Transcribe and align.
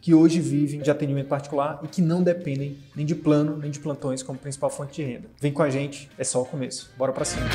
que 0.00 0.14
hoje 0.14 0.40
vivem 0.40 0.80
de 0.80 0.90
atendimento 0.90 1.28
particular 1.28 1.80
e 1.82 1.88
que 1.88 2.00
não 2.00 2.22
dependem 2.22 2.78
nem 2.96 3.04
de 3.04 3.14
plano 3.14 3.56
nem 3.56 3.70
de 3.70 3.78
plantões 3.78 4.22
como 4.22 4.38
principal 4.38 4.70
fonte 4.70 4.94
de 4.94 5.02
renda. 5.02 5.28
Vem 5.40 5.52
com 5.52 5.62
a 5.62 5.70
gente, 5.70 6.10
é 6.16 6.24
só 6.24 6.40
o 6.40 6.44
começo. 6.44 6.90
Bora 6.96 7.12
para 7.12 7.24
cima. 7.24 7.46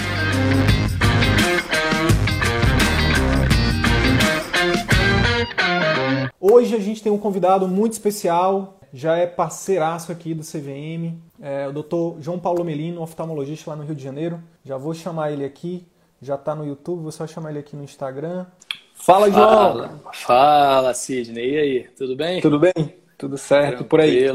Hoje 6.39 6.75
a 6.75 6.79
gente 6.79 7.01
tem 7.01 7.11
um 7.11 7.17
convidado 7.17 7.67
muito 7.67 7.93
especial, 7.93 8.79
já 8.93 9.17
é 9.17 9.25
parceiraço 9.25 10.11
aqui 10.11 10.33
do 10.33 10.43
CVM, 10.43 11.17
é 11.41 11.67
o 11.67 11.73
Dr. 11.73 12.21
João 12.21 12.39
Paulo 12.39 12.63
Melino, 12.63 13.01
oftalmologista 13.01 13.71
lá 13.71 13.75
no 13.75 13.83
Rio 13.83 13.95
de 13.95 14.03
Janeiro. 14.03 14.39
Já 14.63 14.77
vou 14.77 14.93
chamar 14.93 15.31
ele 15.31 15.43
aqui, 15.43 15.85
já 16.21 16.35
está 16.35 16.55
no 16.55 16.65
YouTube, 16.65 17.01
vou 17.01 17.11
só 17.11 17.25
chamar 17.25 17.49
ele 17.49 17.59
aqui 17.59 17.75
no 17.75 17.83
Instagram. 17.83 18.45
Fala, 19.05 19.29
João! 19.29 19.75
Fala, 19.75 20.01
fala 20.13 20.93
Sidney. 20.95 21.51
E 21.51 21.57
aí, 21.59 21.83
tudo 21.95 22.15
bem? 22.15 22.41
Tudo 22.41 22.57
bem? 22.57 22.73
Tudo 23.15 23.37
certo 23.37 23.85
Tranquilo. 23.85 23.87
por 23.87 24.01
aí? 24.01 24.25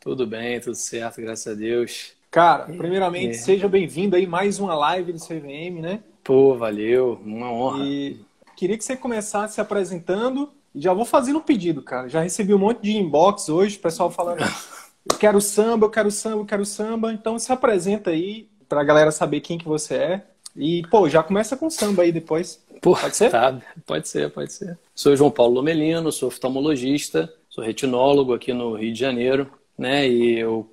Tudo 0.00 0.26
bem, 0.26 0.58
tudo 0.58 0.74
certo, 0.74 1.20
graças 1.20 1.46
a 1.46 1.56
Deus. 1.56 2.12
Cara, 2.28 2.64
primeiramente, 2.64 3.36
é. 3.36 3.38
seja 3.38 3.68
bem-vindo 3.68 4.16
aí 4.16 4.26
mais 4.26 4.58
uma 4.58 4.74
live 4.74 5.12
do 5.12 5.20
CVM, 5.20 5.80
né? 5.80 6.00
Pô, 6.24 6.56
valeu, 6.56 7.20
uma 7.24 7.52
honra. 7.52 7.84
E 7.84 8.18
queria 8.56 8.76
que 8.76 8.82
você 8.82 8.96
começasse 8.96 9.54
se 9.54 9.60
apresentando 9.60 10.50
já 10.74 10.92
vou 10.92 11.04
fazendo 11.04 11.38
um 11.38 11.42
pedido, 11.42 11.80
cara. 11.80 12.08
Já 12.08 12.20
recebi 12.20 12.52
um 12.52 12.58
monte 12.58 12.82
de 12.82 12.96
inbox 12.96 13.48
hoje, 13.48 13.78
pessoal 13.78 14.10
falando, 14.10 14.40
eu 15.08 15.18
quero 15.18 15.40
samba, 15.40 15.86
eu 15.86 15.90
quero 15.90 16.10
samba, 16.10 16.42
eu 16.42 16.46
quero 16.46 16.66
samba. 16.66 17.12
Então 17.12 17.38
se 17.38 17.52
apresenta 17.52 18.10
aí 18.10 18.48
pra 18.68 18.82
galera 18.82 19.12
saber 19.12 19.40
quem 19.40 19.56
que 19.56 19.68
você 19.68 19.94
é. 19.94 20.26
E, 20.56 20.82
pô, 20.90 21.08
já 21.08 21.22
começa 21.22 21.56
com 21.56 21.70
samba 21.70 22.02
aí 22.02 22.12
depois. 22.12 22.62
Pô, 22.80 22.96
pode 22.96 23.16
ser? 23.16 23.30
Tá, 23.30 23.60
pode 23.86 24.08
ser, 24.08 24.30
pode 24.30 24.52
ser. 24.52 24.78
Sou 24.94 25.14
João 25.16 25.30
Paulo 25.30 25.54
Lomelino, 25.54 26.10
sou 26.10 26.28
oftalmologista, 26.28 27.32
sou 27.48 27.62
retinólogo 27.62 28.32
aqui 28.32 28.52
no 28.52 28.74
Rio 28.74 28.92
de 28.92 28.98
Janeiro, 28.98 29.50
né? 29.76 30.08
E 30.08 30.38
eu 30.38 30.68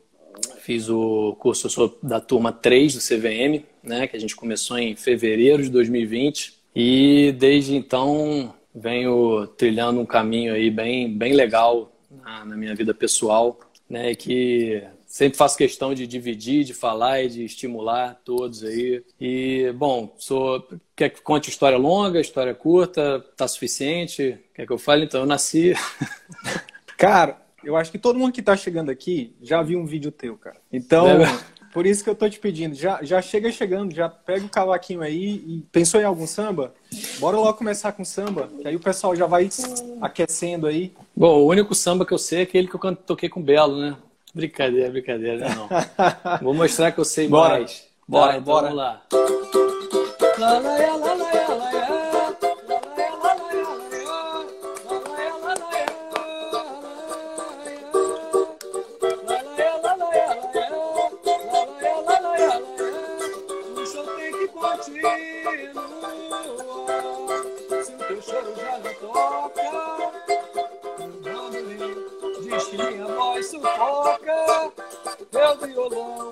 fiz 0.59 0.89
o 0.89 1.35
curso, 1.39 1.67
eu 1.67 1.71
sou 1.71 1.99
da 2.01 2.19
turma 2.19 2.51
3 2.51 2.95
do 2.95 2.99
CVM, 2.99 3.63
né? 3.83 4.07
Que 4.07 4.15
a 4.15 4.19
gente 4.19 4.35
começou 4.35 4.77
em 4.77 4.95
fevereiro 4.95 5.63
de 5.63 5.69
2020. 5.69 6.55
E 6.75 7.33
desde 7.37 7.75
então 7.75 8.53
venho 8.73 9.47
trilhando 9.57 9.99
um 9.99 10.05
caminho 10.05 10.53
aí 10.53 10.69
bem, 10.69 11.11
bem 11.11 11.33
legal 11.33 11.91
na, 12.09 12.45
na 12.45 12.55
minha 12.55 12.75
vida 12.75 12.93
pessoal, 12.93 13.59
né? 13.89 14.13
Que 14.15 14.83
sempre 15.17 15.35
faço 15.35 15.57
questão 15.57 15.95
de 15.95 16.05
dividir, 16.05 16.63
de 16.63 16.75
falar 16.75 17.23
e 17.23 17.27
de 17.27 17.43
estimular 17.43 18.21
todos 18.23 18.63
aí. 18.63 19.03
E, 19.19 19.73
bom, 19.75 20.13
sou. 20.19 20.67
Quer 20.95 21.09
que 21.09 21.21
conte 21.21 21.49
história 21.49 21.77
longa, 21.77 22.19
história 22.19 22.53
curta? 22.53 23.25
Tá 23.35 23.47
suficiente? 23.47 24.37
Quer 24.53 24.67
que 24.67 24.71
eu 24.71 24.77
fale? 24.77 25.05
Então, 25.05 25.21
eu 25.21 25.25
nasci. 25.25 25.73
cara, 26.95 27.41
eu 27.63 27.75
acho 27.75 27.91
que 27.91 27.97
todo 27.97 28.19
mundo 28.19 28.31
que 28.31 28.43
tá 28.43 28.55
chegando 28.55 28.91
aqui 28.91 29.35
já 29.41 29.63
viu 29.63 29.79
um 29.79 29.87
vídeo 29.87 30.11
teu, 30.11 30.37
cara. 30.37 30.57
Então. 30.71 31.07
É. 31.07 31.57
Por 31.73 31.85
isso 31.85 32.03
que 32.03 32.09
eu 32.09 32.15
tô 32.15 32.27
te 32.27 32.39
pedindo, 32.39 32.73
já, 32.73 33.03
já 33.03 33.21
chega 33.21 33.51
chegando, 33.51 33.93
já 33.93 34.09
pega 34.09 34.43
o 34.43 34.49
cavaquinho 34.49 35.01
aí 35.01 35.43
e 35.45 35.65
pensou 35.71 36.01
em 36.01 36.05
algum 36.05 36.25
samba? 36.25 36.73
Bora 37.19 37.37
logo 37.37 37.55
começar 37.55 37.91
com 37.91 38.03
samba, 38.03 38.49
que 38.61 38.67
aí 38.67 38.75
o 38.75 38.79
pessoal 38.79 39.15
já 39.15 39.27
vai 39.27 39.47
aquecendo 40.01 40.65
aí. 40.65 40.91
Bom, 41.15 41.37
o 41.41 41.45
único 41.45 41.75
samba 41.75 42.03
que 42.03 42.13
eu 42.13 42.17
sei 42.17 42.39
é 42.39 42.41
aquele 42.43 42.67
que 42.67 42.75
eu 42.75 42.95
toquei 42.95 43.29
com 43.29 43.41
o 43.41 43.43
Belo, 43.43 43.79
né? 43.79 43.95
Brincadeira, 44.37 44.89
brincadeira, 44.91 45.49
não. 45.49 45.67
Vou 46.41 46.53
mostrar 46.53 46.91
que 46.91 46.99
eu 46.99 47.05
sei 47.05 47.27
bora. 47.27 47.55
mais. 47.57 47.87
Bora, 48.07 48.33
tá, 48.33 48.37
então 48.37 48.45
bora. 48.45 48.67
Vamos 48.67 48.77
lá. 48.77 49.01
Meu 75.31 75.57
violão, 75.57 76.31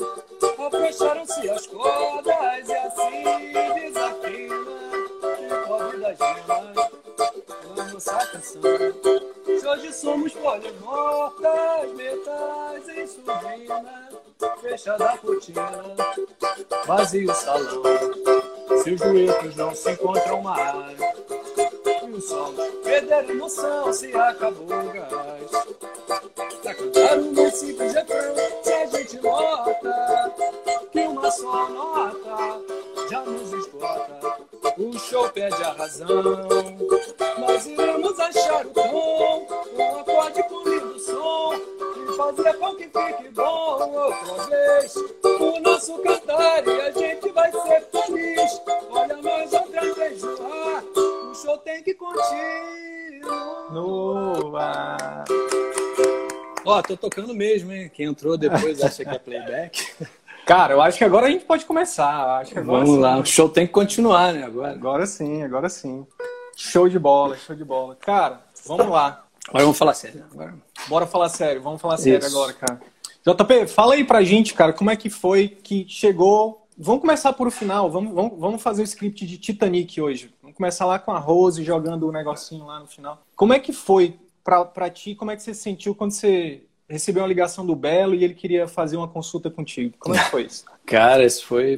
afrouxaram-se 0.67 1.49
as 1.49 1.67
cordas 1.67 2.67
e 2.67 2.73
assim 2.73 3.23
desafina. 3.75 4.55
Que 5.35 5.67
pobre 5.67 5.97
das 5.99 6.17
gemas, 6.17 6.75
na 7.75 7.85
nossa 7.93 8.27
canção. 8.27 8.61
Se 9.59 9.67
hoje 9.67 9.93
somos 9.93 10.33
polimortas, 10.33 11.91
metais 11.95 12.89
em 12.89 13.07
surdina, 13.07 14.09
fechada 14.61 15.09
a 15.11 15.17
cortina, 15.17 15.71
vazio 16.85 17.31
o 17.31 17.35
salão. 17.35 17.83
Se 18.83 18.91
os 18.91 19.01
duetos 19.01 19.55
não 19.55 19.75
se 19.75 19.91
encontram 19.91 20.41
mais, 20.41 20.99
e 22.15 22.17
o 22.17 22.21
sol 22.21 22.53
perder 22.83 23.29
emoção 23.29 23.91
se 23.91 24.15
acabou 24.15 24.65
o 24.65 24.93
gás. 24.93 25.51
Pra 26.61 26.73
cantar 26.73 27.17
um 27.19 27.51
simples 27.51 27.93
refrão, 27.93 28.35
se 28.63 28.73
a 28.73 28.85
gente 28.85 29.19
nota 29.21 30.33
que 30.91 30.99
uma 30.99 31.31
só 31.31 31.69
nota 31.69 32.61
já 33.09 33.21
nos 33.21 33.51
esgota, 33.51 34.37
o 34.77 34.97
show 34.99 35.29
perde 35.29 35.63
a 35.63 35.71
razão. 35.71 36.23
Nós 37.37 37.65
iremos 37.65 38.19
achar 38.19 38.65
o 38.65 38.69
tom, 38.69 39.47
um 39.75 39.99
acorde 39.99 40.43
com 40.43 40.69
lindo 40.69 40.99
som, 40.99 41.53
e 41.55 42.17
fazer 42.17 42.53
com 42.57 42.75
que 42.75 42.83
fique 42.83 43.29
bom 43.29 43.93
outra 43.93 44.45
vez. 44.45 44.95
O 45.23 45.59
nosso 45.59 45.97
cantar 45.99 46.67
e 46.67 46.81
a 46.81 46.91
gente 46.91 47.29
vai 47.31 47.51
ser 47.51 47.87
feliz. 47.91 48.61
Olha 48.89 49.17
mais 49.21 49.53
outra 49.53 49.93
vez 49.93 50.23
no 50.23 50.53
ar, 50.53 50.83
o 51.31 51.35
show 51.35 51.57
tem 51.59 51.83
que 51.83 51.93
continuar. 51.93 52.25
Ó, 56.65 56.81
tô 56.81 56.97
tocando 56.97 57.33
mesmo, 57.33 57.71
hein? 57.71 57.91
Quem 57.93 58.07
entrou 58.07 58.35
depois 58.37 58.81
acha 58.81 59.05
que 59.05 59.15
é 59.15 59.19
playback. 59.19 59.93
Cara, 60.45 60.73
eu 60.73 60.81
acho 60.81 60.97
que 60.97 61.03
agora 61.03 61.25
a 61.25 61.29
gente 61.29 61.43
pode 61.43 61.65
começar. 61.65 62.39
Acho 62.39 62.51
que 62.51 62.59
agora 62.59 62.85
Vamos 62.85 62.95
sim. 62.95 63.01
lá, 63.01 63.17
o 63.17 63.25
show 63.25 63.49
tem 63.49 63.65
que 63.65 63.73
continuar, 63.73 64.31
né? 64.31 64.43
Agora. 64.43 64.71
Agora 64.71 65.05
sim, 65.07 65.41
agora 65.41 65.69
sim. 65.69 66.05
Show 66.55 66.87
de 66.87 66.99
bola, 66.99 67.35
show 67.35 67.55
de 67.55 67.65
bola. 67.65 67.95
Cara, 67.95 68.41
vamos 68.65 68.87
lá. 68.87 69.25
Agora 69.47 69.63
vamos 69.63 69.77
falar 69.77 69.93
sério. 69.95 70.23
Agora... 70.31 70.53
Bora 70.87 71.07
falar 71.07 71.29
sério, 71.29 71.61
vamos 71.61 71.81
falar 71.81 71.97
sério 71.97 72.25
Isso. 72.25 72.37
agora, 72.37 72.53
cara. 72.53 72.81
JP, 73.25 73.67
fala 73.67 73.95
aí 73.95 74.03
pra 74.03 74.23
gente, 74.23 74.53
cara, 74.53 74.71
como 74.71 74.91
é 74.91 74.95
que 74.95 75.09
foi 75.09 75.47
que 75.47 75.85
chegou. 75.89 76.61
Vamos 76.77 77.01
começar 77.01 77.33
por 77.33 77.47
o 77.47 77.51
final, 77.51 77.89
vamos, 77.89 78.13
vamos, 78.13 78.37
vamos 78.37 78.61
fazer 78.61 78.81
o 78.81 78.85
script 78.85 79.25
de 79.25 79.37
Titanic 79.37 79.99
hoje. 79.99 80.33
Vamos 80.41 80.57
começar 80.57 80.85
lá 80.85 80.99
com 80.99 81.11
a 81.11 81.17
Rose 81.17 81.63
jogando 81.63 82.07
o 82.07 82.11
negocinho 82.11 82.65
lá 82.65 82.79
no 82.79 82.85
final. 82.85 83.23
Como 83.35 83.53
é 83.53 83.59
que 83.59 83.71
foi 83.71 84.19
pra, 84.43 84.65
pra 84.65 84.89
ti, 84.89 85.15
como 85.15 85.31
é 85.31 85.35
que 85.35 85.41
você 85.41 85.53
se 85.53 85.61
sentiu 85.61 85.95
quando 85.95 86.11
você 86.11 86.63
recebeu 86.89 87.23
uma 87.23 87.27
ligação 87.27 87.65
do 87.65 87.75
Belo 87.75 88.15
e 88.15 88.23
ele 88.23 88.33
queria 88.33 88.67
fazer 88.67 88.97
uma 88.97 89.07
consulta 89.07 89.49
contigo? 89.49 89.95
Como 89.99 90.15
é 90.15 90.23
que 90.23 90.29
foi 90.29 90.43
isso? 90.43 90.65
Cara, 90.85 91.25
isso 91.25 91.45
foi, 91.45 91.77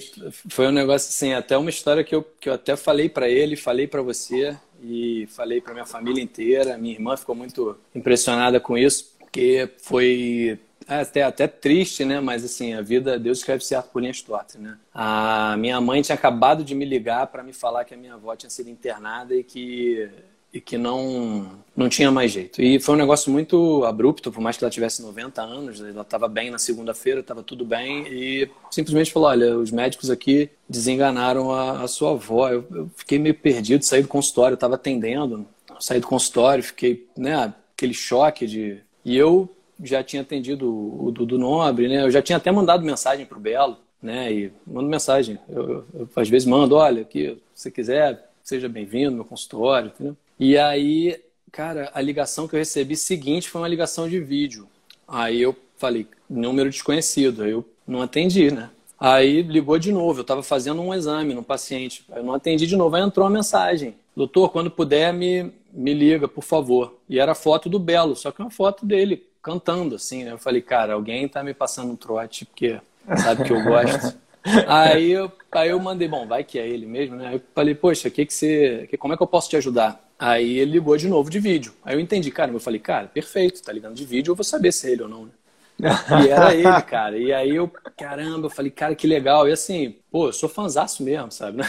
foi 0.50 0.68
um 0.68 0.71
negócio 0.71 1.09
assim, 1.09 1.33
até 1.33 1.57
uma 1.57 1.69
história 1.69 2.04
que 2.04 2.13
eu, 2.13 2.24
que 2.39 2.50
eu 2.50 2.54
até 2.54 2.75
falei 2.75 3.07
pra 3.07 3.30
ele, 3.30 3.56
falei 3.56 3.88
pra 3.88 4.01
você 4.01 4.57
e 4.81 5.27
falei 5.30 5.62
pra 5.62 5.74
minha 5.74 5.86
família 5.86 6.21
inteira. 6.21 6.77
Minha 6.77 6.95
irmã 6.95 7.15
ficou 7.15 7.33
muito 7.33 7.77
impressionada 7.95 8.59
com 8.59 8.77
isso, 8.77 9.15
porque 9.19 9.69
foi 9.81 10.59
até, 10.88 11.24
até 11.24 11.48
triste, 11.48 12.06
né? 12.06 12.19
Mas 12.19 12.44
assim, 12.44 12.74
a 12.74 12.81
vida, 12.81 13.19
Deus 13.19 13.39
escreve 13.39 13.63
certo 13.63 13.92
por 13.92 14.01
linhas 14.01 14.21
tortas, 14.21 14.59
né? 14.59 14.77
A 14.94 15.56
minha 15.57 15.80
mãe 15.81 16.01
tinha 16.01 16.15
acabado 16.15 16.63
de 16.63 16.74
me 16.74 16.86
ligar 16.86 17.27
para 17.27 17.44
me 17.44 17.54
falar 17.54 17.86
que 17.86 17.94
a 17.94 17.98
minha 17.98 18.13
avó 18.13 18.36
tinha 18.36 18.50
sido 18.50 18.69
internada 18.69 19.36
e 19.36 19.44
que 19.44 20.09
e 20.53 20.61
que 20.61 20.77
não 20.77 21.65
não 21.77 21.88
tinha 21.88 22.09
mais 22.09 22.31
jeito. 22.31 22.59
E 22.59 22.79
foi 22.79 22.95
um 22.95 22.97
negócio 22.97 23.31
muito 23.31 23.85
abrupto, 23.85 24.31
por 24.31 24.41
mais 24.41 24.57
que 24.57 24.63
ela 24.63 24.71
tivesse 24.71 24.99
90 25.03 25.44
anos, 25.44 25.79
ela 25.79 26.01
estava 26.01 26.27
bem 26.27 26.49
na 26.49 26.57
segunda-feira, 26.57 27.19
estava 27.19 27.44
tudo 27.44 27.63
bem, 27.63 28.07
e 28.07 28.49
simplesmente 28.71 29.11
falou: 29.11 29.29
olha, 29.29 29.55
os 29.55 29.69
médicos 29.69 30.09
aqui 30.09 30.49
desenganaram 30.67 31.51
a, 31.51 31.83
a 31.83 31.88
sua 31.88 32.11
avó. 32.11 32.49
Eu, 32.49 32.65
eu, 32.71 32.89
fiquei 32.95 33.19
meio 33.19 33.35
perdido, 33.35 33.83
saí 33.85 34.01
do 34.01 34.07
consultório, 34.07 34.55
estava 34.55 34.73
atendendo, 34.73 35.45
saí 35.79 35.99
do 35.99 36.07
consultório, 36.07 36.63
fiquei, 36.63 37.05
né, 37.15 37.53
aquele 37.75 37.94
choque 37.94 38.47
de. 38.47 38.79
E 39.05 39.15
eu 39.15 39.47
já 39.83 40.03
tinha 40.03 40.23
atendido 40.23 40.67
o 40.67 41.11
Dudu 41.11 41.38
Nobre, 41.38 41.88
né, 41.88 42.01
eu 42.01 42.09
já 42.09 42.23
tinha 42.23 42.38
até 42.38 42.51
mandado 42.51 42.83
mensagem 42.83 43.27
para 43.27 43.38
o 43.38 43.41
Belo, 43.41 43.77
né, 44.01 44.33
e 44.33 44.51
mando 44.65 44.89
mensagem. 44.89 45.38
Eu, 45.47 45.85
eu, 45.94 46.09
às 46.15 46.27
vezes 46.27 46.47
mando: 46.47 46.75
olha, 46.75 47.03
aqui, 47.03 47.38
se 47.53 47.63
você 47.63 47.71
quiser, 47.71 48.31
seja 48.41 48.67
bem-vindo 48.67 49.15
no 49.15 49.23
consultório, 49.23 49.91
entendeu? 49.94 50.17
E 50.39 50.57
aí 50.57 51.19
Cara, 51.57 51.89
a 51.93 52.01
ligação 52.01 52.47
que 52.47 52.53
eu 52.53 52.59
recebi 52.59 52.95
seguinte 52.95 53.49
foi 53.49 53.61
uma 53.61 53.67
ligação 53.67 54.07
de 54.07 54.19
vídeo. 54.19 54.67
Aí 55.07 55.41
eu 55.41 55.55
falei, 55.75 56.05
número 56.29 56.69
desconhecido. 56.69 57.41
Aí 57.41 57.49
eu 57.49 57.65
não 57.87 58.01
atendi, 58.01 58.51
né? 58.51 58.69
Aí 58.99 59.41
ligou 59.41 59.79
de 59.79 59.91
novo. 59.91 60.19
Eu 60.19 60.21
estava 60.21 60.43
fazendo 60.43 60.81
um 60.81 60.93
exame 60.93 61.33
no 61.33 61.41
paciente. 61.41 62.05
Eu 62.15 62.23
não 62.23 62.35
atendi 62.35 62.67
de 62.67 62.75
novo. 62.75 62.95
Aí 62.95 63.01
entrou 63.01 63.25
uma 63.25 63.33
mensagem: 63.33 63.95
Doutor, 64.15 64.51
quando 64.51 64.69
puder, 64.69 65.11
me, 65.11 65.51
me 65.73 65.95
liga, 65.95 66.27
por 66.27 66.43
favor. 66.43 66.99
E 67.09 67.19
era 67.19 67.33
foto 67.33 67.69
do 67.69 67.79
Belo, 67.79 68.15
só 68.15 68.31
que 68.31 68.39
uma 68.39 68.51
foto 68.51 68.85
dele 68.85 69.25
cantando, 69.41 69.95
assim. 69.95 70.25
Né? 70.25 70.33
Eu 70.33 70.37
falei, 70.37 70.61
cara, 70.61 70.93
alguém 70.93 71.27
tá 71.27 71.43
me 71.43 71.55
passando 71.55 71.91
um 71.91 71.95
trote, 71.95 72.45
porque 72.45 72.79
sabe 73.17 73.45
que 73.45 73.51
eu 73.51 73.63
gosto. 73.63 74.15
aí, 74.67 75.11
eu, 75.11 75.31
aí 75.51 75.69
eu 75.69 75.79
mandei, 75.79 76.07
bom, 76.07 76.27
vai 76.27 76.43
que 76.43 76.59
é 76.59 76.67
ele 76.67 76.85
mesmo, 76.85 77.15
né? 77.15 77.29
Aí 77.29 77.35
eu 77.35 77.41
falei, 77.55 77.73
poxa, 77.73 78.11
que 78.11 78.25
que 78.25 78.33
você, 78.33 78.85
que, 78.89 78.97
como 78.97 79.15
é 79.15 79.17
que 79.17 79.23
eu 79.23 79.27
posso 79.27 79.49
te 79.49 79.55
ajudar? 79.55 80.06
Aí 80.19 80.57
ele 80.57 80.71
ligou 80.71 80.97
de 80.97 81.07
novo 81.07 81.29
de 81.29 81.39
vídeo. 81.39 81.73
Aí 81.83 81.95
eu 81.95 81.99
entendi, 81.99 82.31
cara, 82.31 82.51
eu 82.51 82.59
falei, 82.59 82.79
cara, 82.79 83.07
perfeito, 83.07 83.61
tá 83.61 83.71
ligando 83.71 83.95
de 83.95 84.05
vídeo, 84.05 84.31
eu 84.31 84.35
vou 84.35 84.43
saber 84.43 84.71
se 84.71 84.87
é 84.87 84.91
ele 84.91 85.03
ou 85.03 85.09
não, 85.09 85.25
né? 85.25 85.31
e 85.79 86.29
era 86.29 86.53
ele, 86.53 86.81
cara. 86.83 87.17
E 87.17 87.31
aí 87.31 87.55
eu, 87.55 87.69
caramba, 87.95 88.47
eu 88.47 88.49
falei, 88.49 88.71
cara, 88.71 88.95
que 88.95 89.07
legal. 89.07 89.47
E 89.47 89.51
assim, 89.51 89.95
pô, 90.11 90.27
eu 90.27 90.33
sou 90.33 90.49
fanzaço 90.49 91.03
mesmo, 91.03 91.31
sabe? 91.31 91.61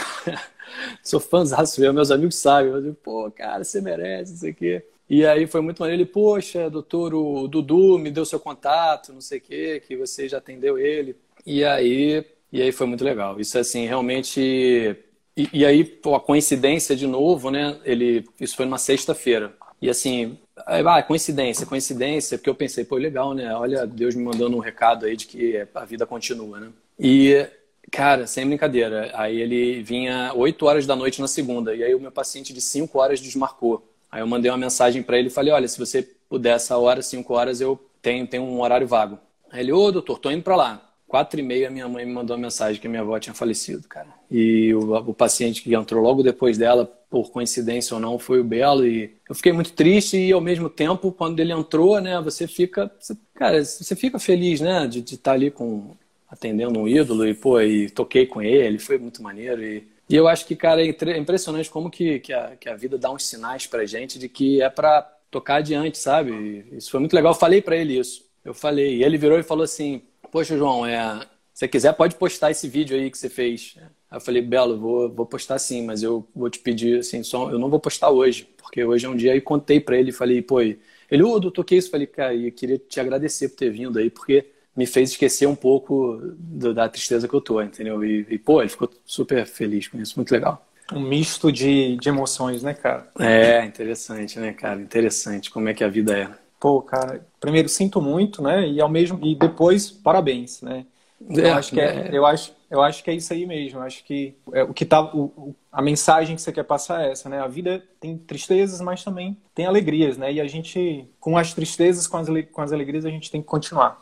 sou 1.03 1.19
fanzaço 1.19 1.79
mesmo, 1.79 1.93
meus 1.93 2.11
amigos 2.11 2.35
sabem. 2.35 2.71
Eu 2.71 2.81
digo, 2.81 2.95
pô, 2.95 3.31
cara, 3.31 3.63
você 3.63 3.81
merece, 3.81 4.31
não 4.31 4.39
sei 4.39 4.51
o 4.51 4.55
quê. 4.55 4.85
E 5.09 5.25
aí 5.25 5.47
foi 5.47 5.61
muito 5.61 5.79
maneiro. 5.79 6.01
Ele, 6.01 6.09
poxa, 6.09 6.69
doutor, 6.69 7.13
o 7.13 7.47
Dudu 7.47 7.97
me 7.97 8.11
deu 8.11 8.25
seu 8.25 8.39
contato, 8.39 9.13
não 9.13 9.21
sei 9.21 9.39
o 9.39 9.41
quê, 9.41 9.81
que 9.85 9.95
você 9.95 10.27
já 10.27 10.37
atendeu 10.37 10.77
ele. 10.77 11.15
E 11.45 11.63
aí, 11.63 12.25
e 12.51 12.61
aí 12.61 12.71
foi 12.71 12.87
muito 12.87 13.03
legal. 13.03 13.39
Isso, 13.39 13.57
assim, 13.57 13.85
realmente 13.87 14.95
e, 15.39 15.49
e, 15.59 15.65
aí, 15.65 15.83
pô, 15.83 16.15
a 16.15 16.19
coincidência 16.19 16.95
de 16.95 17.07
novo, 17.07 17.49
né? 17.49 17.77
Ele, 17.85 18.25
isso 18.39 18.55
foi 18.55 18.65
numa 18.65 18.77
sexta-feira. 18.77 19.53
E 19.81 19.89
assim, 19.89 20.37
ah, 20.57 21.01
coincidência, 21.03 21.65
coincidência, 21.65 22.37
porque 22.37 22.49
eu 22.49 22.55
pensei, 22.55 22.83
pô, 22.83 22.97
legal, 22.97 23.33
né? 23.33 23.53
Olha, 23.55 23.87
Deus 23.87 24.15
me 24.15 24.23
mandando 24.23 24.57
um 24.57 24.59
recado 24.59 25.05
aí 25.05 25.15
de 25.15 25.25
que 25.25 25.65
a 25.73 25.85
vida 25.85 26.05
continua, 26.05 26.59
né? 26.59 26.69
E, 26.99 27.47
cara, 27.89 28.27
sem 28.27 28.45
brincadeira, 28.45 29.11
aí 29.13 29.39
ele 29.39 29.81
vinha 29.81 30.33
8 30.35 30.65
horas 30.65 30.85
da 30.85 30.95
noite 30.95 31.21
na 31.21 31.27
segunda, 31.27 31.73
e 31.73 31.83
aí 31.83 31.95
o 31.95 31.99
meu 31.99 32.11
paciente 32.11 32.51
de 32.51 32.59
5 32.59 32.99
horas 32.99 33.21
desmarcou. 33.21 33.87
Aí 34.11 34.21
eu 34.21 34.27
mandei 34.27 34.51
uma 34.51 34.57
mensagem 34.57 35.01
para 35.01 35.17
ele 35.17 35.29
e 35.29 35.31
falei, 35.31 35.53
olha, 35.53 35.67
se 35.67 35.79
você 35.79 36.01
puder 36.27 36.55
essa 36.55 36.77
hora, 36.77 37.01
5 37.01 37.33
horas, 37.33 37.61
eu 37.61 37.79
tenho, 38.01 38.27
tenho 38.27 38.43
um 38.43 38.59
horário 38.59 38.87
vago. 38.87 39.17
Aí 39.49 39.61
ele, 39.61 39.71
ô, 39.71 39.89
doutor, 39.91 40.19
tô 40.19 40.29
indo 40.29 40.43
para 40.43 40.55
lá. 40.55 40.88
Quatro 41.09 41.39
e 41.39 41.43
meia, 41.43 41.71
minha 41.71 41.87
mãe 41.87 42.05
me 42.05 42.13
mandou 42.13 42.35
uma 42.35 42.43
mensagem 42.43 42.79
que 42.79 42.87
minha 42.87 43.01
avó 43.01 43.19
tinha 43.19 43.33
falecido, 43.33 43.87
cara. 43.87 44.09
E 44.29 44.71
o, 44.75 44.93
o, 44.95 45.11
paciente 45.11 45.63
que 45.63 45.73
entrou 45.73 46.03
logo 46.03 46.21
depois 46.21 46.55
dela, 46.55 46.85
por 47.09 47.31
coincidência 47.31 47.95
ou 47.95 47.99
não, 47.99 48.19
foi 48.19 48.39
o 48.39 48.43
Belo. 48.43 48.85
E 48.85 49.11
eu 49.27 49.33
fiquei 49.33 49.51
muito 49.51 49.73
triste 49.73 50.17
e, 50.17 50.31
ao 50.31 50.39
mesmo 50.39 50.69
tempo, 50.69 51.11
quando 51.11 51.39
ele 51.39 51.51
entrou, 51.51 51.99
né, 51.99 52.21
você 52.21 52.45
fica... 52.45 52.91
Você, 52.99 53.17
cara, 53.33 53.65
você 53.65 53.95
fica 53.95 54.19
feliz, 54.19 54.61
né, 54.61 54.85
de 54.85 54.99
estar 54.99 55.31
ali 55.31 55.49
com 55.49 55.97
atendendo 56.29 56.79
um 56.79 56.87
ídolo 56.87 57.27
e, 57.27 57.33
pô, 57.33 57.59
e 57.59 57.89
toquei 57.89 58.27
com 58.27 58.39
ele, 58.39 58.77
foi 58.77 58.99
muito 58.99 59.23
maneiro. 59.23 59.63
E, 59.63 59.83
e 60.07 60.15
eu 60.15 60.27
acho 60.27 60.45
que, 60.45 60.55
cara, 60.55 60.79
é 60.79 61.17
impressionante 61.17 61.71
como 61.71 61.89
que, 61.89 62.19
que, 62.19 62.31
a, 62.31 62.55
que 62.55 62.69
a 62.69 62.75
vida 62.75 62.99
dá 62.99 63.11
uns 63.11 63.25
sinais 63.25 63.65
pra 63.65 63.83
gente 63.83 64.19
de 64.19 64.29
que 64.29 64.61
é 64.61 64.69
pra 64.69 65.01
tocar 65.31 65.55
adiante, 65.55 65.97
sabe? 65.97 66.67
Isso 66.71 66.91
foi 66.91 66.99
muito 66.99 67.15
legal. 67.15 67.31
Eu 67.31 67.39
falei 67.39 67.63
para 67.63 67.75
ele 67.75 67.97
isso. 67.97 68.23
Eu 68.45 68.53
falei. 68.53 68.97
E 68.97 69.03
ele 69.03 69.17
virou 69.17 69.39
e 69.39 69.43
falou 69.43 69.63
assim 69.63 70.03
Poxa, 70.31 70.57
João, 70.57 70.85
é, 70.85 71.19
se 71.53 71.61
você 71.61 71.67
quiser, 71.67 71.93
pode 71.93 72.15
postar 72.15 72.51
esse 72.51 72.67
vídeo 72.67 72.97
aí 72.97 73.09
que 73.09 73.17
você 73.17 73.29
fez. 73.29 73.75
Aí 74.09 74.17
eu 74.17 74.21
falei, 74.21 74.41
Belo, 74.41 74.77
vou, 74.77 75.09
vou 75.09 75.25
postar 75.25 75.59
sim, 75.59 75.85
mas 75.85 76.01
eu 76.01 76.27
vou 76.35 76.49
te 76.49 76.59
pedir, 76.59 76.99
assim, 76.99 77.21
só, 77.23 77.51
eu 77.51 77.59
não 77.59 77.69
vou 77.69 77.79
postar 77.79 78.09
hoje, 78.09 78.47
porque 78.57 78.83
hoje 78.83 79.05
é 79.05 79.09
um 79.09 79.15
dia. 79.15 79.33
Aí 79.33 79.41
contei 79.41 79.79
para 79.79 79.97
ele, 79.97 80.11
falei, 80.11 80.41
pô, 80.41 80.61
ele, 80.61 81.23
ô, 81.23 81.39
doutor, 81.39 81.63
que 81.63 81.75
isso? 81.75 81.91
Falei, 81.91 82.07
cara, 82.07 82.33
eu 82.33 82.51
queria 82.51 82.77
te 82.77 82.99
agradecer 82.99 83.49
por 83.49 83.57
ter 83.57 83.69
vindo 83.69 83.99
aí, 83.99 84.09
porque 84.09 84.45
me 84.75 84.85
fez 84.85 85.11
esquecer 85.11 85.47
um 85.47 85.55
pouco 85.55 86.19
do, 86.37 86.73
da 86.73 86.87
tristeza 86.87 87.27
que 87.27 87.33
eu 87.33 87.41
tô, 87.41 87.61
entendeu? 87.61 88.03
E, 88.03 88.25
e, 88.29 88.37
pô, 88.37 88.61
ele 88.61 88.69
ficou 88.69 88.89
super 89.05 89.45
feliz 89.45 89.87
com 89.87 89.99
isso, 89.99 90.13
muito 90.15 90.31
legal. 90.31 90.65
Um 90.93 91.01
misto 91.01 91.51
de, 91.51 91.97
de 91.97 92.09
emoções, 92.09 92.63
né, 92.63 92.73
cara? 92.73 93.09
É, 93.19 93.63
interessante, 93.65 94.39
né, 94.39 94.53
cara? 94.53 94.81
Interessante 94.81 95.51
como 95.51 95.69
é 95.69 95.73
que 95.73 95.83
a 95.83 95.89
vida 95.89 96.17
é 96.17 96.29
pô, 96.59 96.81
cara, 96.81 97.25
primeiro 97.39 97.69
sinto 97.69 98.01
muito, 98.01 98.41
né? 98.41 98.67
E 98.67 98.81
ao 98.81 98.89
mesmo 98.89 99.19
e 99.23 99.35
depois 99.35 99.89
parabéns, 99.89 100.61
né? 100.61 100.85
Eu 101.29 101.45
é, 101.45 101.51
acho 101.51 101.71
que 101.71 101.81
é, 101.81 102.07
é, 102.07 102.17
eu 102.17 102.25
acho, 102.25 102.53
eu 102.71 102.81
acho 102.81 103.03
que 103.03 103.09
é 103.09 103.13
isso 103.13 103.33
aí 103.33 103.45
mesmo. 103.45 103.79
Eu 103.79 103.83
acho 103.83 104.03
que 104.05 104.35
é, 104.53 104.63
o 104.63 104.73
que 104.73 104.85
tá, 104.85 105.01
o, 105.01 105.53
a 105.71 105.81
mensagem 105.81 106.35
que 106.35 106.41
você 106.41 106.51
quer 106.51 106.63
passar 106.63 107.03
é 107.03 107.11
essa, 107.11 107.27
né? 107.27 107.39
A 107.39 107.47
vida 107.47 107.83
tem 107.99 108.17
tristezas, 108.17 108.79
mas 108.79 109.03
também 109.03 109.37
tem 109.53 109.65
alegrias, 109.65 110.17
né? 110.17 110.31
E 110.31 110.39
a 110.39 110.47
gente, 110.47 111.09
com 111.19 111.37
as 111.37 111.53
tristezas, 111.53 112.07
com 112.07 112.17
as, 112.17 112.27
com 112.51 112.61
as 112.61 112.71
alegrias, 112.71 113.05
a 113.05 113.09
gente 113.09 113.29
tem 113.29 113.41
que 113.41 113.47
continuar. 113.47 114.01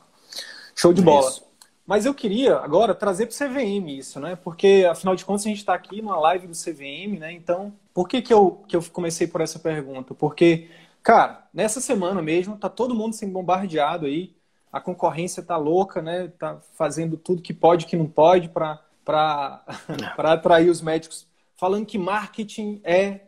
Show 0.75 0.93
de 0.93 1.01
bola. 1.01 1.29
Isso. 1.29 1.47
Mas 1.87 2.05
eu 2.05 2.13
queria 2.13 2.57
agora 2.57 2.93
trazer 2.93 3.27
para 3.27 3.33
o 3.33 3.49
CVM 3.49 3.87
isso, 3.97 4.19
né? 4.19 4.35
Porque 4.35 4.85
afinal 4.89 5.15
de 5.15 5.23
contas 5.23 5.45
a 5.45 5.49
gente 5.49 5.59
está 5.59 5.73
aqui 5.73 6.01
numa 6.01 6.19
live 6.19 6.45
do 6.45 6.53
CVM, 6.53 7.17
né? 7.17 7.31
Então, 7.31 7.73
por 7.93 8.07
que 8.07 8.21
que 8.21 8.33
eu, 8.33 8.61
que 8.67 8.75
eu 8.75 8.83
comecei 8.91 9.25
por 9.25 9.41
essa 9.41 9.57
pergunta? 9.57 10.13
Porque 10.13 10.67
Cara, 11.07 11.47
nessa 11.53 11.79
semana 11.79 12.21
mesmo, 12.21 12.57
tá 12.57 12.67
todo 12.67 12.93
mundo 12.93 13.15
sendo 13.15 13.31
bombardeado 13.31 14.05
aí. 14.05 14.35
A 14.69 14.81
concorrência 14.81 15.41
tá 15.41 15.55
louca, 15.55 16.01
né? 16.01 16.27
Tá 16.37 16.59
fazendo 16.73 17.15
tudo 17.15 17.41
que 17.41 17.53
pode, 17.53 17.85
que 17.85 17.95
não 17.95 18.07
pode 18.07 18.49
para 18.49 18.83
atrair 20.17 20.69
os 20.69 20.81
médicos. 20.81 21.25
Falando 21.55 21.85
que 21.85 21.97
marketing 21.97 22.81
é. 22.83 23.21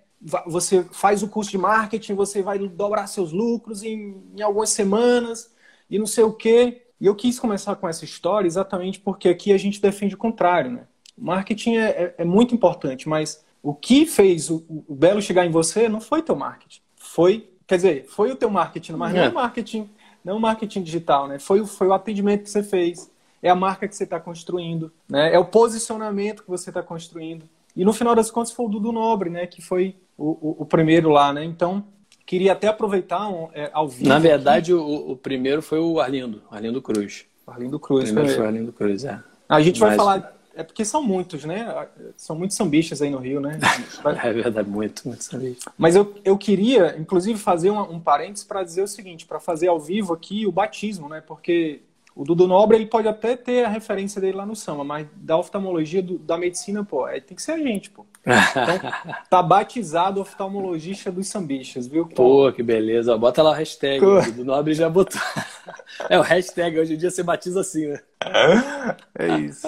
Você 0.45 0.83
faz 0.91 1.23
o 1.23 1.29
curso 1.29 1.51
de 1.51 1.57
marketing, 1.57 2.15
você 2.15 2.41
vai 2.41 2.59
dobrar 2.59 3.07
seus 3.07 3.31
lucros 3.31 3.81
em, 3.81 4.21
em 4.35 4.41
algumas 4.41 4.71
semanas 4.71 5.55
e 5.89 5.97
não 5.97 6.05
sei 6.05 6.25
o 6.25 6.33
quê. 6.33 6.85
E 6.99 7.05
eu 7.05 7.15
quis 7.15 7.39
começar 7.39 7.77
com 7.77 7.87
essa 7.87 8.03
história 8.03 8.45
exatamente 8.45 8.99
porque 8.99 9.29
aqui 9.29 9.53
a 9.53 9.57
gente 9.57 9.81
defende 9.81 10.15
o 10.15 10.17
contrário, 10.17 10.69
né? 10.69 10.85
Marketing 11.17 11.77
é, 11.77 11.87
é, 11.87 12.15
é 12.17 12.25
muito 12.25 12.53
importante, 12.53 13.07
mas 13.07 13.41
o 13.63 13.73
que 13.73 14.05
fez 14.05 14.49
o, 14.49 14.65
o 14.67 14.93
Belo 14.93 15.21
chegar 15.21 15.45
em 15.45 15.49
você 15.49 15.87
não 15.87 16.01
foi 16.01 16.21
teu 16.21 16.35
marketing, 16.35 16.81
foi 16.97 17.49
Quer 17.69 17.75
dizer, 17.75 18.05
foi 18.07 18.31
o 18.31 18.35
teu 18.35 18.49
marketing, 18.49 18.93
mas 18.93 19.13
é. 19.13 19.19
não 19.19 19.23
é 19.25 19.31
marketing, 19.31 19.87
não 20.25 20.37
é 20.37 20.39
marketing 20.39 20.81
digital, 20.81 21.27
né? 21.27 21.37
Foi, 21.37 21.63
foi 21.67 21.85
o 21.85 21.93
atendimento 21.93 22.41
que 22.41 22.49
você 22.49 22.63
fez, 22.63 23.11
é 23.43 23.49
a 23.51 23.53
marca 23.53 23.87
que 23.87 23.95
você 23.95 24.05
está 24.05 24.19
construindo, 24.19 24.91
né? 25.07 25.31
É 25.31 25.37
o 25.37 25.45
posicionamento 25.45 26.41
que 26.41 26.49
você 26.49 26.71
está 26.71 26.81
construindo. 26.81 27.47
E 27.75 27.85
no 27.85 27.93
final 27.93 28.15
das 28.15 28.31
contas 28.31 28.51
foi 28.51 28.65
o 28.65 28.69
Dudu 28.69 28.91
Nobre, 28.91 29.29
né? 29.29 29.45
Que 29.45 29.61
foi 29.61 29.95
o, 30.17 30.29
o, 30.29 30.55
o 30.63 30.65
primeiro 30.65 31.09
lá, 31.09 31.31
né? 31.31 31.45
Então, 31.45 31.85
queria 32.25 32.53
até 32.53 32.67
aproveitar 32.67 33.29
um, 33.29 33.49
é, 33.53 33.69
ao 33.71 33.87
vivo. 33.87 34.09
Na 34.09 34.17
verdade, 34.17 34.73
o, 34.73 35.11
o, 35.11 35.15
primeiro 35.15 35.61
foi 35.61 35.77
o 35.77 35.99
Arlindo, 35.99 36.41
Arlindo 36.49 36.81
Cruz. 36.81 37.27
Arlindo 37.45 37.79
Cruz. 37.79 38.09
O 38.09 38.13
primeiro 38.13 38.35
foi 38.35 38.43
o 38.43 38.47
Arlindo 38.47 38.73
Cruz, 38.73 39.05
é. 39.05 39.21
A 39.47 39.61
gente 39.61 39.79
Mas... 39.79 39.89
vai 39.89 39.95
falar 39.95 40.38
é 40.59 40.63
porque 40.63 40.83
são 40.83 41.01
muitos, 41.01 41.45
né? 41.45 41.87
São 42.17 42.35
muitos 42.35 42.57
sambistas 42.57 43.01
aí 43.01 43.09
no 43.09 43.17
Rio, 43.17 43.39
né? 43.39 43.57
é 44.21 44.33
verdade, 44.33 44.69
muito, 44.69 45.07
muito 45.07 45.23
sambistas. 45.23 45.73
Mas 45.77 45.95
eu, 45.95 46.13
eu 46.25 46.37
queria, 46.37 46.97
inclusive, 46.99 47.39
fazer 47.39 47.71
um, 47.71 47.79
um 47.79 47.99
parênteses 47.99 48.43
para 48.43 48.61
dizer 48.61 48.81
o 48.81 48.87
seguinte, 48.87 49.25
para 49.25 49.39
fazer 49.39 49.69
ao 49.69 49.79
vivo 49.79 50.13
aqui 50.13 50.45
o 50.45 50.51
batismo, 50.51 51.07
né? 51.07 51.23
Porque 51.25 51.79
o 52.13 52.25
Dudu 52.25 52.45
Nobre 52.45 52.75
ele 52.75 52.87
pode 52.87 53.07
até 53.07 53.37
ter 53.37 53.63
a 53.63 53.69
referência 53.69 54.19
dele 54.19 54.35
lá 54.35 54.45
no 54.45 54.53
samba, 54.53 54.83
mas 54.83 55.07
da 55.15 55.37
oftalmologia, 55.37 56.03
do, 56.03 56.19
da 56.19 56.37
medicina, 56.37 56.83
pô, 56.83 57.07
é, 57.07 57.21
tem 57.21 57.33
que 57.33 57.41
ser 57.41 57.53
a 57.53 57.57
gente, 57.57 57.89
pô. 57.89 58.05
Então, 58.21 58.91
tá 59.29 59.41
batizado 59.41 60.19
oftalmologista 60.19 61.09
dos 61.09 61.27
sambistas, 61.27 61.87
viu? 61.87 62.05
Pô, 62.05 62.51
que 62.51 62.61
beleza. 62.61 63.17
Bota 63.17 63.41
lá 63.41 63.51
o 63.51 63.53
hashtag. 63.53 64.03
O 64.03 64.21
Dudu 64.21 64.43
Nobre 64.43 64.73
já 64.73 64.89
botou. 64.89 65.21
É 66.09 66.17
o 66.17 66.21
hashtag, 66.21 66.79
hoje 66.79 66.93
em 66.93 66.97
dia 66.97 67.11
você 67.11 67.21
batiza 67.21 67.61
assim, 67.61 67.87
né? 67.87 67.99
É 69.17 69.37
isso. 69.37 69.67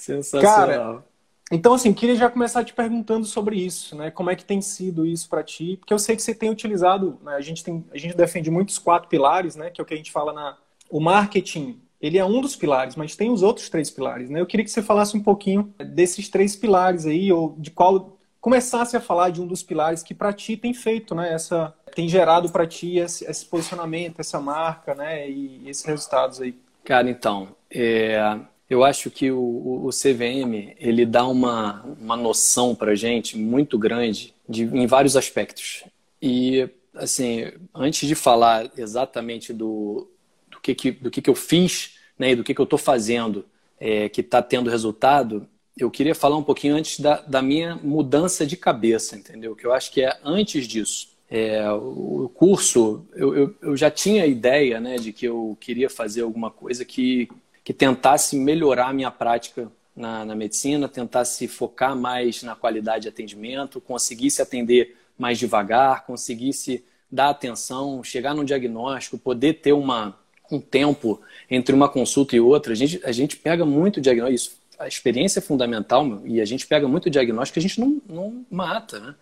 Sensacional. 0.00 0.56
Cara, 0.56 1.04
então, 1.52 1.74
assim, 1.74 1.92
queria 1.92 2.14
já 2.14 2.30
começar 2.30 2.64
te 2.64 2.72
perguntando 2.72 3.26
sobre 3.26 3.56
isso, 3.56 3.96
né? 3.96 4.10
Como 4.10 4.30
é 4.30 4.36
que 4.36 4.44
tem 4.44 4.60
sido 4.62 5.04
isso 5.04 5.28
para 5.28 5.42
ti? 5.42 5.76
Porque 5.76 5.92
eu 5.92 5.98
sei 5.98 6.14
que 6.14 6.22
você 6.22 6.34
tem 6.34 6.48
utilizado, 6.48 7.18
né? 7.22 7.34
a, 7.34 7.40
gente 7.40 7.64
tem, 7.64 7.84
a 7.92 7.98
gente 7.98 8.16
defende 8.16 8.50
muitos 8.50 8.78
quatro 8.78 9.08
pilares, 9.08 9.56
né? 9.56 9.68
Que 9.68 9.80
é 9.80 9.82
o 9.82 9.86
que 9.86 9.94
a 9.94 9.96
gente 9.96 10.12
fala 10.12 10.32
na... 10.32 10.56
O 10.88 11.00
marketing, 11.00 11.80
ele 12.00 12.18
é 12.18 12.24
um 12.24 12.40
dos 12.40 12.56
pilares, 12.56 12.96
mas 12.96 13.16
tem 13.16 13.30
os 13.30 13.42
outros 13.42 13.68
três 13.68 13.90
pilares, 13.90 14.30
né? 14.30 14.40
Eu 14.40 14.46
queria 14.46 14.64
que 14.64 14.70
você 14.70 14.82
falasse 14.82 15.16
um 15.16 15.22
pouquinho 15.22 15.74
desses 15.78 16.28
três 16.28 16.54
pilares 16.54 17.04
aí, 17.04 17.32
ou 17.32 17.56
de 17.58 17.70
qual 17.70 18.16
começasse 18.40 18.96
a 18.96 19.00
falar 19.00 19.30
de 19.30 19.40
um 19.40 19.46
dos 19.46 19.62
pilares 19.62 20.02
que 20.02 20.14
para 20.14 20.32
ti 20.32 20.56
tem 20.56 20.72
feito, 20.72 21.14
né? 21.14 21.32
Essa 21.32 21.74
tem 21.94 22.08
gerado 22.08 22.48
para 22.50 22.66
ti 22.66 22.98
esse, 22.98 23.24
esse, 23.24 23.44
posicionamento, 23.44 24.20
essa 24.20 24.40
marca, 24.40 24.94
né? 24.94 25.28
E, 25.28 25.62
e 25.64 25.68
esses 25.68 25.84
resultados 25.84 26.40
aí. 26.40 26.56
Cara, 26.84 27.10
então, 27.10 27.48
é, 27.70 28.38
eu 28.70 28.84
acho 28.84 29.10
que 29.10 29.32
o, 29.32 29.84
o, 29.84 29.90
CVM 29.90 30.74
ele 30.78 31.04
dá 31.04 31.26
uma, 31.26 31.82
uma 32.00 32.16
noção 32.16 32.72
para 32.72 32.94
gente 32.94 33.36
muito 33.36 33.76
grande 33.76 34.32
de, 34.48 34.62
em 34.62 34.86
vários 34.86 35.16
aspectos. 35.16 35.82
E 36.22 36.70
assim, 36.94 37.50
antes 37.74 38.08
de 38.08 38.14
falar 38.14 38.70
exatamente 38.76 39.52
do, 39.52 40.08
do 40.48 40.60
que, 40.60 40.74
que 40.74 40.92
do 40.92 41.10
que, 41.10 41.20
que 41.20 41.28
eu 41.28 41.34
fiz, 41.34 41.96
né, 42.16 42.30
e 42.30 42.36
do 42.36 42.44
que, 42.44 42.54
que 42.54 42.60
eu 42.60 42.64
estou 42.64 42.78
fazendo, 42.78 43.44
é, 43.80 44.08
que 44.08 44.20
está 44.20 44.40
tendo 44.40 44.70
resultado, 44.70 45.48
eu 45.76 45.90
queria 45.90 46.14
falar 46.14 46.36
um 46.36 46.42
pouquinho 46.42 46.76
antes 46.76 47.00
da, 47.00 47.20
da 47.22 47.42
minha 47.42 47.74
mudança 47.76 48.46
de 48.46 48.56
cabeça, 48.56 49.16
entendeu? 49.16 49.56
Que 49.56 49.66
eu 49.66 49.72
acho 49.72 49.90
que 49.90 50.02
é 50.02 50.16
antes 50.22 50.68
disso. 50.68 51.08
É, 51.28 51.70
o 51.72 52.30
curso, 52.34 53.06
eu, 53.14 53.36
eu, 53.36 53.56
eu, 53.62 53.76
já 53.76 53.90
tinha 53.90 54.24
a 54.24 54.26
ideia 54.26 54.80
né, 54.80 54.96
de 54.96 55.12
que 55.12 55.26
eu 55.26 55.56
queria 55.60 55.88
fazer 55.88 56.22
alguma 56.22 56.50
coisa 56.50 56.84
que, 56.84 57.28
que 57.64 57.72
tentasse 57.72 58.36
melhorar 58.36 58.88
a 58.88 58.92
minha 58.92 59.10
prática 59.10 59.70
na, 59.94 60.24
na 60.24 60.34
medicina, 60.34 60.88
tentasse 60.88 61.46
focar 61.46 61.94
mais 61.94 62.42
na 62.42 62.54
qualidade 62.54 63.02
de 63.02 63.08
atendimento, 63.08 63.80
conseguisse 63.80 64.40
atender 64.40 64.96
mais 65.18 65.38
devagar, 65.38 66.06
conseguisse 66.06 66.84
dar 67.10 67.30
atenção, 67.30 68.02
chegar 68.02 68.34
no 68.34 68.44
diagnóstico, 68.44 69.18
poder 69.18 69.54
ter 69.54 69.72
uma, 69.72 70.16
um 70.50 70.60
tempo 70.60 71.20
entre 71.50 71.74
uma 71.74 71.88
consulta 71.88 72.36
e 72.36 72.40
outra. 72.40 72.72
A 72.72 72.76
gente, 72.76 73.00
a 73.04 73.12
gente 73.12 73.36
pega 73.36 73.64
muito 73.64 74.00
diagnóstico, 74.00 74.34
isso, 74.34 74.60
a 74.78 74.88
experiência 74.88 75.40
é 75.40 75.42
fundamental 75.42 76.22
e 76.24 76.40
a 76.40 76.44
gente 76.44 76.66
pega 76.66 76.88
muito 76.88 77.10
diagnóstico 77.10 77.54
que 77.54 77.58
a 77.58 77.68
gente 77.68 77.78
não, 77.78 78.00
não 78.08 78.46
mata, 78.50 78.98
né? 78.98 79.14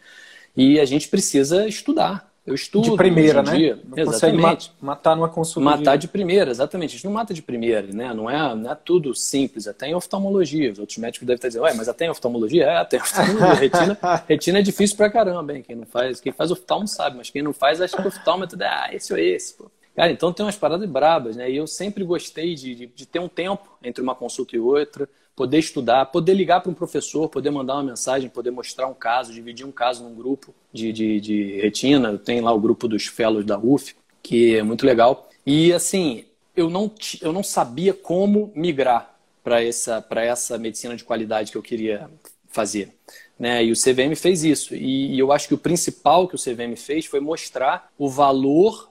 E 0.57 0.79
a 0.79 0.85
gente 0.85 1.09
precisa 1.09 1.67
estudar. 1.67 2.28
Eu 2.49 2.55
estudo. 2.55 2.91
De 2.91 2.97
primeira, 2.97 3.43
né? 3.43 3.57
Dia. 3.57 3.79
Não 3.85 3.99
exatamente. 3.99 4.73
matar 4.81 5.15
numa 5.15 5.29
consulta. 5.29 5.61
Matar 5.61 5.97
de... 5.97 6.09
primeira, 6.09 6.51
exatamente. 6.51 6.91
A 6.91 6.93
gente 6.95 7.05
não 7.05 7.13
mata 7.13 7.35
de 7.35 7.43
primeira, 7.43 7.87
né? 7.93 8.13
Não 8.15 8.29
é, 8.29 8.55
não 8.55 8.71
é 8.71 8.75
tudo 8.75 9.15
simples. 9.15 9.69
Até 9.69 9.89
em 9.89 9.95
oftalmologia. 9.95 10.73
Os 10.73 10.79
outros 10.79 10.99
médicos 10.99 11.27
devem 11.27 11.37
estar 11.37 11.49
dizendo, 11.49 11.63
ué, 11.63 11.75
mas 11.75 11.89
até 11.89 12.07
em 12.07 12.11
oftalmologia? 12.11 12.65
É, 12.65 12.77
até 12.79 12.97
em 12.97 13.01
oftalmologia. 13.01 13.55
retina, 13.61 13.99
retina 14.27 14.59
é 14.59 14.63
difícil 14.63 14.97
pra 14.97 15.11
caramba, 15.11 15.55
hein? 15.55 15.63
Quem 15.63 15.77
não 15.77 15.87
faz, 15.87 16.21
quem 16.21 16.33
faz 16.33 16.51
oftalmo 16.51 16.89
sabe, 16.89 17.19
mas 17.19 17.31
quem 17.31 17.43
não 17.43 17.53
faz, 17.53 17.81
acha 17.81 17.97
que 17.97 18.03
o 18.03 18.09
oftalmômetro 18.09 18.61
é, 18.63 18.67
ah, 18.67 18.89
esse 18.93 19.13
ou 19.13 19.19
esse, 19.19 19.55
pô. 19.55 19.71
Cara, 19.95 20.13
então 20.13 20.33
tem 20.33 20.47
umas 20.47 20.57
paradas 20.57 20.89
brabas, 20.89 21.35
né? 21.35 21.51
E 21.51 21.57
eu 21.57 21.67
sempre 21.67 22.05
gostei 22.05 22.55
de, 22.55 22.73
de, 22.73 22.87
de 22.87 23.05
ter 23.05 23.19
um 23.19 23.29
tempo 23.29 23.69
entre 23.83 24.01
uma 24.01 24.15
consulta 24.15 24.55
e 24.55 24.59
outra, 24.61 25.09
poder 25.39 25.61
estudar, 25.61 26.07
poder 26.07 26.35
ligar 26.35 26.61
para 26.61 26.73
um 26.73 26.75
professor, 26.75 27.29
poder 27.29 27.53
mandar 27.53 27.75
uma 27.75 27.85
mensagem, 27.85 28.29
poder 28.29 28.51
mostrar 28.51 28.89
um 28.89 28.93
caso, 28.93 29.33
dividir 29.33 29.65
um 29.65 29.71
caso 29.71 30.03
num 30.03 30.13
grupo 30.13 30.53
de, 30.73 30.93
de, 30.93 31.21
de 31.21 31.61
retina. 31.61 32.19
Tem 32.19 32.41
lá 32.41 32.53
o 32.53 32.59
grupo 32.59 32.89
dos 32.89 33.07
fellows 33.07 33.47
da 33.47 33.57
UF, 33.57 33.95
que 34.21 34.57
é 34.57 34.65
muito 34.65 34.85
legal. 34.85 35.31
E 35.47 35.73
assim, 35.73 36.25
eu 36.57 36.69
não, 36.69 36.91
eu 37.23 37.33
não 37.33 37.45
sabia 37.45 37.95
como 37.95 38.51
migrar 38.53 39.17
para 39.45 39.63
essa, 39.63 40.05
essa 40.17 40.59
medicina 40.59 40.97
de 40.97 41.05
qualidade 41.05 41.53
que 41.53 41.57
eu 41.57 41.63
queria 41.63 42.11
fazer. 42.49 42.93
Né? 43.39 43.65
E 43.65 43.71
o 43.71 43.77
CVM 43.77 44.17
fez 44.17 44.43
isso. 44.43 44.75
E, 44.75 45.15
e 45.15 45.19
eu 45.21 45.31
acho 45.31 45.47
que 45.47 45.55
o 45.55 45.59
principal 45.59 46.27
que 46.27 46.35
o 46.35 46.39
CVM 46.39 46.75
fez 46.77 47.07
foi 47.07 47.21
mostrar 47.21 47.93
o 47.97 48.09
valor 48.09 48.91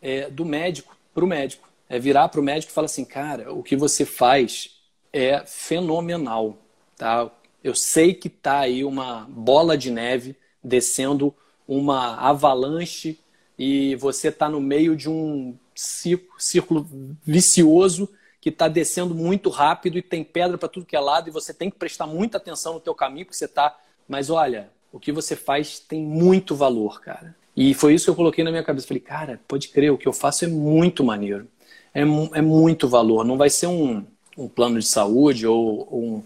é, 0.00 0.30
do 0.30 0.44
médico 0.44 0.96
para 1.12 1.24
o 1.24 1.26
médico. 1.26 1.68
É 1.88 1.98
virar 1.98 2.28
para 2.28 2.40
o 2.40 2.44
médico 2.44 2.70
e 2.70 2.74
falar 2.74 2.84
assim, 2.84 3.04
cara, 3.04 3.52
o 3.52 3.64
que 3.64 3.74
você 3.74 4.04
faz 4.04 4.77
é 5.12 5.44
fenomenal. 5.46 6.58
Tá? 6.96 7.30
Eu 7.62 7.74
sei 7.74 8.14
que 8.14 8.28
está 8.28 8.60
aí 8.60 8.84
uma 8.84 9.26
bola 9.28 9.76
de 9.76 9.90
neve 9.90 10.36
descendo 10.62 11.34
uma 11.66 12.16
avalanche 12.16 13.18
e 13.58 13.94
você 13.96 14.28
está 14.28 14.48
no 14.48 14.60
meio 14.60 14.96
de 14.96 15.08
um 15.08 15.56
círculo 15.74 16.88
vicioso 17.24 18.08
que 18.40 18.48
está 18.48 18.68
descendo 18.68 19.14
muito 19.14 19.50
rápido 19.50 19.98
e 19.98 20.02
tem 20.02 20.22
pedra 20.22 20.56
para 20.56 20.68
tudo 20.68 20.86
que 20.86 20.96
é 20.96 21.00
lado 21.00 21.28
e 21.28 21.32
você 21.32 21.52
tem 21.52 21.70
que 21.70 21.76
prestar 21.76 22.06
muita 22.06 22.38
atenção 22.38 22.74
no 22.74 22.80
teu 22.80 22.94
caminho 22.94 23.26
que 23.26 23.36
você 23.36 23.46
está. 23.46 23.76
Mas 24.08 24.30
olha, 24.30 24.70
o 24.92 24.98
que 24.98 25.12
você 25.12 25.36
faz 25.36 25.80
tem 25.80 26.00
muito 26.00 26.54
valor, 26.54 27.00
cara. 27.00 27.36
E 27.56 27.74
foi 27.74 27.94
isso 27.94 28.04
que 28.04 28.10
eu 28.10 28.14
coloquei 28.14 28.44
na 28.44 28.50
minha 28.50 28.62
cabeça. 28.62 28.86
Falei, 28.86 29.00
cara, 29.00 29.40
pode 29.48 29.68
crer, 29.68 29.92
o 29.92 29.98
que 29.98 30.06
eu 30.06 30.12
faço 30.12 30.44
é 30.44 30.48
muito 30.48 31.02
maneiro. 31.02 31.48
É, 31.92 32.02
é 32.02 32.42
muito 32.42 32.88
valor. 32.88 33.24
Não 33.24 33.36
vai 33.36 33.50
ser 33.50 33.66
um, 33.66 34.06
um 34.38 34.48
plano 34.48 34.78
de 34.78 34.86
saúde 34.86 35.46
ou 35.46 35.88
um. 35.92 36.22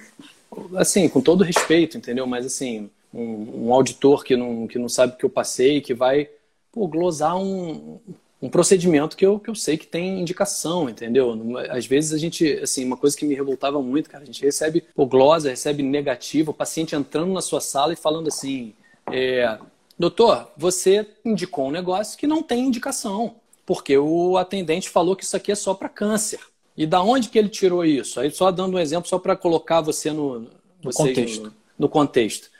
Assim, 0.77 1.09
com 1.09 1.21
todo 1.21 1.43
respeito, 1.43 1.97
entendeu? 1.97 2.27
Mas 2.27 2.45
assim, 2.45 2.91
um, 3.13 3.67
um 3.67 3.73
auditor 3.73 4.23
que 4.23 4.37
não, 4.37 4.67
que 4.67 4.79
não 4.79 4.89
sabe 4.89 5.15
o 5.15 5.17
que 5.17 5.25
eu 5.25 5.31
passei, 5.31 5.81
que 5.81 5.95
vai 5.95 6.29
pô, 6.71 6.87
glosar 6.87 7.37
um, 7.37 7.99
um 8.41 8.51
procedimento 8.51 9.17
que 9.17 9.25
eu, 9.25 9.39
que 9.39 9.49
eu 9.49 9.55
sei 9.55 9.79
que 9.79 9.87
tem 9.87 10.21
indicação, 10.21 10.91
entendeu? 10.91 11.39
Às 11.71 11.87
vezes 11.87 12.13
a 12.13 12.19
gente, 12.19 12.53
assim, 12.63 12.85
uma 12.85 12.97
coisa 12.97 13.17
que 13.17 13.25
me 13.25 13.35
revoltava 13.35 13.81
muito, 13.81 14.11
cara, 14.11 14.25
a 14.25 14.27
gente 14.27 14.43
recebe 14.43 14.85
glosa, 14.97 15.51
recebe 15.51 15.83
negativo, 15.83 16.51
o 16.51 16.55
paciente 16.55 16.95
entrando 16.95 17.33
na 17.33 17.41
sua 17.41 17.61
sala 17.61 17.93
e 17.93 17.97
falando 17.97 18.29
assim, 18.29 18.75
é, 19.11 19.59
doutor, 19.99 20.51
você 20.57 21.07
indicou 21.25 21.69
um 21.69 21.71
negócio 21.71 22.19
que 22.19 22.27
não 22.27 22.43
tem 22.43 22.67
indicação, 22.67 23.37
porque 23.65 23.97
o 23.97 24.37
atendente 24.37 24.91
falou 24.91 25.15
que 25.15 25.25
isso 25.25 25.37
aqui 25.37 25.53
é 25.53 25.55
só 25.55 25.73
para 25.73 25.89
câncer. 25.89 26.41
E 26.77 26.87
da 26.87 27.03
onde 27.03 27.29
que 27.29 27.39
ele 27.39 27.49
tirou 27.49 27.85
isso? 27.85 28.19
Aí 28.19 28.31
só 28.31 28.51
dando 28.51 28.77
um 28.77 28.79
exemplo, 28.79 29.09
só 29.09 29.19
para 29.19 29.37
colocar 29.37 29.81
você 29.81 30.11
no, 30.11 30.47
no 30.83 30.93
contexto. 30.93 31.45
No, 31.45 31.55
no 31.79 31.89
contexto. 31.89 32.51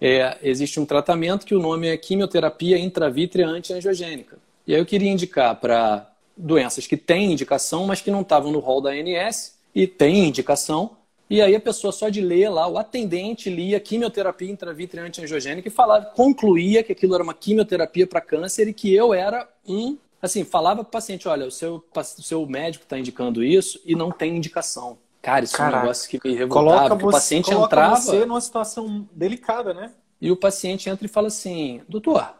É, 0.00 0.36
existe 0.42 0.80
um 0.80 0.84
tratamento 0.84 1.46
que 1.46 1.54
o 1.54 1.60
nome 1.60 1.88
é 1.88 1.96
quimioterapia 1.96 2.78
intravítrea 2.78 3.46
antiangiogênica. 3.46 4.36
E 4.66 4.74
aí 4.74 4.80
eu 4.80 4.86
queria 4.86 5.10
indicar 5.10 5.54
para 5.56 6.10
doenças 6.36 6.86
que 6.86 6.96
têm 6.96 7.32
indicação, 7.32 7.86
mas 7.86 8.00
que 8.00 8.10
não 8.10 8.22
estavam 8.22 8.50
no 8.50 8.58
rol 8.58 8.80
da 8.80 8.90
ANS 8.90 9.56
e 9.74 9.86
têm 9.86 10.28
indicação. 10.28 10.96
E 11.30 11.40
aí 11.40 11.54
a 11.54 11.60
pessoa 11.60 11.92
só 11.92 12.08
de 12.08 12.20
ler 12.20 12.50
lá, 12.50 12.68
o 12.68 12.76
atendente 12.76 13.48
lia 13.48 13.80
quimioterapia 13.80 14.50
intravítrea 14.50 15.04
antiangiogênica 15.04 15.68
e 15.68 15.70
falava, 15.70 16.06
concluía 16.06 16.82
que 16.82 16.92
aquilo 16.92 17.14
era 17.14 17.22
uma 17.22 17.32
quimioterapia 17.32 18.06
para 18.06 18.20
câncer 18.20 18.68
e 18.68 18.72
que 18.72 18.92
eu 18.92 19.14
era 19.14 19.48
um 19.66 19.96
assim, 20.22 20.44
falava 20.44 20.84
para 20.84 20.88
o 20.88 20.92
paciente, 20.92 21.26
olha, 21.26 21.46
o 21.46 21.50
seu, 21.50 21.84
o 21.94 22.22
seu 22.22 22.46
médico 22.46 22.84
está 22.84 22.96
indicando 22.98 23.42
isso 23.42 23.80
e 23.84 23.96
não 23.96 24.12
tem 24.12 24.36
indicação. 24.36 24.96
Cara, 25.20 25.44
isso 25.44 25.56
Caraca. 25.56 25.76
é 25.76 25.78
um 25.78 25.82
negócio 25.82 26.08
que 26.08 26.28
me 26.28 26.34
revoltava, 26.34 26.88
coloca 26.88 26.94
você, 26.94 27.06
o 27.06 27.10
paciente 27.10 27.44
coloca 27.46 27.66
entrava... 27.66 27.96
você 27.96 28.24
numa 28.24 28.40
situação 28.40 29.08
delicada, 29.12 29.74
né? 29.74 29.92
E 30.20 30.30
o 30.30 30.36
paciente 30.36 30.88
entra 30.88 31.04
e 31.04 31.08
fala 31.08 31.28
assim, 31.28 31.82
doutor, 31.88 32.34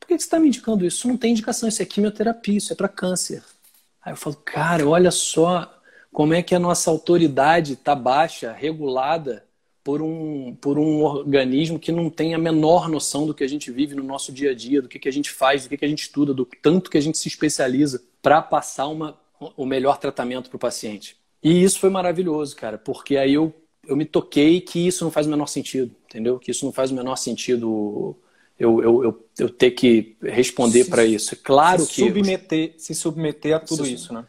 por 0.00 0.08
que 0.08 0.18
você 0.18 0.24
está 0.24 0.38
me 0.38 0.48
indicando 0.48 0.84
isso? 0.86 0.98
Isso 0.98 1.08
não 1.08 1.16
tem 1.16 1.32
indicação, 1.32 1.68
isso 1.68 1.82
é 1.82 1.84
quimioterapia, 1.84 2.56
isso 2.56 2.72
é 2.72 2.76
para 2.76 2.88
câncer. 2.88 3.42
Aí 4.02 4.12
eu 4.12 4.16
falo, 4.16 4.36
cara, 4.36 4.86
olha 4.88 5.10
só 5.10 5.70
como 6.12 6.32
é 6.32 6.42
que 6.42 6.54
a 6.54 6.58
nossa 6.58 6.90
autoridade 6.90 7.74
está 7.74 7.94
baixa, 7.94 8.52
regulada 8.52 9.45
por 9.86 10.02
um, 10.02 10.52
por 10.60 10.80
um 10.80 11.04
organismo 11.04 11.78
que 11.78 11.92
não 11.92 12.10
tem 12.10 12.34
a 12.34 12.38
menor 12.38 12.88
noção 12.88 13.24
do 13.24 13.32
que 13.32 13.44
a 13.44 13.48
gente 13.48 13.70
vive 13.70 13.94
no 13.94 14.02
nosso 14.02 14.32
dia 14.32 14.50
a 14.50 14.54
dia, 14.54 14.82
do 14.82 14.88
que, 14.88 14.98
que 14.98 15.08
a 15.08 15.12
gente 15.12 15.30
faz, 15.30 15.62
do 15.62 15.68
que, 15.68 15.76
que 15.76 15.84
a 15.84 15.88
gente 15.88 16.02
estuda, 16.02 16.34
do 16.34 16.44
tanto 16.60 16.90
que 16.90 16.98
a 16.98 17.00
gente 17.00 17.16
se 17.16 17.28
especializa 17.28 18.02
para 18.20 18.42
passar 18.42 18.88
uma, 18.88 19.16
o 19.56 19.64
melhor 19.64 19.98
tratamento 19.98 20.50
para 20.50 20.56
o 20.56 20.58
paciente. 20.58 21.16
E 21.40 21.62
isso 21.62 21.78
foi 21.78 21.88
maravilhoso, 21.88 22.56
cara, 22.56 22.76
porque 22.76 23.16
aí 23.16 23.34
eu, 23.34 23.54
eu 23.86 23.96
me 23.96 24.04
toquei 24.04 24.60
que 24.60 24.84
isso 24.84 25.04
não 25.04 25.12
faz 25.12 25.28
o 25.28 25.30
menor 25.30 25.46
sentido, 25.46 25.94
entendeu? 26.06 26.36
Que 26.40 26.50
isso 26.50 26.64
não 26.64 26.72
faz 26.72 26.90
o 26.90 26.94
menor 26.96 27.14
sentido 27.14 28.16
eu, 28.58 28.82
eu, 28.82 29.04
eu, 29.04 29.28
eu 29.38 29.48
ter 29.48 29.70
que 29.70 30.16
responder 30.20 30.86
para 30.86 31.04
isso. 31.04 31.32
É 31.32 31.38
claro 31.40 31.82
se 31.82 31.94
que. 31.94 32.00
Submeter, 32.06 32.74
se 32.76 32.92
submeter 32.92 33.54
a 33.54 33.60
tudo 33.60 33.86
isso, 33.86 34.12
né? 34.12 34.26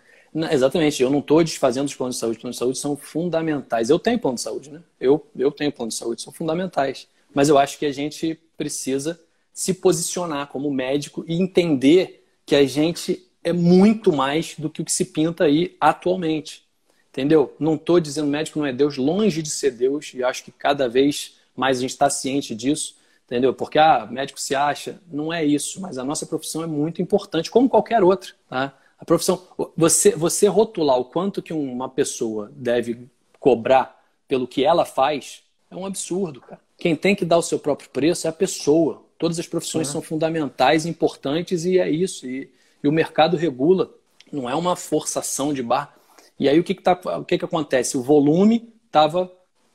Exatamente, 0.52 1.02
eu 1.02 1.10
não 1.10 1.20
estou 1.20 1.44
desfazendo 1.44 1.88
os 1.88 1.96
planos 1.96 2.16
de 2.16 2.20
saúde. 2.20 2.38
Os 2.38 2.42
planos 2.42 2.56
de 2.56 2.60
saúde 2.60 2.78
são 2.78 2.96
fundamentais. 2.96 3.90
Eu 3.90 3.98
tenho 3.98 4.20
plano 4.20 4.36
de 4.36 4.42
saúde, 4.42 4.70
né? 4.70 4.82
Eu, 5.00 5.26
eu 5.36 5.52
tenho 5.52 5.72
plano 5.72 5.90
de 5.90 5.96
saúde, 5.96 6.22
são 6.22 6.32
fundamentais. 6.32 7.08
Mas 7.34 7.50
eu 7.50 7.58
acho 7.58 7.80
que 7.80 7.86
a 7.86 7.92
gente 7.92 8.40
precisa 8.56 9.20
se 9.54 9.74
posicionar 9.74 10.48
como 10.48 10.70
médico 10.70 11.26
e 11.28 11.42
entender 11.42 12.24
que 12.46 12.56
a 12.56 12.66
gente 12.66 13.28
é 13.44 13.52
muito 13.52 14.14
mais 14.14 14.56
do 14.58 14.70
que 14.70 14.82
o 14.82 14.86
que 14.86 14.92
se 14.92 15.06
pinta 15.06 15.46
aí 15.46 15.76
atualmente. 15.80 16.64
Entendeu? 17.10 17.56
Não 17.60 17.74
estou 17.74 18.00
dizendo 18.00 18.28
médico 18.28 18.60
não 18.60 18.66
é 18.66 18.74
Deus, 18.74 18.98
longe 18.98 19.42
de 19.42 19.50
ser 19.50 19.72
Deus, 19.72 20.14
e 20.14 20.24
acho 20.24 20.44
que 20.44 20.52
cada 20.52 20.88
vez 20.88 21.38
mais 21.56 21.80
a 21.80 21.82
gente 21.82 21.90
está 21.90 22.10
ciente 22.10 22.54
disso, 22.54 22.96
entendeu? 23.26 23.52
Porque 23.56 23.80
ah, 23.80 24.06
médico 24.06 24.40
se 24.40 24.54
acha, 24.54 25.02
não 25.12 25.34
é 25.34 25.44
isso, 25.44 25.82
mas 25.82 25.98
a 25.98 26.04
nossa 26.04 26.28
profissão 26.28 26.62
é 26.64 26.68
muito 26.68 27.02
importante, 27.02 27.50
como 27.50 27.68
qualquer 27.68 28.04
outra, 28.04 28.34
tá? 28.48 28.78
A 28.98 29.06
profissão, 29.06 29.48
você, 29.76 30.12
você 30.12 30.48
rotular 30.48 30.98
o 30.98 31.06
quanto 31.06 31.42
que 31.42 31.54
uma 31.54 31.88
pessoa 31.88 32.52
deve 32.56 33.08
cobrar 33.40 33.98
pelo 34.28 34.48
que 34.48 34.64
ela 34.64 34.86
faz 34.86 35.44
é 35.70 35.76
um 35.76 35.86
absurdo, 35.86 36.42
cara. 36.42 36.60
Quem 36.78 36.96
tem 36.96 37.16
que 37.16 37.26
dar 37.26 37.38
o 37.38 37.42
seu 37.42 37.60
próprio 37.60 37.90
preço 37.90 38.28
é 38.28 38.30
a 38.30 38.34
pessoa. 38.34 39.04
Todas 39.18 39.40
as 39.40 39.48
profissões 39.48 39.88
são 39.88 40.02
fundamentais, 40.02 40.86
importantes 40.86 41.66
e 41.66 41.80
é 41.80 41.90
isso. 41.90 42.28
E, 42.28 42.50
e, 42.84 42.88
o 42.88 42.92
mercado 42.92 43.36
regula, 43.36 43.92
não 44.32 44.50
é 44.50 44.56
uma 44.56 44.76
forçação 44.76 45.54
de 45.54 45.64
bar. 45.64 45.96
E 46.40 46.48
aí 46.48 46.60
o 46.60 46.64
que, 46.64 46.76
que, 46.76 46.84
tá, 46.84 47.00
o 47.20 47.26
que, 47.26 47.38
que 47.38 47.46
acontece? 47.46 47.98
O 47.98 48.04
volume 48.04 48.72
estava 48.86 49.32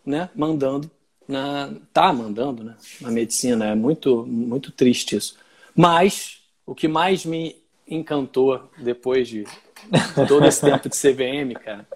né, 0.07 0.31
mandando 0.35 0.91
na 1.27 1.73
tá 1.93 2.13
mandando, 2.13 2.63
né, 2.63 2.77
na 3.01 3.11
medicina. 3.11 3.67
É 3.67 3.75
muito 3.75 4.25
muito 4.27 4.71
triste 4.71 5.17
isso. 5.17 5.37
Mas 5.75 6.41
o 6.65 6.75
que 6.75 6.87
mais 6.87 7.25
me 7.25 7.57
encantou 7.87 8.71
depois 8.79 9.29
de 9.29 9.45
todo 10.29 10.47
esse 10.47 10.61
tempo 10.61 10.89
de 10.89 10.97
CVM, 10.97 11.55
cara, 11.63 11.87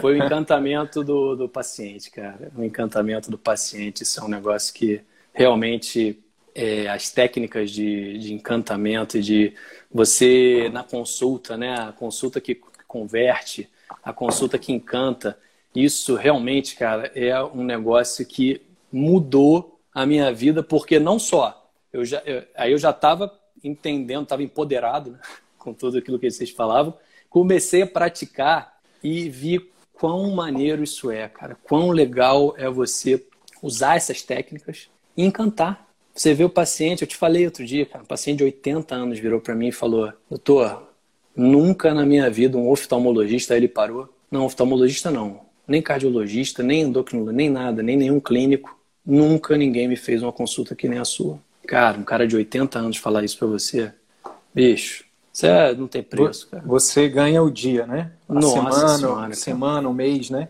foi 0.00 0.18
o 0.18 0.24
encantamento 0.24 1.04
do, 1.04 1.36
do 1.36 1.48
paciente, 1.48 2.10
cara. 2.10 2.50
O 2.56 2.64
encantamento 2.64 3.30
do 3.30 3.38
paciente, 3.38 4.02
isso 4.02 4.20
é 4.20 4.24
um 4.24 4.28
negócio 4.28 4.74
que 4.74 5.00
realmente 5.32 6.18
é, 6.54 6.88
as 6.88 7.10
técnicas 7.10 7.70
de, 7.70 8.18
de 8.18 8.32
encantamento 8.32 9.20
de 9.20 9.54
você 9.92 10.68
na 10.72 10.82
consulta, 10.82 11.56
né, 11.56 11.74
a 11.78 11.92
consulta 11.92 12.40
que 12.40 12.60
converte, 12.86 13.68
a 14.02 14.12
consulta 14.12 14.58
que 14.58 14.72
encanta, 14.72 15.38
isso 15.74 16.14
realmente, 16.16 16.74
cara, 16.74 17.10
é 17.14 17.42
um 17.44 17.62
negócio 17.62 18.24
que 18.26 18.62
mudou 18.90 19.78
a 19.92 20.06
minha 20.06 20.32
vida, 20.32 20.62
porque 20.62 20.98
não 20.98 21.18
só 21.18 21.66
eu 21.96 22.04
já, 22.04 22.22
eu, 22.26 22.42
aí 22.54 22.72
eu 22.72 22.78
já 22.78 22.90
estava 22.90 23.32
entendendo, 23.66 24.24
estava 24.24 24.42
empoderado 24.42 25.12
né, 25.12 25.18
com 25.58 25.72
tudo 25.72 25.98
aquilo 25.98 26.18
que 26.18 26.30
vocês 26.30 26.50
falavam, 26.50 26.94
comecei 27.28 27.82
a 27.82 27.86
praticar 27.86 28.78
e 29.02 29.28
vi 29.28 29.70
quão 29.92 30.30
maneiro 30.30 30.82
isso 30.82 31.10
é, 31.10 31.28
cara, 31.28 31.56
quão 31.64 31.90
legal 31.90 32.54
é 32.56 32.68
você 32.68 33.24
usar 33.62 33.96
essas 33.96 34.22
técnicas 34.22 34.88
e 35.16 35.24
encantar. 35.24 35.86
Você 36.14 36.32
vê 36.32 36.44
o 36.44 36.50
paciente, 36.50 37.02
eu 37.02 37.08
te 37.08 37.16
falei 37.16 37.44
outro 37.44 37.64
dia, 37.64 37.84
cara, 37.84 38.02
um 38.02 38.06
paciente 38.06 38.38
de 38.38 38.44
80 38.44 38.94
anos 38.94 39.18
virou 39.18 39.40
para 39.40 39.54
mim 39.54 39.68
e 39.68 39.72
falou: 39.72 40.12
Doutor, 40.30 40.88
nunca 41.34 41.92
na 41.92 42.06
minha 42.06 42.30
vida 42.30 42.56
um 42.56 42.70
oftalmologista 42.70 43.56
ele 43.56 43.68
parou. 43.68 44.08
Não, 44.30 44.46
oftalmologista 44.46 45.10
não, 45.10 45.42
nem 45.68 45.82
cardiologista, 45.82 46.62
nem 46.62 46.82
endocrinologista, 46.82 47.36
nem 47.36 47.50
nada, 47.50 47.82
nem 47.82 47.96
nenhum 47.96 48.18
clínico. 48.18 48.76
Nunca 49.04 49.56
ninguém 49.56 49.86
me 49.86 49.96
fez 49.96 50.22
uma 50.22 50.32
consulta 50.32 50.74
que 50.74 50.88
nem 50.88 50.98
a 50.98 51.04
sua. 51.04 51.38
Cara, 51.66 51.98
um 51.98 52.04
cara 52.04 52.26
de 52.26 52.36
80 52.36 52.78
anos 52.78 52.96
falar 52.96 53.24
isso 53.24 53.38
para 53.38 53.48
você, 53.48 53.92
bicho, 54.54 55.04
você 55.32 55.48
é, 55.48 55.74
não 55.74 55.86
tem 55.86 56.02
preço, 56.02 56.48
cara. 56.48 56.62
Você 56.66 57.08
ganha 57.08 57.42
o 57.42 57.50
dia, 57.50 57.86
né? 57.86 58.12
A 58.28 58.34
Nossa 58.34 58.48
semana, 58.48 58.88
senhora, 58.88 59.34
semana, 59.34 59.88
o 59.88 59.94
mês, 59.94 60.30
né? 60.30 60.48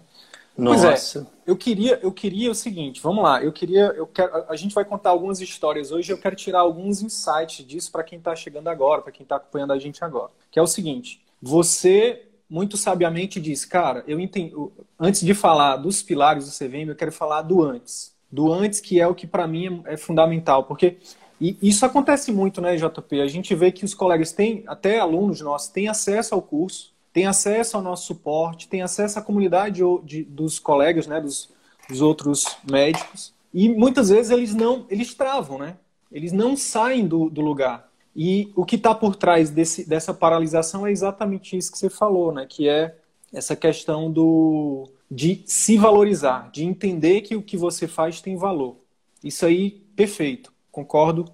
Nossa. 0.56 1.20
Pois 1.20 1.26
é, 1.26 1.36
eu 1.46 1.56
queria, 1.56 1.98
eu 2.02 2.10
queria 2.10 2.50
o 2.50 2.54
seguinte, 2.54 3.00
vamos 3.00 3.22
lá, 3.22 3.42
eu 3.42 3.52
queria, 3.52 3.92
eu 3.96 4.06
quero, 4.06 4.44
a 4.48 4.56
gente 4.56 4.74
vai 4.74 4.84
contar 4.84 5.10
algumas 5.10 5.40
histórias 5.40 5.92
hoje, 5.92 6.12
eu 6.12 6.18
quero 6.18 6.34
tirar 6.34 6.60
alguns 6.60 7.02
insights 7.02 7.64
disso 7.66 7.92
para 7.92 8.02
quem 8.02 8.18
está 8.18 8.34
chegando 8.34 8.68
agora, 8.68 9.02
para 9.02 9.12
quem 9.12 9.22
está 9.22 9.36
acompanhando 9.36 9.72
a 9.72 9.78
gente 9.78 10.02
agora. 10.02 10.32
Que 10.50 10.58
é 10.58 10.62
o 10.62 10.66
seguinte, 10.66 11.22
você 11.40 12.22
muito 12.48 12.76
sabiamente 12.76 13.40
disse, 13.40 13.66
cara, 13.66 14.04
eu 14.06 14.18
entendo, 14.18 14.72
antes 14.98 15.20
de 15.20 15.34
falar 15.34 15.76
dos 15.76 16.02
pilares 16.02 16.46
do 16.46 16.52
CVM, 16.52 16.88
eu 16.88 16.96
quero 16.96 17.12
falar 17.12 17.42
do 17.42 17.62
antes. 17.62 18.15
Do 18.30 18.52
antes, 18.52 18.80
que 18.80 19.00
é 19.00 19.06
o 19.06 19.14
que 19.14 19.26
para 19.26 19.46
mim 19.46 19.82
é, 19.86 19.94
é 19.94 19.96
fundamental, 19.96 20.64
porque 20.64 20.98
e 21.40 21.56
isso 21.60 21.84
acontece 21.84 22.32
muito, 22.32 22.60
né, 22.60 22.76
JP? 22.76 23.20
A 23.20 23.28
gente 23.28 23.54
vê 23.54 23.70
que 23.70 23.84
os 23.84 23.94
colegas 23.94 24.32
têm, 24.32 24.64
até 24.66 24.98
alunos 24.98 25.40
nossos, 25.40 25.68
têm 25.68 25.86
acesso 25.86 26.34
ao 26.34 26.40
curso, 26.40 26.94
tem 27.12 27.26
acesso 27.26 27.76
ao 27.76 27.82
nosso 27.82 28.06
suporte, 28.06 28.68
tem 28.68 28.82
acesso 28.82 29.18
à 29.18 29.22
comunidade 29.22 29.82
de, 30.04 30.24
dos 30.24 30.58
colegas, 30.58 31.06
né, 31.06 31.20
dos, 31.20 31.50
dos 31.88 32.00
outros 32.00 32.56
médicos, 32.68 33.34
e 33.52 33.68
muitas 33.68 34.08
vezes 34.08 34.30
eles 34.30 34.54
não, 34.54 34.86
eles 34.90 35.14
travam, 35.14 35.58
né? 35.58 35.76
Eles 36.10 36.32
não 36.32 36.56
saem 36.56 37.06
do, 37.06 37.28
do 37.30 37.40
lugar. 37.40 37.90
E 38.14 38.50
o 38.54 38.64
que 38.64 38.76
está 38.76 38.94
por 38.94 39.16
trás 39.16 39.50
desse, 39.50 39.86
dessa 39.88 40.12
paralisação 40.14 40.86
é 40.86 40.90
exatamente 40.90 41.56
isso 41.56 41.72
que 41.72 41.78
você 41.78 41.90
falou, 41.90 42.32
né? 42.32 42.46
Que 42.48 42.68
é 42.68 42.94
essa 43.32 43.54
questão 43.56 44.10
do 44.10 44.88
de 45.10 45.42
se 45.46 45.76
valorizar, 45.76 46.50
de 46.50 46.64
entender 46.64 47.20
que 47.22 47.36
o 47.36 47.42
que 47.42 47.56
você 47.56 47.86
faz 47.86 48.20
tem 48.20 48.36
valor. 48.36 48.76
Isso 49.22 49.46
aí, 49.46 49.82
perfeito, 49.94 50.52
concordo. 50.70 51.24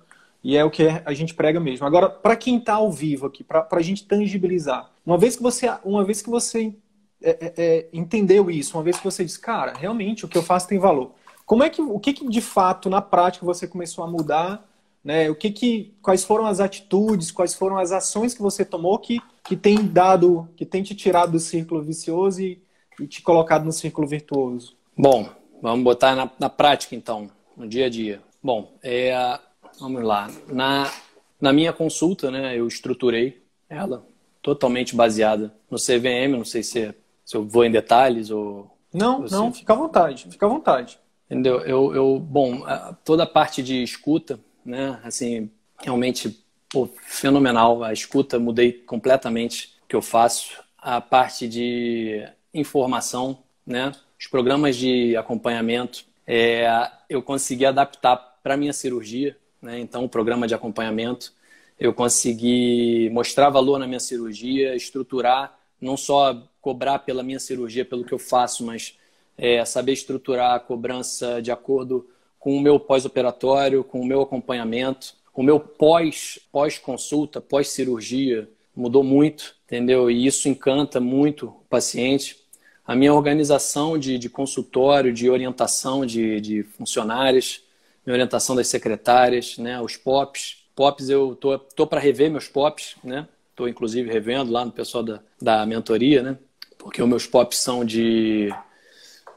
E 0.44 0.56
é 0.56 0.64
o 0.64 0.70
que 0.70 0.82
a 1.04 1.14
gente 1.14 1.34
prega 1.34 1.60
mesmo. 1.60 1.86
Agora, 1.86 2.10
para 2.10 2.34
quem 2.34 2.56
está 2.56 2.74
ao 2.74 2.90
vivo 2.90 3.26
aqui, 3.26 3.44
para 3.44 3.66
a 3.70 3.82
gente 3.82 4.04
tangibilizar, 4.04 4.90
uma 5.06 5.16
vez 5.16 5.36
que 5.36 5.42
você, 5.42 5.72
uma 5.84 6.04
vez 6.04 6.20
que 6.20 6.28
você 6.28 6.74
é, 7.22 7.30
é, 7.30 7.54
é, 7.56 7.88
entendeu 7.92 8.50
isso, 8.50 8.76
uma 8.76 8.82
vez 8.82 8.96
que 8.98 9.04
você 9.04 9.24
diz, 9.24 9.36
cara, 9.36 9.72
realmente 9.72 10.24
o 10.24 10.28
que 10.28 10.36
eu 10.36 10.42
faço 10.42 10.66
tem 10.66 10.78
valor. 10.78 11.12
Como 11.46 11.62
é 11.62 11.70
que, 11.70 11.80
o 11.80 11.98
que, 12.00 12.12
que 12.12 12.28
de 12.28 12.40
fato 12.40 12.90
na 12.90 13.00
prática 13.00 13.46
você 13.46 13.66
começou 13.68 14.02
a 14.04 14.10
mudar? 14.10 14.68
Né? 15.04 15.30
O 15.30 15.34
que 15.34 15.50
que, 15.50 15.94
quais 16.02 16.24
foram 16.24 16.46
as 16.46 16.60
atitudes, 16.60 17.30
quais 17.30 17.54
foram 17.54 17.78
as 17.78 17.92
ações 17.92 18.34
que 18.34 18.42
você 18.42 18.64
tomou 18.64 18.98
que, 18.98 19.20
que 19.44 19.56
tem 19.56 19.76
dado, 19.76 20.48
que 20.56 20.64
tem 20.64 20.82
te 20.82 20.94
tirado 20.94 21.32
do 21.32 21.40
círculo 21.40 21.82
vicioso 21.82 22.40
e, 22.42 22.61
e 23.00 23.06
te 23.06 23.22
colocado 23.22 23.64
no 23.64 23.72
círculo 23.72 24.06
virtuoso? 24.06 24.76
Bom, 24.96 25.28
vamos 25.60 25.84
botar 25.84 26.14
na, 26.14 26.30
na 26.38 26.48
prática 26.48 26.94
então, 26.94 27.30
no 27.56 27.66
dia 27.66 27.86
a 27.86 27.90
dia. 27.90 28.20
Bom, 28.42 28.72
é, 28.82 29.38
vamos 29.78 30.02
lá. 30.02 30.30
Na, 30.48 30.90
na 31.40 31.52
minha 31.52 31.72
consulta, 31.72 32.30
né, 32.30 32.58
eu 32.58 32.66
estruturei 32.66 33.42
ela 33.68 34.06
totalmente 34.42 34.94
baseada 34.94 35.54
no 35.70 35.78
CVM. 35.78 36.36
Não 36.36 36.44
sei 36.44 36.62
se, 36.62 36.94
se 37.24 37.36
eu 37.36 37.44
vou 37.44 37.64
em 37.64 37.70
detalhes 37.70 38.30
ou. 38.30 38.70
Não, 38.92 39.20
não, 39.20 39.52
fica 39.52 39.72
à 39.72 39.76
vontade, 39.76 40.26
fica 40.30 40.44
à 40.44 40.48
vontade. 40.48 40.98
Entendeu? 41.30 41.60
Eu, 41.60 41.94
eu, 41.94 42.18
bom, 42.18 42.62
toda 43.04 43.22
a 43.22 43.26
parte 43.26 43.62
de 43.62 43.82
escuta, 43.82 44.38
né, 44.62 45.00
assim, 45.02 45.50
realmente 45.80 46.44
pô, 46.68 46.88
fenomenal. 47.06 47.82
A 47.82 47.92
escuta, 47.92 48.38
mudei 48.38 48.72
completamente 48.72 49.78
o 49.84 49.88
que 49.88 49.96
eu 49.96 50.02
faço. 50.02 50.62
A 50.76 51.00
parte 51.00 51.48
de 51.48 52.28
informação, 52.52 53.38
né, 53.66 53.92
os 54.18 54.26
programas 54.26 54.76
de 54.76 55.16
acompanhamento, 55.16 56.04
é, 56.26 56.66
eu 57.08 57.22
consegui 57.22 57.66
adaptar 57.66 58.16
para 58.42 58.56
minha 58.56 58.72
cirurgia, 58.72 59.36
né, 59.60 59.78
então 59.80 60.04
o 60.04 60.08
programa 60.08 60.46
de 60.46 60.54
acompanhamento 60.54 61.32
eu 61.78 61.92
consegui 61.92 63.10
mostrar 63.10 63.50
valor 63.50 63.78
na 63.78 63.88
minha 63.88 63.98
cirurgia, 63.98 64.76
estruturar, 64.76 65.58
não 65.80 65.96
só 65.96 66.48
cobrar 66.60 67.00
pela 67.00 67.24
minha 67.24 67.40
cirurgia, 67.40 67.84
pelo 67.84 68.04
que 68.04 68.12
eu 68.12 68.20
faço, 68.20 68.64
mas 68.64 68.96
é, 69.36 69.64
saber 69.64 69.92
estruturar 69.92 70.54
a 70.54 70.60
cobrança 70.60 71.42
de 71.42 71.50
acordo 71.50 72.08
com 72.38 72.56
o 72.56 72.60
meu 72.60 72.78
pós-operatório, 72.78 73.82
com 73.82 74.00
o 74.00 74.06
meu 74.06 74.22
acompanhamento, 74.22 75.14
o 75.34 75.42
meu 75.42 75.58
pós, 75.58 76.38
pós-consulta, 76.52 77.40
pós-cirurgia, 77.40 78.48
mudou 78.76 79.02
muito, 79.02 79.56
entendeu? 79.64 80.10
E 80.10 80.26
isso 80.26 80.48
encanta 80.48 81.00
muito 81.00 81.48
o 81.48 81.64
paciente. 81.68 82.36
A 82.84 82.94
minha 82.94 83.14
organização 83.14 83.96
de, 83.96 84.18
de 84.18 84.28
consultório, 84.28 85.12
de 85.12 85.30
orientação 85.30 86.04
de, 86.04 86.40
de 86.40 86.62
funcionários, 86.62 87.62
minha 88.04 88.14
orientação 88.14 88.56
das 88.56 88.68
secretárias, 88.68 89.56
né, 89.58 89.80
os 89.80 89.96
POPs, 89.96 90.62
Pops, 90.74 91.10
eu 91.10 91.36
tô, 91.36 91.58
tô 91.58 91.86
para 91.86 92.00
rever 92.00 92.30
meus 92.30 92.48
pops, 92.48 92.96
né? 93.04 93.28
Tô 93.54 93.68
inclusive 93.68 94.10
revendo 94.10 94.50
lá 94.50 94.64
no 94.64 94.72
pessoal 94.72 95.04
da, 95.04 95.20
da 95.40 95.66
mentoria, 95.66 96.22
né? 96.22 96.38
Porque 96.78 97.02
os 97.02 97.08
meus 97.08 97.26
pops 97.26 97.58
são 97.58 97.84
de, 97.84 98.48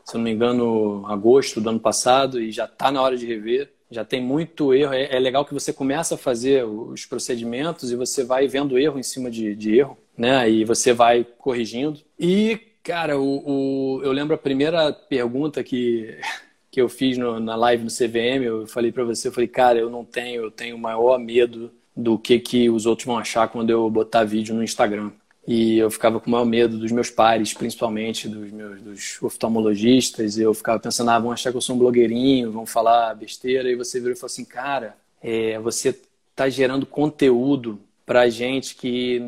se 0.05 0.15
eu 0.15 0.19
não 0.19 0.23
me 0.23 0.31
engano, 0.31 1.05
agosto 1.07 1.59
do 1.59 1.69
ano 1.69 1.79
passado 1.79 2.41
e 2.41 2.51
já 2.51 2.67
tá 2.67 2.91
na 2.91 3.01
hora 3.01 3.17
de 3.17 3.25
rever. 3.25 3.71
Já 3.91 4.03
tem 4.03 4.21
muito 4.21 4.73
erro. 4.73 4.93
É, 4.93 5.15
é 5.15 5.19
legal 5.19 5.45
que 5.45 5.53
você 5.53 5.71
começa 5.73 6.15
a 6.15 6.17
fazer 6.17 6.65
os 6.65 7.05
procedimentos 7.05 7.91
e 7.91 7.95
você 7.95 8.23
vai 8.23 8.47
vendo 8.47 8.79
erro 8.79 8.97
em 8.97 9.03
cima 9.03 9.29
de, 9.29 9.53
de 9.55 9.77
erro, 9.77 9.97
né? 10.17 10.49
E 10.49 10.63
você 10.63 10.93
vai 10.93 11.25
corrigindo. 11.37 11.99
E, 12.17 12.59
cara, 12.85 13.19
o, 13.19 13.97
o 13.97 14.03
eu 14.03 14.11
lembro 14.11 14.35
a 14.35 14.37
primeira 14.37 14.93
pergunta 14.93 15.63
que 15.63 16.17
que 16.71 16.81
eu 16.81 16.89
fiz 16.89 17.17
no, 17.17 17.39
na 17.39 17.55
live 17.55 17.85
no 17.85 17.89
CVM, 17.89 18.43
eu 18.43 18.67
falei 18.67 18.91
para 18.91 19.05
você, 19.05 19.29
eu 19.29 19.31
falei, 19.31 19.47
cara, 19.47 19.79
eu 19.79 19.89
não 19.89 20.03
tenho, 20.03 20.43
eu 20.43 20.51
tenho 20.51 20.75
o 20.75 20.79
maior 20.79 21.17
medo 21.17 21.71
do 21.95 22.19
que, 22.19 22.37
que 22.37 22.69
os 22.69 22.85
outros 22.85 23.05
vão 23.05 23.17
achar 23.17 23.47
quando 23.47 23.69
eu 23.69 23.89
botar 23.89 24.25
vídeo 24.25 24.53
no 24.53 24.61
Instagram. 24.61 25.11
E 25.47 25.77
eu 25.77 25.89
ficava 25.89 26.19
com 26.19 26.27
o 26.27 26.31
maior 26.31 26.43
medo 26.43 26.77
dos 26.77 26.91
meus 26.91 27.09
pares, 27.09 27.53
principalmente 27.53 28.27
dos 28.27 28.51
meus 28.51 28.81
dos 28.81 29.21
oftalmologistas. 29.21 30.37
Eu 30.37 30.53
ficava 30.53 30.77
pensando, 30.77 31.11
ah, 31.11 31.19
vão 31.19 31.31
achar 31.31 31.51
que 31.51 31.55
eu 31.55 31.61
sou 31.61 31.77
um 31.77 31.79
blogueirinho, 31.79 32.51
vão 32.51 32.65
falar 32.65 33.15
besteira. 33.15 33.71
E 33.71 33.75
você 33.75 33.97
virou 33.99 34.13
e 34.13 34.19
falou 34.19 34.31
assim, 34.31 34.43
cara, 34.43 34.97
é, 35.21 35.57
você 35.59 35.97
está 36.31 36.49
gerando 36.49 36.85
conteúdo 36.85 37.79
para 38.05 38.27
gente 38.27 38.75
que, 38.75 39.21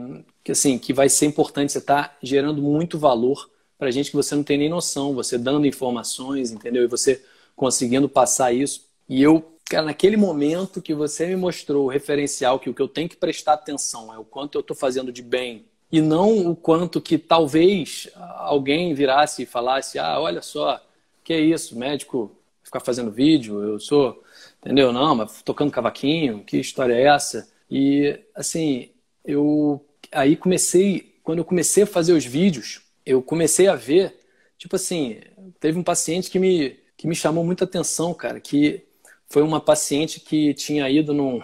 que, 0.48 0.54
assim, 0.54 0.78
que 0.78 0.94
vai 0.94 1.10
ser 1.10 1.26
importante. 1.26 1.74
Você 1.74 1.80
está 1.80 2.16
gerando 2.24 2.62
muito 2.62 2.98
valor 2.98 3.50
para 3.78 3.92
gente 3.92 4.10
que 4.10 4.16
você 4.16 4.34
não 4.34 4.44
tem 4.44 4.58
nem 4.58 4.70
noção. 4.70 5.14
Você 5.14 5.38
dando 5.38 5.68
informações, 5.68 6.52
entendeu? 6.52 6.86
E 6.86 6.88
você 6.88 7.22
conseguindo 7.54 8.08
passar 8.08 8.54
isso. 8.54 8.86
E 9.10 9.22
eu, 9.22 9.44
cara, 9.66 9.84
naquele 9.84 10.16
momento 10.16 10.82
que 10.82 10.94
você 10.94 11.28
me 11.28 11.36
mostrou 11.36 11.84
o 11.84 11.90
referencial, 11.90 12.62
que 12.62 12.70
o 12.70 12.74
que 12.74 12.82
eu 12.82 12.88
tenho 12.88 13.10
que 13.10 13.18
prestar 13.18 13.56
atenção 13.56 14.14
é 14.14 14.18
o 14.18 14.24
quanto 14.24 14.56
eu 14.58 14.62
estou 14.62 14.74
fazendo 14.76 15.12
de 15.12 15.22
bem 15.22 15.66
e 15.92 16.00
não 16.00 16.48
o 16.50 16.56
quanto 16.56 17.02
que 17.02 17.18
talvez 17.18 18.10
alguém 18.16 18.94
virasse 18.94 19.44
e 19.44 19.46
falasse: 19.46 20.00
ah, 20.00 20.18
olha 20.18 20.42
só, 20.42 20.82
que 21.26 21.34
é 21.34 21.42
isso, 21.42 21.78
médico 21.78 22.34
ficar 22.64 22.80
fazendo 22.80 23.12
vídeo, 23.12 23.62
eu 23.62 23.82
sou, 23.82 24.24
entendeu? 24.62 24.94
Não, 24.94 25.14
mas 25.14 25.42
tocando 25.42 25.72
cavaquinho, 25.72 26.42
que 26.46 26.58
história 26.58 26.94
é 26.94 27.04
essa? 27.04 27.50
E 27.70 28.18
assim, 28.34 28.92
eu 29.26 29.86
aí 30.12 30.36
comecei, 30.36 31.16
quando 31.24 31.40
eu 31.40 31.46
comecei 31.46 31.84
a 31.84 31.88
fazer 31.88 32.14
os 32.14 32.26
vídeos, 32.26 32.82
eu 33.06 33.22
comecei 33.22 33.68
a 33.68 33.76
ver, 33.76 34.16
tipo 34.58 34.76
assim, 34.76 35.20
teve 35.60 35.78
um 35.78 35.84
paciente 35.84 36.30
que 36.30 36.40
me 36.40 36.78
que 36.98 37.08
me 37.08 37.16
chamou 37.16 37.46
muita 37.46 37.64
atenção, 37.64 38.14
cara, 38.14 38.40
que 38.40 38.84
foi 39.30 39.44
uma 39.44 39.62
paciente 39.62 40.20
que 40.20 40.54
tinha 40.56 40.90
ido 40.90 41.14
num. 41.14 41.40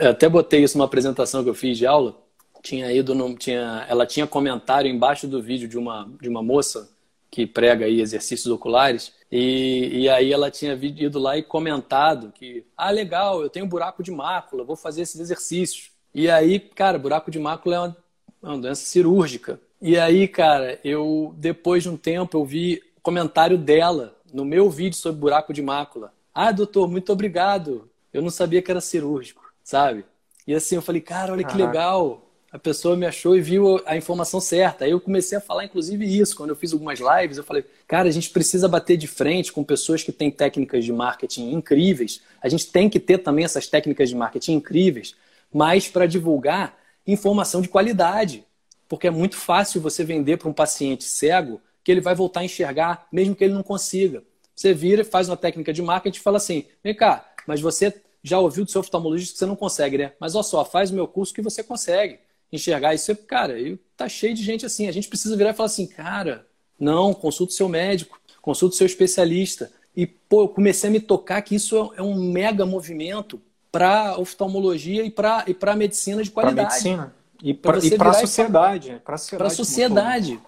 Até 0.00 0.28
botei 0.28 0.64
isso 0.64 0.76
numa 0.76 0.86
apresentação 0.86 1.44
que 1.44 1.48
eu 1.48 1.54
fiz 1.54 1.78
de 1.78 1.86
aula. 1.86 2.20
Tinha 2.62 2.92
ido 2.92 3.14
num. 3.14 3.34
Tinha, 3.36 3.86
ela 3.88 4.04
tinha 4.04 4.26
comentário 4.26 4.90
embaixo 4.90 5.28
do 5.28 5.40
vídeo 5.40 5.68
de 5.68 5.78
uma, 5.78 6.10
de 6.20 6.28
uma 6.28 6.42
moça 6.42 6.90
que 7.30 7.46
prega 7.46 7.86
aí 7.86 8.00
exercícios 8.00 8.52
oculares. 8.52 9.12
E, 9.30 10.02
e 10.02 10.08
aí 10.08 10.32
ela 10.32 10.50
tinha 10.50 10.74
ido 10.74 11.18
lá 11.18 11.36
e 11.38 11.42
comentado 11.42 12.32
que, 12.32 12.64
ah, 12.76 12.90
legal, 12.90 13.42
eu 13.42 13.50
tenho 13.50 13.66
buraco 13.66 14.02
de 14.02 14.10
mácula, 14.10 14.64
vou 14.64 14.76
fazer 14.76 15.02
esses 15.02 15.20
exercícios. 15.20 15.92
E 16.14 16.30
aí, 16.30 16.58
cara, 16.58 16.98
buraco 16.98 17.30
de 17.30 17.38
mácula 17.38 17.76
é 17.76 17.78
uma, 17.78 17.96
é 18.42 18.46
uma 18.46 18.58
doença 18.58 18.84
cirúrgica. 18.84 19.60
E 19.80 19.98
aí, 19.98 20.26
cara, 20.26 20.78
eu 20.82 21.34
depois 21.36 21.82
de 21.82 21.88
um 21.88 21.96
tempo 21.96 22.36
eu 22.36 22.44
vi 22.44 22.82
o 22.96 23.00
comentário 23.00 23.56
dela 23.56 24.16
no 24.32 24.44
meu 24.44 24.68
vídeo 24.68 24.96
sobre 24.96 25.20
buraco 25.20 25.52
de 25.52 25.62
mácula. 25.62 26.12
Ah, 26.34 26.52
doutor, 26.52 26.88
muito 26.88 27.12
obrigado. 27.12 27.88
Eu 28.12 28.22
não 28.22 28.30
sabia 28.30 28.62
que 28.62 28.70
era 28.70 28.80
cirúrgico, 28.80 29.42
sabe? 29.62 30.04
E 30.46 30.54
assim 30.54 30.76
eu 30.76 30.82
falei, 30.82 31.00
cara, 31.00 31.32
olha 31.32 31.44
que 31.44 31.56
legal. 31.56 32.24
A 32.50 32.58
pessoa 32.58 32.96
me 32.96 33.04
achou 33.04 33.36
e 33.36 33.40
viu 33.42 33.78
a 33.84 33.94
informação 33.94 34.40
certa. 34.40 34.86
Aí 34.86 34.90
eu 34.90 35.00
comecei 35.00 35.36
a 35.36 35.40
falar, 35.40 35.66
inclusive, 35.66 36.06
isso. 36.06 36.34
Quando 36.34 36.50
eu 36.50 36.56
fiz 36.56 36.72
algumas 36.72 36.98
lives, 36.98 37.36
eu 37.36 37.44
falei, 37.44 37.62
cara, 37.86 38.08
a 38.08 38.10
gente 38.10 38.30
precisa 38.30 38.66
bater 38.66 38.96
de 38.96 39.06
frente 39.06 39.52
com 39.52 39.62
pessoas 39.62 40.02
que 40.02 40.10
têm 40.10 40.30
técnicas 40.30 40.82
de 40.82 40.92
marketing 40.92 41.52
incríveis. 41.52 42.22
A 42.40 42.48
gente 42.48 42.72
tem 42.72 42.88
que 42.88 42.98
ter 42.98 43.18
também 43.18 43.44
essas 43.44 43.66
técnicas 43.66 44.08
de 44.08 44.16
marketing 44.16 44.54
incríveis, 44.54 45.14
mas 45.52 45.88
para 45.88 46.06
divulgar 46.06 46.78
informação 47.06 47.60
de 47.60 47.68
qualidade. 47.68 48.44
Porque 48.88 49.06
é 49.06 49.10
muito 49.10 49.36
fácil 49.36 49.80
você 49.80 50.04
vender 50.04 50.38
para 50.38 50.48
um 50.48 50.52
paciente 50.52 51.04
cego 51.04 51.60
que 51.84 51.92
ele 51.92 52.00
vai 52.00 52.14
voltar 52.14 52.40
a 52.40 52.44
enxergar, 52.44 53.06
mesmo 53.12 53.34
que 53.34 53.44
ele 53.44 53.54
não 53.54 53.62
consiga. 53.62 54.22
Você 54.54 54.74
vira, 54.74 55.04
faz 55.04 55.28
uma 55.28 55.36
técnica 55.36 55.72
de 55.72 55.82
marketing 55.82 56.18
e 56.18 56.22
fala 56.22 56.36
assim: 56.38 56.64
vem 56.82 56.94
cá, 56.94 57.32
mas 57.46 57.60
você 57.60 58.02
já 58.22 58.38
ouviu 58.38 58.64
do 58.64 58.70
seu 58.70 58.80
oftalmologista 58.80 59.32
que 59.32 59.38
você 59.38 59.46
não 59.46 59.56
consegue, 59.56 59.98
né? 59.98 60.12
Mas 60.18 60.34
olha 60.34 60.42
só, 60.42 60.64
faz 60.64 60.90
o 60.90 60.94
meu 60.94 61.06
curso 61.06 61.32
que 61.32 61.42
você 61.42 61.62
consegue 61.62 62.18
enxergar 62.52 62.94
isso. 62.94 63.14
Cara, 63.16 63.54
tá 63.96 64.08
cheio 64.08 64.34
de 64.34 64.42
gente 64.42 64.66
assim. 64.66 64.88
A 64.88 64.92
gente 64.92 65.08
precisa 65.08 65.36
virar 65.36 65.50
e 65.50 65.54
falar 65.54 65.66
assim: 65.66 65.86
cara, 65.86 66.46
não, 66.78 67.14
consulta 67.14 67.52
o 67.52 67.56
seu 67.56 67.68
médico, 67.68 68.20
consulta 68.40 68.74
o 68.74 68.78
seu 68.78 68.86
especialista. 68.86 69.70
E, 69.96 70.06
pô, 70.06 70.42
eu 70.42 70.48
comecei 70.48 70.88
a 70.88 70.92
me 70.92 71.00
tocar 71.00 71.42
que 71.42 71.54
isso 71.54 71.92
é 71.96 72.02
um 72.02 72.14
mega 72.14 72.64
movimento 72.64 73.40
para 73.70 74.18
oftalmologia 74.18 75.04
e 75.04 75.10
para 75.10 75.44
e 75.46 75.56
a 75.60 75.76
medicina 75.76 76.22
de 76.22 76.30
qualidade. 76.30 76.68
Para 76.68 76.74
medicina. 76.74 77.14
E 77.42 77.54
para 77.54 77.78
a 78.10 78.14
sociedade. 78.14 79.00
Para 79.04 79.14
a 79.14 79.18
sociedade. 79.18 79.54
sociedade. 79.54 80.40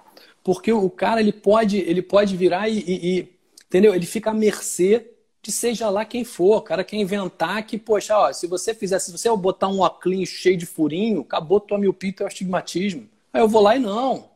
Porque 0.42 0.72
o 0.72 0.88
cara 0.88 1.20
ele 1.20 1.32
pode, 1.32 1.78
ele 1.78 2.02
pode 2.02 2.36
virar 2.36 2.68
e, 2.68 2.78
e, 2.78 3.18
e, 3.18 3.28
entendeu? 3.66 3.94
Ele 3.94 4.06
fica 4.06 4.30
à 4.30 4.34
mercê 4.34 5.06
de 5.42 5.52
seja 5.52 5.88
lá 5.88 6.04
quem 6.04 6.24
for. 6.24 6.58
O 6.58 6.62
cara 6.62 6.82
quer 6.82 6.96
inventar 6.96 7.62
que, 7.66 7.78
poxa, 7.78 8.18
ó, 8.18 8.32
se 8.32 8.46
você 8.46 8.74
fizer, 8.74 8.98
se 8.98 9.12
você 9.12 9.28
botar 9.36 9.68
um 9.68 9.80
óculos 9.80 10.28
cheio 10.28 10.56
de 10.56 10.66
furinho, 10.66 11.20
acabou 11.20 11.60
tua 11.60 11.78
miopia 11.78 12.10
e 12.10 12.14
teu 12.14 12.26
astigmatismo. 12.26 13.08
Aí 13.32 13.40
eu 13.40 13.48
vou 13.48 13.62
lá 13.62 13.76
e 13.76 13.78
não. 13.78 14.30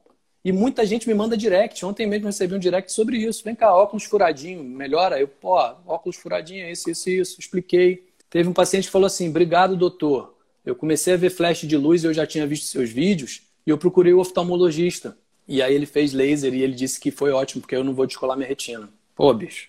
E 0.44 0.52
muita 0.52 0.84
gente 0.84 1.08
me 1.08 1.14
manda 1.14 1.36
direct. 1.36 1.84
Ontem 1.86 2.06
mesmo 2.06 2.26
recebi 2.26 2.54
um 2.54 2.58
direct 2.58 2.92
sobre 2.92 3.16
isso. 3.16 3.42
Vem 3.42 3.54
cá, 3.54 3.74
óculos 3.74 4.04
furadinho, 4.04 4.62
melhora? 4.62 5.18
Eu, 5.18 5.26
pô, 5.26 5.58
óculos 5.86 6.16
furadinho, 6.16 6.68
isso, 6.68 6.90
isso, 6.90 7.08
isso. 7.08 7.40
Expliquei. 7.40 8.06
Teve 8.34 8.48
um 8.48 8.52
paciente 8.52 8.86
que 8.86 8.90
falou 8.90 9.06
assim: 9.06 9.28
obrigado, 9.28 9.76
doutor. 9.76 10.34
Eu 10.66 10.74
comecei 10.74 11.14
a 11.14 11.16
ver 11.16 11.30
flash 11.30 11.60
de 11.60 11.76
luz 11.76 12.02
e 12.02 12.08
eu 12.08 12.12
já 12.12 12.26
tinha 12.26 12.44
visto 12.44 12.66
seus 12.66 12.90
vídeos 12.90 13.42
e 13.64 13.70
eu 13.70 13.78
procurei 13.78 14.12
o 14.12 14.18
oftalmologista. 14.18 15.16
E 15.46 15.62
aí 15.62 15.72
ele 15.72 15.86
fez 15.86 16.12
laser 16.12 16.52
e 16.52 16.60
ele 16.60 16.74
disse 16.74 16.98
que 16.98 17.12
foi 17.12 17.30
ótimo, 17.30 17.60
porque 17.60 17.76
eu 17.76 17.84
não 17.84 17.94
vou 17.94 18.08
descolar 18.08 18.36
minha 18.36 18.48
retina. 18.48 18.88
Pô, 19.14 19.32
bicho. 19.32 19.68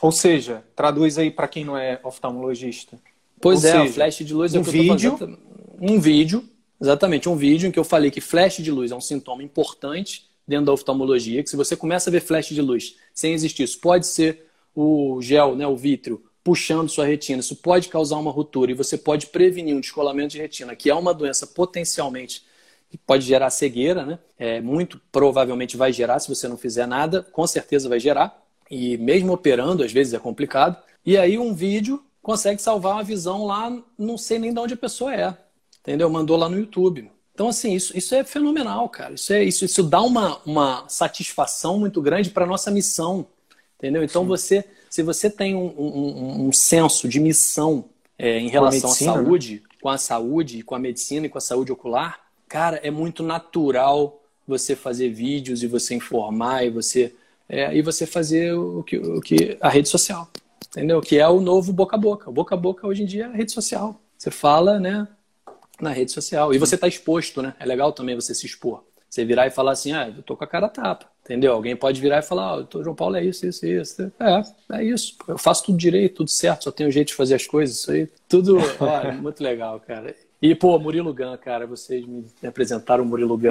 Ou 0.00 0.12
seja, 0.12 0.62
traduz 0.76 1.18
aí 1.18 1.28
para 1.28 1.48
quem 1.48 1.64
não 1.64 1.76
é 1.76 1.98
oftalmologista. 2.04 2.96
Pois 3.40 3.64
Ou 3.64 3.70
é, 3.70 3.72
seja, 3.72 3.92
flash 3.94 4.18
de 4.18 4.32
luz 4.32 4.54
é 4.54 4.58
um 4.58 4.62
o 4.62 4.64
que 4.64 4.70
vídeo... 4.70 5.18
eu 5.20 5.26
tô 5.26 5.36
Um 5.80 5.98
vídeo, 5.98 6.48
exatamente, 6.80 7.28
um 7.28 7.34
vídeo 7.34 7.66
em 7.66 7.72
que 7.72 7.80
eu 7.80 7.84
falei 7.84 8.12
que 8.12 8.20
flash 8.20 8.58
de 8.58 8.70
luz 8.70 8.92
é 8.92 8.94
um 8.94 9.00
sintoma 9.00 9.42
importante 9.42 10.30
dentro 10.46 10.66
da 10.66 10.72
oftalmologia, 10.72 11.42
que 11.42 11.50
se 11.50 11.56
você 11.56 11.74
começa 11.74 12.10
a 12.10 12.12
ver 12.12 12.20
flash 12.20 12.50
de 12.50 12.62
luz 12.62 12.94
sem 13.12 13.32
existir, 13.32 13.64
isso 13.64 13.80
pode 13.80 14.06
ser 14.06 14.46
o 14.72 15.18
gel, 15.20 15.56
né, 15.56 15.66
o 15.66 15.76
vítreo, 15.76 16.22
puxando 16.44 16.90
sua 16.90 17.06
retina. 17.06 17.40
Isso 17.40 17.56
pode 17.56 17.88
causar 17.88 18.18
uma 18.18 18.30
ruptura 18.30 18.70
e 18.70 18.74
você 18.74 18.98
pode 18.98 19.28
prevenir 19.28 19.74
um 19.74 19.80
descolamento 19.80 20.28
de 20.28 20.38
retina, 20.38 20.76
que 20.76 20.90
é 20.90 20.94
uma 20.94 21.14
doença 21.14 21.46
potencialmente 21.46 22.44
que 22.90 22.98
pode 22.98 23.24
gerar 23.24 23.50
cegueira, 23.50 24.04
né? 24.04 24.18
É, 24.38 24.60
muito 24.60 25.00
provavelmente 25.10 25.76
vai 25.76 25.92
gerar 25.92 26.20
se 26.20 26.28
você 26.28 26.46
não 26.46 26.56
fizer 26.56 26.86
nada, 26.86 27.22
com 27.22 27.44
certeza 27.46 27.88
vai 27.88 27.98
gerar. 27.98 28.40
E 28.70 28.96
mesmo 28.98 29.32
operando, 29.32 29.82
às 29.82 29.90
vezes 29.90 30.12
é 30.14 30.18
complicado. 30.18 30.76
E 31.04 31.16
aí 31.16 31.38
um 31.38 31.54
vídeo 31.54 32.04
consegue 32.22 32.60
salvar 32.62 32.92
uma 32.92 33.02
visão 33.02 33.46
lá, 33.46 33.76
não 33.98 34.16
sei 34.16 34.38
nem 34.38 34.52
de 34.52 34.60
onde 34.60 34.74
a 34.74 34.76
pessoa 34.76 35.14
é. 35.14 35.36
Entendeu? 35.80 36.08
Mandou 36.08 36.36
lá 36.36 36.48
no 36.48 36.58
YouTube. 36.58 37.10
Então, 37.34 37.48
assim, 37.48 37.74
isso, 37.74 37.96
isso 37.96 38.14
é 38.14 38.22
fenomenal, 38.22 38.88
cara. 38.88 39.14
Isso, 39.14 39.32
é, 39.32 39.42
isso, 39.42 39.64
isso 39.64 39.82
dá 39.82 40.00
uma, 40.00 40.40
uma 40.46 40.88
satisfação 40.88 41.80
muito 41.80 42.00
grande 42.00 42.30
para 42.30 42.44
a 42.44 42.46
nossa 42.46 42.70
missão. 42.70 43.26
Entendeu? 43.76 44.04
Então, 44.04 44.22
Sim. 44.22 44.28
você 44.28 44.64
se 44.94 45.02
você 45.02 45.28
tem 45.28 45.56
um, 45.56 45.74
um, 45.76 46.46
um 46.46 46.52
senso 46.52 47.08
de 47.08 47.18
missão 47.18 47.86
é, 48.16 48.38
em 48.38 48.46
relação 48.46 48.90
medicina, 48.90 49.10
à 49.10 49.16
né? 49.16 49.24
saúde, 49.24 49.54
né? 49.54 49.60
com 49.82 49.88
a 49.88 49.98
saúde, 49.98 50.62
com 50.62 50.76
a 50.76 50.78
medicina 50.78 51.26
e 51.26 51.28
com 51.28 51.36
a 51.36 51.40
saúde 51.40 51.72
ocular, 51.72 52.20
cara, 52.46 52.76
é 52.76 52.92
muito 52.92 53.20
natural 53.20 54.22
você 54.46 54.76
fazer 54.76 55.08
vídeos 55.08 55.64
e 55.64 55.66
você 55.66 55.96
informar 55.96 56.64
e 56.64 56.70
você 56.70 57.12
é, 57.48 57.76
e 57.76 57.82
você 57.82 58.06
fazer 58.06 58.54
o 58.54 58.84
que, 58.84 58.96
o 58.96 59.20
que 59.20 59.58
a 59.60 59.68
rede 59.68 59.88
social, 59.88 60.30
entendeu? 60.68 61.00
Que 61.00 61.18
é 61.18 61.26
o 61.26 61.40
novo 61.40 61.72
boca 61.72 61.96
a 61.96 61.98
boca. 61.98 62.30
Boca 62.30 62.54
a 62.54 62.58
boca 62.58 62.86
hoje 62.86 63.02
em 63.02 63.06
dia 63.06 63.24
é 63.24 63.26
a 63.26 63.32
rede 63.32 63.50
social. 63.50 64.00
Você 64.16 64.30
fala, 64.30 64.78
né, 64.78 65.08
na 65.80 65.90
rede 65.90 66.12
social 66.12 66.54
e 66.54 66.58
você 66.58 66.76
está 66.76 66.86
exposto, 66.86 67.42
né? 67.42 67.52
É 67.58 67.66
legal 67.66 67.92
também 67.92 68.14
você 68.14 68.32
se 68.32 68.46
expor. 68.46 68.84
Você 69.10 69.24
virar 69.24 69.48
e 69.48 69.50
falar 69.50 69.72
assim, 69.72 69.92
ah, 69.92 70.08
eu 70.16 70.22
tô 70.22 70.36
com 70.36 70.44
a 70.44 70.46
cara 70.46 70.68
tapa. 70.68 71.10
Entendeu? 71.24 71.54
Alguém 71.54 71.74
pode 71.74 72.02
virar 72.02 72.18
e 72.18 72.22
falar, 72.22 72.58
oh, 72.58 72.82
João 72.82 72.94
Paulo 72.94 73.16
é 73.16 73.24
isso, 73.24 73.46
isso, 73.46 73.64
isso. 73.64 74.12
É, 74.20 74.76
é 74.78 74.84
isso. 74.84 75.16
Eu 75.26 75.38
faço 75.38 75.64
tudo 75.64 75.78
direito, 75.78 76.16
tudo 76.16 76.30
certo, 76.30 76.64
só 76.64 76.70
tenho 76.70 76.90
jeito 76.90 77.08
de 77.08 77.14
fazer 77.14 77.34
as 77.34 77.46
coisas, 77.46 77.78
isso 77.78 77.90
aí. 77.90 78.06
Tudo, 78.28 78.58
olha, 78.78 79.12
muito 79.16 79.42
legal, 79.42 79.80
cara. 79.80 80.14
E, 80.40 80.54
pô, 80.54 80.78
Murilo 80.78 81.14
Gun, 81.14 81.34
cara, 81.38 81.66
vocês 81.66 82.06
me 82.06 82.26
apresentaram 82.46 83.02
o 83.02 83.06
Murilo 83.06 83.38
Gun. 83.38 83.48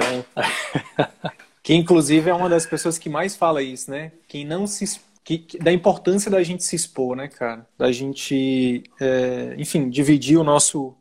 que, 1.64 1.74
inclusive, 1.74 2.30
é 2.30 2.34
uma 2.34 2.48
das 2.48 2.64
pessoas 2.64 2.96
que 2.96 3.08
mais 3.08 3.34
fala 3.34 3.60
isso, 3.60 3.90
né? 3.90 4.12
Quem 4.28 4.44
não 4.44 4.68
se... 4.68 5.00
Que, 5.24 5.44
da 5.58 5.72
importância 5.72 6.30
da 6.30 6.42
gente 6.44 6.62
se 6.62 6.76
expor, 6.76 7.16
né, 7.16 7.26
cara? 7.26 7.66
Da 7.76 7.90
gente, 7.90 8.84
é, 9.00 9.56
enfim, 9.58 9.88
dividir 9.88 10.38
o 10.38 10.44
nosso, 10.44 10.94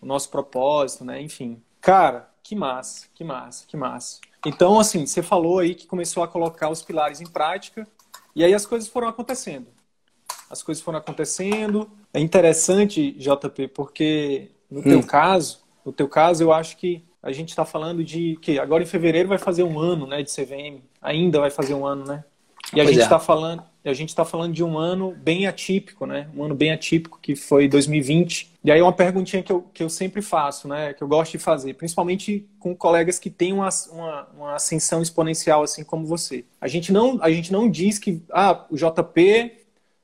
o 0.00 0.06
nosso 0.06 0.30
propósito, 0.30 1.04
né? 1.04 1.20
Enfim. 1.20 1.60
Cara, 1.80 2.28
que 2.44 2.54
massa, 2.54 3.06
que 3.12 3.24
massa, 3.24 3.64
que 3.66 3.76
massa. 3.76 4.20
Então, 4.44 4.78
assim, 4.78 5.06
você 5.06 5.22
falou 5.22 5.58
aí 5.58 5.74
que 5.74 5.86
começou 5.86 6.22
a 6.22 6.28
colocar 6.28 6.68
os 6.68 6.82
pilares 6.82 7.20
em 7.20 7.26
prática 7.26 7.86
e 8.34 8.44
aí 8.44 8.52
as 8.54 8.66
coisas 8.66 8.88
foram 8.88 9.08
acontecendo. 9.08 9.66
As 10.50 10.62
coisas 10.62 10.82
foram 10.82 10.98
acontecendo. 10.98 11.90
É 12.12 12.20
interessante, 12.20 13.12
JP, 13.12 13.68
porque 13.68 14.50
no 14.70 14.80
hum. 14.80 14.82
teu 14.82 15.02
caso, 15.02 15.60
no 15.84 15.92
teu 15.92 16.08
caso, 16.08 16.42
eu 16.42 16.52
acho 16.52 16.76
que 16.76 17.04
a 17.22 17.30
gente 17.30 17.50
está 17.50 17.64
falando 17.64 18.02
de 18.02 18.36
que 18.42 18.58
agora 18.58 18.82
em 18.82 18.86
fevereiro 18.86 19.28
vai 19.28 19.38
fazer 19.38 19.62
um 19.62 19.78
ano, 19.78 20.06
né, 20.06 20.22
de 20.22 20.30
CVM. 20.30 20.82
Ainda 21.00 21.38
vai 21.38 21.50
fazer 21.50 21.74
um 21.74 21.86
ano, 21.86 22.04
né? 22.04 22.24
E 22.72 22.80
a 22.80 22.84
pois 22.84 22.94
gente 22.94 23.04
está 23.04 23.16
é. 23.16 23.20
falando, 23.20 23.62
a 23.84 23.92
gente 23.92 24.10
está 24.10 24.24
falando 24.24 24.54
de 24.54 24.62
um 24.62 24.78
ano 24.78 25.12
bem 25.12 25.46
atípico, 25.46 26.06
né? 26.06 26.28
Um 26.36 26.44
ano 26.44 26.54
bem 26.54 26.70
atípico 26.70 27.18
que 27.20 27.34
foi 27.34 27.66
2020. 27.66 28.52
E 28.62 28.70
aí 28.70 28.80
uma 28.80 28.92
perguntinha 28.92 29.42
que 29.42 29.50
eu, 29.50 29.62
que 29.74 29.82
eu 29.82 29.90
sempre 29.90 30.22
faço, 30.22 30.68
né? 30.68 30.94
Que 30.94 31.02
eu 31.02 31.08
gosto 31.08 31.32
de 31.32 31.38
fazer, 31.38 31.74
principalmente 31.74 32.46
com 32.60 32.76
colegas 32.76 33.18
que 33.18 33.28
têm 33.28 33.52
uma, 33.52 33.68
uma, 33.90 34.28
uma 34.36 34.54
ascensão 34.54 35.02
exponencial 35.02 35.62
assim 35.64 35.82
como 35.82 36.06
você. 36.06 36.44
A 36.60 36.68
gente 36.68 36.92
não, 36.92 37.18
a 37.20 37.30
gente 37.30 37.52
não 37.52 37.68
diz 37.68 37.98
que 37.98 38.22
ah, 38.32 38.64
o 38.70 38.76
JP 38.76 39.52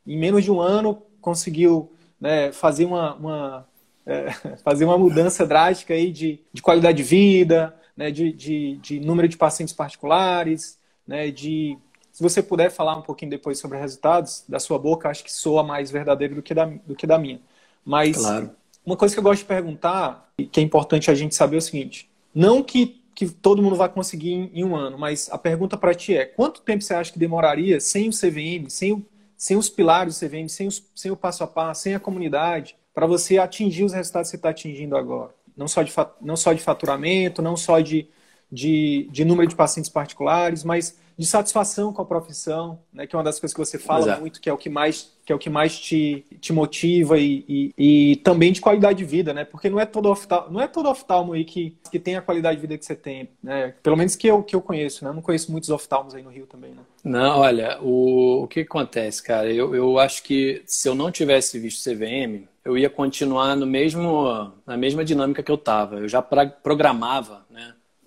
em 0.06 0.18
menos 0.18 0.42
de 0.42 0.50
um 0.50 0.60
ano 0.60 1.02
conseguiu 1.20 1.92
né, 2.20 2.50
fazer 2.50 2.84
uma, 2.84 3.14
uma 3.14 3.68
é, 4.04 4.32
fazer 4.64 4.86
uma 4.86 4.98
mudança 4.98 5.46
drástica 5.46 5.94
aí 5.94 6.10
de, 6.10 6.40
de 6.52 6.62
qualidade 6.62 6.96
de 6.96 7.04
vida, 7.04 7.76
né, 7.96 8.10
de, 8.10 8.32
de, 8.32 8.76
de 8.78 9.00
número 9.00 9.28
de 9.28 9.36
pacientes 9.36 9.74
particulares, 9.74 10.78
né, 11.06 11.30
de 11.30 11.78
se 12.18 12.22
você 12.24 12.42
puder 12.42 12.68
falar 12.68 12.96
um 12.96 13.02
pouquinho 13.02 13.30
depois 13.30 13.60
sobre 13.60 13.78
resultados 13.78 14.42
da 14.48 14.58
sua 14.58 14.76
boca, 14.76 15.08
acho 15.08 15.22
que 15.22 15.32
soa 15.32 15.62
mais 15.62 15.88
verdadeiro 15.88 16.34
do 16.34 16.42
que 16.42 16.52
da, 16.52 16.64
do 16.64 16.96
que 16.96 17.06
da 17.06 17.16
minha. 17.16 17.40
Mas 17.84 18.16
claro. 18.16 18.50
uma 18.84 18.96
coisa 18.96 19.14
que 19.14 19.20
eu 19.20 19.22
gosto 19.22 19.42
de 19.42 19.46
perguntar, 19.46 20.28
e 20.36 20.44
que 20.44 20.58
é 20.58 20.62
importante 20.64 21.12
a 21.12 21.14
gente 21.14 21.36
saber 21.36 21.54
é 21.54 21.58
o 21.58 21.62
seguinte: 21.62 22.10
não 22.34 22.60
que, 22.60 23.00
que 23.14 23.28
todo 23.28 23.62
mundo 23.62 23.76
vai 23.76 23.88
conseguir 23.88 24.32
em, 24.32 24.50
em 24.52 24.64
um 24.64 24.74
ano, 24.74 24.98
mas 24.98 25.30
a 25.30 25.38
pergunta 25.38 25.76
para 25.76 25.94
ti 25.94 26.16
é: 26.16 26.24
quanto 26.24 26.60
tempo 26.60 26.82
você 26.82 26.92
acha 26.92 27.12
que 27.12 27.20
demoraria 27.20 27.78
sem 27.78 28.08
o 28.08 28.12
CVM, 28.12 28.68
sem, 28.68 28.94
o, 28.94 29.06
sem 29.36 29.56
os 29.56 29.68
pilares 29.68 30.18
do 30.18 30.26
CVM, 30.26 30.48
sem, 30.48 30.66
os, 30.66 30.82
sem 30.96 31.12
o 31.12 31.16
passo 31.16 31.44
a 31.44 31.46
passo, 31.46 31.82
sem 31.82 31.94
a 31.94 32.00
comunidade, 32.00 32.74
para 32.92 33.06
você 33.06 33.38
atingir 33.38 33.84
os 33.84 33.92
resultados 33.92 34.26
que 34.26 34.30
você 34.32 34.36
está 34.38 34.48
atingindo 34.48 34.96
agora? 34.96 35.32
Não 35.56 35.68
só, 35.68 35.84
de, 35.84 35.94
não 36.20 36.36
só 36.36 36.52
de 36.52 36.60
faturamento, 36.60 37.40
não 37.40 37.56
só 37.56 37.78
de, 37.78 38.08
de, 38.50 39.08
de 39.10 39.24
número 39.24 39.48
de 39.48 39.54
pacientes 39.56 39.90
particulares, 39.90 40.64
mas 40.64 40.96
de 41.18 41.26
satisfação 41.26 41.92
com 41.92 42.00
a 42.00 42.04
profissão, 42.04 42.78
né, 42.92 43.04
que 43.04 43.16
é 43.16 43.18
uma 43.18 43.24
das 43.24 43.40
coisas 43.40 43.52
que 43.52 43.58
você 43.58 43.76
fala 43.76 44.02
Exato. 44.02 44.20
muito, 44.20 44.40
que 44.40 44.48
é 44.48 44.52
o 44.52 44.56
que 44.56 44.70
mais, 44.70 45.12
que 45.26 45.32
é 45.32 45.34
o 45.34 45.38
que 45.38 45.50
mais 45.50 45.76
te, 45.76 46.24
te 46.40 46.52
motiva 46.52 47.18
e, 47.18 47.44
e, 47.48 47.74
e, 47.76 48.16
também 48.16 48.52
de 48.52 48.60
qualidade 48.60 48.98
de 48.98 49.04
vida, 49.04 49.34
né? 49.34 49.44
Porque 49.44 49.68
não 49.68 49.80
é 49.80 49.84
todo 49.84 50.08
oftalmo, 50.08 50.52
não 50.52 50.60
é 50.60 50.68
todo 50.68 50.88
oftalmo 50.88 51.32
aí 51.32 51.44
que, 51.44 51.76
que 51.90 51.98
tem 51.98 52.14
a 52.14 52.22
qualidade 52.22 52.56
de 52.56 52.60
vida 52.60 52.78
que 52.78 52.84
você 52.84 52.94
tem, 52.94 53.28
né? 53.42 53.74
Pelo 53.82 53.96
menos 53.96 54.14
que 54.14 54.28
eu, 54.28 54.44
que 54.44 54.54
eu 54.54 54.62
conheço, 54.62 55.04
né? 55.04 55.10
Eu 55.10 55.14
não 55.14 55.20
conheço 55.20 55.50
muitos 55.50 55.70
oftalmos 55.70 56.14
aí 56.14 56.22
no 56.22 56.30
Rio 56.30 56.46
também, 56.46 56.70
né? 56.70 56.82
Não, 57.02 57.40
olha, 57.40 57.78
o, 57.82 58.44
o 58.44 58.48
que 58.48 58.60
acontece, 58.60 59.20
cara? 59.20 59.52
Eu, 59.52 59.74
eu 59.74 59.98
acho 59.98 60.22
que 60.22 60.62
se 60.66 60.88
eu 60.88 60.94
não 60.94 61.10
tivesse 61.10 61.58
visto 61.58 61.82
CVM, 61.82 62.46
eu 62.64 62.76
ia 62.76 62.90
continuar 62.90 63.56
no 63.56 63.66
mesmo, 63.66 64.52
na 64.66 64.76
mesma 64.76 65.04
dinâmica 65.04 65.42
que 65.42 65.50
eu 65.50 65.56
estava. 65.56 65.96
Eu 65.96 66.08
já 66.08 66.20
pra, 66.20 66.46
programava? 66.46 67.46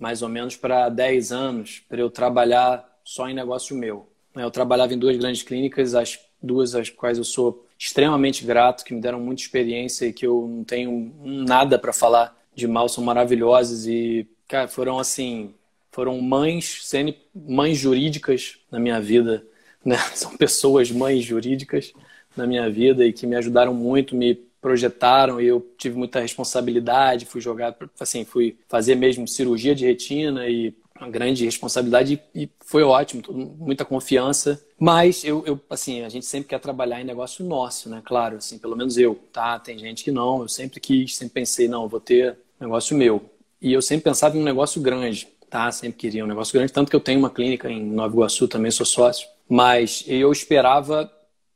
Mais 0.01 0.21
ou 0.21 0.27
menos 0.27 0.57
para 0.57 0.89
10 0.89 1.31
anos, 1.31 1.81
para 1.87 2.01
eu 2.01 2.09
trabalhar 2.09 2.99
só 3.05 3.29
em 3.29 3.33
negócio 3.33 3.77
meu. 3.77 4.09
Eu 4.35 4.51
trabalhava 4.51 4.93
em 4.93 4.97
duas 4.97 5.15
grandes 5.15 5.43
clínicas, 5.43 5.95
as 5.95 6.19
duas 6.41 6.75
às 6.75 6.89
quais 6.89 7.17
eu 7.17 7.23
sou 7.23 7.65
extremamente 7.77 8.43
grato, 8.43 8.83
que 8.83 8.93
me 8.93 8.99
deram 8.99 9.19
muita 9.19 9.43
experiência 9.43 10.07
e 10.07 10.13
que 10.13 10.25
eu 10.25 10.47
não 10.47 10.63
tenho 10.63 11.13
nada 11.23 11.77
para 11.77 11.93
falar 11.93 12.35
de 12.53 12.67
mal, 12.67 12.89
são 12.89 13.03
maravilhosas 13.03 13.85
e, 13.85 14.27
cara, 14.47 14.67
foram 14.67 14.99
assim, 14.99 15.53
foram 15.91 16.19
mães, 16.19 16.81
mães 17.33 17.77
jurídicas 17.77 18.57
na 18.71 18.79
minha 18.79 18.99
vida, 18.99 19.45
né? 19.83 19.97
São 20.15 20.35
pessoas 20.35 20.91
mães 20.91 21.23
jurídicas 21.23 21.93
na 22.35 22.47
minha 22.47 22.69
vida 22.69 23.05
e 23.05 23.13
que 23.13 23.27
me 23.27 23.35
ajudaram 23.35 23.73
muito, 23.73 24.15
me 24.15 24.35
projetaram 24.61 25.41
e 25.41 25.47
eu 25.47 25.65
tive 25.77 25.97
muita 25.97 26.19
responsabilidade, 26.19 27.25
fui 27.25 27.41
jogar, 27.41 27.75
assim, 27.99 28.23
fui 28.23 28.57
fazer 28.69 28.95
mesmo 28.95 29.27
cirurgia 29.27 29.73
de 29.73 29.85
retina 29.85 30.47
e 30.47 30.73
uma 30.99 31.09
grande 31.09 31.43
responsabilidade 31.43 32.21
e 32.33 32.47
foi 32.63 32.83
ótimo, 32.83 33.23
muita 33.57 33.83
confiança. 33.83 34.63
Mas 34.79 35.23
eu, 35.23 35.43
eu, 35.45 35.59
assim, 35.69 36.03
a 36.03 36.09
gente 36.09 36.25
sempre 36.25 36.49
quer 36.49 36.59
trabalhar 36.59 37.01
em 37.01 37.03
negócio 37.03 37.43
nosso, 37.43 37.89
né? 37.89 38.01
Claro, 38.05 38.37
assim, 38.37 38.59
pelo 38.59 38.75
menos 38.75 38.97
eu, 38.97 39.15
tá? 39.33 39.59
Tem 39.59 39.77
gente 39.77 40.03
que 40.03 40.11
não. 40.11 40.41
Eu 40.41 40.47
sempre 40.47 40.79
quis, 40.79 41.15
sempre 41.15 41.33
pensei, 41.33 41.67
não, 41.67 41.87
vou 41.87 41.99
ter 41.99 42.37
negócio 42.59 42.95
meu. 42.95 43.21
E 43.59 43.73
eu 43.73 43.81
sempre 43.81 44.03
pensava 44.03 44.37
em 44.37 44.41
um 44.41 44.43
negócio 44.43 44.81
grande, 44.81 45.27
tá? 45.49 45.71
Sempre 45.71 45.97
queria 45.97 46.23
um 46.23 46.27
negócio 46.27 46.53
grande, 46.53 46.71
tanto 46.71 46.89
que 46.89 46.95
eu 46.95 46.99
tenho 46.99 47.19
uma 47.19 47.29
clínica 47.29 47.69
em 47.69 47.83
Nova 47.83 48.13
Iguaçu, 48.13 48.47
também 48.47 48.71
sou 48.71 48.85
sócio. 48.85 49.27
Mas 49.49 50.03
eu 50.07 50.31
esperava 50.31 51.11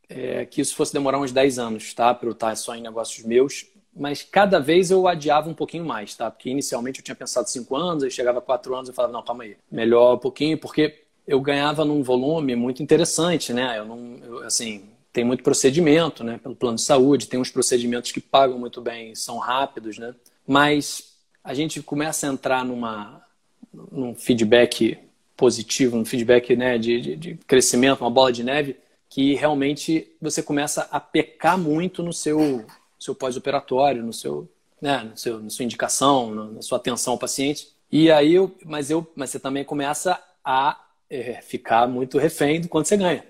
é, 0.09 0.45
que 0.45 0.61
isso 0.61 0.75
fosse 0.75 0.93
demorar 0.93 1.19
uns 1.19 1.31
10 1.31 1.59
anos, 1.59 1.93
tá? 1.93 2.13
Para 2.13 2.27
eu 2.27 2.33
estar 2.33 2.55
só 2.55 2.75
em 2.75 2.81
negócios 2.81 3.25
meus 3.25 3.65
mas 3.95 4.21
cada 4.21 4.59
vez 4.59 4.91
eu 4.91 5.07
adiava 5.07 5.49
um 5.49 5.53
pouquinho 5.53 5.85
mais, 5.85 6.13
tá? 6.15 6.29
Porque 6.29 6.49
inicialmente 6.49 6.99
eu 6.99 7.05
tinha 7.05 7.15
pensado 7.15 7.49
cinco 7.49 7.77
anos, 7.77 8.03
aí 8.03 8.11
chegava 8.11 8.39
a 8.39 8.41
quatro 8.41 8.75
anos 8.75 8.89
e 8.89 8.93
falava, 8.93 9.13
não, 9.13 9.23
calma 9.23 9.45
aí, 9.45 9.55
melhor 9.71 10.15
um 10.15 10.19
pouquinho, 10.19 10.57
porque 10.57 11.03
eu 11.25 11.39
ganhava 11.39 11.85
num 11.85 12.03
volume 12.03 12.55
muito 12.55 12.83
interessante, 12.83 13.53
né? 13.53 13.79
Eu 13.79 13.85
não, 13.85 14.17
eu, 14.21 14.39
assim, 14.43 14.83
tem 15.13 15.23
muito 15.23 15.43
procedimento, 15.43 16.25
né? 16.25 16.37
Pelo 16.43 16.55
plano 16.55 16.75
de 16.75 16.81
saúde, 16.81 17.27
tem 17.29 17.39
uns 17.39 17.49
procedimentos 17.49 18.11
que 18.11 18.19
pagam 18.19 18.59
muito 18.59 18.81
bem, 18.81 19.15
são 19.15 19.37
rápidos, 19.37 19.97
né? 19.97 20.13
Mas 20.45 21.15
a 21.41 21.53
gente 21.53 21.81
começa 21.81 22.27
a 22.27 22.33
entrar 22.33 22.65
numa, 22.65 23.21
num 23.73 24.13
feedback 24.13 24.97
positivo, 25.37 25.95
um 25.97 26.03
feedback 26.03 26.55
né, 26.55 26.77
de, 26.77 26.99
de, 26.99 27.15
de 27.15 27.35
crescimento, 27.47 28.01
uma 28.01 28.09
bola 28.09 28.31
de 28.31 28.43
neve, 28.43 28.75
que 29.15 29.33
realmente 29.33 30.13
você 30.21 30.43
começa 30.43 30.89
a 30.91 30.99
pecar 30.99 31.57
muito 31.57 32.03
no 32.03 32.11
seu 32.11 32.65
seu 32.99 33.15
pós-operatório, 33.15 34.03
no 34.03 34.11
seu, 34.11 34.51
né, 34.81 35.03
no 35.03 35.17
seu, 35.17 35.41
na 35.41 35.49
sua 35.49 35.63
indicação, 35.63 36.51
na 36.51 36.61
sua 36.61 36.77
atenção 36.77 37.13
ao 37.13 37.19
paciente. 37.19 37.69
E 37.89 38.11
aí, 38.11 38.33
eu, 38.33 38.53
mas, 38.65 38.91
eu, 38.91 39.09
mas 39.15 39.29
você 39.29 39.39
também 39.39 39.63
começa 39.63 40.21
a 40.43 40.77
é, 41.09 41.41
ficar 41.41 41.87
muito 41.87 42.17
refém 42.17 42.59
do 42.59 42.67
quanto 42.67 42.89
você 42.89 42.97
ganha. 42.97 43.23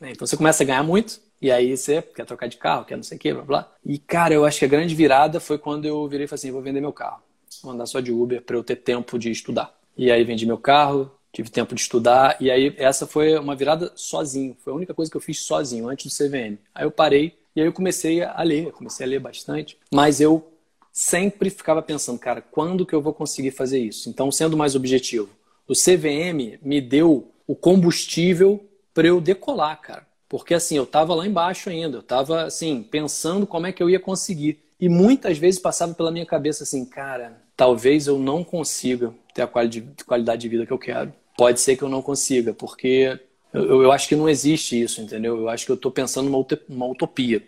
Né? 0.00 0.12
Então 0.12 0.26
você 0.26 0.34
começa 0.34 0.62
a 0.62 0.66
ganhar 0.66 0.82
muito, 0.82 1.20
e 1.42 1.50
aí 1.50 1.76
você 1.76 2.00
quer 2.00 2.24
trocar 2.24 2.46
de 2.46 2.56
carro, 2.56 2.86
quer 2.86 2.96
não 2.96 3.02
sei 3.02 3.18
o 3.18 3.20
quê, 3.20 3.34
blá 3.34 3.42
blá. 3.42 3.72
E 3.84 3.98
cara, 3.98 4.32
eu 4.32 4.46
acho 4.46 4.58
que 4.58 4.64
a 4.64 4.68
grande 4.68 4.94
virada 4.94 5.40
foi 5.40 5.58
quando 5.58 5.84
eu 5.84 6.08
virei 6.08 6.24
e 6.24 6.28
falei 6.28 6.38
assim: 6.38 6.50
vou 6.50 6.62
vender 6.62 6.80
meu 6.80 6.92
carro, 6.92 7.20
vou 7.62 7.72
andar 7.72 7.84
só 7.84 8.00
de 8.00 8.12
Uber 8.12 8.40
para 8.40 8.56
eu 8.56 8.64
ter 8.64 8.76
tempo 8.76 9.18
de 9.18 9.30
estudar. 9.30 9.78
E 9.94 10.10
aí 10.10 10.24
vendi 10.24 10.46
meu 10.46 10.56
carro, 10.56 11.10
tive 11.32 11.50
tempo 11.50 11.74
de 11.74 11.80
estudar, 11.80 12.36
e 12.40 12.50
aí 12.50 12.74
essa 12.78 13.06
foi 13.06 13.38
uma 13.38 13.54
virada 13.54 13.92
sozinho, 13.94 14.56
foi 14.62 14.72
a 14.72 14.76
única 14.76 14.94
coisa 14.94 15.10
que 15.10 15.16
eu 15.16 15.20
fiz 15.20 15.40
sozinho, 15.40 15.88
antes 15.88 16.10
do 16.10 16.16
CVM. 16.16 16.58
Aí 16.74 16.84
eu 16.84 16.90
parei 16.90 17.38
e 17.54 17.60
aí 17.60 17.66
eu 17.66 17.72
comecei 17.72 18.22
a 18.22 18.42
ler, 18.42 18.72
comecei 18.72 19.04
a 19.04 19.08
ler 19.08 19.20
bastante, 19.20 19.76
mas 19.92 20.20
eu 20.20 20.52
sempre 20.92 21.50
ficava 21.50 21.82
pensando, 21.82 22.18
cara, 22.18 22.40
quando 22.40 22.84
que 22.84 22.94
eu 22.94 23.02
vou 23.02 23.12
conseguir 23.12 23.52
fazer 23.52 23.78
isso? 23.78 24.08
Então, 24.08 24.32
sendo 24.32 24.56
mais 24.56 24.74
objetivo, 24.74 25.28
o 25.66 25.74
CVM 25.74 26.58
me 26.62 26.80
deu 26.80 27.30
o 27.46 27.54
combustível 27.54 28.64
para 28.92 29.06
eu 29.06 29.20
decolar, 29.20 29.80
cara. 29.80 30.06
Porque 30.28 30.54
assim, 30.54 30.76
eu 30.76 30.84
estava 30.84 31.14
lá 31.14 31.26
embaixo 31.26 31.70
ainda, 31.70 31.96
eu 31.96 32.00
estava 32.00 32.42
assim, 32.42 32.82
pensando 32.82 33.46
como 33.46 33.66
é 33.66 33.72
que 33.72 33.82
eu 33.82 33.88
ia 33.88 34.00
conseguir. 34.00 34.60
E 34.80 34.88
muitas 34.88 35.38
vezes 35.38 35.60
passava 35.60 35.94
pela 35.94 36.10
minha 36.10 36.26
cabeça 36.26 36.62
assim, 36.62 36.84
cara, 36.84 37.40
talvez 37.56 38.06
eu 38.06 38.18
não 38.18 38.44
consiga 38.44 39.12
ter 39.34 39.42
a 39.42 39.46
qualidade 39.46 40.40
de 40.40 40.48
vida 40.48 40.64
que 40.64 40.72
eu 40.72 40.78
quero. 40.78 41.12
Pode 41.36 41.60
ser 41.60 41.76
que 41.76 41.82
eu 41.82 41.88
não 41.88 42.02
consiga, 42.02 42.52
porque 42.52 43.18
eu, 43.52 43.82
eu, 43.82 43.92
acho 43.92 44.08
que 44.08 44.16
não 44.16 44.28
existe 44.28 44.80
isso, 44.80 45.00
entendeu? 45.00 45.36
Eu 45.38 45.48
acho 45.48 45.64
que 45.64 45.72
eu 45.72 45.76
estou 45.76 45.90
pensando 45.90 46.28
numa 46.68 46.86
utopia. 46.86 47.42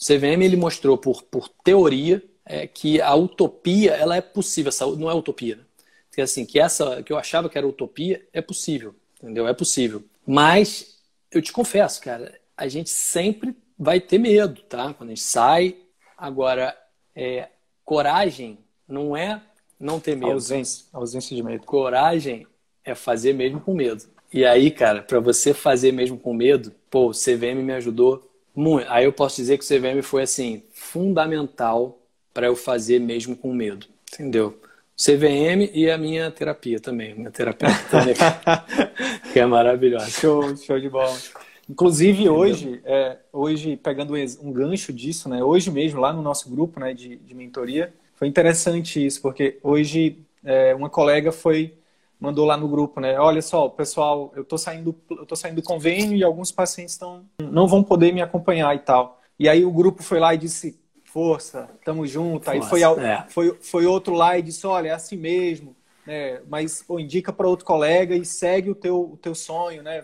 O 0.00 0.04
CVM 0.04 0.42
ele 0.42 0.56
mostrou 0.56 0.98
por, 0.98 1.22
por 1.22 1.48
teoria 1.48 2.22
é, 2.44 2.66
que 2.66 3.00
a 3.00 3.14
utopia 3.14 3.92
ela 3.92 4.16
é 4.16 4.20
possível, 4.20 4.68
essa 4.68 4.86
não 4.86 5.10
é 5.10 5.14
utopia. 5.14 5.56
Né? 5.56 6.22
Assim, 6.22 6.44
que 6.44 6.60
essa 6.60 7.02
que 7.02 7.12
eu 7.12 7.18
achava 7.18 7.48
que 7.48 7.58
era 7.58 7.66
utopia 7.66 8.26
é 8.32 8.40
possível, 8.40 8.94
entendeu? 9.20 9.48
É 9.48 9.54
possível. 9.54 10.04
Mas 10.26 10.98
eu 11.30 11.42
te 11.42 11.52
confesso, 11.52 12.00
cara, 12.00 12.38
a 12.56 12.68
gente 12.68 12.90
sempre 12.90 13.56
vai 13.78 14.00
ter 14.00 14.18
medo, 14.18 14.62
tá? 14.62 14.94
Quando 14.94 15.10
a 15.10 15.14
gente 15.14 15.24
sai. 15.24 15.76
Agora, 16.24 16.74
é, 17.14 17.48
coragem 17.84 18.58
não 18.88 19.14
é 19.14 19.42
não 19.78 20.00
ter 20.00 20.16
medo. 20.16 20.32
Ausência, 20.32 20.86
ausência 20.90 21.36
de 21.36 21.42
medo. 21.42 21.66
Coragem 21.66 22.46
é 22.82 22.94
fazer 22.94 23.34
mesmo 23.34 23.60
com 23.60 23.74
medo. 23.74 24.04
E 24.32 24.42
aí, 24.42 24.70
cara, 24.70 25.02
para 25.02 25.20
você 25.20 25.52
fazer 25.52 25.92
mesmo 25.92 26.18
com 26.18 26.32
medo, 26.32 26.72
pô, 26.88 27.10
o 27.10 27.12
CVM 27.12 27.62
me 27.62 27.74
ajudou 27.74 28.26
muito. 28.56 28.90
Aí 28.90 29.04
eu 29.04 29.12
posso 29.12 29.36
dizer 29.36 29.58
que 29.58 29.64
o 29.64 29.68
CVM 29.68 30.02
foi 30.02 30.22
assim 30.22 30.62
fundamental 30.72 31.98
para 32.32 32.46
eu 32.46 32.56
fazer 32.56 32.98
mesmo 33.00 33.36
com 33.36 33.52
medo, 33.52 33.86
entendeu? 34.10 34.58
CVM 34.96 35.70
e 35.74 35.90
a 35.90 35.98
minha 35.98 36.30
terapia 36.30 36.80
também, 36.80 37.14
minha 37.14 37.30
terapia 37.30 37.68
também, 37.90 38.14
que 39.30 39.40
é 39.40 39.44
maravilhosa. 39.44 40.08
Show, 40.08 40.56
show 40.56 40.80
de 40.80 40.88
bola. 40.88 41.14
Inclusive 41.68 42.28
hoje, 42.28 42.80
é, 42.84 43.18
hoje 43.32 43.76
pegando 43.76 44.14
um 44.42 44.52
gancho 44.52 44.92
disso, 44.92 45.28
né? 45.28 45.42
Hoje 45.42 45.70
mesmo 45.70 46.00
lá 46.00 46.12
no 46.12 46.22
nosso 46.22 46.50
grupo, 46.50 46.78
né, 46.78 46.92
de, 46.92 47.16
de 47.16 47.34
mentoria, 47.34 47.92
foi 48.14 48.28
interessante 48.28 49.04
isso, 49.04 49.20
porque 49.22 49.58
hoje 49.62 50.18
é, 50.44 50.74
uma 50.74 50.90
colega 50.90 51.32
foi 51.32 51.74
mandou 52.20 52.46
lá 52.46 52.56
no 52.56 52.68
grupo, 52.68 53.00
né? 53.00 53.18
Olha 53.18 53.42
só, 53.42 53.68
pessoal, 53.68 54.32
eu 54.34 54.44
tô 54.44 54.56
saindo, 54.56 54.94
eu 55.10 55.26
tô 55.26 55.36
saindo 55.36 55.56
do 55.56 55.62
convênio 55.62 56.16
e 56.16 56.24
alguns 56.24 56.50
pacientes 56.50 56.94
estão 56.94 57.24
não 57.38 57.66
vão 57.66 57.82
poder 57.82 58.12
me 58.12 58.22
acompanhar 58.22 58.74
e 58.74 58.78
tal. 58.78 59.20
E 59.38 59.48
aí 59.48 59.64
o 59.64 59.70
grupo 59.70 60.02
foi 60.02 60.18
lá 60.18 60.34
e 60.34 60.38
disse: 60.38 60.78
"Força, 61.04 61.68
tamo 61.84 62.06
junto". 62.06 62.48
Aí 62.48 62.62
foi, 62.62 62.82
é. 62.82 63.24
foi 63.28 63.58
foi 63.60 63.86
outro 63.86 64.14
lá 64.14 64.38
e 64.38 64.42
disse: 64.42 64.66
"Olha, 64.66 64.88
é 64.88 64.92
assim 64.92 65.16
mesmo". 65.16 65.76
Né? 66.06 66.40
Mas 66.48 66.82
pô, 66.82 66.98
indica 66.98 67.32
para 67.32 67.48
outro 67.48 67.64
colega 67.64 68.14
e 68.14 68.24
segue 68.24 68.70
o 68.70 68.74
teu, 68.74 69.12
o 69.12 69.16
teu 69.16 69.34
sonho, 69.34 69.82
né? 69.82 70.02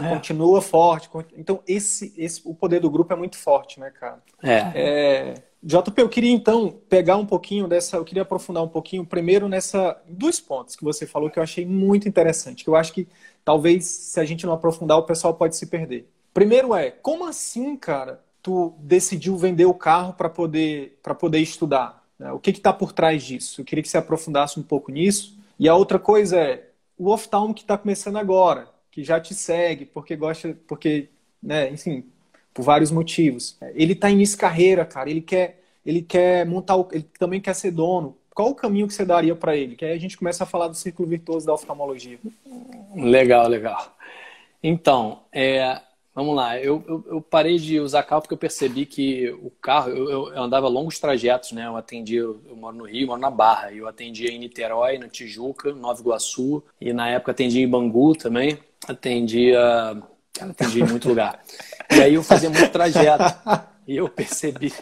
É. 0.00 0.08
Continua 0.10 0.60
forte. 0.60 1.08
Então, 1.36 1.60
esse, 1.66 2.12
esse, 2.16 2.42
o 2.44 2.54
poder 2.54 2.80
do 2.80 2.90
grupo 2.90 3.12
é 3.12 3.16
muito 3.16 3.36
forte, 3.36 3.80
né, 3.80 3.90
cara? 3.90 4.22
É. 4.42 4.72
é 4.74 5.34
JP, 5.62 6.00
eu 6.00 6.08
queria 6.08 6.30
então 6.30 6.72
pegar 6.88 7.16
um 7.16 7.26
pouquinho 7.26 7.66
dessa, 7.66 7.96
eu 7.96 8.04
queria 8.04 8.22
aprofundar 8.22 8.62
um 8.62 8.68
pouquinho 8.68 9.04
primeiro 9.04 9.48
nessa 9.48 10.00
dois 10.06 10.38
pontos 10.38 10.76
que 10.76 10.84
você 10.84 11.04
falou 11.04 11.28
que 11.30 11.38
eu 11.38 11.42
achei 11.42 11.66
muito 11.66 12.08
interessante, 12.08 12.62
que 12.62 12.70
eu 12.70 12.76
acho 12.76 12.92
que 12.92 13.08
talvez 13.44 13.84
se 13.84 14.20
a 14.20 14.24
gente 14.24 14.46
não 14.46 14.52
aprofundar 14.52 14.96
o 14.98 15.02
pessoal 15.02 15.34
pode 15.34 15.56
se 15.56 15.66
perder. 15.66 16.08
Primeiro 16.32 16.72
é, 16.76 16.92
como 16.92 17.26
assim, 17.26 17.76
cara, 17.76 18.22
tu 18.40 18.74
decidiu 18.78 19.36
vender 19.36 19.66
o 19.66 19.74
carro 19.74 20.12
para 20.12 20.28
poder 20.28 20.96
para 21.02 21.14
poder 21.14 21.40
estudar? 21.40 22.04
Né? 22.18 22.30
O 22.30 22.38
que 22.38 22.50
está 22.50 22.72
por 22.72 22.92
trás 22.92 23.24
disso? 23.24 23.60
Eu 23.60 23.64
queria 23.64 23.82
que 23.82 23.88
você 23.88 23.98
aprofundasse 23.98 24.60
um 24.60 24.62
pouco 24.62 24.92
nisso. 24.92 25.36
E 25.58 25.68
a 25.68 25.74
outra 25.74 25.98
coisa 25.98 26.36
é 26.38 26.68
o 26.96 27.08
off-town 27.10 27.52
que 27.52 27.62
está 27.62 27.76
começando 27.76 28.16
agora, 28.16 28.68
que 28.90 29.04
já 29.04 29.20
te 29.20 29.34
segue 29.34 29.84
porque 29.84 30.16
gosta, 30.16 30.56
porque, 30.66 31.08
né, 31.42 31.70
enfim, 31.70 32.04
por 32.52 32.62
vários 32.62 32.90
motivos. 32.90 33.56
Ele 33.74 33.92
está 33.92 34.10
de 34.10 34.36
carreira, 34.36 34.84
cara. 34.84 35.10
Ele 35.10 35.20
quer, 35.20 35.60
ele 35.84 36.02
quer 36.02 36.44
montar, 36.46 36.76
o, 36.76 36.88
ele 36.92 37.06
também 37.18 37.40
quer 37.40 37.54
ser 37.54 37.70
dono. 37.70 38.16
Qual 38.34 38.50
o 38.50 38.54
caminho 38.54 38.86
que 38.86 38.94
você 38.94 39.04
daria 39.04 39.34
para 39.34 39.56
ele? 39.56 39.76
Que 39.76 39.84
aí 39.84 39.92
a 39.92 40.00
gente 40.00 40.16
começa 40.16 40.44
a 40.44 40.46
falar 40.46 40.68
do 40.68 40.76
círculo 40.76 41.08
virtuoso 41.08 41.46
da 41.46 41.54
oftalmologia. 41.54 42.18
Legal, 42.94 43.48
legal. 43.48 43.96
Então, 44.62 45.22
é, 45.32 45.80
Vamos 46.18 46.34
lá, 46.34 46.58
eu, 46.58 46.82
eu, 46.88 47.04
eu, 47.06 47.20
parei 47.22 47.58
de 47.58 47.78
usar 47.78 48.02
carro 48.02 48.22
porque 48.22 48.34
eu 48.34 48.38
percebi 48.38 48.84
que 48.84 49.30
o 49.40 49.52
carro, 49.62 49.90
eu, 49.90 50.32
eu 50.32 50.42
andava 50.42 50.66
longos 50.66 50.98
trajetos, 50.98 51.52
né? 51.52 51.64
Eu 51.64 51.76
atendia, 51.76 52.18
eu, 52.18 52.40
eu, 52.48 52.56
moro 52.56 52.76
no 52.76 52.86
Rio, 52.86 53.06
moro 53.06 53.20
na 53.20 53.30
Barra, 53.30 53.72
eu 53.72 53.86
atendia 53.86 54.28
em 54.28 54.36
Niterói, 54.40 54.98
na 54.98 55.06
Tijuca, 55.08 55.72
Nova 55.72 56.00
Iguaçu, 56.00 56.60
e 56.80 56.92
na 56.92 57.08
época 57.08 57.30
atendia 57.30 57.62
em 57.62 57.68
Bangu 57.68 58.16
também, 58.16 58.58
atendia, 58.92 59.58
cara, 60.32 60.50
atendia 60.50 60.84
em 60.84 60.88
muito 60.88 61.08
lugar. 61.08 61.42
E 61.90 62.00
aí 62.00 62.14
eu 62.14 62.22
fazia 62.22 62.50
muito 62.50 62.70
trajeto, 62.70 63.24
e 63.86 63.96
eu 63.96 64.08
percebi, 64.08 64.72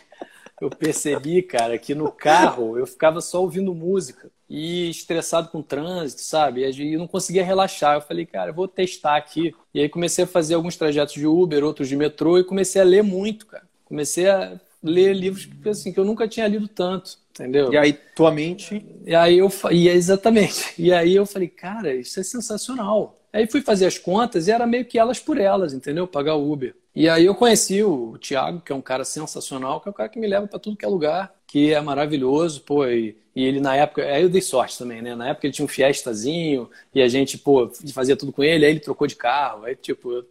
eu 0.60 0.70
percebi, 0.70 1.42
cara, 1.42 1.78
que 1.78 1.94
no 1.94 2.10
carro 2.10 2.78
eu 2.78 2.86
ficava 2.86 3.20
só 3.20 3.42
ouvindo 3.42 3.74
música 3.74 4.30
e 4.48 4.88
estressado 4.88 5.48
com 5.48 5.58
o 5.58 5.62
trânsito, 5.62 6.22
sabe? 6.22 6.64
E 6.64 6.96
não 6.96 7.06
conseguia 7.06 7.44
relaxar. 7.44 7.96
Eu 7.96 8.00
falei, 8.00 8.24
cara, 8.24 8.50
eu 8.50 8.54
vou 8.54 8.68
testar 8.68 9.16
aqui. 9.16 9.54
E 9.74 9.80
aí 9.80 9.88
comecei 9.88 10.24
a 10.24 10.26
fazer 10.26 10.54
alguns 10.54 10.76
trajetos 10.76 11.14
de 11.14 11.26
Uber, 11.26 11.64
outros 11.64 11.88
de 11.88 11.96
metrô 11.96 12.38
e 12.38 12.44
comecei 12.44 12.80
a 12.80 12.84
ler 12.84 13.02
muito, 13.02 13.46
cara. 13.46 13.64
Comecei 13.84 14.28
a 14.28 14.58
ler 14.82 15.14
livros 15.14 15.48
assim, 15.66 15.92
que 15.92 15.98
eu 15.98 16.04
nunca 16.04 16.28
tinha 16.28 16.46
lido 16.46 16.68
tanto, 16.68 17.18
entendeu? 17.30 17.72
E 17.72 17.76
aí 17.76 17.92
tua 17.92 18.30
mente. 18.30 18.84
E 19.04 19.14
aí 19.14 19.38
eu 19.38 19.50
e 19.70 19.88
exatamente. 19.88 20.74
E 20.78 20.92
aí 20.92 21.14
eu 21.14 21.26
falei, 21.26 21.48
cara, 21.48 21.94
isso 21.94 22.18
é 22.18 22.22
sensacional. 22.22 23.18
Aí 23.32 23.46
fui 23.46 23.60
fazer 23.60 23.86
as 23.86 23.98
contas 23.98 24.48
e 24.48 24.50
era 24.50 24.66
meio 24.66 24.84
que 24.84 24.98
elas 24.98 25.18
por 25.18 25.38
elas, 25.38 25.72
entendeu? 25.72 26.06
Pagar 26.06 26.36
Uber. 26.36 26.74
E 26.94 27.10
aí 27.10 27.26
eu 27.26 27.34
conheci 27.34 27.82
o 27.82 28.16
Thiago, 28.18 28.62
que 28.62 28.72
é 28.72 28.74
um 28.74 28.80
cara 28.80 29.04
sensacional, 29.04 29.82
que 29.82 29.88
é 29.88 29.90
o 29.90 29.94
cara 29.94 30.08
que 30.08 30.18
me 30.18 30.26
leva 30.26 30.46
para 30.46 30.58
tudo 30.58 30.78
que 30.78 30.84
é 30.84 30.88
lugar, 30.88 31.34
que 31.46 31.74
é 31.74 31.80
maravilhoso, 31.80 32.62
pô, 32.62 32.86
e, 32.86 33.14
e, 33.34 33.44
ele 33.44 33.60
na 33.60 33.76
época, 33.76 34.02
aí 34.02 34.22
eu 34.22 34.30
dei 34.30 34.40
sorte 34.40 34.78
também, 34.78 35.02
né? 35.02 35.14
Na 35.14 35.28
época 35.28 35.46
ele 35.46 35.52
tinha 35.52 35.64
um 35.66 35.68
Fiestazinho 35.68 36.70
e 36.94 37.02
a 37.02 37.08
gente, 37.08 37.36
pô, 37.36 37.70
fazia 37.92 38.16
tudo 38.16 38.32
com 38.32 38.42
ele, 38.42 38.64
aí 38.64 38.70
ele 38.70 38.80
trocou 38.80 39.06
de 39.06 39.14
carro, 39.14 39.66
aí 39.66 39.76
tipo, 39.76 40.24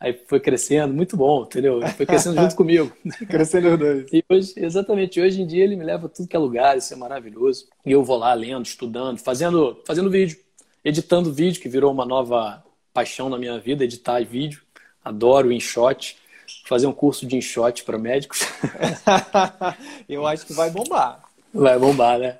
aí 0.00 0.12
foi 0.26 0.40
crescendo, 0.40 0.92
muito 0.92 1.16
bom, 1.16 1.44
entendeu? 1.44 1.80
Foi 1.96 2.04
crescendo 2.04 2.40
junto 2.40 2.54
comigo. 2.56 2.92
crescendo 3.28 3.74
os 3.74 3.78
dois. 3.78 4.06
E 4.12 4.24
hoje, 4.28 4.54
exatamente, 4.56 5.20
hoje 5.20 5.40
em 5.40 5.46
dia 5.46 5.62
ele 5.62 5.76
me 5.76 5.84
leva 5.84 6.08
tudo 6.08 6.26
que 6.26 6.34
é 6.34 6.38
lugar, 6.38 6.76
isso 6.76 6.92
é 6.92 6.96
maravilhoso. 6.96 7.68
E 7.86 7.92
eu 7.92 8.02
vou 8.02 8.16
lá 8.16 8.34
lendo, 8.34 8.66
estudando, 8.66 9.18
fazendo, 9.18 9.80
fazendo 9.86 10.10
vídeo, 10.10 10.36
editando 10.84 11.32
vídeo, 11.32 11.60
que 11.60 11.68
virou 11.68 11.92
uma 11.92 12.04
nova 12.04 12.64
paixão 12.92 13.28
na 13.28 13.38
minha 13.38 13.58
vida, 13.58 13.84
editar 13.84 14.24
vídeo 14.24 14.62
adoro 15.08 15.50
InShot. 15.50 16.16
Fazer 16.64 16.86
um 16.86 16.92
curso 16.92 17.26
de 17.26 17.36
InShot 17.36 17.84
para 17.84 17.98
médicos. 17.98 18.40
Eu 20.08 20.26
acho 20.26 20.46
que 20.46 20.52
vai 20.52 20.70
bombar. 20.70 21.22
Vai 21.52 21.78
bombar, 21.78 22.18
né? 22.18 22.38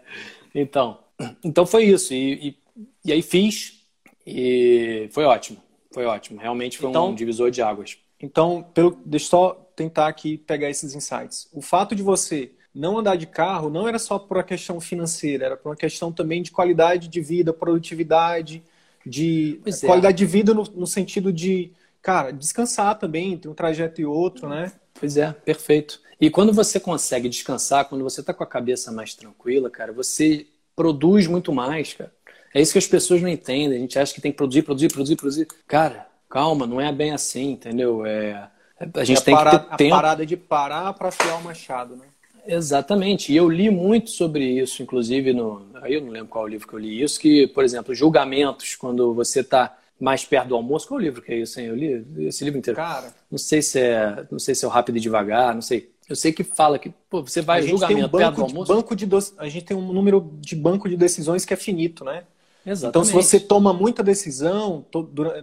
Então, 0.54 0.98
então 1.44 1.66
foi 1.66 1.84
isso. 1.84 2.14
E, 2.14 2.48
e, 2.48 2.56
e 3.04 3.12
aí 3.12 3.22
fiz 3.22 3.84
e 4.26 5.08
foi 5.12 5.24
ótimo. 5.24 5.62
Foi 5.92 6.06
ótimo. 6.06 6.40
Realmente 6.40 6.78
foi 6.78 6.88
então, 6.88 7.10
um 7.10 7.14
divisor 7.14 7.50
de 7.50 7.60
águas. 7.60 7.98
Então, 8.20 8.62
pelo, 8.74 8.98
deixa 9.04 9.26
eu 9.26 9.30
só 9.30 9.50
tentar 9.76 10.08
aqui 10.08 10.38
pegar 10.38 10.70
esses 10.70 10.94
insights. 10.94 11.48
O 11.52 11.60
fato 11.60 11.94
de 11.94 12.02
você 12.02 12.52
não 12.78 12.96
andar 12.96 13.16
de 13.16 13.26
carro 13.26 13.68
não 13.68 13.88
era 13.88 13.98
só 13.98 14.18
por 14.18 14.36
uma 14.36 14.44
questão 14.44 14.80
financeira, 14.80 15.46
era 15.46 15.56
por 15.56 15.70
uma 15.70 15.76
questão 15.76 16.12
também 16.12 16.40
de 16.42 16.52
qualidade 16.52 17.08
de 17.08 17.20
vida, 17.20 17.52
produtividade, 17.52 18.62
de 19.04 19.58
pois 19.64 19.82
é. 19.82 19.86
qualidade 19.86 20.22
é. 20.22 20.26
de 20.26 20.32
vida 20.32 20.54
no, 20.54 20.62
no, 20.62 20.86
sentido 20.86 21.32
de 21.32 21.72
cara, 22.00 22.30
descansar 22.30 22.96
também 22.96 23.32
entre 23.32 23.50
um 23.50 23.54
trajeto 23.54 24.00
e 24.00 24.06
outro, 24.06 24.48
né? 24.48 24.72
Pois 24.94 25.16
é, 25.16 25.32
perfeito. 25.32 26.00
E 26.20 26.30
quando 26.30 26.52
você 26.52 26.78
consegue 26.78 27.28
descansar, 27.28 27.84
quando 27.86 28.04
você 28.04 28.22
tá 28.22 28.32
com 28.32 28.44
a 28.44 28.46
cabeça 28.46 28.92
mais 28.92 29.12
tranquila, 29.12 29.68
cara, 29.68 29.92
você 29.92 30.46
produz 30.76 31.26
muito 31.26 31.52
mais, 31.52 31.94
cara. 31.94 32.12
É 32.54 32.60
isso 32.60 32.72
que 32.72 32.78
as 32.78 32.86
pessoas 32.86 33.20
não 33.20 33.28
entendem. 33.28 33.78
A 33.78 33.80
gente 33.80 33.98
acha 33.98 34.14
que 34.14 34.20
tem 34.20 34.30
que 34.30 34.36
produzir, 34.36 34.62
produzir, 34.62 34.88
produzir, 34.88 35.16
produzir. 35.16 35.48
Cara, 35.66 36.06
calma, 36.30 36.66
não 36.66 36.80
é 36.80 36.92
bem 36.92 37.10
assim, 37.10 37.52
entendeu? 37.52 38.06
É, 38.06 38.48
a 38.94 39.04
gente 39.04 39.18
é 39.18 39.24
tem 39.24 39.34
parada, 39.34 39.58
que 39.58 39.70
ter 39.70 39.76
tempo. 39.76 39.94
A 39.94 39.96
parada 39.96 40.24
de 40.24 40.36
parar 40.36 40.92
para 40.94 41.08
afiar 41.08 41.38
o 41.38 41.44
machado, 41.44 41.96
né? 41.96 42.06
Exatamente. 42.48 43.30
E 43.30 43.36
eu 43.36 43.48
li 43.48 43.68
muito 43.68 44.10
sobre 44.10 44.44
isso, 44.44 44.82
inclusive 44.82 45.34
no. 45.34 45.66
Aí 45.82 45.94
eu 45.94 46.00
não 46.00 46.10
lembro 46.10 46.28
qual 46.28 46.48
livro 46.48 46.66
que 46.66 46.74
eu 46.74 46.78
li 46.78 47.02
isso, 47.02 47.20
que, 47.20 47.46
por 47.48 47.62
exemplo, 47.62 47.94
julgamentos, 47.94 48.74
quando 48.74 49.12
você 49.12 49.40
está 49.40 49.76
mais 50.00 50.24
perto 50.24 50.48
do 50.48 50.54
almoço. 50.56 50.88
Qual 50.88 50.98
o 50.98 51.02
livro 51.02 51.20
que 51.20 51.32
é 51.32 51.36
isso, 51.36 51.60
hein? 51.60 51.66
Eu 51.66 51.76
li 51.76 52.26
esse 52.26 52.42
livro 52.44 52.58
inteiro. 52.58 52.76
Cara. 52.76 53.12
Não 53.30 53.38
sei 53.38 53.60
se 53.60 53.78
é, 53.78 54.26
não 54.30 54.38
sei 54.38 54.54
se 54.54 54.64
é 54.64 54.68
o 54.68 54.70
Rápido 54.70 54.96
e 54.96 55.00
Devagar, 55.00 55.54
não 55.54 55.62
sei. 55.62 55.90
Eu 56.08 56.16
sei 56.16 56.32
que 56.32 56.42
fala 56.42 56.78
que 56.78 56.90
pô, 57.10 57.22
você 57.22 57.42
vai 57.42 57.60
julgamento 57.62 58.16
um 58.16 58.18
perto 58.18 58.36
do 58.36 58.42
almoço. 58.42 58.72
banco 58.72 58.96
de 58.96 59.04
do... 59.04 59.18
A 59.36 59.48
gente 59.48 59.66
tem 59.66 59.76
um 59.76 59.92
número 59.92 60.32
de 60.40 60.56
banco 60.56 60.88
de 60.88 60.96
decisões 60.96 61.44
que 61.44 61.52
é 61.52 61.56
finito, 61.56 62.02
né? 62.02 62.24
Exatamente. 62.66 62.90
Então, 62.90 63.04
se 63.04 63.12
você 63.12 63.40
toma 63.40 63.72
muita 63.72 64.02
decisão 64.02 64.84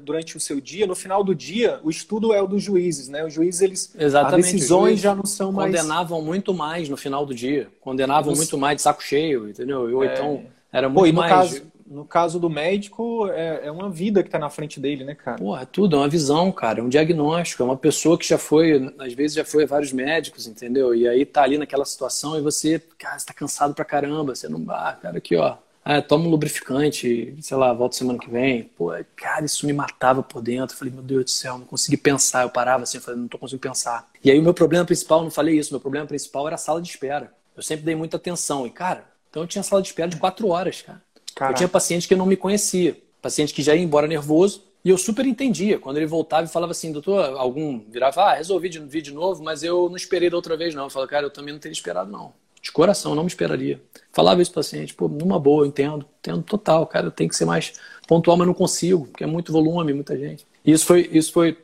durante 0.01 0.38
o 0.38 0.39
seu 0.39 0.62
dia, 0.62 0.86
no 0.86 0.95
final 0.95 1.23
do 1.23 1.34
dia, 1.34 1.80
o 1.84 1.89
estudo 1.89 2.34
é 2.34 2.41
o 2.41 2.47
dos 2.47 2.62
juízes, 2.62 3.10
né? 3.10 3.25
Os 3.25 3.34
juízes, 3.34 3.62
eles. 3.62 3.95
Exatamente. 3.97 4.45
As 4.45 4.51
decisões 4.51 4.99
já 4.99 5.15
não 5.15 5.25
são 5.25 5.51
mais. 5.51 5.71
Condenavam 5.71 6.21
muito 6.21 6.54
mais 6.54 6.88
no 6.88 6.97
final 6.97 7.25
do 7.25 7.34
dia. 7.34 7.67
Condenavam 7.82 8.36
muito 8.36 8.58
mais 8.58 8.78
de 8.78 8.82
saco 8.84 9.01
cheio, 9.01 9.49
entendeu? 9.49 9.82
Ou 9.95 10.04
é... 10.04 10.13
então 10.13 10.43
era 10.71 10.88
muito 10.88 11.13
Pô, 11.13 11.21
mais. 11.21 11.32
Caso 11.32 11.75
no 11.86 12.04
caso 12.04 12.39
do 12.39 12.49
médico, 12.49 13.28
é, 13.28 13.67
é 13.67 13.71
uma 13.71 13.89
vida 13.89 14.23
que 14.23 14.28
está 14.28 14.39
na 14.39 14.49
frente 14.49 14.80
dele, 14.80 15.04
né, 15.04 15.13
cara? 15.13 15.38
Porra, 15.38 15.62
é 15.62 15.65
tudo, 15.65 15.95
é 15.95 15.99
uma 15.99 16.10
visão, 16.10 16.51
cara, 16.51 16.80
é 16.80 16.84
um 16.84 16.89
diagnóstico, 16.89 17.62
é 17.62 17.65
uma 17.65 17.78
pessoa 17.78 18.17
que 18.17 18.28
já 18.28 18.39
foi, 18.39 18.91
às 18.97 19.13
vezes 19.13 19.36
já 19.36 19.45
foi 19.45 19.63
a 19.63 19.67
vários 19.67 19.93
médicos, 19.93 20.47
entendeu? 20.47 20.95
E 20.95 21.08
aí 21.08 21.25
tá 21.25 21.43
ali 21.43 21.60
naquela 21.60 21.86
situação 21.86 22.38
e 22.38 22.41
você, 22.41 22.82
cara, 22.97 23.19
você 23.19 23.25
tá 23.28 23.34
cansado 23.34 23.75
pra 23.75 23.86
caramba, 23.86 24.36
você 24.36 24.49
não, 24.49 24.65
ah, 24.69 24.97
cara, 24.99 25.19
aqui, 25.19 25.36
ó, 25.36 25.58
ah, 25.88 26.02
toma 26.02 26.26
um 26.26 26.30
lubrificante, 26.30 27.38
sei 27.39 27.56
lá, 27.56 27.71
volta 27.71 27.95
semana 27.95 28.17
que 28.17 28.28
vem. 28.28 28.63
Pô, 28.63 28.91
cara, 29.15 29.45
isso 29.45 29.67
me 29.67 29.71
matava 29.71 30.24
por 30.24 30.41
dentro. 30.41 30.74
Eu 30.74 30.80
falei, 30.80 30.91
meu 30.91 31.04
Deus 31.04 31.26
do 31.26 31.30
céu, 31.30 31.60
não 31.60 31.65
consegui 31.65 31.95
pensar. 31.95 32.41
Eu 32.41 32.50
parava 32.50 32.82
assim, 32.82 32.98
eu 32.98 33.04
falei, 33.04 33.19
não 33.19 33.28
tô 33.28 33.38
conseguindo 33.38 33.62
pensar. 33.62 34.10
E 34.24 34.32
aí 34.32 34.39
o 34.39 34.41
meu 34.41 34.54
problema 34.54 34.84
principal, 34.84 35.21
não 35.21 35.30
falei 35.30 35.60
isso, 35.60 35.71
meu 35.71 35.80
problema 35.80 36.08
principal 36.08 36.48
era 36.48 36.56
a 36.56 36.58
sala 36.58 36.82
de 36.82 36.89
espera. 36.89 37.32
Eu 37.56 37.62
sempre 37.62 37.86
dei 37.86 37.93
muita 37.93 38.17
atenção. 38.17 38.65
E, 38.65 38.71
cara, 38.71 39.06
então 39.30 39.43
eu 39.43 39.48
tinha 39.48 39.62
sala 39.62 39.80
de 39.80 39.89
espera 39.89 40.10
de 40.10 40.17
quatro 40.17 40.48
horas, 40.48 40.82
cara. 40.82 41.00
Caraca. 41.36 41.54
Eu 41.54 41.58
tinha 41.58 41.69
paciente 41.69 42.08
que 42.08 42.15
não 42.15 42.26
me 42.26 42.36
conhecia, 42.36 42.98
paciente 43.21 43.54
que 43.54 43.62
já 43.62 43.76
ia 43.76 43.84
embora 43.84 44.08
nervoso, 44.08 44.63
e 44.84 44.89
eu 44.89 44.98
super 44.98 45.26
entendia. 45.28 45.78
Quando 45.78 45.98
ele 45.98 46.08
voltava 46.08 46.48
e 46.48 46.50
falava 46.50 46.71
assim, 46.71 46.91
doutor, 46.91 47.38
algum 47.38 47.80
virava, 47.91 48.24
ah, 48.24 48.34
resolvi 48.34 48.69
de 48.69 48.80
vir 48.80 49.04
de 49.04 49.13
novo, 49.13 49.43
mas 49.43 49.62
eu 49.62 49.88
não 49.88 49.95
esperei 49.95 50.32
da 50.32 50.36
outra 50.36 50.58
vez, 50.58 50.74
não. 50.74 50.86
Eu 50.86 50.89
falava, 50.89 51.12
cara, 51.12 51.26
eu 51.28 51.32
também 51.32 51.54
não 51.54 51.60
teria 51.60 51.74
esperado, 51.74 52.12
não. 52.12 52.34
De 52.65 52.71
coração, 52.71 53.13
não 53.13 53.21
me 53.21 53.28
esperaria. 53.28 53.80
Falava 54.12 54.41
isso 54.41 54.51
pro 54.51 54.60
paciente, 54.60 54.91
pô, 54.91 55.08
numa 55.08 55.39
boa, 55.39 55.67
entendo, 55.67 56.04
entendo 56.17 56.41
total, 56.41 56.88
cara, 56.88 57.12
tenho 57.12 57.30
que 57.30 57.36
ser 57.36 57.45
mais 57.45 57.73
pontual, 58.08 58.36
mas 58.36 58.47
não 58.47 58.56
consigo, 58.56 59.06
porque 59.06 59.23
é 59.23 59.28
muito 59.28 59.54
volume, 59.54 59.93
muita 59.93 60.17
gente. 60.17 60.47
E 60.65 60.71
isso 60.71 60.84
foi, 60.84 61.08
isso 61.13 61.32
foi, 61.32 61.56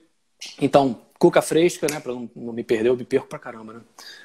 então, 0.62 1.02
cuca 1.18 1.42
fresca, 1.42 1.88
né, 1.90 2.00
para 2.00 2.14
não, 2.14 2.30
não, 2.36 2.54
me 2.54 2.64
perder, 2.64 2.90
eu 2.90 2.96
me 2.96 3.04
perco 3.04 3.26
pra 3.26 3.40
caramba, 3.40 3.74
né? 3.74 3.82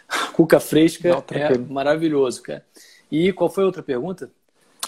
Cuca 0.36 0.60
fresca 0.60 1.08
não, 1.08 1.24
é 1.30 1.56
maravilhoso, 1.56 2.42
cara. 2.42 2.62
E 3.10 3.32
qual 3.32 3.48
foi 3.48 3.62
a 3.62 3.66
outra 3.68 3.82
pergunta? 3.82 4.30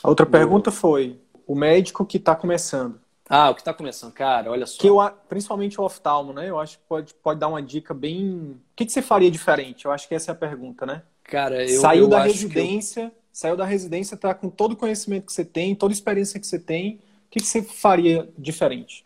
A 0.03 0.11
outra 0.11 0.27
pergunta 0.27 0.70
foi: 0.70 1.18
o 1.46 1.55
médico 1.55 2.05
que 2.05 2.18
está 2.18 2.37
começando. 2.37 3.01
Ah, 3.31 3.48
o 3.48 3.55
que 3.55 3.62
está 3.62 3.72
começando, 3.72 4.12
cara, 4.12 4.51
olha 4.51 4.66
só. 4.66 4.79
Que 4.79 4.88
eu, 4.88 4.98
principalmente 5.27 5.81
o 5.81 5.85
oftalmo, 5.85 6.35
né? 6.35 6.51
Eu 6.51 6.59
acho 6.59 6.79
que 6.79 6.85
pode, 6.87 7.14
pode 7.14 7.40
dar 7.40 7.48
uma 7.48 7.62
dica 7.62 7.94
bem. 7.94 8.61
O 8.72 8.77
que, 8.77 8.85
que 8.85 8.92
você 8.92 9.01
faria 9.01 9.31
diferente? 9.31 9.87
Eu 9.87 9.92
acho 9.92 10.07
que 10.07 10.14
essa 10.14 10.31
é 10.31 10.33
a 10.33 10.37
pergunta, 10.37 10.85
né? 10.85 11.03
Cara, 11.29 11.62
eu. 11.62 11.81
Saiu 11.81 12.05
eu 12.05 12.09
da 12.09 12.23
residência, 12.23 13.03
eu... 13.03 13.12
saiu 13.31 13.57
da 13.57 13.64
residência, 13.64 14.17
tá 14.17 14.35
com 14.35 14.49
todo 14.49 14.73
o 14.73 14.77
conhecimento 14.77 15.27
que 15.27 15.33
você 15.33 15.45
tem, 15.45 15.75
toda 15.75 15.93
a 15.93 15.95
experiência 15.95 16.41
que 16.41 16.47
você 16.47 16.59
tem. 16.59 16.95
O 17.27 17.31
que, 17.31 17.41
que 17.41 17.47
você 17.47 17.62
faria 17.62 18.29
diferente? 18.37 19.05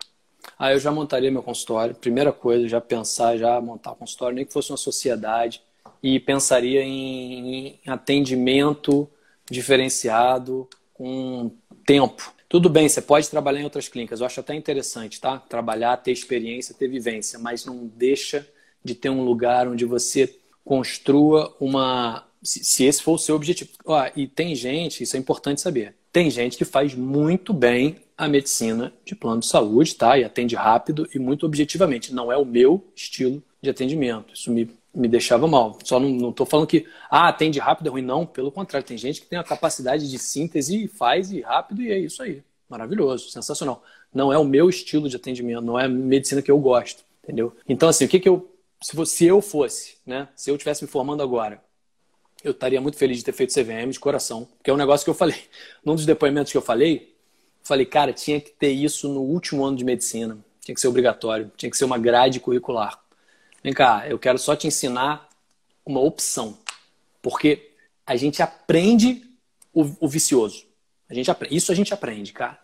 Ah, 0.57 0.73
eu 0.73 0.79
já 0.79 0.93
montaria 0.93 1.31
meu 1.31 1.43
consultório. 1.43 1.95
Primeira 1.95 2.33
coisa, 2.33 2.69
já 2.69 2.81
pensar, 2.81 3.37
já 3.37 3.61
montar 3.61 3.93
o 3.93 3.97
consultório, 3.97 4.37
nem 4.37 4.47
que 4.47 4.53
fosse 4.53 4.71
uma 4.71 4.77
sociedade. 4.77 5.61
E 6.01 6.21
pensaria 6.21 6.83
em, 6.83 7.79
em 7.85 7.91
atendimento 7.91 9.09
diferenciado, 9.51 10.69
com 10.95 11.51
tempo. 11.85 12.33
Tudo 12.49 12.69
bem, 12.69 12.89
você 12.89 13.03
pode 13.03 13.29
trabalhar 13.29 13.61
em 13.61 13.65
outras 13.65 13.89
clínicas, 13.89 14.21
eu 14.21 14.27
acho 14.27 14.39
até 14.39 14.55
interessante, 14.55 15.21
tá? 15.21 15.39
Trabalhar, 15.39 15.97
ter 15.97 16.13
experiência, 16.13 16.75
ter 16.75 16.87
vivência, 16.87 17.39
mas 17.39 17.65
não 17.65 17.87
deixa 17.87 18.47
de 18.85 18.95
ter 18.95 19.11
um 19.11 19.25
lugar 19.25 19.67
onde 19.67 19.85
você 19.85 20.33
construa 20.65 21.55
uma. 21.61 22.27
Se 22.43 22.85
esse 22.85 23.03
for 23.03 23.15
o 23.15 23.19
seu 23.19 23.37
objetivo. 23.37 23.71
Ó, 23.85 24.05
e 24.17 24.27
tem 24.27 24.55
gente, 24.55 25.03
isso 25.03 25.17
é 25.17 25.19
importante 25.19 25.61
saber, 25.61 25.95
tem 26.13 26.31
gente 26.31 26.57
que 26.57 26.65
faz 26.65 26.95
muito 26.95 27.53
bem 27.53 27.97
a 28.17 28.29
medicina 28.29 28.93
de 29.05 29.15
plano 29.15 29.41
de 29.41 29.47
saúde, 29.47 29.95
tá? 29.95 30.19
E 30.19 30.25
atende 30.25 30.55
rápido 30.55 31.09
e 31.15 31.19
muito 31.19 31.47
objetivamente. 31.47 32.13
Não 32.13 32.31
é 32.31 32.37
o 32.37 32.45
meu 32.45 32.85
estilo 32.95 33.43
de 33.61 33.71
atendimento. 33.71 34.35
Isso 34.35 34.51
me 34.51 34.69
me 34.95 35.09
deixava 35.09 35.47
mal. 35.47 35.79
Só 35.85 35.99
não 35.99 36.31
estou 36.31 36.45
falando 36.45 36.67
que, 36.67 36.87
ah, 37.11 37.29
atende 37.29 37.59
rápido 37.59 37.87
é 37.87 37.91
ruim. 37.91 38.03
Não, 38.03 38.27
pelo 38.27 38.53
contrário, 38.53 38.87
tem 38.87 38.99
gente 38.99 39.21
que 39.21 39.27
tem 39.27 39.39
a 39.39 39.45
capacidade 39.45 40.11
de 40.11 40.19
síntese 40.19 40.85
e 40.85 40.89
faz 40.89 41.33
e 41.33 41.41
rápido 41.41 41.83
e 41.83 41.91
é 41.91 41.99
isso 41.99 42.23
aí. 42.23 42.43
Maravilhoso, 42.69 43.31
sensacional. 43.31 43.83
Não 44.15 44.33
é 44.33 44.39
o 44.39 44.45
meu 44.45 44.69
estilo 44.69 45.09
de 45.09 45.17
atendimento, 45.17 45.63
não 45.63 45.79
é 45.79 45.87
a 45.87 45.89
medicina 45.89 46.43
que 46.43 46.51
eu 46.51 46.59
gosto, 46.59 47.03
entendeu? 47.23 47.55
Então, 47.69 47.89
assim, 47.89 48.05
o 48.05 48.09
que, 48.09 48.21
que 48.21 48.29
eu. 48.29 48.51
Se, 48.83 48.97
fosse, 48.97 49.17
se 49.17 49.27
eu 49.27 49.41
fosse, 49.41 49.97
né? 50.05 50.29
Se 50.35 50.51
eu 50.51 50.57
estivesse 50.57 50.83
me 50.83 50.91
formando 50.91 51.23
agora, 51.23 51.63
eu 52.43 52.51
estaria 52.51 52.81
muito 52.81 52.99
feliz 52.99 53.19
de 53.19 53.25
ter 53.25 53.33
feito 53.33 53.55
CVM 53.55 53.91
de 53.91 54.01
coração, 54.01 54.49
que 54.63 54.71
é 54.71 54.75
um 54.75 54.77
negócio 54.77 55.05
que 55.05 55.11
eu 55.11 55.15
falei. 55.15 55.41
Num 55.85 55.95
dos 55.95 56.05
depoimentos 56.05 56.51
que 56.51 56.59
eu 56.59 56.63
falei, 56.63 57.15
falei, 57.63 57.87
cara, 57.87 58.13
tinha 58.13 58.41
que 58.41 58.51
ter 58.51 58.71
isso 58.71 59.09
no 59.09 59.21
último 59.21 59.65
ano 59.65 59.77
de 59.77 59.85
medicina. 59.85 60.37
Tinha 60.61 60.75
que 60.75 60.81
ser 60.81 60.89
obrigatório, 60.89 61.51
tinha 61.57 61.71
que 61.71 61.77
ser 61.77 61.85
uma 61.85 61.99
grade 61.99 62.41
curricular. 62.41 63.01
Vem 63.63 63.73
cá, 63.73 64.09
eu 64.09 64.19
quero 64.19 64.39
só 64.39 64.57
te 64.57 64.67
ensinar 64.67 65.29
uma 65.87 66.01
opção. 66.01 66.59
Porque 67.21 67.71
a 68.07 68.17
gente 68.17 68.43
aprende 68.43 69.23
o, 69.73 69.83
o 70.01 70.09
vicioso. 70.09 70.67
A 71.09 71.15
gente 71.15 71.31
isso 71.51 71.71
a 71.71 71.75
gente 71.75 71.95
aprende, 71.95 72.33
cara. 72.33 72.59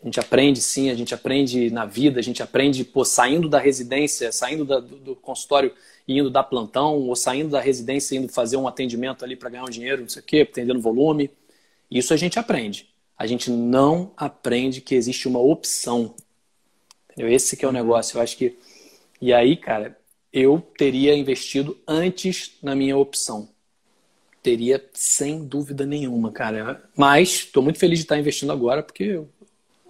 A 0.00 0.06
gente 0.06 0.20
aprende 0.20 0.60
sim, 0.60 0.90
a 0.90 0.94
gente 0.94 1.12
aprende 1.12 1.70
na 1.70 1.84
vida, 1.84 2.20
a 2.20 2.22
gente 2.22 2.42
aprende 2.42 2.84
pô, 2.84 3.04
saindo 3.04 3.48
da 3.48 3.58
residência, 3.58 4.30
saindo 4.30 4.64
da, 4.64 4.78
do, 4.78 4.96
do, 4.96 5.16
consultório 5.16 5.72
e 6.06 6.18
indo 6.18 6.30
dar 6.30 6.44
plantão, 6.44 6.94
ou 6.94 7.16
saindo 7.16 7.50
da 7.50 7.60
residência 7.60 8.14
e 8.14 8.18
indo 8.18 8.28
fazer 8.28 8.56
um 8.56 8.68
atendimento 8.68 9.24
ali 9.24 9.34
para 9.34 9.50
ganhar 9.50 9.64
um 9.64 9.70
dinheiro, 9.70 10.02
não 10.02 10.08
sei 10.08 10.22
o 10.22 10.24
quê, 10.24 10.46
atendendo 10.48 10.80
volume. 10.80 11.30
Isso 11.90 12.14
a 12.14 12.16
gente 12.16 12.38
aprende. 12.38 12.88
A 13.16 13.26
gente 13.26 13.50
não 13.50 14.12
aprende 14.16 14.80
que 14.80 14.94
existe 14.94 15.26
uma 15.26 15.40
opção. 15.40 16.14
Entendeu? 17.10 17.32
Esse 17.32 17.56
que 17.56 17.64
é 17.64 17.68
o 17.68 17.72
negócio. 17.72 18.16
Eu 18.16 18.22
acho 18.22 18.36
que. 18.36 18.56
E 19.20 19.32
aí, 19.32 19.56
cara, 19.56 19.98
eu 20.32 20.60
teria 20.78 21.16
investido 21.16 21.76
antes 21.86 22.56
na 22.62 22.76
minha 22.76 22.96
opção. 22.96 23.48
Teria 24.40 24.88
sem 24.94 25.44
dúvida 25.44 25.84
nenhuma, 25.84 26.30
cara. 26.30 26.88
Mas 26.96 27.30
estou 27.30 27.62
muito 27.62 27.80
feliz 27.80 27.98
de 27.98 28.04
estar 28.04 28.18
investindo 28.18 28.52
agora, 28.52 28.84
porque 28.84 29.20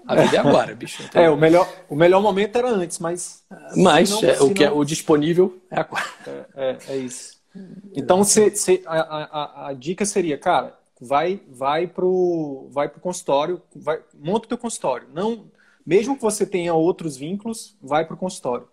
a 0.08 0.22
vida 0.22 0.36
é 0.36 0.40
agora, 0.40 0.74
bicho. 0.74 1.02
Então... 1.02 1.22
É, 1.22 1.28
o 1.28 1.36
melhor, 1.36 1.68
o 1.88 1.94
melhor 1.94 2.22
momento 2.22 2.56
era 2.56 2.70
antes, 2.70 2.98
mas. 2.98 3.44
Mas 3.76 4.10
não, 4.10 4.24
é, 4.24 4.40
o 4.40 4.54
que 4.54 4.64
é 4.64 4.70
o 4.70 4.82
disponível 4.82 5.58
é 5.70 5.78
agora. 5.78 6.04
É, 6.26 6.44
é, 6.56 6.78
é 6.88 6.96
isso. 6.96 7.36
Então, 7.94 8.24
cê, 8.24 8.50
cê, 8.54 8.82
a, 8.86 9.00
a, 9.00 9.68
a, 9.68 9.72
dica 9.74 10.06
seria, 10.06 10.38
cara, 10.38 10.78
vai 10.98 11.40
vai 11.48 11.86
pro, 11.86 12.68
vai 12.70 12.88
pro 12.88 13.00
consultório, 13.00 13.60
vai, 13.74 14.00
monta 14.18 14.46
o 14.46 14.48
teu 14.48 14.58
consultório. 14.58 15.08
Não, 15.12 15.44
mesmo 15.84 16.16
que 16.16 16.22
você 16.22 16.46
tenha 16.46 16.72
outros 16.72 17.16
vínculos, 17.16 17.76
vai 17.82 18.06
pro 18.06 18.16
consultório. 18.16 18.66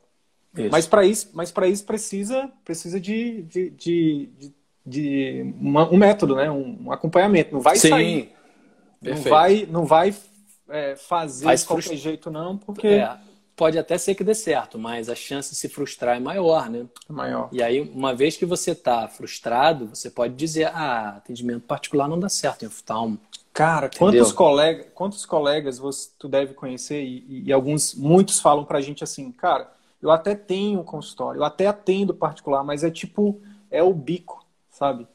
Isso. 0.58 0.70
Mas 0.72 0.88
para 0.88 1.06
isso, 1.06 1.30
mas 1.34 1.52
para 1.52 1.68
isso 1.68 1.84
precisa 1.84 2.50
precisa 2.64 3.00
de, 3.00 3.42
de, 3.42 3.70
de, 3.72 4.54
de, 4.86 5.54
uma, 5.60 5.90
um 5.90 5.98
método, 5.98 6.36
né? 6.36 6.50
Um, 6.50 6.92
acompanhamento. 6.92 7.54
Não 7.54 7.60
vai 7.60 7.76
Sim. 7.76 7.90
sair. 7.90 8.32
Não 9.02 9.16
vai, 9.18 9.68
não 9.70 9.86
vai 9.86 10.16
é, 10.70 10.95
fazer 10.95 11.45
Faz 11.45 11.61
de 11.61 11.68
qualquer 11.68 11.84
frustra... 11.84 11.97
jeito, 11.97 12.32
não, 12.32 12.57
porque. 12.57 12.88
É, 12.88 13.18
pode 13.55 13.80
até 13.80 13.97
ser 13.97 14.16
que 14.16 14.24
dê 14.24 14.36
certo, 14.36 14.78
mas 14.78 15.09
a 15.09 15.16
chance 15.16 15.51
de 15.51 15.55
se 15.55 15.70
frustrar 15.70 16.18
é 16.18 16.20
maior, 16.20 16.70
né? 16.70 16.86
É 17.09 17.13
maior. 17.13 17.49
E 17.51 17.63
aí, 17.63 17.82
uma 17.82 18.13
vez 18.13 18.36
que 18.36 18.45
você 18.45 18.72
está 18.72 19.07
frustrado, 19.07 19.88
você 19.88 20.09
pode 20.09 20.36
dizer: 20.36 20.66
ah, 20.68 21.16
atendimento 21.18 21.61
particular 21.61 22.07
não 22.07 22.20
dá 22.20 22.30
certo 22.30 22.63
em 22.63 22.68
oftalmo. 22.68 23.18
Cara, 23.53 23.89
quantos, 23.97 24.34
colega, 24.34 24.84
quantos 24.93 25.26
colegas 25.26 25.78
você, 25.78 26.09
tu 26.20 26.28
deve 26.28 26.53
conhecer 26.53 27.01
e, 27.01 27.43
e, 27.45 27.53
alguns, 27.53 27.95
muitos 27.95 28.41
falam 28.41 28.66
pra 28.66 28.82
gente 28.82 29.01
assim, 29.01 29.32
cara, 29.32 29.72
eu 30.01 30.11
até 30.11 30.36
tenho 30.36 30.84
consultório, 30.84 31.39
eu 31.39 31.43
até 31.45 31.66
atendo 31.66 32.13
particular, 32.13 32.66
mas 32.66 32.84
é 32.84 32.91
tipo, 32.91 33.41
é 33.72 33.82
o 33.82 33.93
bico, 33.93 34.45
sabe? 34.70 35.07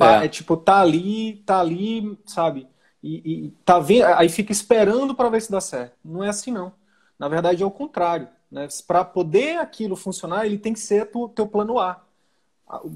É, 0.00 0.24
é 0.24 0.28
tipo, 0.28 0.56
tá 0.56 0.80
ali, 0.80 1.36
tá 1.46 1.60
ali, 1.60 2.18
sabe? 2.26 2.66
E, 3.02 3.46
e 3.46 3.50
tá 3.64 3.78
vendo, 3.78 4.04
aí 4.04 4.28
fica 4.28 4.52
esperando 4.52 5.14
para 5.14 5.30
ver 5.30 5.40
se 5.40 5.50
dá 5.50 5.60
certo. 5.60 5.94
Não 6.04 6.22
é 6.22 6.28
assim 6.28 6.50
não. 6.50 6.72
Na 7.18 7.28
verdade 7.28 7.62
é 7.62 7.66
o 7.66 7.70
contrário. 7.70 8.28
Né? 8.50 8.66
Para 8.86 9.04
poder 9.04 9.58
aquilo 9.58 9.96
funcionar, 9.96 10.46
ele 10.46 10.58
tem 10.58 10.72
que 10.72 10.80
ser 10.80 11.08
o 11.14 11.28
teu 11.28 11.46
plano 11.46 11.78
A. 11.78 12.02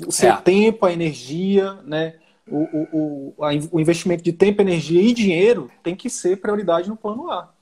O 0.07 0.13
seu 0.13 0.33
é. 0.33 0.37
tempo, 0.37 0.87
a 0.87 0.93
energia, 0.93 1.75
né? 1.85 2.15
O, 2.47 2.59
o, 2.59 3.35
o, 3.39 3.45
a, 3.45 3.49
o, 3.73 3.81
investimento 3.81 4.23
de 4.23 4.33
tempo, 4.33 4.61
energia 4.61 5.03
e 5.03 5.15
dinheiro 5.15 5.71
tem 5.83 5.97
que 5.97 6.11
ser 6.11 6.41
prioridade 6.41 6.89
no 6.89 6.97
plano 6.97 7.31
A. 7.31 7.53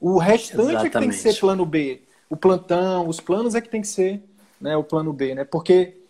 O 0.00 0.18
restante 0.18 0.70
Exatamente. 0.70 0.86
é 0.86 0.90
que 0.90 0.98
tem 0.98 1.08
que 1.10 1.14
ser 1.14 1.38
plano 1.38 1.66
B. 1.66 2.02
O 2.28 2.36
plantão, 2.36 3.06
os 3.06 3.20
planos 3.20 3.54
é 3.54 3.60
que 3.60 3.68
tem 3.68 3.82
que 3.82 3.88
ser 3.88 4.22
né, 4.60 4.76
o 4.76 4.84
plano 4.84 5.12
B, 5.12 5.34
né? 5.34 5.44
Porque, 5.44 6.00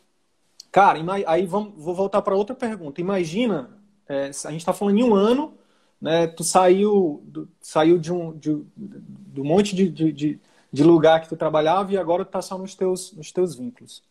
cara, 0.71 0.99
aí 1.27 1.45
vamos, 1.45 1.73
vou 1.77 1.95
voltar 1.95 2.23
para 2.23 2.37
outra 2.37 2.55
pergunta. 2.55 3.01
Imagina, 3.01 3.71
é, 4.09 4.27
a 4.27 4.51
gente 4.51 4.61
está 4.61 4.73
falando 4.73 4.99
em 4.99 5.03
um 5.03 5.15
ano, 5.15 5.55
né? 6.01 6.27
Tu 6.27 6.43
saiu, 6.43 7.23
do, 7.25 7.49
saiu 7.61 7.99
de 7.99 8.13
um, 8.13 8.37
de, 8.37 8.65
de 8.77 9.41
um 9.41 9.45
monte 9.45 9.75
de, 9.75 9.89
de, 9.89 10.41
de, 10.73 10.85
lugar 10.85 11.21
que 11.21 11.29
tu 11.29 11.37
trabalhava 11.37 11.93
e 11.93 11.99
agora 11.99 12.25
tu 12.25 12.31
tá 12.31 12.41
só 12.41 12.57
nos 12.57 12.75
teus, 12.75 13.13
nos 13.13 13.31
teus 13.31 13.55
vínculos. 13.55 14.03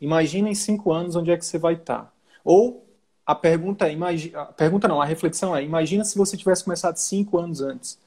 Imagina 0.00 0.48
em 0.48 0.54
cinco 0.54 0.92
anos 0.92 1.16
onde 1.16 1.30
é 1.30 1.36
que 1.36 1.46
você 1.46 1.58
vai 1.58 1.74
estar. 1.74 2.02
Tá. 2.02 2.12
Ou 2.44 2.86
a 3.24 3.34
pergunta, 3.34 3.88
imagina, 3.88 4.42
a 4.42 4.46
pergunta 4.46 4.86
não, 4.86 5.00
a 5.00 5.04
reflexão 5.04 5.56
é: 5.56 5.62
imagina 5.62 6.04
se 6.04 6.18
você 6.18 6.36
tivesse 6.36 6.64
começado 6.64 6.96
cinco 6.96 7.38
anos 7.38 7.62
antes, 7.62 7.98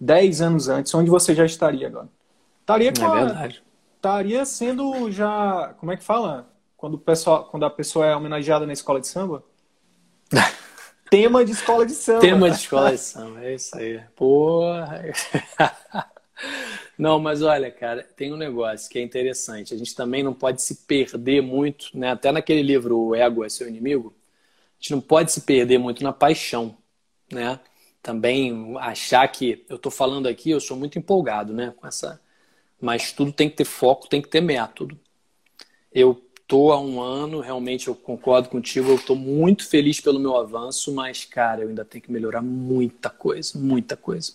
dez 0.00 0.40
anos 0.40 0.68
antes, 0.68 0.92
onde 0.94 1.10
você 1.10 1.34
já 1.34 1.44
estaria 1.44 1.86
agora? 1.86 2.08
Estaria 2.60 2.92
com 2.92 3.04
é 3.04 3.24
verdade. 3.24 3.62
estaria 3.96 4.44
sendo 4.44 5.10
já, 5.12 5.74
como 5.78 5.92
é 5.92 5.96
que 5.96 6.02
fala? 6.02 6.48
Quando 6.76 6.94
o 6.94 6.98
pessoal, 6.98 7.44
quando 7.44 7.64
a 7.64 7.70
pessoa 7.70 8.06
é 8.06 8.16
homenageada 8.16 8.66
na 8.66 8.72
escola 8.72 9.00
de 9.00 9.06
samba? 9.06 9.44
Tema 11.14 11.44
de 11.44 11.52
escola 11.52 11.86
de 11.86 11.92
samba. 11.92 12.20
Tema 12.20 12.50
de 12.50 12.56
escola 12.56 12.90
de 12.90 12.98
samba, 12.98 13.44
é 13.44 13.54
isso 13.54 13.78
aí. 13.78 14.00
Porra. 14.16 15.04
Não, 16.98 17.20
mas 17.20 17.40
olha, 17.40 17.70
cara, 17.70 18.02
tem 18.16 18.32
um 18.32 18.36
negócio 18.36 18.90
que 18.90 18.98
é 18.98 19.02
interessante. 19.02 19.72
A 19.72 19.76
gente 19.76 19.94
também 19.94 20.24
não 20.24 20.34
pode 20.34 20.60
se 20.60 20.74
perder 20.86 21.40
muito, 21.40 21.90
né? 21.94 22.10
Até 22.10 22.32
naquele 22.32 22.62
livro 22.62 22.98
O 22.98 23.14
Ego 23.14 23.44
é 23.44 23.48
seu 23.48 23.68
inimigo, 23.68 24.12
a 24.12 24.82
gente 24.82 24.90
não 24.90 25.00
pode 25.00 25.30
se 25.30 25.42
perder 25.42 25.78
muito 25.78 26.02
na 26.02 26.12
paixão, 26.12 26.76
né? 27.32 27.60
Também 28.02 28.74
achar 28.80 29.26
que 29.28 29.64
eu 29.68 29.76
estou 29.76 29.92
falando 29.92 30.26
aqui, 30.26 30.50
eu 30.50 30.60
sou 30.60 30.76
muito 30.76 30.98
empolgado, 30.98 31.52
né? 31.52 31.72
Com 31.76 31.86
essa, 31.86 32.20
mas 32.80 33.12
tudo 33.12 33.32
tem 33.32 33.48
que 33.48 33.54
ter 33.54 33.64
foco, 33.64 34.08
tem 34.08 34.20
que 34.20 34.28
ter 34.28 34.40
método. 34.40 34.98
Eu 35.92 36.23
tô 36.46 36.72
há 36.72 36.80
um 36.80 37.00
ano, 37.00 37.40
realmente 37.40 37.88
eu 37.88 37.94
concordo 37.94 38.48
contigo, 38.48 38.90
eu 38.90 38.96
estou 38.96 39.16
muito 39.16 39.66
feliz 39.66 40.00
pelo 40.00 40.20
meu 40.20 40.36
avanço, 40.36 40.92
mas, 40.92 41.24
cara, 41.24 41.62
eu 41.62 41.68
ainda 41.68 41.84
tenho 41.84 42.02
que 42.02 42.12
melhorar 42.12 42.42
muita 42.42 43.10
coisa, 43.10 43.58
muita 43.58 43.96
coisa. 43.96 44.32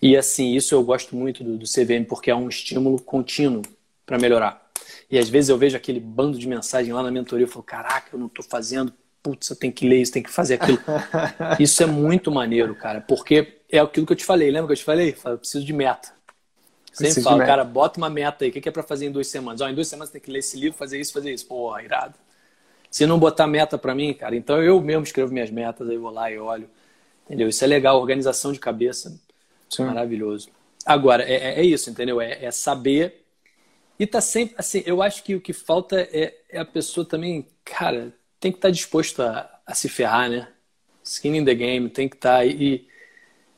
E 0.00 0.16
assim, 0.16 0.54
isso 0.54 0.74
eu 0.74 0.82
gosto 0.82 1.14
muito 1.14 1.44
do, 1.44 1.56
do 1.56 1.64
CVM, 1.64 2.04
porque 2.08 2.30
é 2.30 2.34
um 2.34 2.48
estímulo 2.48 3.00
contínuo 3.00 3.62
para 4.04 4.18
melhorar. 4.18 4.70
E 5.10 5.18
às 5.18 5.28
vezes 5.28 5.48
eu 5.48 5.56
vejo 5.56 5.76
aquele 5.76 6.00
bando 6.00 6.38
de 6.38 6.48
mensagem 6.48 6.92
lá 6.92 7.02
na 7.02 7.10
mentoria, 7.10 7.44
eu 7.44 7.50
falo, 7.50 7.62
caraca, 7.62 8.08
eu 8.12 8.18
não 8.18 8.26
estou 8.26 8.44
fazendo, 8.44 8.92
putz, 9.22 9.48
eu 9.48 9.56
tenho 9.56 9.72
que 9.72 9.88
ler 9.88 10.02
isso, 10.02 10.12
tenho 10.12 10.24
que 10.24 10.30
fazer 10.30 10.54
aquilo. 10.54 10.78
isso 11.60 11.82
é 11.82 11.86
muito 11.86 12.30
maneiro, 12.30 12.74
cara, 12.74 13.00
porque 13.00 13.60
é 13.70 13.78
aquilo 13.78 14.04
que 14.04 14.12
eu 14.12 14.16
te 14.16 14.24
falei, 14.24 14.50
lembra 14.50 14.66
que 14.66 14.72
eu 14.72 14.76
te 14.76 14.84
falei? 14.84 15.16
Eu 15.24 15.38
preciso 15.38 15.64
de 15.64 15.72
meta. 15.72 16.12
Sempre 16.92 17.22
falo, 17.22 17.38
cara, 17.38 17.64
bota 17.64 17.98
uma 17.98 18.10
meta 18.10 18.44
aí. 18.44 18.50
O 18.50 18.52
que 18.52 18.68
é 18.68 18.72
para 18.72 18.82
fazer 18.82 19.06
em 19.06 19.10
duas 19.10 19.26
semanas? 19.26 19.60
Ó, 19.62 19.68
em 19.68 19.74
duas 19.74 19.88
semanas 19.88 20.10
tem 20.10 20.20
que 20.20 20.30
ler 20.30 20.40
esse 20.40 20.58
livro, 20.58 20.76
fazer 20.76 21.00
isso, 21.00 21.12
fazer 21.12 21.32
isso. 21.32 21.46
Pô, 21.46 21.78
irado. 21.78 22.14
Se 22.90 23.06
não 23.06 23.18
botar 23.18 23.46
meta 23.46 23.78
para 23.78 23.94
mim, 23.94 24.12
cara, 24.12 24.36
então 24.36 24.62
eu 24.62 24.78
mesmo 24.80 25.02
escrevo 25.02 25.32
minhas 25.32 25.50
metas, 25.50 25.88
aí 25.88 25.96
vou 25.96 26.10
lá 26.10 26.30
e 26.30 26.38
olho. 26.38 26.68
Entendeu? 27.24 27.48
Isso 27.48 27.64
é 27.64 27.66
legal, 27.66 27.98
organização 27.98 28.52
de 28.52 28.58
cabeça. 28.58 29.18
Sim. 29.70 29.84
Maravilhoso. 29.84 30.50
Agora, 30.84 31.22
é, 31.22 31.34
é, 31.34 31.60
é 31.60 31.64
isso, 31.64 31.88
entendeu? 31.88 32.20
É, 32.20 32.44
é, 32.44 32.50
saber. 32.50 33.24
E 33.98 34.06
tá 34.06 34.20
sempre. 34.20 34.54
Assim, 34.58 34.82
eu 34.84 35.00
acho 35.00 35.22
que 35.22 35.34
o 35.34 35.40
que 35.40 35.54
falta 35.54 35.98
é, 36.12 36.34
é 36.50 36.58
a 36.58 36.64
pessoa 36.64 37.06
também, 37.06 37.46
cara, 37.64 38.12
tem 38.38 38.52
que 38.52 38.58
estar 38.58 38.68
tá 38.68 38.72
disposto 38.72 39.22
a, 39.22 39.60
a, 39.64 39.74
se 39.74 39.88
ferrar, 39.88 40.28
né? 40.28 40.48
Skin 41.02 41.36
in 41.36 41.44
the 41.44 41.54
game, 41.54 41.88
tem 41.88 42.08
que 42.08 42.16
estar. 42.16 42.38
Tá, 42.38 42.44
e, 42.44 42.86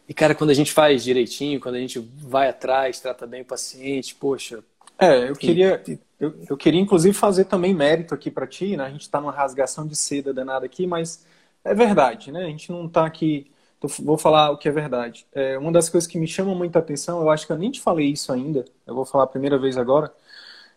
e, 0.08 0.12
cara, 0.12 0.34
quando 0.34 0.50
a 0.50 0.54
gente 0.54 0.72
faz 0.72 1.02
direitinho, 1.02 1.60
quando 1.60 1.76
a 1.76 1.80
gente 1.80 1.98
vai 1.98 2.48
atrás, 2.48 3.00
trata 3.00 3.26
bem 3.26 3.42
o 3.42 3.44
paciente, 3.44 4.14
poxa. 4.14 4.62
É, 4.98 5.28
eu 5.28 5.34
queria, 5.34 5.82
eu, 6.20 6.34
eu 6.48 6.56
queria 6.56 6.80
inclusive 6.80 7.14
fazer 7.14 7.46
também 7.46 7.74
mérito 7.74 8.14
aqui 8.14 8.30
para 8.30 8.46
ti, 8.46 8.76
né? 8.76 8.84
A 8.84 8.90
gente 8.90 9.02
está 9.02 9.20
numa 9.20 9.32
rasgação 9.32 9.86
de 9.86 9.96
seda 9.96 10.32
danada 10.32 10.66
aqui, 10.66 10.86
mas 10.86 11.24
é 11.64 11.74
verdade, 11.74 12.30
né? 12.30 12.44
A 12.44 12.48
gente 12.48 12.70
não 12.70 12.86
está 12.86 13.06
aqui. 13.06 13.50
Vou 14.00 14.16
falar 14.16 14.50
o 14.50 14.58
que 14.58 14.68
é 14.68 14.72
verdade. 14.72 15.26
É, 15.32 15.58
uma 15.58 15.72
das 15.72 15.88
coisas 15.88 16.08
que 16.08 16.18
me 16.18 16.26
chama 16.26 16.54
muita 16.54 16.78
atenção, 16.78 17.20
eu 17.20 17.30
acho 17.30 17.46
que 17.46 17.52
eu 17.52 17.58
nem 17.58 17.70
te 17.70 17.80
falei 17.80 18.08
isso 18.08 18.32
ainda, 18.32 18.64
eu 18.86 18.94
vou 18.94 19.04
falar 19.04 19.24
a 19.24 19.26
primeira 19.26 19.58
vez 19.58 19.76
agora. 19.76 20.12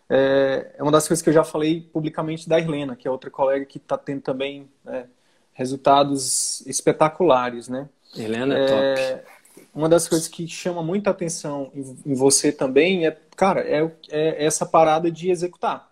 É, 0.10 0.74
é 0.78 0.84
uma 0.84 0.92
das 0.92 1.08
coisas 1.08 1.22
que 1.22 1.30
eu 1.30 1.34
já 1.34 1.44
falei 1.44 1.82
publicamente 1.82 2.48
da 2.48 2.60
Irlena, 2.60 2.96
que 2.96 3.08
é 3.08 3.12
outra 3.12 3.30
colega 3.30 3.66
que 3.66 3.78
está 3.78 3.98
tendo 3.98 4.22
também 4.22 4.70
né, 4.84 5.06
resultados 5.54 6.66
espetaculares, 6.66 7.68
né? 7.68 7.90
Helena 8.16 8.58
é, 8.58 9.16
top. 9.16 9.28
Uma 9.74 9.90
das 9.90 10.08
coisas 10.08 10.28
que 10.28 10.48
chama 10.48 10.82
muita 10.82 11.10
atenção 11.10 11.72
em, 11.74 12.12
em 12.12 12.14
você 12.16 12.52
também 12.52 13.06
é, 13.06 13.18
cara, 13.36 13.62
é, 13.62 13.92
é, 14.10 14.46
essa 14.46 14.66
parada 14.66 15.12
de 15.12 15.30
executar. 15.30 15.92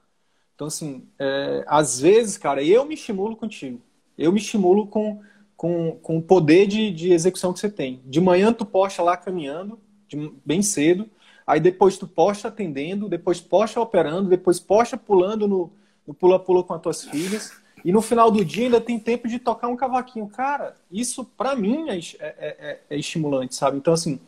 Então, 0.56 0.68
assim, 0.68 1.08
é, 1.20 1.64
às 1.68 2.00
vezes, 2.00 2.38
cara, 2.38 2.64
eu 2.64 2.86
me 2.86 2.94
estimulo 2.94 3.36
contigo. 3.36 3.82
Eu 4.18 4.32
me 4.32 4.40
estimulo 4.40 4.88
com, 4.88 5.22
com, 5.58 5.98
com 6.02 6.18
o 6.18 6.22
poder 6.22 6.66
de, 6.66 6.92
de 6.92 7.12
execução 7.12 7.54
que 7.54 7.60
você 7.60 7.70
tem. 7.70 8.02
De 8.06 8.22
manhã 8.22 8.54
tu 8.54 8.66
posta 8.66 9.04
lá 9.04 9.18
caminhando, 9.18 9.80
de, 10.08 10.32
bem 10.46 10.62
cedo. 10.62 11.10
Aí 11.46 11.60
depois 11.60 11.98
tu 11.98 12.08
posta 12.08 12.48
atendendo, 12.48 13.10
depois 13.10 13.40
posta 13.40 13.80
operando, 13.80 14.30
depois 14.30 14.60
posta 14.60 14.98
pulando 14.98 15.48
no 15.48 16.14
pula-pula 16.14 16.64
com 16.64 16.74
as 16.74 16.82
tuas 16.82 17.04
filhas. 17.04 17.52
E 17.86 17.92
no 17.92 18.02
final 18.02 18.32
do 18.32 18.44
dia 18.44 18.66
ainda 18.66 18.82
tem 18.82 18.98
tempo 18.98 19.28
de 19.28 19.38
tocar 19.38 19.68
um 19.68 19.76
cavaquinho. 19.76 20.28
Cara, 20.28 20.76
isso 20.92 21.24
para 21.24 21.56
mim 21.56 21.88
é, 21.88 21.98
é, 21.98 22.18
é, 22.20 22.80
é, 22.90 22.98
estimulante, 22.98 23.54
sabe? 23.54 23.78
Então, 23.78 23.94
assim, 23.94 24.20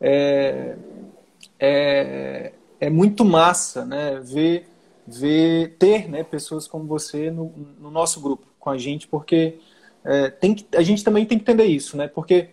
é, 0.00 0.74
é, 1.60 2.52
é 2.80 2.88
muito 2.88 3.22
massa, 3.22 3.84
né? 3.84 4.18
Ver, 4.20 4.66
ver 5.06 5.76
ter, 5.78 6.08
né, 6.08 6.24
pessoas 6.24 6.66
como 6.66 6.86
você 6.86 7.30
no, 7.30 7.52
no 7.78 7.90
nosso 7.90 8.22
grupo 8.22 8.46
com 8.58 8.70
a 8.70 8.78
gente, 8.78 9.06
porque 9.06 9.58
é, 10.02 10.30
tem 10.30 10.54
que, 10.54 10.66
a 10.74 10.80
gente 10.80 11.04
também 11.04 11.26
tem 11.26 11.36
que 11.36 11.42
entender 11.42 11.66
isso, 11.66 11.98
né? 11.98 12.08
Porque 12.08 12.48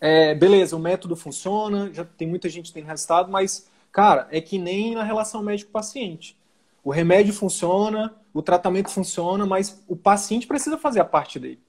é, 0.00 0.34
beleza, 0.34 0.74
o 0.74 0.80
método 0.80 1.14
funciona, 1.14 1.88
já 1.94 2.04
tem 2.04 2.26
muita 2.26 2.48
gente 2.48 2.72
tem 2.72 2.82
resultado, 2.82 3.30
mas 3.30 3.70
cara, 3.92 4.26
é 4.32 4.40
que 4.40 4.58
nem 4.58 4.96
na 4.96 5.04
relação 5.04 5.40
médico-paciente. 5.40 6.36
O 6.82 6.90
remédio 6.90 7.32
funciona, 7.32 8.12
o 8.32 8.42
tratamento 8.42 8.90
funciona, 8.90 9.44
mas 9.44 9.82
o 9.86 9.96
paciente 9.96 10.46
precisa 10.46 10.78
fazer 10.78 11.00
a 11.00 11.04
parte 11.04 11.38
dele. 11.38 11.60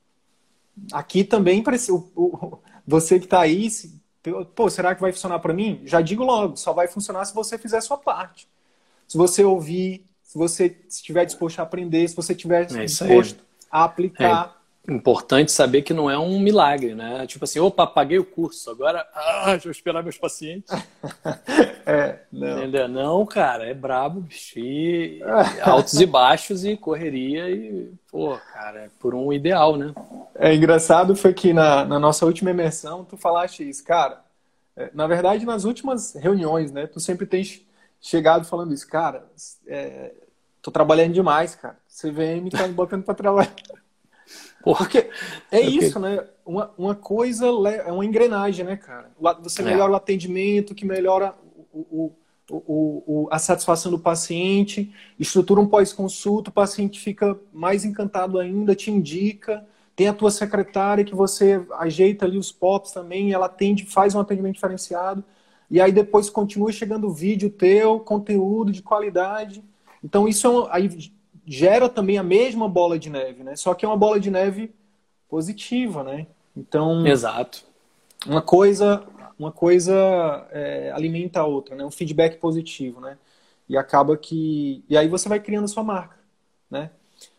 Aqui 0.92 1.24
também 1.24 1.62
precisa. 1.62 1.94
O, 1.94 2.10
o, 2.16 2.60
você 2.86 3.20
que 3.20 3.26
está 3.26 3.42
aí, 3.42 3.70
se, 3.70 4.02
pô, 4.56 4.70
será 4.70 4.96
que 4.96 5.02
vai 5.02 5.12
funcionar 5.12 5.40
para 5.40 5.54
mim? 5.54 5.82
Já 5.86 6.02
digo 6.02 6.24
logo, 6.24 6.56
só 6.58 6.74
vai 6.74 6.88
funcionar 6.88 7.26
se 7.26 7.34
você 7.34 7.58
fizer 7.58 7.78
a 7.78 7.82
sua 7.82 7.98
parte. 7.98 8.48
Se 9.08 9.18
você 9.18 9.44
ouvir, 9.44 10.06
se 10.22 10.38
você 10.38 10.78
estiver 10.90 11.26
disposto 11.26 11.60
a 11.60 11.64
aprender, 11.64 12.08
se 12.08 12.16
você 12.16 12.34
estiver 12.34 12.64
é 12.64 12.86
disposto 12.86 13.44
a 13.70 13.84
aplicar. 13.84 14.58
É 14.60 14.63
importante 14.88 15.52
saber 15.52 15.82
que 15.82 15.94
não 15.94 16.10
é 16.10 16.20
um 16.20 16.40
milagre, 16.40 16.94
né? 16.94 17.26
Tipo 17.26 17.46
assim, 17.46 17.60
opa, 17.60 17.88
paguei 17.88 18.20
o 18.20 18.26
curso, 18.26 18.70
agora 18.70 19.08
ah, 19.14 19.52
deixa 19.52 19.70
eu 19.70 19.72
esperar 19.72 20.04
meus 20.04 20.18
pacientes. 20.18 20.70
é, 21.86 22.20
não. 22.32 22.58
Entendeu? 22.58 22.88
Não, 22.90 23.26
cara, 23.26 23.66
é 23.66 23.74
brabo, 23.74 24.22
bicho. 24.22 24.60
E 24.60 25.22
altos 25.64 26.00
e 26.00 26.06
baixos 26.06 26.66
e 26.66 26.76
correria 26.76 27.50
e, 27.50 27.94
pô, 28.12 28.38
cara, 28.54 28.82
é 28.82 28.90
por 29.00 29.16
um 29.16 29.32
ideal, 29.32 29.78
né? 29.78 29.94
É 30.36 30.54
engraçado 30.54 31.16
foi 31.16 31.34
que 31.34 31.54
na, 31.54 31.86
na 31.86 31.98
nossa 31.98 32.26
última 32.26 32.52
imersão 32.52 33.06
tu 33.06 33.16
falaste 33.16 33.68
isso, 33.68 33.84
cara. 33.86 34.22
É, 34.76 34.90
na 34.94 35.08
verdade, 35.08 35.46
nas 35.46 35.64
últimas 35.64 36.14
reuniões, 36.16 36.72
né, 36.72 36.88
tu 36.88 37.00
sempre 37.00 37.26
tens 37.26 37.62
chegado 38.02 38.44
falando 38.44 38.74
isso, 38.74 38.88
cara, 38.88 39.26
é, 39.66 40.12
tô 40.62 40.72
trabalhando 40.72 41.14
demais, 41.14 41.56
cara. 41.56 41.78
CVM 41.88 42.50
tá 42.50 42.68
me 42.68 42.74
botando 42.74 43.04
para 43.04 43.14
trabalhar. 43.14 43.54
Porque 44.64 45.10
é 45.52 45.60
isso, 45.60 46.00
né? 46.00 46.24
Uma, 46.46 46.72
uma 46.78 46.96
coisa 46.96 47.46
é 47.86 47.92
uma 47.92 48.06
engrenagem, 48.06 48.66
né, 48.66 48.78
cara? 48.78 49.12
Você 49.42 49.62
é. 49.62 49.66
melhora 49.66 49.92
é. 49.92 49.94
o 49.94 49.96
atendimento, 49.98 50.74
que 50.74 50.86
melhora 50.86 51.36
o, 51.74 52.14
o, 52.50 53.04
o, 53.06 53.28
a 53.32 53.40
satisfação 53.40 53.92
do 53.92 54.00
paciente, 54.00 54.94
estrutura 55.20 55.60
um 55.60 55.68
pós-consulta, 55.68 56.50
o 56.50 56.54
paciente 56.54 57.00
fica 57.00 57.38
mais 57.52 57.84
encantado 57.84 58.40
ainda, 58.40 58.76
te 58.76 58.92
indica. 58.92 59.66
Tem 59.96 60.08
a 60.08 60.14
tua 60.14 60.32
secretária 60.32 61.04
que 61.04 61.14
você 61.14 61.64
ajeita 61.80 62.26
ali 62.26 62.38
os 62.38 62.52
POPs 62.52 62.92
também, 62.92 63.32
ela 63.32 63.46
atende, 63.46 63.86
faz 63.86 64.16
um 64.16 64.20
atendimento 64.20 64.56
diferenciado. 64.56 65.24
E 65.70 65.80
aí 65.80 65.92
depois 65.92 66.30
continua 66.30 66.72
chegando 66.72 67.12
vídeo 67.12 67.50
teu, 67.50 68.00
conteúdo 68.00 68.72
de 68.72 68.82
qualidade. 68.82 69.64
Então 70.04 70.28
isso 70.28 70.48
é 70.48 70.50
um, 70.50 70.68
aí 70.70 70.90
gera 71.46 71.90
também 71.90 72.18
a 72.18 72.24
mesma 72.24 72.68
bola 72.68 72.98
de 72.98 73.10
neve, 73.10 73.44
né? 73.44 73.56
Só 73.56 73.74
que 73.74 73.86
é 73.86 73.88
uma 73.88 73.98
bola 73.98 74.20
de 74.20 74.32
neve 74.32 74.74
positiva, 75.30 76.04
né? 76.04 76.28
Então, 76.56 77.06
exato. 77.06 77.64
Uma 78.26 78.42
coisa, 78.42 79.04
uma 79.38 79.52
coisa 79.52 80.48
é, 80.52 80.92
alimenta 80.94 81.40
a 81.40 81.46
outra, 81.46 81.76
né? 81.76 81.84
Um 81.84 81.92
feedback 81.92 82.38
positivo, 82.38 83.02
né? 83.02 83.18
E 83.68 83.78
acaba 83.78 84.16
que 84.18 84.84
e 84.88 84.98
aí 84.98 85.08
você 85.08 85.28
vai 85.28 85.40
criando 85.40 85.66
a 85.66 85.70
sua 85.70 85.84
marca, 85.84 86.18
né? 86.70 86.92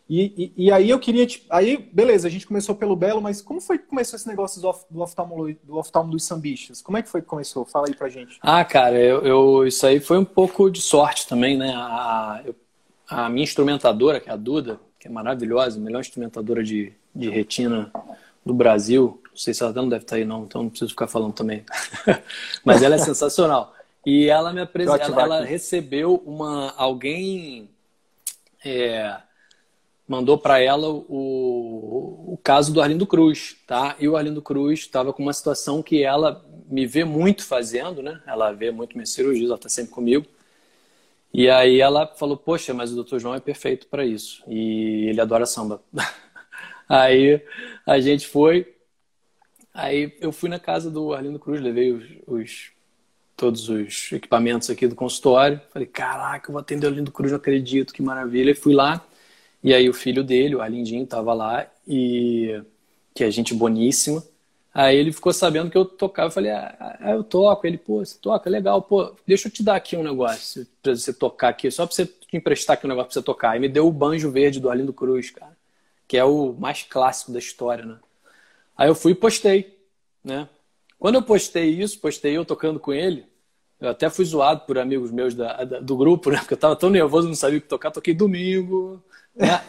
E, 0.08 0.52
e, 0.56 0.66
e, 0.66 0.72
aí 0.72 0.90
eu 0.90 0.98
queria. 0.98 1.26
Te... 1.26 1.46
Aí, 1.48 1.78
beleza, 1.90 2.28
a 2.28 2.30
gente 2.30 2.46
começou 2.46 2.74
pelo 2.74 2.94
Belo, 2.94 3.22
mas 3.22 3.40
como 3.40 3.58
foi 3.58 3.78
que 3.78 3.86
começou 3.86 4.18
esse 4.18 4.28
negócio 4.28 4.60
do, 4.60 4.68
of, 4.68 4.84
do, 4.90 5.00
oftalmo, 5.00 5.56
do 5.62 5.78
oftalmo 5.78 6.10
dos 6.10 6.24
sambistas? 6.24 6.82
Como 6.82 6.98
é 6.98 7.02
que 7.02 7.08
foi 7.08 7.22
que 7.22 7.26
começou? 7.26 7.64
Fala 7.64 7.86
aí 7.88 7.94
pra 7.94 8.10
gente. 8.10 8.38
Ah, 8.42 8.62
cara, 8.66 9.00
eu, 9.00 9.22
eu 9.22 9.66
isso 9.66 9.86
aí 9.86 10.00
foi 10.00 10.18
um 10.18 10.24
pouco 10.24 10.68
de 10.68 10.82
sorte 10.82 11.26
também, 11.26 11.56
né? 11.56 11.72
A, 11.74 12.42
eu 12.44 12.54
a 13.08 13.28
minha 13.28 13.44
instrumentadora, 13.44 14.20
que 14.20 14.28
é 14.28 14.32
a 14.32 14.36
Duda, 14.36 14.80
que 14.98 15.08
é 15.08 15.10
maravilhosa, 15.10 15.78
a 15.78 15.82
melhor 15.82 16.00
instrumentadora 16.00 16.62
de, 16.62 16.92
de 17.14 17.28
retina 17.28 17.90
do 18.44 18.54
Brasil. 18.54 19.20
Não 19.30 19.36
sei 19.36 19.52
se 19.52 19.62
ela 19.62 19.72
não 19.72 19.88
deve 19.88 20.04
estar 20.04 20.16
aí, 20.16 20.24
não, 20.24 20.44
então 20.44 20.62
não 20.62 20.70
preciso 20.70 20.90
ficar 20.90 21.06
falando 21.06 21.32
também. 21.32 21.64
Mas 22.64 22.82
ela 22.82 22.94
é 22.94 22.98
sensacional. 22.98 23.74
E 24.06 24.26
ela 24.28 24.52
me 24.52 24.60
apresentou, 24.60 25.20
ela, 25.20 25.22
ela, 25.22 25.44
recebeu 25.44 26.22
uma. 26.26 26.72
Alguém 26.76 27.70
é, 28.64 29.16
mandou 30.06 30.36
para 30.36 30.60
ela 30.60 30.88
o, 30.88 32.34
o 32.34 32.38
caso 32.42 32.72
do 32.72 32.82
Arlindo 32.82 33.06
Cruz, 33.06 33.56
tá? 33.66 33.96
E 33.98 34.06
o 34.06 34.16
Arlindo 34.16 34.42
Cruz 34.42 34.80
estava 34.80 35.12
com 35.12 35.22
uma 35.22 35.32
situação 35.32 35.82
que 35.82 36.02
ela 36.02 36.44
me 36.68 36.86
vê 36.86 37.04
muito 37.04 37.44
fazendo, 37.44 38.02
né? 38.02 38.20
Ela 38.26 38.52
vê 38.52 38.70
muito 38.70 38.94
minhas 38.94 39.10
cirurgias, 39.10 39.46
ela 39.46 39.56
está 39.56 39.68
sempre 39.68 39.92
comigo. 39.92 40.26
E 41.34 41.50
aí 41.50 41.80
ela 41.80 42.06
falou, 42.06 42.36
poxa, 42.36 42.72
mas 42.72 42.92
o 42.92 43.02
Dr. 43.02 43.18
João 43.18 43.34
é 43.34 43.40
perfeito 43.40 43.88
para 43.88 44.06
isso. 44.06 44.44
E 44.46 45.06
ele 45.08 45.20
adora 45.20 45.44
samba. 45.44 45.82
aí 46.88 47.42
a 47.84 47.98
gente 48.00 48.28
foi. 48.28 48.72
Aí 49.74 50.16
eu 50.20 50.30
fui 50.30 50.48
na 50.48 50.60
casa 50.60 50.88
do 50.88 51.12
Arlindo 51.12 51.40
Cruz, 51.40 51.60
levei 51.60 51.90
os, 51.90 52.04
os 52.28 52.70
todos 53.36 53.68
os 53.68 54.12
equipamentos 54.12 54.70
aqui 54.70 54.86
do 54.86 54.94
consultório. 54.94 55.60
Falei, 55.72 55.88
caraca, 55.88 56.48
eu 56.48 56.52
vou 56.52 56.60
atender 56.60 56.86
o 56.86 56.90
Arlindo 56.90 57.10
Cruz, 57.10 57.32
não 57.32 57.38
acredito, 57.38 57.92
que 57.92 58.00
maravilha. 58.00 58.52
E 58.52 58.54
fui 58.54 58.72
lá. 58.72 59.04
E 59.60 59.74
aí 59.74 59.88
o 59.88 59.94
filho 59.94 60.22
dele, 60.22 60.54
o 60.54 60.60
Arlindinho, 60.60 61.02
estava 61.02 61.34
lá. 61.34 61.66
E 61.86 62.62
que 63.12 63.24
é 63.24 63.30
gente 63.32 63.52
boníssima. 63.54 64.22
Aí 64.74 64.96
ele 64.96 65.12
ficou 65.12 65.32
sabendo 65.32 65.70
que 65.70 65.78
eu 65.78 65.84
tocava. 65.84 66.26
Eu 66.28 66.32
falei, 66.32 66.50
ah, 66.50 66.98
ah, 67.00 67.12
eu 67.12 67.22
toco. 67.22 67.64
Ele, 67.64 67.78
pô, 67.78 68.04
você 68.04 68.18
toca? 68.18 68.50
Legal. 68.50 68.82
Pô, 68.82 69.14
deixa 69.24 69.46
eu 69.46 69.52
te 69.52 69.62
dar 69.62 69.76
aqui 69.76 69.96
um 69.96 70.02
negócio 70.02 70.66
pra 70.82 70.96
você 70.96 71.12
tocar 71.12 71.50
aqui. 71.50 71.70
Só 71.70 71.86
pra 71.86 71.94
você 71.94 72.04
te 72.06 72.36
emprestar 72.36 72.74
aqui 72.74 72.84
um 72.84 72.88
negócio 72.88 73.08
pra 73.08 73.14
você 73.14 73.22
tocar. 73.22 73.50
Aí 73.52 73.60
me 73.60 73.68
deu 73.68 73.86
o 73.86 73.92
banjo 73.92 74.32
verde 74.32 74.58
do 74.58 74.68
Arlindo 74.68 74.92
Cruz, 74.92 75.30
cara. 75.30 75.56
Que 76.08 76.16
é 76.18 76.24
o 76.24 76.52
mais 76.52 76.82
clássico 76.82 77.30
da 77.30 77.38
história, 77.38 77.84
né? 77.86 77.98
Aí 78.76 78.88
eu 78.88 78.96
fui 78.96 79.12
e 79.12 79.14
postei, 79.14 79.78
né? 80.24 80.48
Quando 80.98 81.14
eu 81.16 81.22
postei 81.22 81.70
isso, 81.70 82.00
postei 82.00 82.36
eu 82.36 82.44
tocando 82.44 82.80
com 82.80 82.92
ele, 82.92 83.26
eu 83.80 83.90
até 83.90 84.10
fui 84.10 84.24
zoado 84.24 84.62
por 84.66 84.78
amigos 84.78 85.10
meus 85.10 85.34
da, 85.34 85.62
da, 85.64 85.78
do 85.80 85.96
grupo, 85.96 86.30
né? 86.30 86.38
Porque 86.38 86.54
eu 86.54 86.58
tava 86.58 86.74
tão 86.74 86.90
nervoso, 86.90 87.28
não 87.28 87.34
sabia 87.34 87.58
o 87.58 87.60
que 87.60 87.68
tocar. 87.68 87.90
Toquei 87.92 88.14
domingo, 88.14 89.02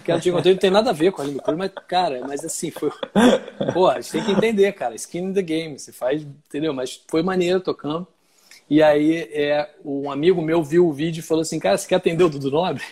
que 0.04 0.12
ela 0.12 0.22
te 0.22 0.30
encontrei 0.30 0.54
não 0.54 0.60
tem 0.60 0.70
nada 0.70 0.92
a 0.92 0.94
ver 0.94 1.12
com 1.12 1.22
a 1.22 1.26
língua 1.26 1.42
pura, 1.42 1.58
mas, 1.58 1.72
cara, 1.88 2.22
mas 2.28 2.46
assim, 2.46 2.70
foi. 2.70 2.92
Pô, 3.74 3.88
a 3.88 4.00
gente 4.00 4.12
tem 4.12 4.24
que 4.24 4.32
entender, 4.32 4.72
cara. 4.74 4.94
Skin 4.94 5.20
in 5.20 5.34
the 5.34 5.42
game. 5.42 5.80
Você 5.80 5.92
faz, 5.92 6.22
entendeu? 6.22 6.74
Mas 6.74 7.04
foi 7.08 7.24
maneiro 7.24 7.60
tocando. 7.60 8.08
E 8.70 8.82
aí, 8.82 9.28
é, 9.32 9.70
um 9.84 10.12
amigo 10.12 10.42
meu 10.42 10.64
viu 10.64 10.88
o 10.88 10.94
vídeo 10.94 11.20
e 11.20 11.24
falou 11.24 11.42
assim: 11.42 11.60
Cara, 11.60 11.78
você 11.78 11.88
quer 11.88 11.96
atender 11.96 12.24
o 12.24 12.30
Dudu 12.30 12.52
Nobre? 12.52 12.84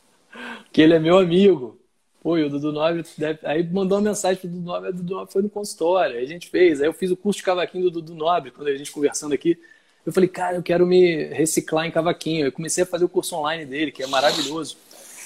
que 0.70 0.82
ele 0.82 0.94
é 0.94 0.98
meu 0.98 1.18
amigo. 1.18 1.78
Pô, 2.22 2.36
e 2.36 2.44
o 2.44 2.50
Dudu 2.50 2.70
Nobre 2.70 3.02
deve... 3.16 3.38
Aí 3.44 3.66
mandou 3.66 3.96
uma 3.96 4.10
mensagem 4.10 4.38
pro 4.38 4.48
Dudu 4.48 4.66
Nobre, 4.66 4.90
o 4.90 4.92
Dudu 4.92 5.14
Nobre 5.14 5.32
foi 5.32 5.42
no 5.42 5.48
consultório. 5.48 6.18
Aí 6.18 6.24
a 6.24 6.28
gente 6.28 6.48
fez. 6.50 6.82
Aí 6.82 6.86
eu 6.86 6.92
fiz 6.92 7.10
o 7.10 7.16
curso 7.16 7.38
de 7.38 7.44
cavaquinho 7.44 7.84
do 7.84 7.90
Dudu 7.90 8.14
Nobre, 8.14 8.50
quando 8.50 8.68
a 8.68 8.76
gente 8.76 8.92
conversando 8.92 9.32
aqui. 9.32 9.58
Eu 10.04 10.12
falei, 10.12 10.28
cara, 10.28 10.56
eu 10.56 10.62
quero 10.62 10.86
me 10.86 11.24
reciclar 11.28 11.86
em 11.86 11.90
cavaquinho. 11.90 12.46
Eu 12.46 12.52
comecei 12.52 12.84
a 12.84 12.86
fazer 12.86 13.06
o 13.06 13.08
curso 13.08 13.36
online 13.36 13.64
dele, 13.64 13.90
que 13.90 14.02
é 14.02 14.06
maravilhoso, 14.06 14.76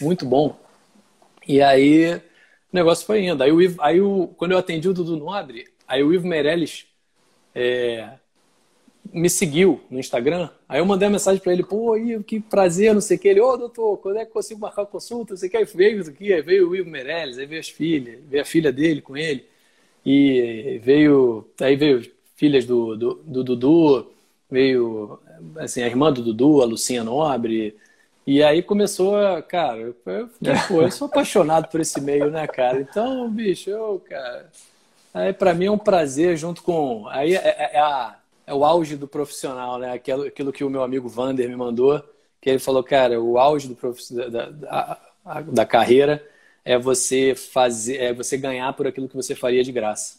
muito 0.00 0.24
bom. 0.24 0.63
E 1.46 1.60
aí 1.60 2.14
o 2.14 2.20
negócio 2.72 3.06
foi 3.06 3.24
indo. 3.24 3.42
Aí, 3.42 3.52
o 3.52 3.60
Ivo, 3.60 3.80
aí 3.82 4.00
o, 4.00 4.28
quando 4.36 4.52
eu 4.52 4.58
atendi 4.58 4.88
o 4.88 4.94
Dudu 4.94 5.16
Nobre, 5.16 5.66
aí 5.86 6.02
o 6.02 6.12
Ivo 6.12 6.26
Meirelles 6.26 6.86
é, 7.54 8.10
me 9.12 9.28
seguiu 9.30 9.80
no 9.90 9.98
Instagram. 9.98 10.48
Aí 10.68 10.80
eu 10.80 10.86
mandei 10.86 11.06
uma 11.06 11.12
mensagem 11.12 11.40
para 11.40 11.52
ele, 11.52 11.62
pô, 11.62 11.96
Ivo, 11.96 12.24
que 12.24 12.40
prazer, 12.40 12.94
não 12.94 13.00
sei 13.00 13.16
o 13.16 13.20
que. 13.20 13.28
Ele, 13.28 13.40
ô 13.40 13.56
doutor, 13.56 13.98
quando 13.98 14.18
é 14.18 14.24
que 14.24 14.32
consigo 14.32 14.60
marcar 14.60 14.86
consulta? 14.86 15.34
Não 15.34 15.38
sei 15.38 15.48
o 15.48 15.50
que. 15.50 15.56
Aí 15.56 15.64
veio 15.64 16.00
aqui, 16.02 16.32
aí 16.32 16.42
veio 16.42 16.68
o 16.70 16.76
Ivo 16.76 16.90
Meirelles, 16.90 17.38
aí 17.38 17.46
veio 17.46 17.60
as 17.60 17.68
filhas, 17.68 18.18
veio 18.28 18.42
a 18.42 18.46
filha 18.46 18.72
dele 18.72 19.00
com 19.00 19.16
ele. 19.16 19.46
E 20.04 20.80
veio, 20.82 21.48
aí 21.60 21.76
veio 21.76 22.02
filhas 22.36 22.66
do, 22.66 22.96
do, 22.96 23.14
do 23.24 23.44
Dudu, 23.44 24.10
veio 24.50 25.18
assim, 25.56 25.82
a 25.82 25.86
irmã 25.86 26.12
do 26.12 26.22
Dudu, 26.22 26.62
a 26.62 26.64
Lucinha 26.64 27.04
Nobre, 27.04 27.76
e 28.26 28.42
aí 28.42 28.62
começou, 28.62 29.14
cara, 29.42 29.78
eu, 29.78 29.94
pô, 29.94 30.82
eu 30.82 30.90
sou 30.90 31.06
apaixonado 31.06 31.68
por 31.68 31.80
esse 31.80 32.00
meio, 32.00 32.30
né, 32.30 32.46
cara? 32.46 32.80
Então, 32.80 33.30
bicho, 33.30 33.68
eu, 33.70 34.02
cara. 34.08 34.50
Aí 35.12 35.32
para 35.32 35.54
mim 35.54 35.66
é 35.66 35.70
um 35.70 35.78
prazer 35.78 36.36
junto 36.36 36.62
com. 36.62 37.06
Aí 37.08 37.34
é, 37.34 37.38
é, 37.38 37.70
é, 37.74 37.78
a, 37.78 38.18
é 38.46 38.54
o 38.54 38.64
auge 38.64 38.96
do 38.96 39.06
profissional, 39.06 39.78
né? 39.78 39.92
Aquilo, 39.92 40.24
aquilo 40.24 40.52
que 40.52 40.64
o 40.64 40.70
meu 40.70 40.82
amigo 40.82 41.08
Vander 41.08 41.48
me 41.48 41.56
mandou, 41.56 42.02
que 42.40 42.50
ele 42.50 42.58
falou, 42.58 42.82
cara, 42.82 43.20
o 43.20 43.38
auge 43.38 43.68
do 43.68 43.76
prof... 43.76 44.00
da, 44.12 44.50
da, 44.50 44.98
da 45.42 45.66
carreira 45.66 46.26
é 46.64 46.78
você 46.78 47.34
fazer, 47.34 47.98
é 47.98 48.12
você 48.12 48.36
ganhar 48.36 48.72
por 48.72 48.86
aquilo 48.86 49.08
que 49.08 49.16
você 49.16 49.34
faria 49.34 49.62
de 49.62 49.70
graça. 49.70 50.18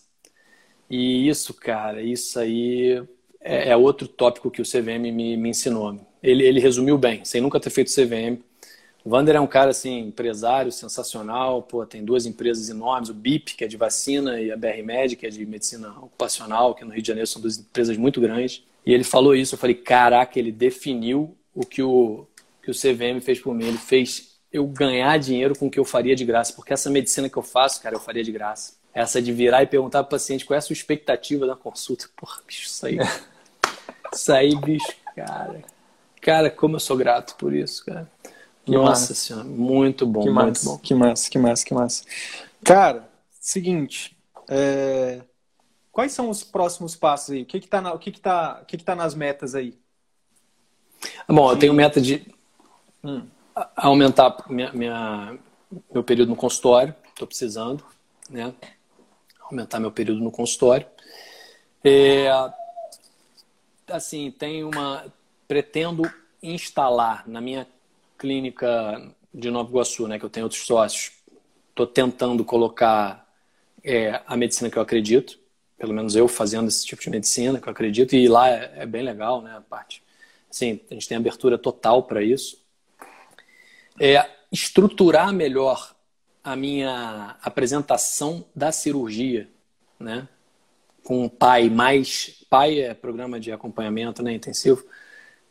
E 0.90 1.28
isso, 1.28 1.54
cara, 1.54 2.02
isso 2.02 2.40
aí 2.40 3.04
é, 3.42 3.70
é 3.70 3.78
outro 3.78 4.08
tópico 4.08 4.52
que 4.52 4.62
o 4.62 4.66
CVM 4.66 5.12
me, 5.12 5.38
me 5.38 5.50
ensinou 5.50 6.00
ele, 6.26 6.44
ele 6.44 6.60
resumiu 6.60 6.98
bem, 6.98 7.24
sem 7.24 7.42
nunca 7.42 7.60
ter 7.60 7.70
feito 7.70 7.92
CVM. 7.94 8.42
O 9.04 9.10
Vander 9.10 9.36
é 9.36 9.40
um 9.40 9.46
cara 9.46 9.70
assim, 9.70 10.00
empresário 10.00 10.72
sensacional, 10.72 11.62
pô, 11.62 11.86
tem 11.86 12.04
duas 12.04 12.26
empresas 12.26 12.70
enormes, 12.70 13.10
o 13.10 13.14
BIP, 13.14 13.56
que 13.56 13.64
é 13.64 13.68
de 13.68 13.78
vacina, 13.78 14.42
e 14.42 14.52
a 14.52 14.58
BR 14.58 14.82
Med, 14.84 15.16
que 15.16 15.28
é 15.28 15.30
de 15.30 15.46
medicina 15.46 15.90
ocupacional, 15.90 16.74
que 16.74 16.84
no 16.84 16.92
Rio 16.92 17.04
de 17.04 17.08
Janeiro 17.08 17.28
são 17.28 17.40
duas 17.40 17.60
empresas 17.60 17.96
muito 17.98 18.20
grandes. 18.20 18.64
E 18.84 18.92
ele 18.92 19.04
falou 19.04 19.36
isso, 19.36 19.54
eu 19.54 19.60
falei, 19.60 19.76
caraca, 19.76 20.40
ele 20.40 20.52
definiu 20.52 21.38
o 21.54 21.64
que 21.64 21.84
o, 21.84 22.26
que 22.64 22.72
o 22.72 22.74
CVM 22.74 23.22
fez 23.22 23.40
por 23.40 23.54
mim. 23.54 23.68
Ele 23.68 23.78
fez 23.78 24.40
eu 24.52 24.66
ganhar 24.66 25.18
dinheiro 25.20 25.56
com 25.56 25.68
o 25.68 25.72
que 25.72 25.80
eu 25.80 25.86
faria 25.86 26.16
de 26.16 26.26
graça, 26.26 26.54
porque 26.54 26.74
essa 26.74 26.90
medicina 26.90 27.30
que 27.30 27.38
eu 27.38 27.44
faço, 27.44 27.82
cara, 27.84 27.96
eu 27.96 28.00
faria 28.00 28.24
de 28.24 28.32
graça. 28.32 28.74
Essa 28.92 29.22
de 29.22 29.32
virar 29.32 29.62
e 29.62 29.68
perguntar 29.68 30.04
para 30.04 30.08
o 30.08 30.12
paciente 30.12 30.46
qual 30.46 30.56
é 30.56 30.58
a 30.58 30.62
sua 30.62 30.74
expectativa 30.74 31.46
da 31.46 31.56
consulta. 31.56 32.10
Porra, 32.16 32.42
bicho, 32.48 32.66
isso 32.66 32.86
aí. 32.88 32.98
isso 34.12 34.34
aí, 34.34 34.56
bicho, 34.56 34.96
cara. 35.16 35.75
Cara, 36.26 36.50
como 36.50 36.78
eu 36.78 36.80
sou 36.80 36.98
grato 36.98 37.36
por 37.36 37.54
isso, 37.54 37.86
cara. 37.86 38.10
Que 38.66 38.72
Nossa 38.72 38.90
massa. 38.90 39.14
senhora, 39.14 39.46
muito 39.46 40.08
bom, 40.08 40.22
que 40.22 40.32
muito 40.32 40.48
massa, 40.48 40.66
bom. 40.66 40.78
Que 40.80 40.96
massa, 40.96 41.30
que 41.30 41.38
massa, 41.38 41.66
que 41.66 41.74
massa. 41.76 42.04
Cara, 42.64 43.08
seguinte, 43.40 44.18
é... 44.50 45.22
quais 45.92 46.14
são 46.14 46.28
os 46.32 46.44
próximos 46.44 46.96
passos 46.96 47.30
aí? 47.30 47.44
O 47.44 47.46
que 47.46 47.60
que 47.60 47.68
tá, 47.68 47.80
na... 47.80 47.94
o 47.94 48.00
que 48.00 48.12
que 48.12 48.20
tá... 48.20 48.60
o 48.60 48.66
que 48.66 48.76
que 48.76 48.84
tá 48.84 48.96
nas 48.96 49.14
metas 49.14 49.54
aí? 49.54 49.78
Bom, 51.28 51.52
eu 51.52 51.60
tenho 51.60 51.76
meta 51.76 52.02
de 52.02 52.26
hum. 53.04 53.22
aumentar 53.76 54.36
minha, 54.50 54.74
minha, 54.74 55.38
meu 55.94 56.04
período 56.04 56.30
no 56.30 56.36
consultório, 56.36 56.96
estou 57.10 57.28
precisando, 57.28 57.86
né? 58.32 58.52
Aumentar 59.42 59.80
meu 59.80 59.92
período 59.92 60.22
no 60.22 60.32
consultório. 60.32 60.88
É... 61.84 62.30
Assim, 63.88 64.32
tem 64.32 64.64
uma 64.64 65.06
pretendo 65.48 66.04
instalar 66.42 67.28
na 67.28 67.42
minha 67.42 67.68
clínica 68.18 69.12
de 69.34 69.52
Nova 69.52 69.70
Iguaçu, 69.70 70.08
né, 70.08 70.18
que 70.18 70.26
eu 70.26 70.30
tenho 70.30 70.46
outros 70.46 70.66
sócios, 70.66 71.12
estou 71.70 71.86
tentando 71.86 72.46
colocar 72.46 73.28
é, 73.84 74.22
a 74.26 74.38
medicina 74.38 74.70
que 74.70 74.78
eu 74.78 74.82
acredito, 74.82 75.38
pelo 75.78 75.94
menos 75.94 76.16
eu 76.16 76.28
fazendo 76.28 76.70
esse 76.70 76.86
tipo 76.86 77.02
de 77.02 77.10
medicina 77.10 77.60
que 77.60 77.68
eu 77.68 77.72
acredito, 77.72 78.16
e 78.16 78.28
lá 78.28 78.50
é, 78.50 78.74
é 78.78 78.86
bem 78.86 79.04
legal, 79.04 79.42
né, 79.42 79.56
a 79.58 79.62
parte. 79.62 80.02
Assim, 80.50 80.80
a 80.90 80.94
gente 80.94 81.08
tem 81.08 81.18
abertura 81.18 81.58
total 81.58 82.04
para 82.04 82.24
isso. 82.24 82.64
É 84.00 84.30
estruturar 84.52 85.34
melhor 85.34 85.94
a 86.42 86.56
minha 86.56 87.36
apresentação 87.42 88.46
da 88.56 88.72
cirurgia, 88.72 89.50
né, 90.00 90.28
com 91.04 91.24
um 91.26 91.30
pai 91.30 91.70
mais 91.70 92.44
pai 92.50 92.80
é 92.80 92.94
programa 92.94 93.38
de 93.40 93.52
acompanhamento, 93.52 94.24
né, 94.24 94.32
intensivo 94.34 94.86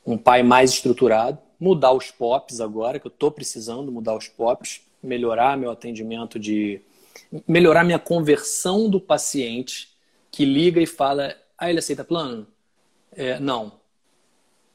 um 0.06 0.18
pai 0.18 0.42
mais 0.42 0.70
estruturado, 0.70 1.38
mudar 1.58 1.92
os 1.92 2.10
POPs 2.10 2.60
agora, 2.60 2.98
que 2.98 3.06
eu 3.06 3.10
estou 3.10 3.30
precisando 3.30 3.90
mudar 3.90 4.16
os 4.16 4.28
POPs, 4.28 4.82
melhorar 5.02 5.56
meu 5.56 5.70
atendimento 5.70 6.38
de. 6.38 6.80
melhorar 7.46 7.84
minha 7.84 7.98
conversão 7.98 8.88
do 8.88 9.00
paciente 9.00 9.88
que 10.30 10.44
liga 10.44 10.80
e 10.80 10.86
fala: 10.86 11.36
ah, 11.56 11.70
ele 11.70 11.78
aceita 11.78 12.04
plano? 12.04 12.46
É, 13.12 13.38
não. 13.38 13.72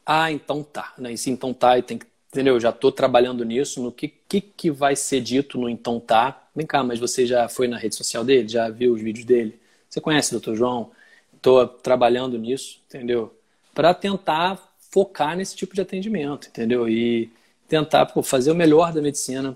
Ah, 0.05 0.31
então 0.31 0.63
tá. 0.63 0.93
Né? 0.97 1.13
Esse 1.13 1.29
então 1.29 1.53
tá, 1.53 1.77
e 1.77 1.83
tem 1.83 1.97
que. 1.97 2.07
Entendeu? 2.31 2.59
Já 2.59 2.69
estou 2.69 2.91
trabalhando 2.91 3.43
nisso, 3.43 3.81
no 3.81 3.91
que, 3.91 4.07
que, 4.07 4.39
que 4.39 4.69
vai 4.69 4.95
ser 4.95 5.19
dito 5.19 5.57
no 5.57 5.67
então 5.67 5.99
tá. 5.99 6.47
Vem 6.55 6.65
cá, 6.65 6.83
mas 6.83 6.99
você 6.99 7.25
já 7.25 7.49
foi 7.49 7.67
na 7.67 7.75
rede 7.75 7.95
social 7.95 8.23
dele? 8.23 8.47
Já 8.47 8.69
viu 8.69 8.93
os 8.93 9.01
vídeos 9.01 9.25
dele? 9.25 9.59
Você 9.89 9.99
conhece 9.99 10.35
o 10.35 10.39
Dr. 10.39 10.53
João? 10.53 10.91
Estou 11.35 11.67
trabalhando 11.67 12.37
nisso, 12.37 12.79
entendeu? 12.87 13.35
Para 13.73 13.95
tentar 13.95 14.68
focar 14.89 15.35
nesse 15.35 15.55
tipo 15.55 15.73
de 15.73 15.81
atendimento, 15.81 16.47
entendeu? 16.47 16.87
E 16.89 17.31
tentar 17.67 18.07
pô, 18.07 18.23
fazer 18.23 18.51
o 18.51 18.55
melhor 18.55 18.91
da 18.91 19.01
medicina, 19.01 19.55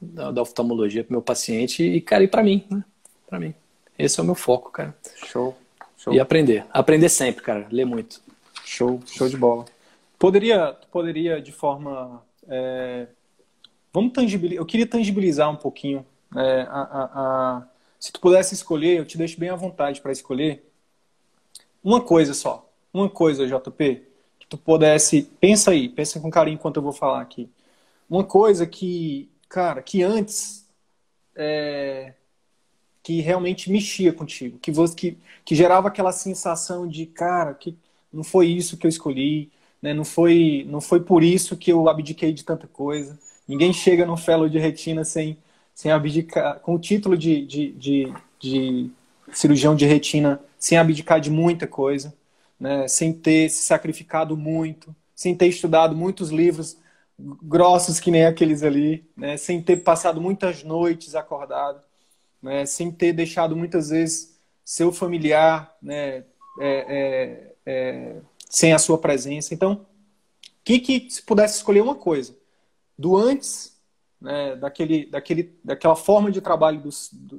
da, 0.00 0.30
da 0.30 0.42
oftalmologia 0.42 1.02
para 1.02 1.12
meu 1.12 1.22
paciente 1.22 1.82
e, 1.82 2.00
cara, 2.00 2.22
e 2.22 2.28
para 2.28 2.42
mim, 2.42 2.64
né? 2.70 2.84
Para 3.26 3.40
mim. 3.40 3.54
Esse 3.98 4.20
é 4.20 4.22
o 4.22 4.26
meu 4.26 4.34
foco, 4.34 4.70
cara. 4.70 4.94
Show. 5.26 5.56
Show. 5.96 6.12
E 6.12 6.20
aprender. 6.20 6.66
Aprender 6.70 7.08
sempre, 7.08 7.42
cara. 7.42 7.66
Ler 7.70 7.86
muito. 7.86 8.20
Show, 8.64 9.00
show 9.06 9.28
de 9.28 9.36
bola. 9.36 9.64
Poderia, 10.18 10.76
poderia 10.90 11.40
de 11.40 11.52
forma. 11.52 12.22
É... 12.48 13.06
Vamos 13.92 14.12
tangibilizar. 14.12 14.60
Eu 14.60 14.66
queria 14.66 14.86
tangibilizar 14.86 15.50
um 15.50 15.56
pouquinho. 15.56 16.04
É, 16.36 16.62
a, 16.62 16.80
a, 16.80 17.04
a... 17.14 17.62
Se 17.98 18.12
tu 18.12 18.20
pudesse 18.20 18.54
escolher, 18.54 18.98
eu 18.98 19.04
te 19.04 19.16
deixo 19.16 19.38
bem 19.38 19.48
à 19.48 19.56
vontade 19.56 20.00
para 20.00 20.12
escolher 20.12 20.68
uma 21.82 22.00
coisa 22.00 22.34
só. 22.34 22.68
Uma 22.92 23.08
coisa, 23.08 23.46
JP, 23.46 24.02
tu 24.54 24.58
pudesse. 24.58 25.22
Pensa 25.40 25.72
aí, 25.72 25.88
pensa 25.88 26.20
com 26.20 26.30
carinho 26.30 26.54
enquanto 26.54 26.76
eu 26.76 26.82
vou 26.82 26.92
falar 26.92 27.20
aqui. 27.20 27.50
Uma 28.08 28.24
coisa 28.24 28.66
que, 28.66 29.30
cara, 29.48 29.82
que 29.82 30.02
antes. 30.02 30.64
É, 31.36 32.14
que 33.02 33.20
realmente 33.20 33.70
mexia 33.70 34.12
contigo, 34.14 34.58
que, 34.58 34.70
você, 34.70 34.94
que, 34.94 35.18
que 35.44 35.54
gerava 35.54 35.88
aquela 35.88 36.12
sensação 36.12 36.88
de, 36.88 37.04
cara, 37.04 37.52
que 37.52 37.76
não 38.10 38.24
foi 38.24 38.46
isso 38.46 38.78
que 38.78 38.86
eu 38.86 38.88
escolhi, 38.88 39.50
né? 39.82 39.92
não, 39.92 40.04
foi, 40.04 40.64
não 40.70 40.80
foi 40.80 41.00
por 41.00 41.22
isso 41.22 41.56
que 41.56 41.70
eu 41.70 41.86
abdiquei 41.88 42.32
de 42.32 42.44
tanta 42.44 42.66
coisa. 42.66 43.18
Ninguém 43.46 43.74
chega 43.74 44.06
no 44.06 44.16
fellow 44.16 44.48
de 44.48 44.58
retina 44.58 45.04
sem, 45.04 45.36
sem 45.74 45.92
abdicar, 45.92 46.60
com 46.60 46.76
o 46.76 46.78
título 46.78 47.18
de, 47.18 47.44
de, 47.44 47.72
de, 47.72 48.14
de 48.38 48.90
cirurgião 49.32 49.76
de 49.76 49.84
retina, 49.84 50.40
sem 50.58 50.78
abdicar 50.78 51.20
de 51.20 51.30
muita 51.30 51.66
coisa 51.66 52.14
né, 52.64 52.88
sem 52.88 53.12
ter 53.12 53.50
se 53.50 53.62
sacrificado 53.62 54.38
muito, 54.38 54.96
sem 55.14 55.36
ter 55.36 55.48
estudado 55.48 55.94
muitos 55.94 56.30
livros 56.30 56.78
grossos 57.18 58.00
que 58.00 58.10
nem 58.10 58.24
aqueles 58.24 58.62
ali, 58.62 59.06
né, 59.14 59.36
sem 59.36 59.60
ter 59.60 59.84
passado 59.84 60.18
muitas 60.18 60.64
noites 60.64 61.14
acordado, 61.14 61.82
né, 62.42 62.64
sem 62.64 62.90
ter 62.90 63.12
deixado 63.12 63.54
muitas 63.54 63.90
vezes 63.90 64.40
seu 64.64 64.90
familiar 64.90 65.76
né, 65.82 66.24
é, 66.58 66.70
é, 66.88 67.52
é, 67.66 68.16
sem 68.48 68.72
a 68.72 68.78
sua 68.78 68.96
presença. 68.96 69.52
Então, 69.52 69.84
que, 70.64 70.78
que 70.78 71.10
se 71.10 71.20
pudesse 71.20 71.56
escolher 71.56 71.82
uma 71.82 71.94
coisa 71.94 72.34
do 72.98 73.14
antes, 73.14 73.78
né, 74.18 74.56
daquele, 74.56 75.04
daquele, 75.04 75.54
daquela 75.62 75.96
forma 75.96 76.30
de 76.30 76.40
trabalho 76.40 76.80
do, 76.80 76.88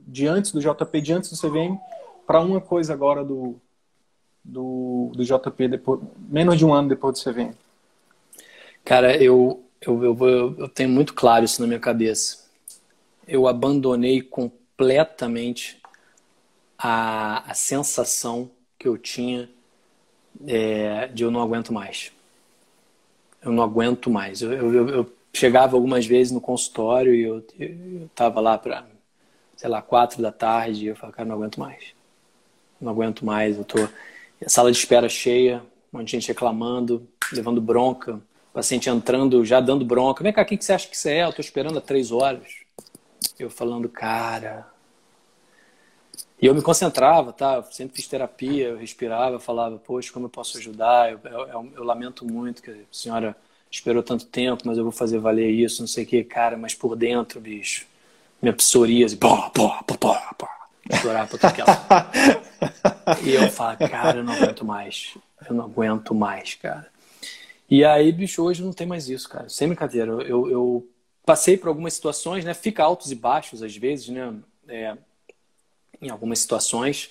de 0.05 0.27
antes 0.27 0.51
do 0.51 0.61
JP, 0.61 1.01
de 1.01 1.13
antes 1.13 1.31
do 1.31 1.35
CVM, 1.35 1.79
para 2.27 2.41
uma 2.41 2.61
coisa 2.61 2.93
agora 2.93 3.25
do, 3.25 3.59
do, 4.45 5.11
do 5.15 5.25
JP 5.25 5.67
depois, 5.67 5.99
menos 6.29 6.57
de 6.57 6.63
um 6.63 6.73
ano 6.73 6.87
depois 6.87 7.19
do 7.19 7.23
CVM? 7.23 7.53
Cara, 8.83 9.17
eu, 9.17 9.63
eu, 9.81 10.03
eu, 10.03 10.55
eu 10.59 10.69
tenho 10.69 10.89
muito 10.89 11.15
claro 11.15 11.43
isso 11.43 11.59
na 11.59 11.67
minha 11.67 11.79
cabeça. 11.79 12.45
Eu 13.27 13.47
abandonei 13.47 14.21
completamente 14.21 15.81
a, 16.77 17.49
a 17.49 17.53
sensação 17.55 18.51
que 18.77 18.87
eu 18.87 18.97
tinha 18.97 19.49
é, 20.45 21.07
de 21.07 21.23
eu 21.23 21.31
não 21.31 21.41
aguento 21.41 21.73
mais. 21.73 22.11
Eu 23.41 23.51
não 23.51 23.63
aguento 23.63 24.09
mais. 24.11 24.43
Eu, 24.43 24.53
eu, 24.53 24.89
eu 24.89 25.13
chegava 25.33 25.75
algumas 25.75 26.05
vezes 26.05 26.31
no 26.31 26.39
consultório 26.39 27.15
e 27.15 27.23
eu, 27.23 27.43
eu 27.59 28.09
tava 28.13 28.39
lá 28.39 28.57
para, 28.57 28.85
sei 29.57 29.69
lá, 29.69 29.81
quatro 29.81 30.21
da 30.21 30.31
tarde 30.31 30.85
e 30.85 30.87
eu 30.87 30.95
falava, 30.95 31.17
cara, 31.17 31.29
não 31.29 31.35
aguento 31.35 31.59
mais. 31.59 31.95
Não 32.79 32.91
aguento 32.91 33.25
mais, 33.25 33.57
eu 33.57 33.63
tô 33.63 33.87
sala 34.47 34.71
de 34.71 34.77
espera 34.77 35.09
cheia, 35.09 35.63
um 35.93 35.97
monte 35.97 36.07
de 36.07 36.11
gente 36.13 36.27
reclamando, 36.27 37.07
levando 37.31 37.61
bronca, 37.61 38.21
paciente 38.53 38.89
entrando, 38.89 39.43
já 39.45 39.59
dando 39.59 39.85
bronca. 39.85 40.23
Vem 40.23 40.31
cá, 40.31 40.45
quem 40.45 40.57
que 40.57 40.65
você 40.65 40.73
acha 40.73 40.87
que 40.87 40.97
você 40.97 41.11
é? 41.11 41.25
Eu 41.25 41.33
tô 41.33 41.41
esperando 41.41 41.77
há 41.77 41.81
três 41.81 42.11
horas. 42.11 42.53
Eu 43.37 43.49
falando, 43.49 43.89
cara. 43.89 44.67
E 46.41 46.45
eu 46.45 46.53
me 46.53 46.61
concentrava, 46.61 47.33
tá? 47.33 47.55
Eu 47.55 47.63
sempre 47.71 47.95
fiz 47.95 48.07
terapia, 48.07 48.69
eu 48.69 48.77
respirava, 48.77 49.39
falava, 49.39 49.77
poxa, 49.77 50.11
como 50.11 50.25
eu 50.25 50.29
posso 50.29 50.57
ajudar? 50.57 51.11
Eu, 51.11 51.19
eu, 51.23 51.71
eu, 51.75 51.83
lamento 51.83 52.25
muito 52.25 52.61
que 52.61 52.71
a 52.71 52.75
senhora 52.91 53.35
esperou 53.71 54.03
tanto 54.03 54.25
tempo, 54.25 54.63
mas 54.65 54.77
eu 54.77 54.83
vou 54.83 54.91
fazer 54.91 55.17
valer 55.17 55.49
isso, 55.49 55.81
não 55.81 55.87
sei 55.87 56.03
o 56.03 56.07
que, 56.07 56.23
cara, 56.23 56.57
mas 56.57 56.73
por 56.73 56.95
dentro, 56.95 57.39
bicho, 57.39 57.85
minha 58.41 58.53
psoríase, 58.53 59.17
pô, 59.17 59.49
pô, 59.49 59.69
pô, 59.85 59.97
pô, 59.97 60.15
pô 60.37 60.54
chorar 61.01 61.27
pra 61.27 61.49
aquela. 61.49 62.11
e 63.23 63.33
eu 63.33 63.49
falo, 63.49 63.77
cara, 63.77 64.19
eu 64.19 64.23
não 64.23 64.33
aguento 64.33 64.65
mais. 64.65 65.17
Eu 65.47 65.55
não 65.55 65.65
aguento 65.65 66.13
mais, 66.13 66.55
cara. 66.55 66.87
E 67.69 67.83
aí, 67.83 68.11
bicho, 68.11 68.43
hoje 68.43 68.63
não 68.63 68.73
tem 68.73 68.85
mais 68.85 69.09
isso, 69.09 69.27
cara. 69.27 69.49
Sem 69.49 69.67
brincadeira. 69.67 70.11
Eu, 70.11 70.49
eu 70.49 70.87
passei 71.25 71.57
por 71.57 71.67
algumas 71.67 71.93
situações, 71.93 72.45
né? 72.45 72.53
Fica 72.53 72.83
altos 72.83 73.11
e 73.11 73.15
baixos 73.15 73.63
às 73.63 73.75
vezes, 73.75 74.09
né? 74.09 74.35
É, 74.67 74.97
em 76.01 76.09
algumas 76.09 76.39
situações. 76.39 77.09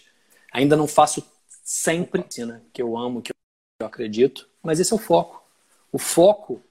Ainda 0.52 0.76
não 0.76 0.86
faço 0.86 1.26
sempre, 1.64 2.24
né? 2.46 2.60
que 2.72 2.80
eu 2.80 2.96
amo, 2.96 3.20
que 3.20 3.32
eu 3.80 3.86
acredito. 3.86 4.48
Mas 4.62 4.78
esse 4.78 4.92
é 4.92 4.96
o 4.96 4.98
foco. 4.98 5.42
O 5.90 5.98
foco 5.98 6.62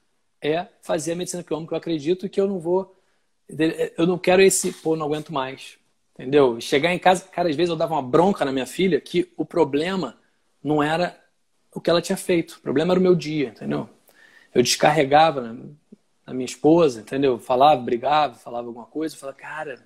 é 0.42 0.68
fazer 0.82 1.14
a 1.14 1.16
medicina 1.16 1.44
que 1.44 1.52
eu 1.52 1.58
amo, 1.58 1.68
que 1.68 1.74
eu 1.74 1.78
acredito, 1.78 2.30
que 2.30 2.40
eu 2.40 2.48
não 2.48 2.60
vou. 2.60 2.96
Eu 3.98 4.08
não 4.08 4.18
quero 4.18 4.42
esse, 4.42 4.72
pô, 4.72 4.96
não 4.96 5.06
aguento 5.06 5.34
mais. 5.34 5.78
Entendeu? 6.14 6.62
Chegar 6.62 6.94
em 6.94 7.00
casa, 7.00 7.26
cara, 7.26 7.50
às 7.50 7.56
vezes 7.56 7.70
eu 7.70 7.76
dava 7.76 7.96
uma 7.96 8.02
bronca 8.02 8.46
na 8.46 8.52
minha 8.52 8.68
filha 8.68 9.02
que 9.02 9.32
o 9.36 9.44
problema 9.44 10.18
não 10.64 10.82
era 10.82 11.20
o 11.74 11.82
que 11.82 11.90
ela 11.90 12.02
tinha 12.02 12.18
feito, 12.18 12.58
o 12.58 12.62
problema 12.62 12.94
era 12.94 13.00
o 13.00 13.04
meu 13.04 13.16
dia, 13.16 13.50
entendeu? 13.50 13.90
Eu 14.54 14.62
descarregava 14.62 15.42
na, 16.26 16.34
minha 16.34 16.46
esposa, 16.46 17.02
entendeu? 17.02 17.40
Falava, 17.40 17.82
brigava, 17.82 18.36
falava 18.36 18.68
alguma 18.68 18.86
coisa, 18.86 19.16
eu 19.16 19.20
falava, 19.20 19.38
cara, 19.38 19.86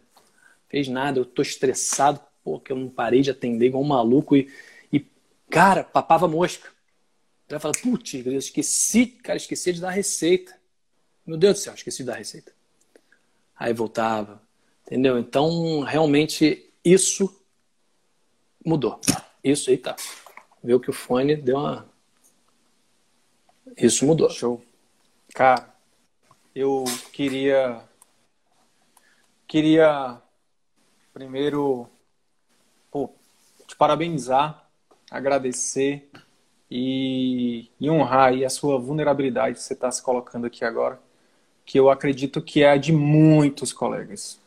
fez 0.67 0.89
nada, 0.89 1.19
eu 1.19 1.25
tô 1.25 1.41
estressado, 1.41 2.19
pô, 2.43 2.59
que 2.59 2.71
eu 2.71 2.77
não 2.77 2.89
parei 2.89 3.21
de 3.21 3.31
atender 3.31 3.67
igual 3.67 3.81
um 3.81 3.87
maluco 3.87 4.35
e, 4.35 4.51
e 4.91 5.05
cara, 5.49 5.83
papava 5.83 6.27
mosca. 6.27 6.69
Já 7.49 7.59
fala, 7.59 7.73
putz, 7.81 8.13
eu 8.13 8.37
esqueci, 8.37 9.05
cara, 9.05 9.37
esqueci 9.37 9.71
de 9.71 9.79
dar 9.79 9.91
receita. 9.91 10.53
Meu 11.25 11.37
Deus 11.37 11.59
do 11.59 11.61
céu, 11.61 11.73
esqueci 11.73 11.99
de 11.99 12.07
dar 12.07 12.15
receita. 12.15 12.51
Aí 13.55 13.73
voltava, 13.73 14.41
entendeu? 14.87 15.19
Então, 15.19 15.81
realmente, 15.81 16.73
isso 16.83 17.29
mudou. 18.65 18.99
Isso 19.43 19.75
tá. 19.77 19.95
Viu 20.63 20.79
que 20.79 20.89
o 20.89 20.93
fone 20.93 21.35
deu 21.35 21.57
uma. 21.57 21.85
Isso 23.75 24.05
mudou. 24.05 24.29
Show. 24.29 24.63
Cara, 25.33 25.75
eu 26.55 26.85
queria. 27.11 27.81
Queria 29.47 30.21
primeiro 31.13 31.87
pô, 32.91 33.09
te 33.65 33.75
parabenizar, 33.75 34.67
agradecer 35.09 36.09
e, 36.69 37.69
e 37.79 37.89
honrar 37.89 38.29
aí 38.29 38.43
a 38.43 38.49
sua 38.49 38.77
vulnerabilidade 38.77 39.55
que 39.55 39.61
você 39.61 39.73
está 39.73 39.91
se 39.91 40.01
colocando 40.01 40.45
aqui 40.45 40.65
agora, 40.65 40.99
que 41.65 41.79
eu 41.79 41.89
acredito 41.89 42.41
que 42.41 42.61
é 42.61 42.71
a 42.71 42.77
de 42.77 42.91
muitos 42.91 43.71
colegas. 43.71 44.39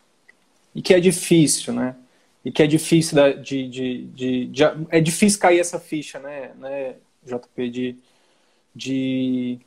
E 0.75 0.81
que 0.83 0.95
é 0.95 1.01
difícil, 1.01 1.73
né? 1.73 1.97
E 2.45 2.51
que 2.51 2.63
é 2.63 2.67
difícil 2.67 3.19
de, 3.43 3.69
de, 3.69 4.07
de, 4.07 4.47
de 4.47 4.63
é 4.89 5.01
difícil 5.01 5.39
cair 5.39 5.61
essa 5.61 5.79
ficha, 5.79 6.19
né, 6.19 6.53
né 6.59 6.95
JP, 7.25 7.69
de, 7.69 7.97
de, 8.75 9.59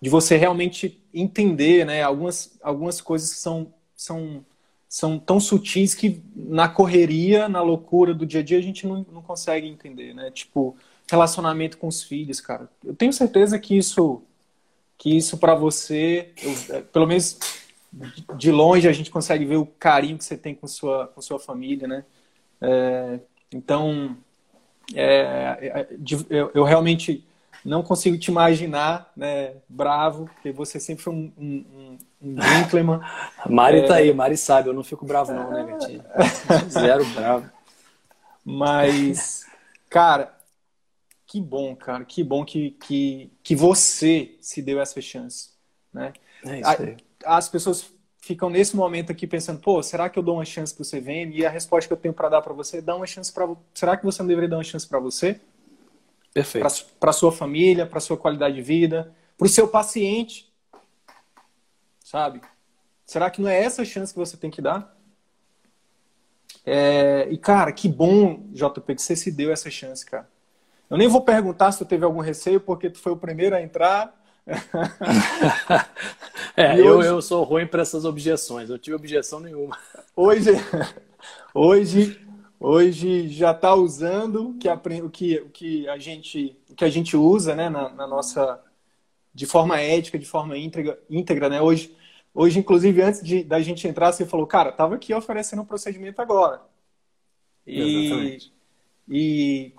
de 0.00 0.10
você 0.10 0.36
realmente 0.36 0.98
entender, 1.12 1.84
né, 1.84 2.02
algumas, 2.02 2.58
algumas 2.62 3.00
coisas 3.02 3.34
que 3.34 3.38
são, 3.38 3.72
são, 3.94 4.44
são 4.88 5.18
tão 5.18 5.38
sutis 5.38 5.94
que 5.94 6.22
na 6.34 6.68
correria, 6.68 7.50
na 7.50 7.60
loucura 7.60 8.14
do 8.14 8.24
dia 8.24 8.40
a 8.40 8.42
dia, 8.42 8.58
a 8.58 8.62
gente 8.62 8.86
não, 8.86 9.04
não 9.12 9.20
consegue 9.20 9.66
entender, 9.68 10.14
né? 10.14 10.30
Tipo, 10.30 10.74
relacionamento 11.10 11.76
com 11.76 11.86
os 11.86 12.02
filhos, 12.02 12.40
cara. 12.40 12.68
Eu 12.82 12.94
tenho 12.94 13.12
certeza 13.12 13.58
que 13.58 13.76
isso, 13.76 14.22
que 14.96 15.14
isso 15.14 15.36
para 15.36 15.54
você, 15.54 16.30
eu, 16.42 16.76
é, 16.76 16.80
pelo 16.80 17.06
menos 17.06 17.38
de 18.36 18.50
longe 18.50 18.88
a 18.88 18.92
gente 18.92 19.10
consegue 19.10 19.44
ver 19.44 19.56
o 19.56 19.66
carinho 19.66 20.16
que 20.16 20.24
você 20.24 20.36
tem 20.36 20.54
com 20.54 20.66
sua, 20.66 21.08
com 21.08 21.20
sua 21.20 21.38
família, 21.38 21.86
né? 21.86 22.04
É, 22.60 23.20
então, 23.52 24.16
é, 24.94 25.58
é 25.60 25.88
eu, 26.30 26.50
eu, 26.54 26.64
realmente 26.64 27.26
não 27.64 27.82
consigo 27.82 28.16
te 28.16 28.30
imaginar 28.30 29.12
né, 29.16 29.54
bravo, 29.68 30.24
porque 30.26 30.50
você 30.50 30.80
sempre 30.80 31.04
foi 31.04 31.12
um, 31.12 31.32
um, 31.36 31.98
um 32.22 32.40
gentleman. 32.40 33.00
Mari 33.48 33.80
tá 33.80 33.84
é... 33.84 33.88
tá 33.88 33.94
aí, 33.96 34.14
Mari 34.14 34.36
sabe, 34.36 34.68
eu 34.68 34.74
não 34.74 34.82
fico 34.82 35.04
bravo 35.04 35.32
não, 35.34 35.50
né, 35.50 35.64
gatinho? 35.64 36.02
Zero 36.70 37.04
bravo. 37.06 37.50
Mas, 38.44 39.46
cara, 39.90 40.34
que 41.26 41.40
bom, 41.40 41.76
cara, 41.76 42.04
que 42.04 42.24
bom 42.24 42.44
que, 42.44 42.70
que, 42.72 43.30
que 43.42 43.54
você 43.54 44.36
se 44.40 44.62
deu 44.62 44.80
essa 44.80 45.00
chance, 45.00 45.50
né? 45.92 46.12
É 46.44 46.60
isso 46.60 46.82
aí. 46.82 46.96
As 47.24 47.48
pessoas 47.48 47.92
ficam 48.18 48.48
nesse 48.48 48.76
momento 48.76 49.10
aqui 49.10 49.26
pensando, 49.26 49.60
pô, 49.60 49.82
será 49.82 50.08
que 50.08 50.18
eu 50.18 50.22
dou 50.22 50.36
uma 50.36 50.44
chance 50.44 50.72
para 50.72 50.82
o 50.82 50.86
CVM? 50.86 51.34
E 51.34 51.44
a 51.44 51.50
resposta 51.50 51.88
que 51.88 51.92
eu 51.92 51.96
tenho 51.96 52.14
para 52.14 52.28
dar 52.28 52.40
para 52.42 52.52
você 52.52 52.78
é 52.78 52.80
dar 52.80 52.96
uma 52.96 53.06
chance 53.06 53.32
para 53.32 53.48
Será 53.74 53.96
que 53.96 54.04
você 54.04 54.22
não 54.22 54.28
deveria 54.28 54.48
dar 54.48 54.56
uma 54.56 54.64
chance 54.64 54.86
para 54.86 55.00
você? 55.00 55.40
Perfeito. 56.32 56.86
Para 56.98 57.12
sua 57.12 57.32
família, 57.32 57.84
para 57.84 58.00
sua 58.00 58.16
qualidade 58.16 58.54
de 58.54 58.62
vida, 58.62 59.12
para 59.36 59.46
o 59.46 59.48
seu 59.48 59.66
paciente, 59.68 60.50
sabe? 62.00 62.40
Será 63.04 63.30
que 63.30 63.42
não 63.42 63.48
é 63.48 63.58
essa 63.58 63.84
chance 63.84 64.12
que 64.12 64.18
você 64.18 64.36
tem 64.36 64.50
que 64.50 64.62
dar? 64.62 64.96
É... 66.64 67.26
E 67.30 67.36
cara, 67.36 67.72
que 67.72 67.88
bom, 67.88 68.46
JP, 68.52 68.94
que 68.94 69.02
você 69.02 69.16
se 69.16 69.30
deu 69.30 69.52
essa 69.52 69.68
chance, 69.68 70.06
cara. 70.06 70.30
Eu 70.88 70.96
nem 70.96 71.08
vou 71.08 71.22
perguntar 71.22 71.72
se 71.72 71.78
tu 71.78 71.84
teve 71.84 72.04
algum 72.04 72.20
receio, 72.20 72.60
porque 72.60 72.88
tu 72.88 72.98
foi 72.98 73.12
o 73.12 73.16
primeiro 73.16 73.56
a 73.56 73.60
entrar. 73.60 74.21
é, 76.56 76.80
eu, 76.80 76.98
hoje... 76.98 77.08
eu 77.08 77.22
sou 77.22 77.44
ruim 77.44 77.66
para 77.66 77.82
essas 77.82 78.04
objeções. 78.04 78.70
Eu 78.70 78.78
tive 78.78 78.96
objeção 78.96 79.40
nenhuma. 79.40 79.78
Hoje, 80.16 80.50
hoje, 81.54 82.20
hoje 82.58 83.28
já 83.28 83.52
está 83.52 83.74
usando 83.74 84.50
o 84.50 84.58
que, 84.58 84.68
o, 84.68 85.10
que, 85.10 85.38
o 85.38 85.48
que 85.50 85.88
a 85.88 85.98
gente, 85.98 86.56
o 86.70 86.74
que 86.74 86.84
a 86.84 86.90
gente 86.90 87.16
usa, 87.16 87.54
né, 87.54 87.68
na, 87.68 87.88
na 87.90 88.06
nossa, 88.06 88.60
de 89.32 89.46
forma 89.46 89.80
ética, 89.80 90.18
de 90.18 90.26
forma 90.26 90.56
íntegra, 90.58 90.98
íntegra, 91.08 91.48
né? 91.48 91.60
Hoje, 91.60 91.96
hoje, 92.34 92.58
inclusive, 92.58 93.00
antes 93.02 93.22
de, 93.22 93.44
da 93.44 93.60
gente 93.60 93.86
entrar, 93.86 94.12
você 94.12 94.26
falou, 94.26 94.46
cara, 94.46 94.72
tava 94.72 94.96
aqui 94.96 95.14
oferecendo 95.14 95.62
um 95.62 95.66
procedimento 95.66 96.20
agora. 96.20 96.60
E, 97.66 97.80
Exatamente. 97.80 98.52
E 99.08 99.74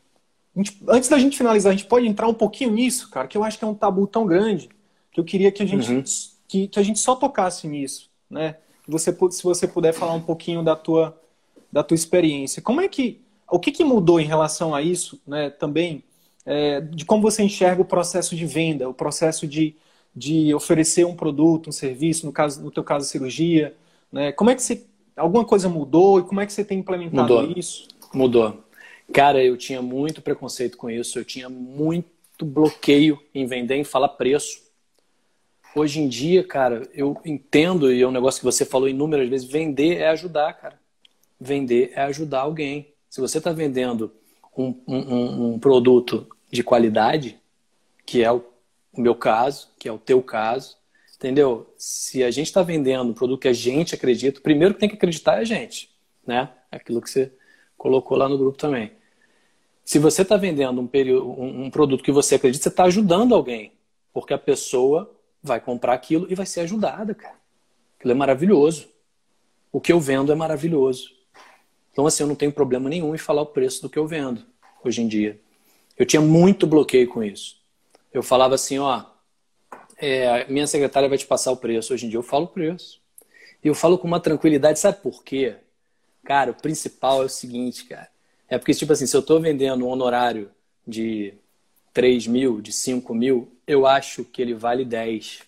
gente, 0.56 0.82
antes 0.88 1.10
da 1.10 1.18
gente 1.18 1.38
finalizar, 1.38 1.72
a 1.72 1.76
gente 1.76 1.88
pode 1.88 2.08
entrar 2.08 2.28
um 2.28 2.34
pouquinho 2.34 2.72
nisso, 2.72 3.10
cara, 3.10 3.28
que 3.28 3.38
eu 3.38 3.44
acho 3.44 3.58
que 3.58 3.64
é 3.64 3.68
um 3.68 3.74
tabu 3.74 4.06
tão 4.08 4.26
grande 4.26 4.70
que 5.12 5.20
eu 5.20 5.24
queria 5.24 5.52
que 5.52 5.62
a 5.62 5.66
gente, 5.66 5.92
uhum. 5.92 6.04
que, 6.48 6.68
que 6.68 6.80
a 6.80 6.84
gente 6.84 7.00
só 7.00 7.16
tocasse 7.16 7.68
nisso, 7.68 8.10
né? 8.30 8.58
Você, 8.88 9.16
se 9.32 9.44
você 9.44 9.68
puder 9.68 9.94
falar 9.94 10.14
um 10.14 10.22
pouquinho 10.22 10.62
da 10.62 10.76
tua, 10.76 11.18
da 11.72 11.82
tua 11.84 11.96
experiência. 11.96 12.62
Como 12.62 12.82
é 12.82 12.88
que, 12.88 13.22
o 13.50 13.60
que, 13.60 13.72
que 13.72 13.84
mudou 13.84 14.20
em 14.20 14.26
relação 14.26 14.76
a 14.76 14.82
isso, 14.82 15.22
né? 15.26 15.50
Também 15.50 16.04
é, 16.46 16.82
de 16.82 17.06
como 17.06 17.22
você 17.22 17.44
enxerga 17.44 17.82
o 17.82 17.86
processo 17.86 18.36
de 18.36 18.46
venda, 18.46 18.90
o 18.90 18.94
processo 18.94 19.48
de, 19.48 19.76
de 20.16 20.54
oferecer 20.54 21.06
um 21.06 21.16
produto, 21.16 21.70
um 21.70 21.72
serviço, 21.72 22.26
no 22.26 22.32
caso, 22.32 22.62
no 22.62 22.72
teu 22.72 22.84
caso, 22.84 23.08
cirurgia, 23.08 23.74
né? 24.12 24.32
Como 24.32 24.50
é 24.50 24.56
que 24.56 24.62
você, 24.62 24.86
alguma 25.16 25.46
coisa 25.46 25.70
mudou 25.70 26.20
e 26.20 26.24
como 26.24 26.42
é 26.42 26.46
que 26.46 26.54
você 26.54 26.64
tem 26.64 26.80
implementado 26.80 27.34
mudou. 27.34 27.54
isso? 27.58 27.88
Mudou. 28.14 28.63
Cara, 29.12 29.44
eu 29.44 29.58
tinha 29.58 29.82
muito 29.82 30.22
preconceito 30.22 30.78
com 30.78 30.90
isso, 30.90 31.20
eu 31.20 31.26
tinha 31.26 31.50
muito 31.50 32.08
bloqueio 32.42 33.20
em 33.34 33.46
vender, 33.46 33.76
em 33.76 33.84
falar 33.84 34.10
preço. 34.10 34.62
Hoje 35.76 36.00
em 36.00 36.08
dia, 36.08 36.44
cara, 36.44 36.88
eu 36.94 37.20
entendo, 37.26 37.92
e 37.92 38.02
é 38.02 38.08
um 38.08 38.12
negócio 38.12 38.40
que 38.40 38.46
você 38.46 38.64
falou 38.64 38.88
inúmeras 38.88 39.28
vezes, 39.28 39.50
vender 39.50 39.98
é 39.98 40.10
ajudar, 40.10 40.54
cara. 40.54 40.80
Vender 41.40 41.92
é 41.96 42.02
ajudar 42.04 42.42
alguém. 42.42 42.94
Se 43.10 43.20
você 43.20 43.40
está 43.40 43.52
vendendo 43.52 44.14
um, 44.56 44.76
um, 44.88 45.54
um, 45.54 45.60
produto 45.60 46.28
de 46.52 46.64
qualidade, 46.64 47.40
que 48.06 48.24
é 48.24 48.32
o, 48.32 48.44
meu 48.96 49.16
caso, 49.16 49.70
que 49.80 49.88
é 49.88 49.92
o 49.92 49.98
teu 49.98 50.22
caso, 50.22 50.78
entendeu? 51.16 51.74
Se 51.76 52.24
a 52.24 52.30
gente 52.30 52.48
está 52.48 52.62
vendendo 52.62 53.10
um 53.10 53.14
produto 53.14 53.42
que 53.42 53.48
a 53.48 53.54
gente 53.54 53.96
acredita, 53.96 54.42
primeiro 54.42 54.76
que 54.76 54.80
tem 54.80 54.90
que 54.90 54.96
acreditar 54.96 55.38
é 55.38 55.40
a 55.40 55.44
gente, 55.44 55.90
né? 56.26 56.50
Aquilo 56.72 57.02
que 57.02 57.10
você 57.10 57.32
colocou 57.84 58.18
lá 58.18 58.30
no 58.30 58.38
grupo 58.38 58.58
também. 58.58 58.94
Se 59.84 60.00
você 60.00 60.22
está 60.22 60.38
vendendo 60.38 60.80
um, 60.80 60.88
período, 60.88 61.30
um, 61.30 61.66
um, 61.66 61.70
produto 61.70 62.02
que 62.02 62.14
você 62.14 62.36
acredita, 62.36 62.64
você 62.64 62.70
está 62.70 62.86
ajudando 62.86 63.36
alguém. 63.36 63.74
Porque 64.14 64.34
a 64.34 64.38
pessoa 64.38 65.14
vai 65.44 65.60
comprar 65.60 65.92
aquilo 65.92 66.26
e 66.30 66.34
vai 66.34 66.46
ser 66.46 66.62
ajudada, 66.62 67.14
cara. 67.14 67.36
Aquilo 67.98 68.14
é 68.14 68.16
maravilhoso. 68.16 68.88
O 69.70 69.82
que 69.82 69.92
eu 69.92 70.00
vendo 70.00 70.32
é 70.32 70.36
maravilhoso. 70.36 71.12
Então, 71.92 72.08
assim, 72.08 72.24
eu 72.24 72.28
não 72.28 72.36
tenho 72.36 72.54
problema 72.54 72.90
nenhum 72.90 73.14
em 73.14 73.18
falar 73.18 73.42
o 73.42 73.48
preço 73.48 73.82
do 73.82 73.90
que 73.90 74.00
eu 74.00 74.08
vendo 74.08 74.46
hoje 74.82 75.02
em 75.02 75.08
dia. 75.08 75.38
Eu 75.98 76.06
tinha 76.06 76.22
muito 76.22 76.66
bloqueio 76.66 77.10
com 77.10 77.22
isso. 77.22 77.58
Eu 78.14 78.24
falava 78.24 78.56
assim, 78.56 78.80
ó, 78.80 79.04
é, 79.98 80.50
minha 80.50 80.68
secretária 80.68 81.10
vai 81.10 81.18
te 81.18 81.28
passar 81.28 81.52
o 81.52 81.58
preço. 81.58 81.94
Hoje 81.94 82.06
em 82.06 82.10
dia 82.10 82.18
eu 82.18 82.24
falo 82.24 82.46
o 82.46 82.48
preço. 82.48 83.02
E 83.62 83.68
eu 83.68 83.76
falo 83.76 83.98
com 83.98 84.08
uma 84.08 84.22
tranquilidade, 84.22 84.80
sabe 84.80 85.02
por 85.02 85.22
quê? 85.22 85.58
Cara, 86.24 86.52
o 86.52 86.56
principal 86.56 87.22
é 87.22 87.26
o 87.26 87.30
seguinte, 87.30 87.86
cara. 87.86 88.10
É 88.48 88.58
porque, 88.58 88.74
tipo 88.74 88.94
assim, 88.94 89.06
se 89.06 89.16
eu 89.16 89.20
estou 89.22 89.40
vendendo 89.42 89.86
um 89.86 89.90
honorário 89.90 90.50
de 90.88 91.34
3 91.94 92.28
mil, 92.28 92.62
de 92.62 92.72
5 92.72 93.14
mil, 93.14 93.52
eu 93.68 93.86
acho 93.86 94.24
que 94.24 94.42
ele 94.42 94.54
vale 94.54 94.86
10. 94.86 95.42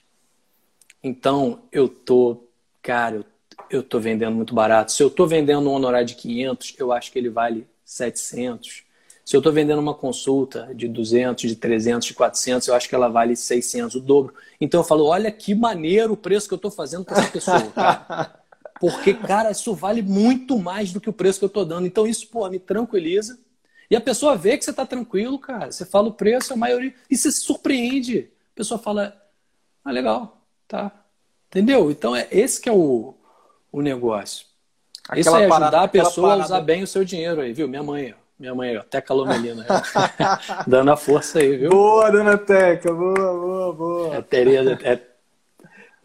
Então, 1.03 1.61
eu 1.71 1.87
tô, 1.87 2.43
cara, 2.81 3.17
eu, 3.17 3.25
eu 3.69 3.83
tô 3.83 3.99
vendendo 3.99 4.35
muito 4.35 4.53
barato. 4.53 4.91
Se 4.91 5.01
eu 5.01 5.09
tô 5.09 5.25
vendendo 5.25 5.69
um 5.69 5.73
honorário 5.73 6.07
de 6.07 6.15
500, 6.15 6.75
eu 6.77 6.91
acho 6.91 7.11
que 7.11 7.19
ele 7.19 7.29
vale 7.29 7.67
700. 7.83 8.83
Se 9.23 9.35
eu 9.35 9.39
estou 9.39 9.51
vendendo 9.51 9.79
uma 9.79 9.93
consulta 9.95 10.69
de 10.75 10.87
200, 10.87 11.49
de 11.49 11.55
300, 11.55 12.07
de 12.07 12.13
400, 12.13 12.67
eu 12.67 12.75
acho 12.75 12.87
que 12.87 12.93
ela 12.93 13.07
vale 13.07 13.35
600, 13.35 13.95
o 13.95 13.99
dobro. 13.99 14.35
Então 14.61 14.81
eu 14.81 14.83
falo, 14.83 15.05
olha 15.05 15.31
que 15.31 15.55
maneiro 15.55 16.13
o 16.13 16.17
preço 16.17 16.47
que 16.47 16.53
eu 16.53 16.57
estou 16.57 16.69
fazendo 16.69 17.05
para 17.05 17.19
essa 17.19 17.31
pessoa. 17.31 17.71
Cara. 17.71 18.39
Porque, 18.79 19.13
cara, 19.13 19.51
isso 19.51 19.73
vale 19.73 20.01
muito 20.01 20.59
mais 20.59 20.91
do 20.91 20.99
que 20.99 21.09
o 21.09 21.13
preço 21.13 21.39
que 21.39 21.45
eu 21.45 21.47
estou 21.47 21.65
dando. 21.65 21.87
Então, 21.87 22.05
isso, 22.05 22.27
pô, 22.27 22.47
me 22.49 22.59
tranquiliza. 22.59 23.39
E 23.89 23.95
a 23.95 24.01
pessoa 24.01 24.35
vê 24.35 24.57
que 24.57 24.65
você 24.65 24.71
está 24.71 24.85
tranquilo, 24.85 25.39
cara. 25.39 25.71
Você 25.71 25.85
fala 25.85 26.09
o 26.09 26.13
preço, 26.13 26.53
a 26.53 26.57
maioria. 26.57 26.93
E 27.09 27.17
você 27.17 27.31
se 27.31 27.41
surpreende. 27.41 28.31
A 28.53 28.55
pessoa 28.55 28.79
fala, 28.79 29.15
ah, 29.83 29.91
legal, 29.91 30.41
tá. 30.67 30.91
Entendeu? 31.47 31.89
Então, 31.89 32.15
é 32.15 32.27
esse 32.31 32.59
que 32.59 32.67
é 32.67 32.73
o, 32.73 33.15
o 33.71 33.81
negócio. 33.81 34.45
Aquela 35.07 35.19
Isso 35.19 35.35
é 35.35 35.45
ajudar 35.45 35.83
a 35.83 35.87
pessoa 35.87 36.33
a 36.33 36.37
usar 36.37 36.61
bem 36.61 36.83
o 36.83 36.87
seu 36.87 37.05
dinheiro 37.05 37.41
aí, 37.41 37.53
viu? 37.53 37.67
Minha 37.67 37.83
mãe. 37.83 38.15
Minha 38.37 38.53
mãe, 38.53 38.75
ó, 38.75 38.81
Teca 38.81 39.13
Lomelina. 39.13 39.65
dando 40.67 40.91
a 40.91 40.97
força 40.97 41.39
aí, 41.39 41.55
viu? 41.55 41.69
Boa, 41.69 42.11
dona 42.11 42.37
Teca, 42.37 42.91
boa, 42.91 43.13
boa, 43.13 43.73
boa. 43.73 44.15
É 44.15 44.21
Tereza, 44.21 44.77
é 44.83 44.99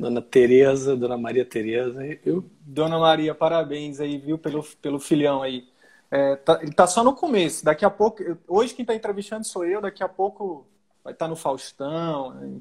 Dona 0.01 0.23
Tereza, 0.23 0.97
Dona 0.97 1.17
Maria 1.17 1.45
Tereza, 1.45 2.01
eu... 2.25 2.45
Dona 2.61 2.99
Maria, 2.99 3.35
parabéns 3.35 4.01
aí, 4.01 4.19
viu, 4.19 4.39
pelo, 4.39 4.65
pelo 4.81 4.99
filhão 4.99 5.43
aí. 5.43 5.69
É, 6.11 6.37
tá, 6.37 6.59
ele 6.63 6.73
tá 6.73 6.87
só 6.87 7.05
no 7.05 7.15
começo, 7.15 7.65
daqui 7.65 7.85
a 7.85 7.91
pouco, 7.91 8.23
hoje 8.49 8.75
quem 8.75 8.83
está 8.83 8.95
entrevistando 8.95 9.47
sou 9.47 9.65
eu, 9.65 9.81
daqui 9.81 10.03
a 10.03 10.09
pouco 10.09 10.67
vai 11.05 11.13
estar 11.13 11.27
tá 11.27 11.29
no 11.29 11.37
Faustão, 11.37 12.35
né? 12.35 12.61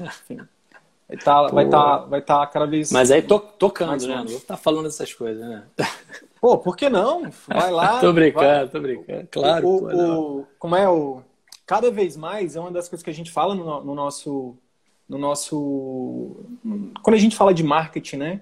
enfim. 0.00 0.38
Vai 1.06 1.16
estar 1.16 1.46
tá, 1.46 1.48
vai 1.48 1.68
tá, 1.68 1.96
vai 1.98 2.22
tá 2.22 2.46
cada 2.46 2.66
vez. 2.66 2.90
Mas 2.90 3.10
aí 3.10 3.22
to, 3.22 3.38
tocando, 3.38 4.06
né? 4.06 4.16
Não 4.16 4.24
estar 4.24 4.56
falando 4.56 4.86
essas 4.86 5.12
coisas, 5.12 5.46
né? 5.46 5.64
Pô, 6.40 6.58
por 6.58 6.76
que 6.76 6.88
não? 6.88 7.30
Vai 7.48 7.70
lá. 7.70 8.00
tô 8.00 8.12
brincando, 8.12 8.44
vai. 8.46 8.68
tô 8.68 8.80
brincando. 8.80 9.28
Claro. 9.30 9.66
O, 9.66 10.40
o, 10.40 10.46
como 10.58 10.76
é 10.76 10.88
o. 10.88 11.22
Cada 11.66 11.90
vez 11.90 12.16
mais 12.16 12.56
é 12.56 12.60
uma 12.60 12.70
das 12.70 12.88
coisas 12.88 13.02
que 13.02 13.10
a 13.10 13.14
gente 13.14 13.30
fala 13.30 13.54
no, 13.54 13.84
no 13.84 13.94
nosso. 13.94 14.56
No 15.08 15.18
nosso. 15.18 16.36
Quando 17.02 17.14
a 17.14 17.18
gente 17.18 17.36
fala 17.36 17.52
de 17.52 17.62
marketing, 17.62 18.16
né? 18.16 18.40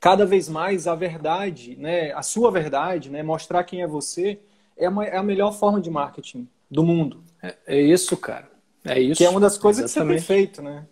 Cada 0.00 0.24
vez 0.24 0.48
mais 0.48 0.86
a 0.86 0.94
verdade, 0.94 1.76
né? 1.76 2.12
A 2.12 2.22
sua 2.22 2.50
verdade, 2.50 3.10
né? 3.10 3.22
Mostrar 3.22 3.64
quem 3.64 3.82
é 3.82 3.86
você 3.86 4.40
é, 4.76 4.88
uma, 4.88 5.04
é 5.04 5.16
a 5.16 5.22
melhor 5.22 5.52
forma 5.52 5.80
de 5.80 5.90
marketing 5.90 6.48
do 6.70 6.82
mundo. 6.82 7.22
É, 7.42 7.56
é 7.66 7.80
isso, 7.80 8.16
cara. 8.16 8.50
É 8.84 8.98
isso. 8.98 9.18
Que 9.18 9.24
é 9.24 9.28
uma 9.28 9.40
das 9.40 9.58
coisas 9.58 9.84
Exatamente. 9.84 10.20
que 10.20 10.26
você 10.26 10.26
tem 10.26 10.36
feito, 10.36 10.62
né? 10.62 10.86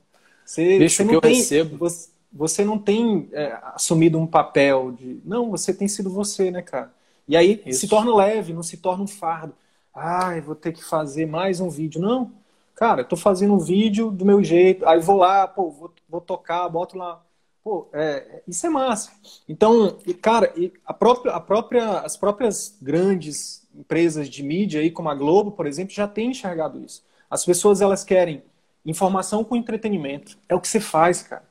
Você, 0.44 0.78
Bicho, 0.78 0.96
você 0.96 1.04
não 1.04 1.10
que 1.10 1.16
eu 1.16 1.20
tem, 1.20 1.36
recebo. 1.36 1.76
Você, 1.78 2.08
você 2.30 2.64
não 2.64 2.78
tem 2.78 3.28
é, 3.32 3.58
assumido 3.74 4.18
um 4.18 4.26
papel 4.26 4.92
de. 4.92 5.20
Não, 5.24 5.50
você 5.50 5.72
tem 5.72 5.88
sido 5.88 6.10
você, 6.10 6.50
né, 6.50 6.60
cara? 6.60 6.92
E 7.26 7.36
aí 7.36 7.62
Isso. 7.66 7.80
se 7.80 7.88
torna 7.88 8.14
leve, 8.14 8.52
não 8.52 8.62
se 8.62 8.76
torna 8.76 9.04
um 9.04 9.06
fardo. 9.06 9.54
Ai, 9.94 10.40
vou 10.40 10.54
ter 10.54 10.72
que 10.72 10.84
fazer 10.84 11.26
mais 11.26 11.60
um 11.60 11.68
vídeo. 11.68 12.00
Não, 12.00 12.30
cara, 12.78 13.02
eu 13.02 13.04
tô 13.04 13.16
fazendo 13.16 13.54
um 13.54 13.58
vídeo 13.58 14.10
do 14.10 14.24
meu 14.24 14.42
jeito. 14.42 14.86
Aí 14.88 15.00
vou 15.00 15.16
lá, 15.16 15.46
pô, 15.46 15.70
vou, 15.70 15.92
vou 16.08 16.20
tocar, 16.20 16.68
boto 16.68 16.96
lá. 16.96 17.22
Pô, 17.62 17.88
é, 17.92 18.42
isso 18.46 18.66
é 18.66 18.70
massa. 18.70 19.10
Então, 19.48 19.98
cara, 20.22 20.52
a 20.86 20.94
própria, 20.94 21.32
a 21.32 21.40
própria, 21.40 22.00
as 22.00 22.16
próprias 22.16 22.78
grandes 22.80 23.68
empresas 23.74 24.28
de 24.28 24.42
mídia 24.42 24.80
aí, 24.80 24.90
como 24.90 25.08
a 25.08 25.14
Globo, 25.14 25.52
por 25.52 25.66
exemplo, 25.66 25.92
já 25.92 26.08
têm 26.08 26.30
enxergado 26.30 26.82
isso. 26.82 27.04
As 27.30 27.44
pessoas 27.44 27.80
elas 27.80 28.04
querem 28.04 28.42
Informação 28.88 29.44
com 29.44 29.54
entretenimento. 29.54 30.38
É 30.48 30.54
o 30.54 30.60
que 30.60 30.66
você 30.66 30.80
faz, 30.80 31.22
cara. 31.22 31.42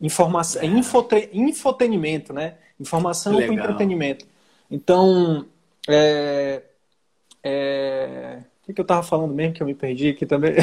Informação, 0.00 0.62
é 0.62 0.66
infotre, 0.66 1.28
infotenimento, 1.32 2.32
né? 2.32 2.58
Informação 2.78 3.34
Legal. 3.34 3.48
com 3.48 3.60
entretenimento. 3.60 4.24
Então, 4.70 5.46
é, 5.88 6.62
é... 7.42 8.38
o 8.66 8.68
que, 8.68 8.74
que 8.74 8.80
eu 8.80 8.84
tava 8.84 9.04
falando 9.04 9.32
mesmo 9.32 9.54
que 9.54 9.62
eu 9.62 9.66
me 9.66 9.74
perdi 9.74 10.08
aqui 10.08 10.26
também? 10.26 10.54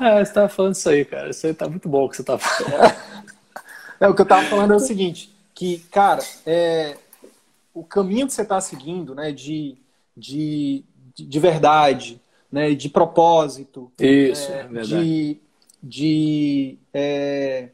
É, 0.00 0.24
você 0.24 0.32
tava 0.32 0.48
falando 0.48 0.74
isso 0.74 0.88
aí, 0.88 1.04
cara. 1.04 1.30
Isso 1.30 1.44
aí 1.44 1.52
tá 1.52 1.68
muito 1.68 1.88
bom 1.88 2.04
o 2.04 2.08
que 2.08 2.16
você 2.16 2.22
tá 2.22 2.38
falando. 2.38 3.12
O 4.00 4.14
que 4.14 4.22
eu 4.22 4.26
tava 4.26 4.44
falando 4.48 4.72
é 4.72 4.76
o 4.76 4.80
seguinte, 4.80 5.32
que, 5.54 5.78
cara, 5.92 6.20
é, 6.44 6.96
o 7.72 7.84
caminho 7.84 8.26
que 8.26 8.32
você 8.32 8.42
está 8.42 8.60
seguindo, 8.60 9.14
né, 9.14 9.30
de, 9.30 9.76
de, 10.16 10.84
de 11.14 11.38
verdade, 11.38 12.20
né, 12.50 12.74
de 12.74 12.88
propósito, 12.88 13.92
Isso, 14.00 14.50
é, 14.50 14.68
é 14.74 14.80
de, 14.80 15.38
de 15.80 16.78
é, 16.92 17.68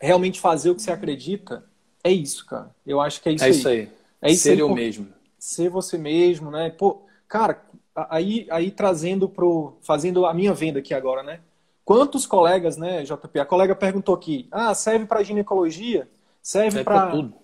realmente 0.00 0.40
fazer 0.40 0.70
o 0.70 0.74
que 0.74 0.82
você 0.82 0.90
acredita, 0.90 1.64
é 2.02 2.10
isso, 2.10 2.44
cara. 2.46 2.74
Eu 2.84 3.00
acho 3.00 3.22
que 3.22 3.28
é 3.28 3.32
isso 3.32 3.44
é 3.44 3.46
aí. 3.46 3.52
Isso 3.52 3.68
aí. 3.68 3.88
É 4.20 4.30
isso 4.32 4.42
ser 4.42 4.52
aí, 4.52 4.58
eu 4.58 4.68
pô, 4.68 4.74
mesmo. 4.74 5.08
Ser 5.38 5.68
você 5.68 5.96
mesmo, 5.96 6.50
né? 6.50 6.68
Pô, 6.70 7.02
cara, 7.28 7.62
aí, 7.94 8.46
aí 8.50 8.70
trazendo 8.70 9.28
pro. 9.28 9.76
fazendo 9.82 10.26
a 10.26 10.34
minha 10.34 10.52
venda 10.52 10.78
aqui 10.78 10.94
agora, 10.94 11.22
né? 11.22 11.40
Quantos 11.84 12.26
colegas, 12.26 12.76
né, 12.76 13.02
JP? 13.04 13.40
A 13.40 13.44
colega 13.46 13.74
perguntou 13.74 14.14
aqui: 14.14 14.48
ah, 14.50 14.74
serve 14.74 15.06
para 15.06 15.22
ginecologia? 15.22 16.08
Serve 16.42 16.80
é 16.80 16.84
para. 16.84 17.10
tudo. 17.10 17.34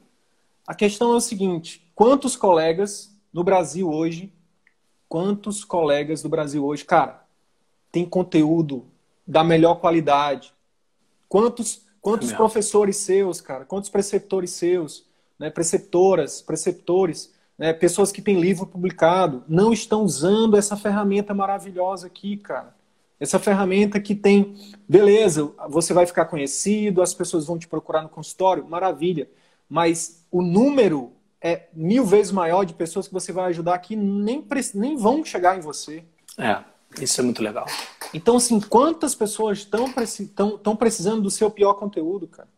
A 0.66 0.74
questão 0.74 1.12
é 1.12 1.16
o 1.16 1.20
seguinte: 1.20 1.90
quantos 1.94 2.36
colegas 2.36 3.14
no 3.32 3.44
Brasil 3.44 3.90
hoje 3.90 4.32
quantos 5.11 5.64
colegas 5.64 6.22
do 6.22 6.28
Brasil 6.28 6.64
hoje, 6.64 6.84
cara, 6.84 7.26
tem 7.90 8.09
conteúdo 8.09 8.86
da 9.26 9.42
melhor 9.42 9.80
qualidade? 9.80 10.55
Quantos, 11.28 11.82
quantos 12.01 12.32
professores 12.32 12.96
seus, 12.98 13.40
cara? 13.40 13.64
Quantos 13.64 13.90
preceptores 13.90 14.53
seus, 14.53 15.05
né? 15.36 15.51
preceptoras, 15.51 16.40
preceptores, 16.40 17.34
né? 17.61 17.75
pessoas 17.75 18.11
que 18.11 18.23
têm 18.23 18.41
livro 18.41 18.65
publicado, 18.67 19.45
não 19.47 19.71
estão 19.71 20.03
usando 20.03 20.57
essa 20.57 20.79
ferramenta 20.79 21.35
maravilhosa 21.35 22.07
aqui, 22.07 22.39
cara? 22.39 22.75
Essa 23.21 23.39
ferramenta 23.39 24.01
que 24.01 24.15
tem, 24.15 24.57
beleza, 24.89 25.53
você 25.69 25.93
vai 25.93 26.07
ficar 26.07 26.25
conhecido, 26.25 27.03
as 27.03 27.13
pessoas 27.13 27.45
vão 27.45 27.59
te 27.59 27.69
procurar 27.69 28.01
no 28.01 28.09
consultório, 28.09 28.67
maravilha. 28.67 29.29
Mas 29.69 30.25
o 30.31 30.41
número 30.41 31.13
é 31.39 31.69
mil 31.75 32.03
vezes 32.07 32.33
maior 32.33 32.65
de 32.65 32.73
pessoas 32.73 33.07
que 33.07 33.13
você 33.13 33.31
vai 33.31 33.51
ajudar 33.51 33.79
que 33.81 33.95
nem, 33.95 34.43
nem 34.75 34.97
vão 34.97 35.23
chegar 35.23 35.59
em 35.59 35.61
você. 35.61 36.03
É, 36.39 36.65
isso 36.99 37.21
é 37.21 37.25
muito 37.25 37.43
legal. 37.43 37.67
Então, 38.15 38.37
assim, 38.37 38.59
quantas 38.59 39.15
pessoas 39.15 39.59
estão 39.59 39.85
tão, 40.63 40.75
precisando 40.75 41.21
do 41.21 41.31
seu 41.31 41.51
pior 41.51 41.75
conteúdo, 41.75 42.27
cara? 42.27 42.49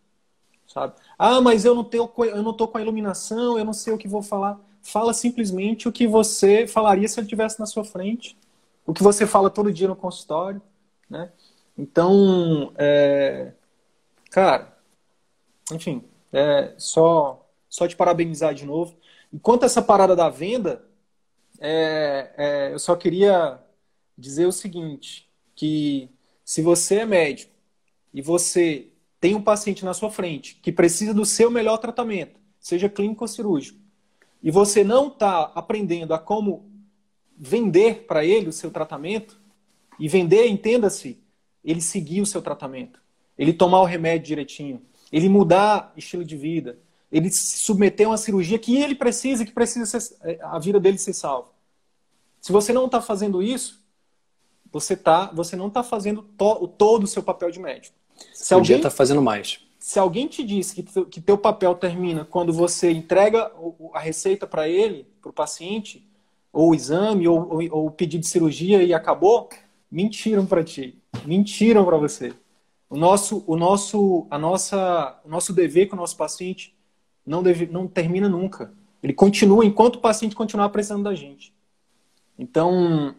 Sabe? 0.64 0.94
Ah, 1.18 1.40
mas 1.40 1.64
eu 1.64 1.74
não, 1.74 1.82
tenho, 1.82 2.08
eu 2.18 2.42
não 2.44 2.52
tô 2.52 2.68
com 2.68 2.78
a 2.78 2.82
iluminação, 2.82 3.58
eu 3.58 3.64
não 3.64 3.72
sei 3.72 3.92
o 3.92 3.98
que 3.98 4.06
vou 4.06 4.22
falar. 4.22 4.60
Fala 4.82 5.14
simplesmente 5.14 5.88
o 5.88 5.92
que 5.92 6.06
você 6.06 6.66
falaria 6.66 7.08
se 7.08 7.18
ele 7.18 7.26
estivesse 7.26 7.58
na 7.60 7.66
sua 7.66 7.84
frente. 7.84 8.36
O 8.84 8.92
que 8.92 9.02
você 9.02 9.26
fala 9.26 9.48
todo 9.48 9.72
dia 9.72 9.88
no 9.88 9.96
consultório, 9.96 10.60
né? 11.08 11.30
Então, 11.78 12.72
é... 12.76 13.52
cara, 14.30 14.76
enfim, 15.72 16.04
é 16.32 16.74
só 16.76 17.42
só 17.72 17.88
te 17.88 17.96
parabenizar 17.96 18.54
de 18.54 18.66
novo. 18.66 18.94
Enquanto 19.32 19.64
essa 19.64 19.80
parada 19.80 20.14
da 20.14 20.28
venda, 20.28 20.84
é, 21.58 22.30
é, 22.36 22.72
eu 22.74 22.78
só 22.78 22.94
queria 22.94 23.58
dizer 24.16 24.46
o 24.46 24.52
seguinte, 24.52 25.26
que 25.54 26.10
se 26.44 26.60
você 26.60 26.96
é 26.96 27.06
médico 27.06 27.50
e 28.12 28.20
você 28.20 28.88
tem 29.18 29.34
um 29.34 29.42
paciente 29.42 29.86
na 29.86 29.94
sua 29.94 30.10
frente 30.10 30.56
que 30.56 30.70
precisa 30.70 31.14
do 31.14 31.24
seu 31.24 31.50
melhor 31.50 31.78
tratamento, 31.78 32.38
seja 32.60 32.90
clínico 32.90 33.24
ou 33.24 33.28
cirúrgico, 33.28 33.78
e 34.42 34.50
você 34.50 34.82
não 34.82 35.08
está 35.08 35.52
aprendendo 35.54 36.12
a 36.12 36.18
como 36.18 36.70
vender 37.36 38.06
para 38.06 38.24
ele 38.24 38.48
o 38.48 38.52
seu 38.52 38.70
tratamento, 38.70 39.40
e 39.98 40.08
vender, 40.08 40.48
entenda-se, 40.48 41.22
ele 41.64 41.80
seguir 41.80 42.20
o 42.20 42.26
seu 42.26 42.42
tratamento, 42.42 43.00
ele 43.38 43.52
tomar 43.52 43.80
o 43.80 43.84
remédio 43.84 44.26
direitinho, 44.26 44.82
ele 45.12 45.28
mudar 45.28 45.92
estilo 45.96 46.24
de 46.24 46.36
vida, 46.36 46.78
ele 47.10 47.30
se 47.30 47.58
submeter 47.58 48.06
a 48.06 48.10
uma 48.10 48.16
cirurgia 48.16 48.58
que 48.58 48.76
ele 48.76 48.94
precisa, 48.94 49.44
que 49.44 49.52
precisa 49.52 49.86
ser, 49.86 50.16
é, 50.22 50.38
a 50.42 50.58
vida 50.58 50.80
dele 50.80 50.98
ser 50.98 51.12
salva. 51.12 51.50
Se 52.40 52.50
você 52.50 52.72
não 52.72 52.86
está 52.86 53.00
fazendo 53.00 53.42
isso, 53.42 53.80
você 54.72 54.96
tá, 54.96 55.30
você 55.32 55.54
não 55.54 55.68
está 55.68 55.84
fazendo 55.84 56.22
to, 56.22 56.66
todo 56.66 57.04
o 57.04 57.06
seu 57.06 57.22
papel 57.22 57.50
de 57.50 57.60
médico. 57.60 57.94
Se 58.32 58.54
alguém 58.54 58.78
está 58.78 58.90
fazendo 58.90 59.22
mais. 59.22 59.60
Se 59.82 59.98
alguém 59.98 60.28
te 60.28 60.44
disse 60.44 60.80
que, 60.80 61.04
que 61.06 61.20
teu 61.20 61.36
papel 61.36 61.74
termina 61.74 62.24
quando 62.24 62.52
você 62.52 62.92
entrega 62.92 63.50
a 63.92 63.98
receita 63.98 64.46
para 64.46 64.68
ele, 64.68 65.08
para 65.20 65.30
o 65.30 65.32
paciente, 65.32 66.08
ou 66.52 66.70
o 66.70 66.74
exame, 66.74 67.26
ou, 67.26 67.52
ou, 67.52 67.60
ou 67.72 67.86
o 67.88 67.90
pedido 67.90 68.20
de 68.20 68.28
cirurgia 68.28 68.80
e 68.80 68.94
acabou, 68.94 69.48
mentiram 69.90 70.46
para 70.46 70.62
ti. 70.62 71.02
Mentiram 71.26 71.84
para 71.84 71.96
você. 71.96 72.32
O 72.88 72.96
nosso, 72.96 73.42
o 73.44 73.56
nosso, 73.56 74.24
a 74.30 74.38
nossa, 74.38 75.20
o 75.24 75.28
nosso 75.28 75.52
dever 75.52 75.88
com 75.88 75.96
o 75.96 75.98
nosso 75.98 76.16
paciente 76.16 76.72
não, 77.26 77.42
deve, 77.42 77.66
não 77.66 77.88
termina 77.88 78.28
nunca. 78.28 78.72
Ele 79.02 79.12
continua 79.12 79.64
enquanto 79.66 79.96
o 79.96 80.00
paciente 80.00 80.36
continuar 80.36 80.68
precisando 80.68 81.02
da 81.02 81.14
gente. 81.16 81.52
Então, 82.38 83.16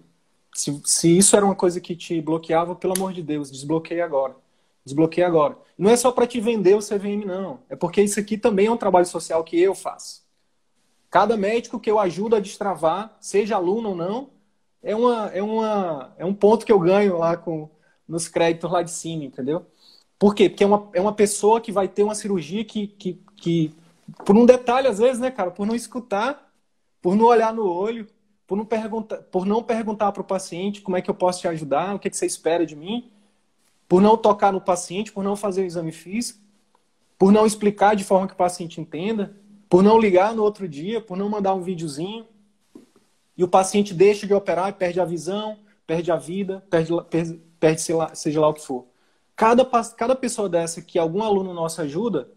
se, 0.55 0.82
se 0.86 1.18
isso 1.18 1.36
era 1.36 1.43
uma 1.43 1.55
coisa 1.55 1.82
que 1.82 1.93
te 1.93 2.22
bloqueava, 2.22 2.74
pelo 2.74 2.93
amor 2.95 3.11
de 3.11 3.22
Deus, 3.22 3.51
desbloqueie 3.51 3.99
agora. 3.99 4.41
Desbloqueie 4.86 5.24
agora. 5.24 5.58
Não 5.78 5.90
é 5.90 5.96
só 5.96 6.12
para 6.12 6.28
te 6.28 6.40
vender 6.40 6.76
o 6.76 6.80
CVM, 6.80 7.26
não. 7.26 7.60
É 7.70 7.76
porque 7.76 8.02
isso 8.02 8.20
aqui 8.20 8.38
também 8.38 8.68
é 8.68 8.72
um 8.72 8.78
trabalho 8.78 9.06
social 9.06 9.44
que 9.44 9.60
eu 9.60 9.74
faço. 9.74 10.24
Cada 11.10 11.38
médico 11.38 11.80
que 11.80 11.90
eu 11.90 12.00
ajudo 12.00 12.36
a 12.36 12.40
destravar, 12.40 13.16
seja 13.20 13.56
aluno 13.56 13.90
ou 13.90 13.96
não, 13.96 14.30
é, 14.82 14.96
uma, 14.96 15.28
é, 15.28 15.42
uma, 15.42 16.14
é 16.18 16.26
um 16.26 16.34
ponto 16.34 16.66
que 16.66 16.72
eu 16.72 16.80
ganho 16.80 17.18
lá 17.18 17.38
com, 17.38 17.70
nos 18.08 18.28
créditos 18.28 18.72
lá 18.72 18.82
de 18.82 18.92
cima, 18.92 19.24
entendeu? 19.24 19.66
Por 20.20 20.36
quê? 20.36 20.50
Porque 20.50 20.64
é 20.64 20.68
uma, 20.68 20.90
é 20.94 21.02
uma 21.02 21.14
pessoa 21.14 21.62
que 21.62 21.72
vai 21.72 21.88
ter 21.88 22.04
uma 22.04 22.16
cirurgia 22.16 22.66
que, 22.66 22.88
que, 22.88 23.22
que 23.38 23.74
por 24.26 24.36
um 24.36 24.46
detalhe, 24.46 24.88
às 24.88 25.00
vezes, 25.00 25.20
né, 25.20 25.32
cara? 25.32 25.52
Por 25.52 25.66
não 25.66 25.76
escutar, 25.76 26.52
por 27.02 27.16
não 27.16 27.26
olhar 27.26 27.54
no 27.54 27.66
olho, 27.66 28.08
por 28.46 28.58
não 28.58 28.66
perguntar, 28.66 29.18
por 29.24 29.46
não 29.46 29.64
perguntar 29.64 30.12
para 30.12 30.22
o 30.22 30.26
paciente 30.26 30.82
como 30.82 30.98
é 30.98 31.02
que 31.02 31.10
eu 31.10 31.16
posso 31.16 31.42
te 31.42 31.48
ajudar, 31.48 31.96
o 31.96 32.00
que, 32.00 32.10
que 32.10 32.18
você 32.18 32.26
espera 32.26 32.66
de 32.66 32.76
mim, 32.76 33.12
por 33.94 34.02
não 34.02 34.18
tocar 34.18 34.52
no 34.52 34.60
paciente, 34.60 35.12
por 35.12 35.24
não 35.24 35.36
fazer 35.36 35.62
o 35.62 35.66
exame 35.66 35.91
físico, 35.91 36.39
por 37.16 37.32
não 37.32 37.46
explicar 37.46 37.96
de 37.96 38.04
forma 38.04 38.26
que 38.26 38.34
o 38.34 38.36
paciente 38.36 38.82
entenda, 38.82 39.38
por 39.70 39.84
não 39.84 40.00
ligar 40.00 40.34
no 40.34 40.41
outro 40.41 40.68
dia, 40.68 41.00
por 41.00 41.16
não 41.16 41.30
mandar 41.30 41.54
um 41.54 41.62
videozinho, 41.62 42.26
e 43.38 43.44
o 43.44 43.48
paciente 43.48 43.94
deixa 43.94 44.26
de 44.26 44.34
operar 44.34 44.70
e 44.70 44.74
perde 44.74 45.00
a 45.00 45.06
visão, 45.06 45.60
perde 45.86 46.12
a 46.12 46.16
vida, 46.16 46.66
perde, 46.72 46.91
perde, 47.08 47.39
perde 47.60 47.82
seja 48.16 48.41
lá 48.41 48.48
o 48.48 48.56
que 48.56 48.66
for. 48.66 48.88
Cada, 49.36 49.64
cada 49.96 50.16
pessoa 50.16 50.50
dessa 50.50 50.82
que 50.82 50.98
algum 50.98 51.22
aluno 51.22 51.54
nosso 51.54 51.80
ajuda, 51.80 52.32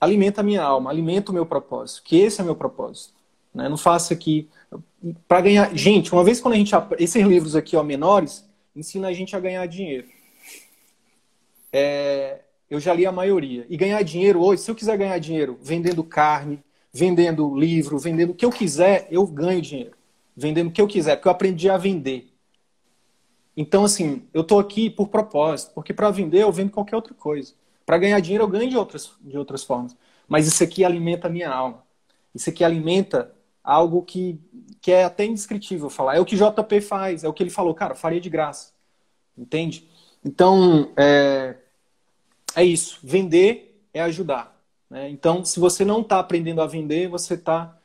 alimenta 0.00 0.40
a 0.40 0.44
minha 0.44 0.62
alma, 0.62 0.88
alimenta 0.88 1.30
o 1.30 1.34
meu 1.34 1.44
propósito, 1.44 2.04
que 2.04 2.16
esse 2.16 2.40
é 2.40 2.44
meu 2.44 2.56
propósito. 2.56 3.12
Né? 3.52 3.68
Não 3.68 3.76
faça 3.76 4.14
aqui. 4.14 4.48
para 5.28 5.42
ganhar. 5.42 5.76
Gente, 5.76 6.10
uma 6.10 6.24
vez 6.24 6.40
quando 6.40 6.54
a 6.54 6.56
gente. 6.56 6.72
Esses 6.98 7.22
livros 7.22 7.54
aqui, 7.54 7.76
ó, 7.76 7.82
menores, 7.82 8.50
ensina 8.74 9.08
a 9.08 9.12
gente 9.12 9.36
a 9.36 9.38
ganhar 9.38 9.66
dinheiro. 9.66 10.08
É, 11.72 12.40
eu 12.68 12.78
já 12.78 12.92
li 12.92 13.06
a 13.06 13.12
maioria. 13.12 13.66
E 13.68 13.76
ganhar 13.76 14.02
dinheiro 14.02 14.40
hoje, 14.42 14.62
se 14.62 14.70
eu 14.70 14.74
quiser 14.74 14.96
ganhar 14.96 15.18
dinheiro 15.18 15.58
vendendo 15.60 16.04
carne, 16.04 16.62
vendendo 16.92 17.54
livro, 17.54 17.98
vendendo 17.98 18.30
o 18.30 18.34
que 18.34 18.44
eu 18.44 18.50
quiser, 18.50 19.08
eu 19.10 19.26
ganho 19.26 19.62
dinheiro. 19.62 19.96
Vendendo 20.36 20.68
o 20.68 20.72
que 20.72 20.80
eu 20.80 20.86
quiser, 20.86 21.16
porque 21.16 21.28
eu 21.28 21.32
aprendi 21.32 21.68
a 21.68 21.76
vender. 21.76 22.32
Então, 23.56 23.84
assim, 23.84 24.26
eu 24.32 24.42
estou 24.42 24.58
aqui 24.58 24.88
por 24.88 25.08
propósito, 25.08 25.72
porque 25.74 25.92
para 25.92 26.10
vender 26.10 26.42
eu 26.42 26.52
vendo 26.52 26.70
qualquer 26.70 26.96
outra 26.96 27.14
coisa. 27.14 27.52
Para 27.84 27.98
ganhar 27.98 28.20
dinheiro 28.20 28.44
eu 28.44 28.48
ganho 28.48 28.70
de 28.70 28.76
outras, 28.76 29.12
de 29.20 29.36
outras 29.36 29.62
formas. 29.62 29.96
Mas 30.26 30.46
isso 30.46 30.62
aqui 30.64 30.84
alimenta 30.84 31.26
a 31.26 31.30
minha 31.30 31.50
alma. 31.50 31.84
Isso 32.34 32.48
aqui 32.48 32.64
alimenta 32.64 33.34
algo 33.62 34.02
que, 34.02 34.40
que 34.80 34.90
é 34.90 35.04
até 35.04 35.24
indescritível 35.24 35.90
falar. 35.90 36.16
É 36.16 36.20
o 36.20 36.24
que 36.24 36.36
JP 36.36 36.80
faz, 36.80 37.24
é 37.24 37.28
o 37.28 37.32
que 37.32 37.42
ele 37.42 37.50
falou, 37.50 37.74
cara, 37.74 37.94
faria 37.94 38.20
de 38.20 38.30
graça. 38.30 38.72
Entende? 39.36 39.88
Então, 40.24 40.90
é, 40.96 41.56
é 42.54 42.64
isso. 42.64 42.98
Vender 43.02 43.80
é 43.92 44.00
ajudar. 44.02 44.56
Né? 44.88 45.08
Então, 45.08 45.44
se 45.44 45.58
você 45.58 45.84
não 45.84 46.00
está 46.00 46.18
aprendendo 46.18 46.60
a 46.60 46.66
vender, 46.66 47.08
você 47.08 47.36
tá, 47.36 47.76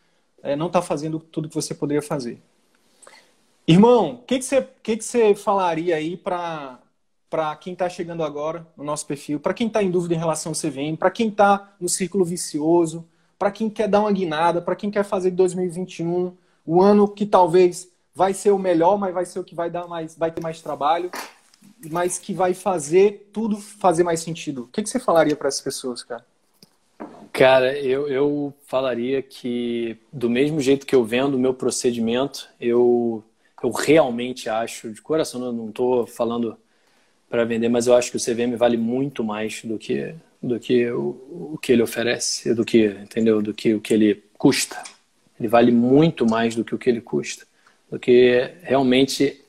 é, 0.43 0.55
não 0.55 0.67
está 0.67 0.81
fazendo 0.81 1.19
tudo 1.19 1.49
que 1.49 1.55
você 1.55 1.73
poderia 1.73 2.01
fazer. 2.01 2.41
Irmão, 3.67 4.15
o 4.15 4.17
que, 4.19 4.39
que, 4.39 4.45
você, 4.45 4.67
que, 4.81 4.97
que 4.97 5.03
você 5.03 5.35
falaria 5.35 5.95
aí 5.95 6.15
para 6.15 6.79
quem 7.59 7.73
está 7.73 7.89
chegando 7.89 8.23
agora 8.23 8.65
no 8.77 8.83
nosso 8.83 9.05
perfil, 9.05 9.39
para 9.39 9.53
quem 9.53 9.67
está 9.67 9.83
em 9.83 9.91
dúvida 9.91 10.15
em 10.15 10.17
relação 10.17 10.51
ao 10.51 10.55
CVM, 10.55 10.95
para 10.97 11.11
quem 11.11 11.27
está 11.27 11.75
no 11.79 11.89
círculo 11.89 12.23
vicioso, 12.23 13.05
para 13.37 13.51
quem 13.51 13.69
quer 13.69 13.87
dar 13.87 13.99
uma 13.99 14.11
guinada, 14.11 14.61
para 14.61 14.75
quem 14.75 14.89
quer 14.89 15.03
fazer 15.03 15.31
de 15.31 15.35
2021 15.35 16.35
o 16.65 16.81
ano 16.81 17.07
que 17.07 17.25
talvez 17.25 17.89
vai 18.13 18.33
ser 18.33 18.51
o 18.51 18.57
melhor, 18.57 18.97
mas 18.97 19.13
vai 19.13 19.25
ser 19.25 19.39
o 19.39 19.43
que 19.43 19.53
vai 19.53 19.69
dar 19.69 19.87
mais, 19.87 20.17
vai 20.17 20.31
ter 20.31 20.41
mais 20.41 20.61
trabalho, 20.61 21.11
mas 21.89 22.17
que 22.17 22.33
vai 22.33 22.53
fazer 22.53 23.29
tudo 23.31 23.57
fazer 23.57 24.03
mais 24.03 24.19
sentido. 24.19 24.63
O 24.63 24.67
que, 24.67 24.81
que 24.81 24.89
você 24.89 24.99
falaria 24.99 25.35
para 25.35 25.47
essas 25.47 25.61
pessoas, 25.61 26.03
cara? 26.03 26.25
Cara, 27.31 27.77
eu, 27.77 28.07
eu 28.07 28.53
falaria 28.65 29.21
que 29.21 29.97
do 30.11 30.29
mesmo 30.29 30.59
jeito 30.59 30.85
que 30.85 30.95
eu 30.95 31.03
vendo 31.03 31.35
o 31.35 31.39
meu 31.39 31.53
procedimento, 31.53 32.49
eu 32.59 33.23
eu 33.63 33.71
realmente 33.71 34.49
acho, 34.49 34.91
de 34.91 35.01
coração, 35.01 35.43
eu 35.43 35.51
não 35.51 35.69
estou 35.69 36.05
falando 36.05 36.57
para 37.29 37.43
vender, 37.43 37.69
mas 37.69 37.87
eu 37.87 37.95
acho 37.95 38.11
que 38.11 38.17
o 38.17 38.19
CVM 38.19 38.55
vale 38.55 38.77
muito 38.77 39.23
mais 39.23 39.61
do 39.63 39.77
que 39.77 40.15
do 40.41 40.59
que 40.59 40.89
o, 40.91 41.53
o 41.53 41.59
que 41.59 41.71
ele 41.71 41.81
oferece, 41.81 42.53
do 42.53 42.63
que, 42.63 42.85
entendeu? 42.85 43.41
Do 43.41 43.53
que 43.53 43.73
o 43.73 43.81
que 43.81 43.93
ele 43.93 44.23
custa. 44.37 44.81
Ele 45.39 45.47
vale 45.47 45.71
muito 45.71 46.25
mais 46.25 46.55
do 46.55 46.63
que 46.63 46.75
o 46.75 46.77
que 46.77 46.89
ele 46.89 47.01
custa. 47.01 47.45
Do 47.89 47.99
que 47.99 48.51
realmente 48.61 49.43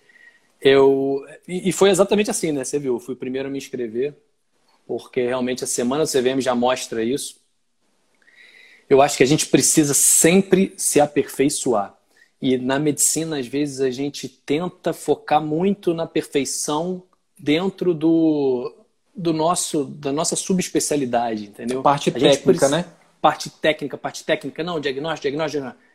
eu 0.60 1.24
e, 1.46 1.68
e 1.68 1.72
foi 1.72 1.90
exatamente 1.90 2.30
assim, 2.30 2.52
né? 2.52 2.64
Você 2.64 2.78
viu, 2.78 2.94
eu 2.94 3.00
fui 3.00 3.14
o 3.14 3.18
primeiro 3.18 3.48
a 3.48 3.50
me 3.50 3.58
inscrever, 3.58 4.14
porque 4.86 5.26
realmente 5.26 5.64
a 5.64 5.66
semana 5.66 6.04
do 6.04 6.10
CVM 6.10 6.40
já 6.40 6.54
mostra 6.54 7.02
isso. 7.02 7.36
Eu 8.88 9.02
acho 9.02 9.16
que 9.16 9.22
a 9.22 9.26
gente 9.26 9.46
precisa 9.46 9.92
sempre 9.92 10.72
se 10.76 10.98
aperfeiçoar. 11.00 11.94
E 12.40 12.56
na 12.56 12.78
medicina, 12.78 13.38
às 13.38 13.46
vezes, 13.46 13.80
a 13.80 13.90
gente 13.90 14.28
tenta 14.28 14.92
focar 14.92 15.42
muito 15.42 15.92
na 15.92 16.06
perfeição 16.06 17.02
dentro 17.38 17.92
do, 17.92 18.72
do 19.14 19.32
nosso, 19.32 19.84
da 19.84 20.12
nossa 20.12 20.36
subespecialidade, 20.36 21.46
entendeu? 21.46 21.82
Parte 21.82 22.10
técnica, 22.10 22.42
precisa... 22.42 22.68
né? 22.68 22.84
Parte 23.20 23.50
técnica, 23.50 23.98
parte 23.98 24.24
técnica. 24.24 24.62
Não, 24.62 24.80
diagnóstico, 24.80 25.22
diagnóstico, 25.22 25.60
diagnóstico. 25.60 25.87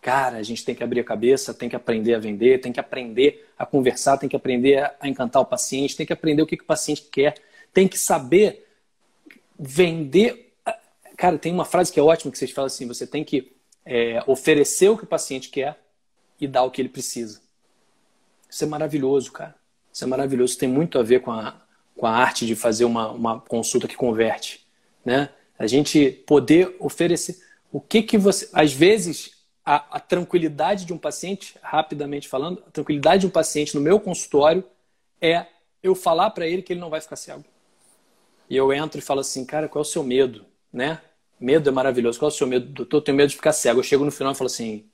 Cara, 0.00 0.38
a 0.38 0.42
gente 0.42 0.64
tem 0.64 0.74
que 0.74 0.84
abrir 0.84 1.00
a 1.00 1.04
cabeça, 1.04 1.52
tem 1.52 1.68
que 1.68 1.76
aprender 1.76 2.14
a 2.14 2.18
vender, 2.18 2.60
tem 2.60 2.72
que 2.72 2.80
aprender 2.80 3.48
a 3.58 3.66
conversar, 3.66 4.16
tem 4.16 4.28
que 4.28 4.36
aprender 4.36 4.92
a 5.00 5.08
encantar 5.08 5.42
o 5.42 5.46
paciente, 5.46 5.96
tem 5.96 6.06
que 6.06 6.12
aprender 6.12 6.42
o 6.42 6.46
que, 6.46 6.56
que 6.56 6.62
o 6.62 6.66
paciente 6.66 7.02
quer, 7.10 7.34
tem 7.72 7.88
que 7.88 7.98
saber 7.98 8.66
vender. 9.58 10.52
Cara, 11.16 11.36
tem 11.36 11.52
uma 11.52 11.64
frase 11.64 11.92
que 11.92 11.98
é 11.98 12.02
ótima 12.02 12.30
que 12.30 12.38
vocês 12.38 12.50
falam 12.50 12.66
assim: 12.66 12.86
você 12.86 13.06
tem 13.06 13.24
que 13.24 13.52
é, 13.84 14.22
oferecer 14.26 14.88
o 14.88 14.96
que 14.96 15.04
o 15.04 15.06
paciente 15.06 15.48
quer 15.48 15.76
e 16.40 16.46
dar 16.46 16.62
o 16.62 16.70
que 16.70 16.80
ele 16.80 16.88
precisa. 16.88 17.40
Isso 18.48 18.62
é 18.62 18.66
maravilhoso, 18.66 19.32
cara. 19.32 19.56
Isso 19.92 20.04
é 20.04 20.06
maravilhoso. 20.06 20.52
Isso 20.52 20.60
tem 20.60 20.68
muito 20.68 20.98
a 20.98 21.02
ver 21.02 21.20
com 21.20 21.32
a, 21.32 21.60
com 21.96 22.06
a 22.06 22.10
arte 22.10 22.46
de 22.46 22.54
fazer 22.54 22.84
uma, 22.84 23.10
uma 23.10 23.40
consulta 23.40 23.88
que 23.88 23.96
converte. 23.96 24.64
Né? 25.04 25.28
A 25.58 25.66
gente 25.66 26.10
poder 26.26 26.76
oferecer. 26.78 27.38
O 27.72 27.80
que 27.80 28.02
que 28.02 28.16
você. 28.16 28.48
Às 28.52 28.72
vezes, 28.72 29.37
a, 29.68 29.98
a 29.98 30.00
tranquilidade 30.00 30.86
de 30.86 30.94
um 30.94 30.98
paciente, 30.98 31.54
rapidamente 31.60 32.26
falando, 32.26 32.64
a 32.66 32.70
tranquilidade 32.70 33.20
de 33.20 33.26
um 33.26 33.30
paciente 33.30 33.74
no 33.74 33.82
meu 33.82 34.00
consultório 34.00 34.64
é 35.20 35.44
eu 35.82 35.94
falar 35.94 36.30
para 36.30 36.46
ele 36.46 36.62
que 36.62 36.72
ele 36.72 36.80
não 36.80 36.88
vai 36.88 37.02
ficar 37.02 37.16
cego. 37.16 37.44
E 38.48 38.56
eu 38.56 38.72
entro 38.72 38.98
e 38.98 39.02
falo 39.02 39.20
assim, 39.20 39.44
cara, 39.44 39.68
qual 39.68 39.82
é 39.82 39.86
o 39.86 39.90
seu 39.90 40.02
medo? 40.02 40.46
Né? 40.72 40.98
Medo 41.38 41.68
é 41.68 41.72
maravilhoso. 41.72 42.18
Qual 42.18 42.30
é 42.30 42.32
o 42.32 42.34
seu 42.34 42.46
medo? 42.46 42.64
Doutor, 42.64 42.96
eu 42.96 43.02
tenho 43.02 43.16
medo 43.18 43.28
de 43.28 43.36
ficar 43.36 43.52
cego. 43.52 43.80
Eu 43.80 43.84
chego 43.84 44.06
no 44.06 44.10
final 44.10 44.32
e 44.32 44.34
falo 44.34 44.46
assim, 44.46 44.86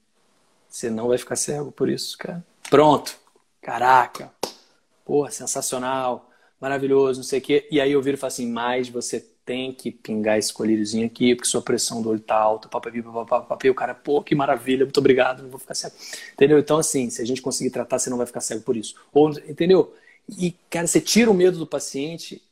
você 0.68 0.90
não 0.90 1.06
vai 1.06 1.18
ficar 1.18 1.36
cego 1.36 1.70
por 1.70 1.88
isso, 1.88 2.18
cara. 2.18 2.44
Pronto. 2.68 3.16
Caraca. 3.62 4.32
Porra, 5.04 5.30
sensacional. 5.30 6.28
Maravilhoso, 6.60 7.20
não 7.20 7.24
sei 7.24 7.38
o 7.38 7.42
quê. 7.42 7.68
E 7.70 7.80
aí 7.80 7.92
eu 7.92 8.02
viro 8.02 8.16
e 8.16 8.18
falo 8.18 8.32
assim, 8.32 8.50
mas 8.50 8.88
você 8.88 9.24
tem 9.44 9.72
que 9.72 9.90
pingar 9.90 10.38
esse 10.38 10.52
colíriozinho 10.52 11.06
aqui, 11.06 11.34
porque 11.34 11.48
sua 11.48 11.60
pressão 11.60 12.00
do 12.00 12.10
olho 12.10 12.20
tá 12.20 12.36
alta, 12.36 12.68
papapi, 12.68 13.02
papapi, 13.02 13.70
o 13.70 13.74
cara, 13.74 13.94
pô, 13.94 14.22
que 14.22 14.34
maravilha, 14.34 14.84
muito 14.84 14.98
obrigado, 14.98 15.42
não 15.42 15.50
vou 15.50 15.60
ficar 15.60 15.74
cego. 15.74 15.94
Entendeu? 16.32 16.58
Então, 16.58 16.78
assim, 16.78 17.10
se 17.10 17.20
a 17.20 17.26
gente 17.26 17.42
conseguir 17.42 17.70
tratar, 17.70 17.98
você 17.98 18.08
não 18.08 18.16
vai 18.16 18.26
ficar 18.26 18.40
cego 18.40 18.62
por 18.62 18.76
isso. 18.76 18.94
Ou, 19.12 19.30
entendeu? 19.48 19.94
E, 20.28 20.54
cara, 20.70 20.86
você 20.86 21.00
tira 21.00 21.30
o 21.30 21.34
medo 21.34 21.58
do 21.58 21.66
paciente, 21.66 22.42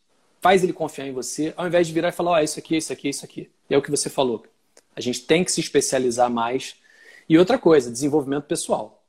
faz 0.40 0.62
ele 0.62 0.72
confiar 0.72 1.06
em 1.06 1.12
você, 1.12 1.54
ao 1.56 1.66
invés 1.66 1.86
de 1.86 1.92
virar 1.92 2.10
e 2.10 2.12
falar, 2.12 2.32
ó, 2.32 2.34
oh, 2.34 2.40
isso 2.40 2.58
aqui, 2.58 2.76
isso 2.76 2.92
aqui, 2.92 3.08
isso 3.08 3.24
aqui. 3.24 3.50
E 3.70 3.74
é 3.74 3.78
o 3.78 3.82
que 3.82 3.90
você 3.90 4.10
falou. 4.10 4.44
A 4.94 5.00
gente 5.00 5.22
tem 5.22 5.42
que 5.42 5.50
se 5.50 5.60
especializar 5.60 6.30
mais 6.30 6.76
e 7.28 7.38
outra 7.38 7.58
coisa, 7.58 7.90
desenvolvimento 7.90 8.44
pessoal. 8.44 9.02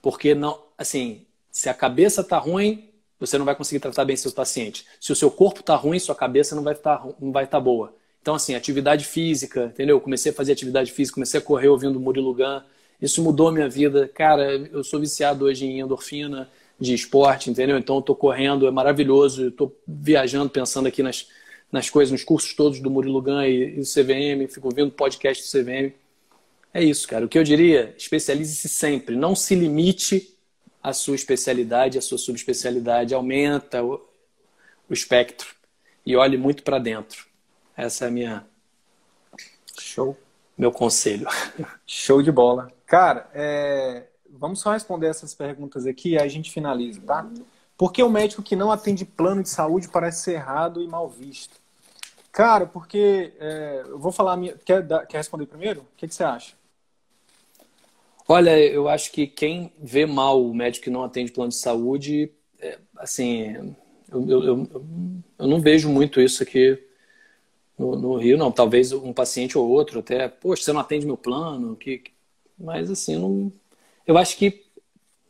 Porque 0.00 0.34
não, 0.34 0.62
assim, 0.78 1.26
se 1.50 1.68
a 1.68 1.74
cabeça 1.74 2.20
está 2.20 2.38
ruim, 2.38 2.88
você 3.18 3.38
não 3.38 3.44
vai 3.44 3.54
conseguir 3.54 3.80
tratar 3.80 4.04
bem 4.04 4.16
seus 4.16 4.34
pacientes. 4.34 4.84
Se 5.00 5.12
o 5.12 5.16
seu 5.16 5.30
corpo 5.30 5.60
está 5.60 5.76
ruim, 5.76 5.98
sua 5.98 6.14
cabeça 6.14 6.54
não 6.54 6.62
vai 6.62 6.74
estar 6.74 6.98
tá, 6.98 7.08
não 7.20 7.32
vai 7.32 7.44
estar 7.44 7.58
tá 7.58 7.64
boa. 7.64 7.94
Então, 8.20 8.34
assim, 8.34 8.54
atividade 8.54 9.04
física, 9.04 9.66
entendeu? 9.66 10.00
Comecei 10.00 10.32
a 10.32 10.34
fazer 10.34 10.52
atividade 10.52 10.90
física, 10.90 11.16
comecei 11.16 11.38
a 11.38 11.42
correr 11.42 11.68
ouvindo 11.68 12.00
Murilo 12.00 12.34
Gun. 12.34 12.60
Isso 13.00 13.22
mudou 13.22 13.52
minha 13.52 13.68
vida. 13.68 14.08
Cara, 14.08 14.54
eu 14.54 14.82
sou 14.82 14.98
viciado 14.98 15.44
hoje 15.44 15.66
em 15.66 15.80
endorfina 15.80 16.48
de 16.80 16.94
esporte, 16.94 17.50
entendeu? 17.50 17.76
Então, 17.76 17.96
eu 17.96 18.02
tô 18.02 18.14
correndo, 18.14 18.66
é 18.66 18.70
maravilhoso. 18.70 19.44
Eu 19.44 19.52
tô 19.52 19.72
viajando, 19.86 20.48
pensando 20.48 20.88
aqui 20.88 21.02
nas, 21.02 21.28
nas 21.70 21.90
coisas, 21.90 22.12
nos 22.12 22.24
cursos 22.24 22.54
todos 22.54 22.80
do 22.80 22.90
Murilo 22.90 23.20
Gun 23.20 23.42
e, 23.42 23.74
e 23.74 23.80
do 23.80 23.84
CVM. 23.84 24.50
Fico 24.50 24.68
ouvindo 24.68 24.90
podcast 24.90 25.44
do 25.44 25.62
CVM. 25.62 25.92
É 26.72 26.82
isso, 26.82 27.06
cara. 27.06 27.26
O 27.26 27.28
que 27.28 27.38
eu 27.38 27.44
diria, 27.44 27.94
especialize-se 27.96 28.68
sempre. 28.68 29.14
Não 29.16 29.36
se 29.36 29.54
limite 29.54 30.33
à 30.84 30.92
sua 30.92 31.14
especialidade, 31.14 31.96
à 31.96 32.02
sua 32.02 32.18
subespecialidade. 32.18 33.14
Aumenta 33.14 33.82
o, 33.82 33.94
o 34.88 34.92
espectro 34.92 35.54
e 36.04 36.14
olhe 36.14 36.36
muito 36.36 36.62
para 36.62 36.78
dentro. 36.78 37.26
Essa 37.74 38.04
é 38.04 38.08
a 38.08 38.10
minha. 38.10 38.46
Show. 39.80 40.14
Meu 40.58 40.70
conselho. 40.70 41.26
Show 41.86 42.22
de 42.22 42.30
bola. 42.30 42.70
Cara, 42.86 43.30
é... 43.32 44.04
vamos 44.28 44.60
só 44.60 44.72
responder 44.72 45.06
essas 45.06 45.34
perguntas 45.34 45.86
aqui 45.86 46.10
e 46.10 46.18
a 46.18 46.28
gente 46.28 46.50
finaliza, 46.50 47.00
tá? 47.00 47.26
Por 47.78 47.90
que 47.90 48.02
o 48.02 48.10
médico 48.10 48.42
que 48.42 48.54
não 48.54 48.70
atende 48.70 49.06
plano 49.06 49.42
de 49.42 49.48
saúde 49.48 49.88
parece 49.88 50.22
ser 50.22 50.32
errado 50.34 50.82
e 50.82 50.86
mal 50.86 51.08
visto? 51.08 51.56
Cara, 52.30 52.66
porque 52.66 53.32
é, 53.40 53.84
eu 53.86 53.98
vou 53.98 54.12
falar. 54.12 54.36
Minha... 54.36 54.56
Quer, 54.58 54.82
dar... 54.82 55.06
Quer 55.06 55.16
responder 55.16 55.46
primeiro? 55.46 55.80
O 55.80 55.86
que, 55.96 56.06
que 56.06 56.14
você 56.14 56.22
acha? 56.22 56.54
Olha, 58.26 58.58
eu 58.58 58.88
acho 58.88 59.12
que 59.12 59.26
quem 59.26 59.72
vê 59.78 60.06
mal 60.06 60.42
o 60.42 60.54
médico 60.54 60.84
que 60.84 60.90
não 60.90 61.04
atende 61.04 61.32
plano 61.32 61.50
de 61.50 61.56
saúde, 61.56 62.32
é, 62.58 62.78
assim, 62.96 63.74
eu, 64.10 64.28
eu, 64.28 64.44
eu, 64.44 64.68
eu, 65.38 65.46
não 65.46 65.60
vejo 65.60 65.90
muito 65.90 66.20
isso 66.20 66.42
aqui 66.42 66.78
no, 67.78 67.96
no, 67.96 68.16
Rio, 68.16 68.38
não. 68.38 68.50
Talvez 68.50 68.92
um 68.92 69.12
paciente 69.12 69.58
ou 69.58 69.68
outro 69.68 70.00
até, 70.00 70.28
poxa, 70.28 70.62
você 70.62 70.72
não 70.72 70.80
atende 70.80 71.06
meu 71.06 71.16
plano, 71.18 71.76
que, 71.76 72.02
mas 72.58 72.90
assim, 72.90 73.16
não, 73.16 73.52
eu 74.06 74.16
acho 74.16 74.36
que 74.38 74.64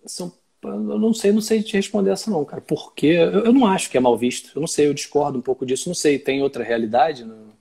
são, 0.07 0.33
eu 0.63 0.99
não 0.99 1.13
sei, 1.15 1.33
não 1.33 1.41
sei 1.41 1.63
te 1.63 1.75
responder 1.75 2.11
essa 2.11 2.31
não, 2.31 2.45
cara. 2.45 2.63
Porque 2.63 3.07
eu, 3.07 3.47
eu 3.47 3.53
não 3.53 3.67
acho 3.67 3.91
que 3.91 3.97
é 3.97 4.01
mal 4.01 4.17
visto. 4.17 4.53
Eu 4.55 4.61
não 4.61 4.69
sei, 4.69 4.87
eu 4.87 4.95
discordo 4.95 5.39
um 5.39 5.43
pouco 5.43 5.67
disso. 5.67 5.89
Não 5.89 5.95
sei, 5.95 6.19
tem 6.19 6.43
outra 6.43 6.63
realidade? 6.65 7.25
Não? 7.25 7.54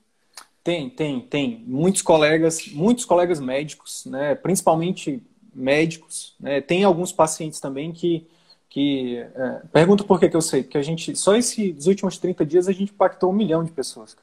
Tem, 0.64 0.90
tem, 0.90 1.20
tem. 1.20 1.64
Muitos 1.68 2.02
colegas, 2.02 2.66
muitos 2.68 3.04
colegas 3.04 3.40
médicos, 3.40 4.06
né, 4.06 4.34
principalmente 4.34 5.22
médicos, 5.54 6.36
né, 6.40 6.62
tem 6.62 6.86
alguns 6.86 7.12
pacientes 7.12 7.60
também 7.60 7.92
que, 7.92 8.26
que 8.70 9.18
é, 9.18 9.62
pergunta 9.74 10.06
por 10.06 10.20
que, 10.20 10.30
que 10.30 10.38
eu 10.38 10.42
sei, 10.42 10.64
porque 10.64 10.78
a 10.78 10.82
gente, 10.82 11.16
só 11.18 11.36
esses 11.36 11.86
últimos 11.86 12.18
30 12.18 12.46
dias 12.46 12.68
a 12.70 12.72
gente 12.72 12.94
impactou 12.94 13.30
um 13.30 13.34
milhão 13.34 13.64
de 13.64 13.72
pessoas 13.72 14.16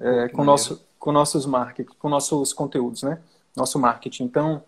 é, 0.00 0.28
com, 0.28 0.44
nosso, 0.44 0.86
com 0.98 1.10
nossos 1.10 1.44
marketing, 1.46 1.90
com 1.98 2.08
nossos 2.08 2.52
conteúdos, 2.52 3.02
né, 3.02 3.20
nosso 3.56 3.76
marketing. 3.76 4.24
Então, 4.24 4.62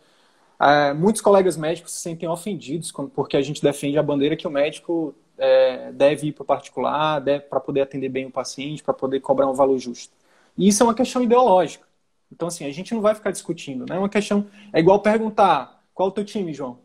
é, 0.60 0.92
muitos 0.92 1.22
colegas 1.22 1.56
médicos 1.56 1.92
se 1.92 2.00
sentem 2.00 2.28
ofendidos 2.28 2.92
porque 3.14 3.36
a 3.36 3.42
gente 3.42 3.62
defende 3.62 3.98
a 3.98 4.02
bandeira 4.02 4.36
que 4.36 4.48
o 4.48 4.50
médico 4.50 5.14
é, 5.38 5.92
deve 5.92 6.28
ir 6.28 6.32
para 6.32 6.42
o 6.42 6.46
particular, 6.46 7.22
para 7.48 7.60
poder 7.60 7.82
atender 7.82 8.08
bem 8.08 8.26
o 8.26 8.32
paciente, 8.32 8.82
para 8.82 8.92
poder 8.92 9.20
cobrar 9.20 9.48
um 9.48 9.54
valor 9.54 9.78
justo. 9.78 10.21
E 10.56 10.68
isso 10.68 10.82
é 10.82 10.86
uma 10.86 10.94
questão 10.94 11.22
ideológica. 11.22 11.86
Então, 12.30 12.48
assim, 12.48 12.64
a 12.64 12.72
gente 12.72 12.94
não 12.94 13.00
vai 13.00 13.14
ficar 13.14 13.30
discutindo, 13.30 13.84
né? 13.86 13.96
É 13.96 13.98
uma 13.98 14.08
questão. 14.08 14.46
É 14.72 14.80
igual 14.80 15.00
perguntar: 15.00 15.84
qual 15.94 16.08
é 16.08 16.10
o 16.10 16.14
teu 16.14 16.24
time, 16.24 16.54
João? 16.54 16.78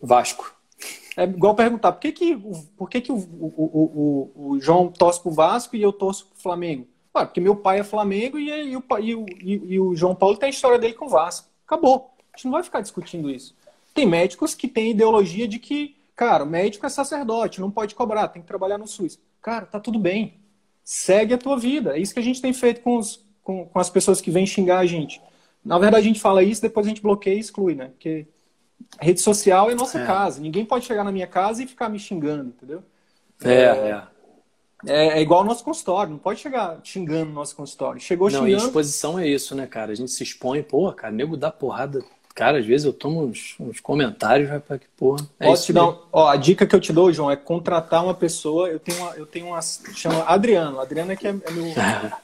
Vasco. 0.00 0.54
É 1.16 1.24
igual 1.24 1.54
perguntar: 1.54 1.92
por 1.92 2.00
que, 2.00 2.12
que, 2.12 2.36
por 2.76 2.88
que, 2.88 3.00
que 3.00 3.12
o, 3.12 3.16
o, 3.16 4.32
o, 4.34 4.50
o 4.52 4.60
João 4.60 4.88
torce 4.88 5.20
pro 5.20 5.30
Vasco 5.30 5.76
e 5.76 5.82
eu 5.82 5.92
torço 5.92 6.26
pro 6.26 6.40
Flamengo? 6.40 6.86
Ué, 7.14 7.26
porque 7.26 7.40
meu 7.40 7.54
pai 7.54 7.80
é 7.80 7.84
Flamengo 7.84 8.38
e, 8.38 8.48
e, 8.48 8.76
o, 8.76 8.84
e, 8.98 9.74
e, 9.74 9.80
o 9.80 9.94
João 9.94 10.14
Paulo 10.14 10.38
tem 10.38 10.46
a 10.46 10.50
história 10.50 10.78
dele 10.78 10.94
com 10.94 11.04
o 11.04 11.10
Vasco. 11.10 11.48
Acabou. 11.66 12.10
A 12.32 12.36
gente 12.36 12.46
não 12.46 12.52
vai 12.52 12.62
ficar 12.62 12.80
discutindo 12.80 13.30
isso. 13.30 13.54
Tem 13.92 14.06
médicos 14.06 14.54
que 14.54 14.66
têm 14.66 14.92
ideologia 14.92 15.46
de 15.46 15.58
que, 15.58 15.94
cara, 16.16 16.44
o 16.44 16.46
médico 16.46 16.86
é 16.86 16.88
sacerdote, 16.88 17.60
não 17.60 17.70
pode 17.70 17.94
cobrar, 17.94 18.28
tem 18.28 18.40
que 18.40 18.48
trabalhar 18.48 18.78
no 18.78 18.86
SUS. 18.86 19.18
Cara, 19.42 19.66
tá 19.66 19.78
tudo 19.78 19.98
bem. 19.98 20.40
Segue 20.84 21.34
a 21.34 21.38
tua 21.38 21.56
vida. 21.56 21.96
É 21.96 22.00
isso 22.00 22.14
que 22.14 22.20
a 22.20 22.22
gente 22.22 22.40
tem 22.40 22.52
feito 22.52 22.80
com, 22.80 22.96
os, 22.96 23.24
com, 23.42 23.66
com 23.66 23.78
as 23.78 23.90
pessoas 23.90 24.20
que 24.20 24.30
vêm 24.30 24.46
xingar 24.46 24.78
a 24.78 24.86
gente. 24.86 25.20
Na 25.64 25.78
verdade, 25.78 26.04
a 26.04 26.08
gente 26.08 26.20
fala 26.20 26.42
isso, 26.42 26.60
depois 26.60 26.86
a 26.86 26.88
gente 26.88 27.02
bloqueia 27.02 27.36
e 27.36 27.40
exclui, 27.40 27.74
né? 27.74 27.86
Porque 27.86 28.26
rede 29.00 29.20
social 29.20 29.70
é 29.70 29.74
nossa 29.74 30.00
é. 30.00 30.06
casa. 30.06 30.40
Ninguém 30.40 30.64
pode 30.64 30.84
chegar 30.84 31.04
na 31.04 31.12
minha 31.12 31.26
casa 31.26 31.62
e 31.62 31.66
ficar 31.66 31.88
me 31.88 31.98
xingando, 31.98 32.48
entendeu? 32.48 32.82
É, 33.44 33.52
é. 33.52 33.64
é. 33.90 34.12
É, 34.84 35.18
é, 35.18 35.22
igual 35.22 35.40
ao 35.40 35.46
nosso 35.46 35.62
consultório, 35.62 36.10
não 36.10 36.18
pode 36.18 36.40
chegar 36.40 36.80
xingando 36.82 37.26
no 37.26 37.32
nosso 37.32 37.54
consultório. 37.54 38.00
Chegou 38.00 38.28
não, 38.28 38.40
xingando. 38.40 38.56
Não, 38.56 38.66
exposição 38.66 39.18
é 39.18 39.28
isso, 39.28 39.54
né, 39.54 39.66
cara? 39.66 39.92
A 39.92 39.94
gente 39.94 40.10
se 40.10 40.22
expõe, 40.24 40.60
pô, 40.62 40.92
cara, 40.92 41.12
nego 41.12 41.36
dá 41.36 41.50
porrada. 41.52 42.04
Cara, 42.34 42.58
às 42.58 42.66
vezes 42.66 42.86
eu 42.86 42.92
tomo 42.92 43.22
uns, 43.24 43.54
uns 43.60 43.78
comentários, 43.78 44.48
vai 44.48 44.58
pra 44.58 44.78
que 44.78 44.86
porra. 44.96 45.26
É 45.38 45.46
Posso 45.46 45.66
te 45.66 45.72
dar 45.72 45.86
um, 45.86 45.98
ó, 46.10 46.28
a 46.28 46.36
dica 46.36 46.66
que 46.66 46.74
eu 46.74 46.80
te 46.80 46.92
dou, 46.92 47.12
João, 47.12 47.30
é 47.30 47.36
contratar 47.36 48.02
uma 48.02 48.14
pessoa. 48.14 48.68
Eu 48.68 48.78
tenho 48.78 48.98
uma, 48.98 49.10
eu 49.16 49.26
tenho 49.26 49.46
uma 49.48 49.60
chama 49.60 50.24
Adriano. 50.24 50.80
Adriano 50.80 51.12
é 51.12 51.16
que 51.16 51.26
é, 51.26 51.30
é 51.30 51.50
meu. 51.50 51.72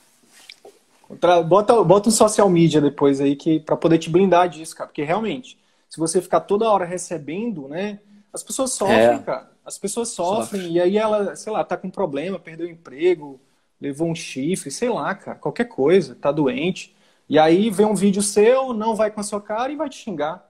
Contra, 1.03 1.43
bota, 1.43 1.83
bota 1.83 2.09
um 2.11 2.13
social 2.13 2.51
media 2.51 2.81
depois 2.83 3.21
aí 3.21 3.35
que 3.35 3.61
para 3.61 3.77
poder 3.77 3.99
te 3.99 4.11
blindar 4.11 4.49
disso, 4.49 4.77
cara. 4.77 4.89
Porque 4.89 5.03
realmente, 5.03 5.59
se 5.89 5.99
você 5.99 6.21
ficar 6.21 6.41
toda 6.41 6.71
hora 6.71 6.85
recebendo, 6.85 7.67
né? 7.67 7.99
As 8.33 8.43
pessoas 8.43 8.73
sofrem, 8.73 8.99
é. 8.99 9.19
cara. 9.19 9.51
As 9.65 9.79
pessoas 9.79 10.09
sofrem 10.11 10.63
Sofre. 10.63 10.77
e 10.77 10.81
aí 10.81 10.97
ela, 10.97 11.37
sei 11.37 11.53
lá, 11.53 11.65
tá 11.65 11.77
com 11.77 11.91
problema, 11.91 12.39
perdeu 12.39 12.67
o 12.67 12.71
emprego, 12.71 13.41
levou 13.81 14.09
um 14.09 14.15
chifre, 14.15 14.71
sei 14.71 14.89
lá, 14.89 15.15
cara, 15.15 15.39
qualquer 15.39 15.67
coisa, 15.67 16.15
tá 16.15 16.33
doente. 16.33 16.95
E 17.29 17.39
aí 17.39 17.71
vê 17.71 17.85
um 17.85 17.95
vídeo 17.95 18.23
seu, 18.23 18.73
não 18.73 18.95
vai 18.95 19.11
com 19.11 19.21
a 19.21 19.25
sua 19.25 19.41
cara 19.41 19.73
e 19.73 19.77
vai 19.77 19.89
te 19.89 19.97
xingar. 19.97 20.49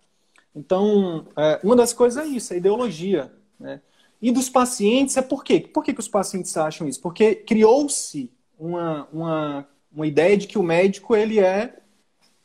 Então, 0.55 1.27
é, 1.37 1.61
uma 1.63 1.77
das 1.77 1.93
coisas 1.93 2.25
é 2.25 2.27
isso, 2.27 2.53
a 2.53 2.57
ideologia. 2.57 3.33
Né? 3.59 3.81
E 4.21 4.31
dos 4.31 4.49
pacientes 4.49 5.17
é 5.17 5.23
por 5.23 5.43
quê? 5.45 5.61
Por 5.61 5.83
que, 5.83 5.93
que 5.93 6.01
os 6.01 6.09
pacientes 6.09 6.57
acham 6.57 6.87
isso? 6.89 7.01
Porque 7.01 7.35
criou-se 7.35 8.31
uma, 8.59 9.09
uma, 9.13 9.69
uma 9.93 10.07
ideia 10.07 10.37
de 10.37 10.47
que 10.47 10.59
o 10.59 10.63
médico 10.63 11.15
ele 11.15 11.41
é, 11.41 11.77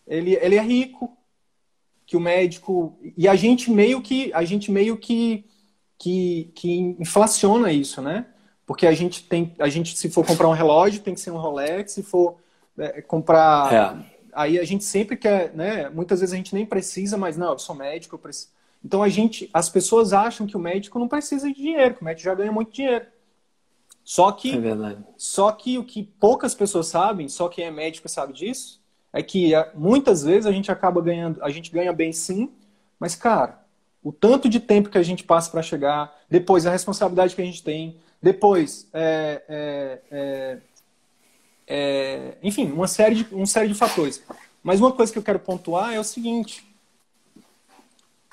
ele, 0.05 0.35
ele 0.35 0.55
é 0.55 0.61
rico, 0.61 1.15
que 2.05 2.17
o 2.17 2.19
médico. 2.19 2.97
E 3.17 3.27
a 3.27 3.35
gente 3.35 3.71
meio 3.71 4.01
que. 4.01 4.31
A 4.33 4.43
gente 4.43 4.69
meio 4.69 4.97
que 4.97 5.45
que, 6.03 6.51
que 6.53 6.69
inflaciona 6.99 7.71
isso, 7.71 8.01
né? 8.01 8.25
Porque 8.65 8.85
a 8.85 8.91
gente 8.91 9.23
tem, 9.23 9.55
a 9.57 9.69
gente 9.69 9.97
se 9.97 10.09
for 10.09 10.25
comprar 10.25 10.49
um 10.49 10.53
relógio 10.53 11.01
tem 11.01 11.13
que 11.13 11.21
ser 11.21 11.31
um 11.31 11.37
Rolex, 11.37 11.93
se 11.93 12.03
for 12.03 12.35
é, 12.77 13.01
comprar, 13.01 13.73
é. 13.73 14.12
Aí 14.35 14.59
a 14.59 14.63
gente 14.63 14.83
sempre 14.83 15.15
quer, 15.15 15.53
né? 15.53 15.89
Muitas 15.89 16.19
vezes 16.19 16.33
a 16.33 16.37
gente 16.37 16.53
nem 16.53 16.65
precisa, 16.65 17.17
mas 17.17 17.37
não, 17.37 17.51
eu 17.51 17.59
sou 17.59 17.75
médico, 17.75 18.15
eu 18.15 18.19
preciso. 18.19 18.49
Então 18.83 19.01
a 19.01 19.09
gente, 19.09 19.49
as 19.53 19.69
pessoas 19.69 20.13
acham 20.13 20.45
que 20.45 20.57
o 20.57 20.59
médico 20.59 20.99
não 20.99 21.07
precisa 21.07 21.47
de 21.47 21.55
dinheiro, 21.55 21.95
que 21.95 22.01
o 22.01 22.05
médico 22.05 22.25
já 22.25 22.35
ganha 22.35 22.51
muito 22.51 22.71
dinheiro. 22.71 23.05
Só 24.03 24.31
que, 24.31 24.57
é 24.57 24.97
só 25.15 25.51
que 25.51 25.77
o 25.77 25.83
que 25.83 26.03
poucas 26.03 26.53
pessoas 26.53 26.87
sabem, 26.87 27.29
só 27.29 27.47
quem 27.47 27.65
é 27.65 27.71
médico 27.71 28.09
sabe 28.09 28.33
disso, 28.33 28.81
é 29.13 29.23
que 29.23 29.55
é, 29.55 29.71
muitas 29.73 30.23
vezes 30.23 30.45
a 30.45 30.51
gente 30.51 30.69
acaba 30.69 31.01
ganhando, 31.01 31.41
a 31.41 31.49
gente 31.49 31.71
ganha 31.71 31.93
bem 31.93 32.11
sim, 32.11 32.51
mas 32.99 33.15
cara, 33.15 33.63
o 34.03 34.11
tanto 34.11 34.49
de 34.49 34.59
tempo 34.59 34.89
que 34.89 34.97
a 34.97 35.03
gente 35.03 35.23
passa 35.23 35.49
para 35.49 35.61
chegar, 35.61 36.13
depois 36.29 36.65
a 36.65 36.71
responsabilidade 36.71 37.33
que 37.33 37.41
a 37.41 37.45
gente 37.45 37.63
tem, 37.63 37.95
depois, 38.21 38.87
é, 38.93 40.01
é, 40.11 40.57
é, 41.75 42.37
enfim, 42.43 42.71
uma 42.71 42.87
série, 42.87 43.15
de, 43.15 43.33
uma 43.33 43.47
série 43.47 43.67
de 43.67 43.73
fatores. 43.73 44.21
Mas 44.61 44.79
uma 44.79 44.91
coisa 44.91 45.11
que 45.11 45.17
eu 45.17 45.23
quero 45.23 45.39
pontuar 45.39 45.91
é 45.91 45.99
o 45.99 46.03
seguinte, 46.03 46.63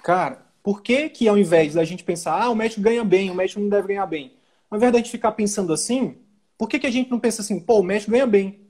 cara, 0.03 0.45
por 0.63 0.83
que 0.83 1.09
que 1.09 1.27
ao 1.27 1.39
invés 1.39 1.73
da 1.73 1.83
gente 1.83 2.05
pensar, 2.05 2.39
ah, 2.39 2.51
o 2.51 2.55
médico 2.55 2.83
ganha 2.83 3.03
bem, 3.03 3.31
o 3.31 3.35
médico 3.35 3.59
não 3.59 3.71
deve 3.71 3.89
ganhar 3.89 4.05
bem, 4.05 4.35
ao 4.71 4.77
invés 4.77 4.93
da 4.93 4.99
gente 4.99 5.11
ficar 5.11 5.33
pensando 5.33 5.73
assim, 5.73 6.19
por 6.59 6.69
que 6.69 6.79
que 6.79 6.87
a 6.87 6.91
gente 6.91 7.11
não 7.11 7.19
pensa 7.19 7.41
assim, 7.41 7.59
pô, 7.59 7.81
o 7.81 7.83
médico 7.83 8.11
ganha 8.11 8.27
bem, 8.27 8.61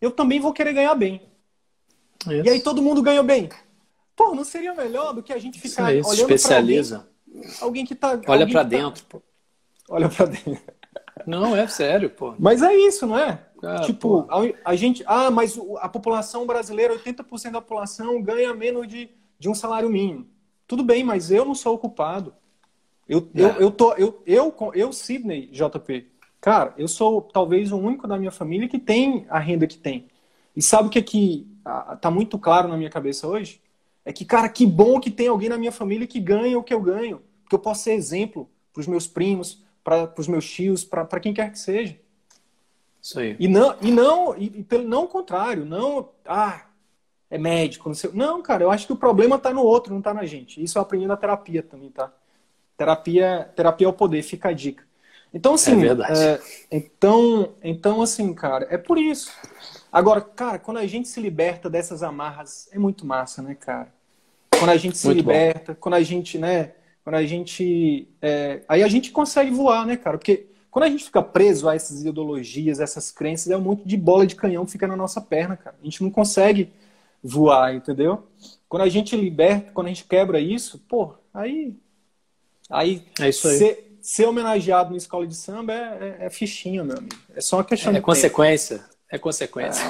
eu 0.00 0.10
também 0.10 0.40
vou 0.40 0.52
querer 0.52 0.72
ganhar 0.72 0.96
bem. 0.96 1.22
Isso. 2.22 2.46
E 2.46 2.50
aí 2.50 2.60
todo 2.60 2.82
mundo 2.82 3.02
ganha 3.02 3.22
bem. 3.22 3.48
Pô, 4.16 4.34
não 4.34 4.42
seria 4.42 4.74
melhor 4.74 5.14
do 5.14 5.22
que 5.22 5.32
a 5.32 5.38
gente 5.38 5.60
ficar 5.60 5.94
Isso 5.94 6.08
olhando 6.08 6.22
especializa. 6.22 7.08
Alguém, 7.32 7.52
alguém, 7.60 7.86
que 7.86 7.94
tá. 7.94 8.20
Olha 8.26 8.44
para 8.44 8.64
tá 8.64 8.68
dentro, 8.68 9.04
pô. 9.04 9.22
Olha 9.88 10.08
para 10.08 10.26
dentro. 10.26 10.58
Não, 11.24 11.54
é 11.54 11.68
sério, 11.68 12.10
pô. 12.10 12.34
Mas 12.40 12.60
é 12.60 12.74
isso, 12.74 13.06
não 13.06 13.16
é? 13.16 13.45
Ah, 13.62 13.80
tipo, 13.80 14.26
a, 14.28 14.70
a, 14.70 14.76
gente. 14.76 15.02
Ah, 15.06 15.30
mas 15.30 15.58
a 15.78 15.88
população 15.88 16.46
brasileira, 16.46 16.96
80% 16.96 17.52
da 17.52 17.60
população 17.60 18.20
ganha 18.22 18.52
menos 18.54 18.86
de, 18.86 19.10
de 19.38 19.48
um 19.48 19.54
salário 19.54 19.88
mínimo. 19.88 20.26
Tudo 20.66 20.82
bem, 20.82 21.02
mas 21.04 21.30
eu 21.30 21.44
não 21.44 21.54
sou 21.54 21.74
o 21.74 21.78
culpado. 21.78 22.34
Eu, 23.08 23.28
é. 23.34 23.40
eu, 23.40 23.48
eu, 23.48 23.70
tô, 23.70 23.92
eu, 23.94 24.22
eu, 24.26 24.54
eu, 24.74 24.92
Sidney, 24.92 25.46
JP, 25.46 26.06
cara, 26.40 26.74
eu 26.76 26.88
sou 26.88 27.22
talvez 27.22 27.72
o 27.72 27.76
único 27.76 28.06
da 28.08 28.18
minha 28.18 28.32
família 28.32 28.68
que 28.68 28.78
tem 28.78 29.26
a 29.28 29.38
renda 29.38 29.66
que 29.66 29.78
tem. 29.78 30.08
E 30.54 30.62
sabe 30.62 30.88
o 30.88 30.90
que, 30.90 30.98
é 30.98 31.02
que 31.02 31.46
tá 32.00 32.10
muito 32.10 32.38
claro 32.38 32.68
na 32.68 32.76
minha 32.76 32.90
cabeça 32.90 33.26
hoje? 33.28 33.60
É 34.04 34.12
que, 34.12 34.24
cara, 34.24 34.48
que 34.48 34.66
bom 34.66 35.00
que 35.00 35.10
tem 35.10 35.28
alguém 35.28 35.48
na 35.48 35.58
minha 35.58 35.72
família 35.72 36.06
que 36.06 36.20
ganha 36.20 36.58
o 36.58 36.62
que 36.62 36.72
eu 36.72 36.80
ganho. 36.80 37.22
Que 37.48 37.54
eu 37.54 37.58
posso 37.58 37.84
ser 37.84 37.92
exemplo 37.92 38.48
para 38.72 38.80
os 38.80 38.86
meus 38.86 39.06
primos, 39.06 39.62
para 39.84 40.12
os 40.18 40.28
meus 40.28 40.48
tios, 40.48 40.84
para 40.84 41.20
quem 41.20 41.34
quer 41.34 41.50
que 41.50 41.58
seja. 41.58 41.98
Isso 43.06 43.20
aí. 43.20 43.36
E 43.38 43.46
não, 43.46 43.76
e 43.80 43.92
não, 43.92 44.36
e, 44.36 44.66
e 44.68 44.78
não 44.78 45.04
o 45.04 45.08
contrário, 45.08 45.64
não, 45.64 46.10
ah, 46.24 46.66
é 47.30 47.38
médico, 47.38 47.88
não 47.88 47.94
sei. 47.94 48.10
Não, 48.12 48.42
cara, 48.42 48.64
eu 48.64 48.70
acho 48.70 48.84
que 48.84 48.92
o 48.92 48.96
problema 48.96 49.36
está 49.36 49.52
no 49.52 49.62
outro, 49.62 49.92
não 49.92 50.00
está 50.00 50.12
na 50.12 50.24
gente. 50.26 50.60
Isso 50.60 50.76
eu 50.76 50.82
aprendi 50.82 51.06
na 51.06 51.16
terapia 51.16 51.62
também, 51.62 51.88
tá? 51.90 52.12
Terapia, 52.76 53.48
terapia 53.54 53.86
é 53.86 53.90
o 53.90 53.92
poder, 53.92 54.22
fica 54.24 54.48
a 54.48 54.52
dica. 54.52 54.84
Então, 55.32 55.54
assim. 55.54 55.72
É 55.72 55.76
verdade. 55.76 56.20
É, 56.20 56.40
então, 56.68 57.54
então, 57.62 58.02
assim, 58.02 58.34
cara, 58.34 58.66
é 58.70 58.76
por 58.76 58.98
isso. 58.98 59.30
Agora, 59.92 60.20
cara, 60.20 60.58
quando 60.58 60.78
a 60.78 60.86
gente 60.86 61.06
se 61.06 61.20
liberta 61.20 61.70
dessas 61.70 62.02
amarras, 62.02 62.68
é 62.72 62.78
muito 62.78 63.06
massa, 63.06 63.40
né, 63.40 63.54
cara? 63.54 63.94
Quando 64.58 64.70
a 64.70 64.76
gente 64.76 64.98
se 64.98 65.06
Muito 65.06 65.18
liberta, 65.18 65.74
bom. 65.74 65.78
quando 65.80 65.94
a 65.94 66.02
gente, 66.02 66.38
né? 66.38 66.72
Quando 67.04 67.16
a 67.16 67.24
gente. 67.24 68.08
É, 68.20 68.62
aí 68.68 68.82
a 68.82 68.88
gente 68.88 69.12
consegue 69.12 69.50
voar, 69.52 69.86
né, 69.86 69.96
cara? 69.96 70.18
Porque 70.18 70.48
quando 70.76 70.84
a 70.84 70.90
gente 70.90 71.04
fica 71.04 71.22
preso 71.22 71.70
a 71.70 71.74
essas 71.74 72.04
ideologias, 72.04 72.80
essas 72.80 73.10
crenças, 73.10 73.50
é 73.50 73.56
um 73.56 73.62
monte 73.62 73.88
de 73.88 73.96
bola 73.96 74.26
de 74.26 74.36
canhão 74.36 74.66
que 74.66 74.72
fica 74.72 74.86
na 74.86 74.94
nossa 74.94 75.22
perna, 75.22 75.56
cara. 75.56 75.74
A 75.80 75.82
gente 75.82 76.02
não 76.02 76.10
consegue 76.10 76.70
voar, 77.24 77.74
entendeu? 77.74 78.26
Quando 78.68 78.82
a 78.82 78.88
gente 78.90 79.16
liberta, 79.16 79.72
quando 79.72 79.86
a 79.86 79.88
gente 79.88 80.04
quebra 80.04 80.38
isso, 80.38 80.78
pô, 80.86 81.14
aí. 81.32 81.74
Aí, 82.68 83.02
é 83.18 83.30
isso 83.30 83.48
aí. 83.48 83.56
Ser, 83.56 83.98
ser 84.02 84.26
homenageado 84.26 84.90
na 84.90 84.98
escola 84.98 85.26
de 85.26 85.34
samba 85.34 85.72
é, 85.72 86.16
é, 86.20 86.26
é 86.26 86.28
fichinha, 86.28 86.84
meu 86.84 86.98
amigo. 86.98 87.16
É 87.34 87.40
só 87.40 87.56
uma 87.56 87.64
questão 87.64 87.88
é, 87.88 87.94
de. 87.94 87.98
É 88.00 88.02
consequência. 88.02 88.84
É 89.10 89.16
consequência. 89.16 89.82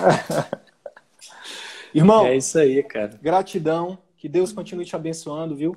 Irmão. 1.93 2.29
É 2.29 2.37
isso 2.37 2.61
aí, 2.61 2.81
cara. 2.85 3.19
Gratidão. 3.21 3.99
Que 4.17 4.29
Deus 4.29 4.53
continue 4.53 4.85
te 4.85 4.95
abençoando, 4.95 5.57
viu? 5.57 5.77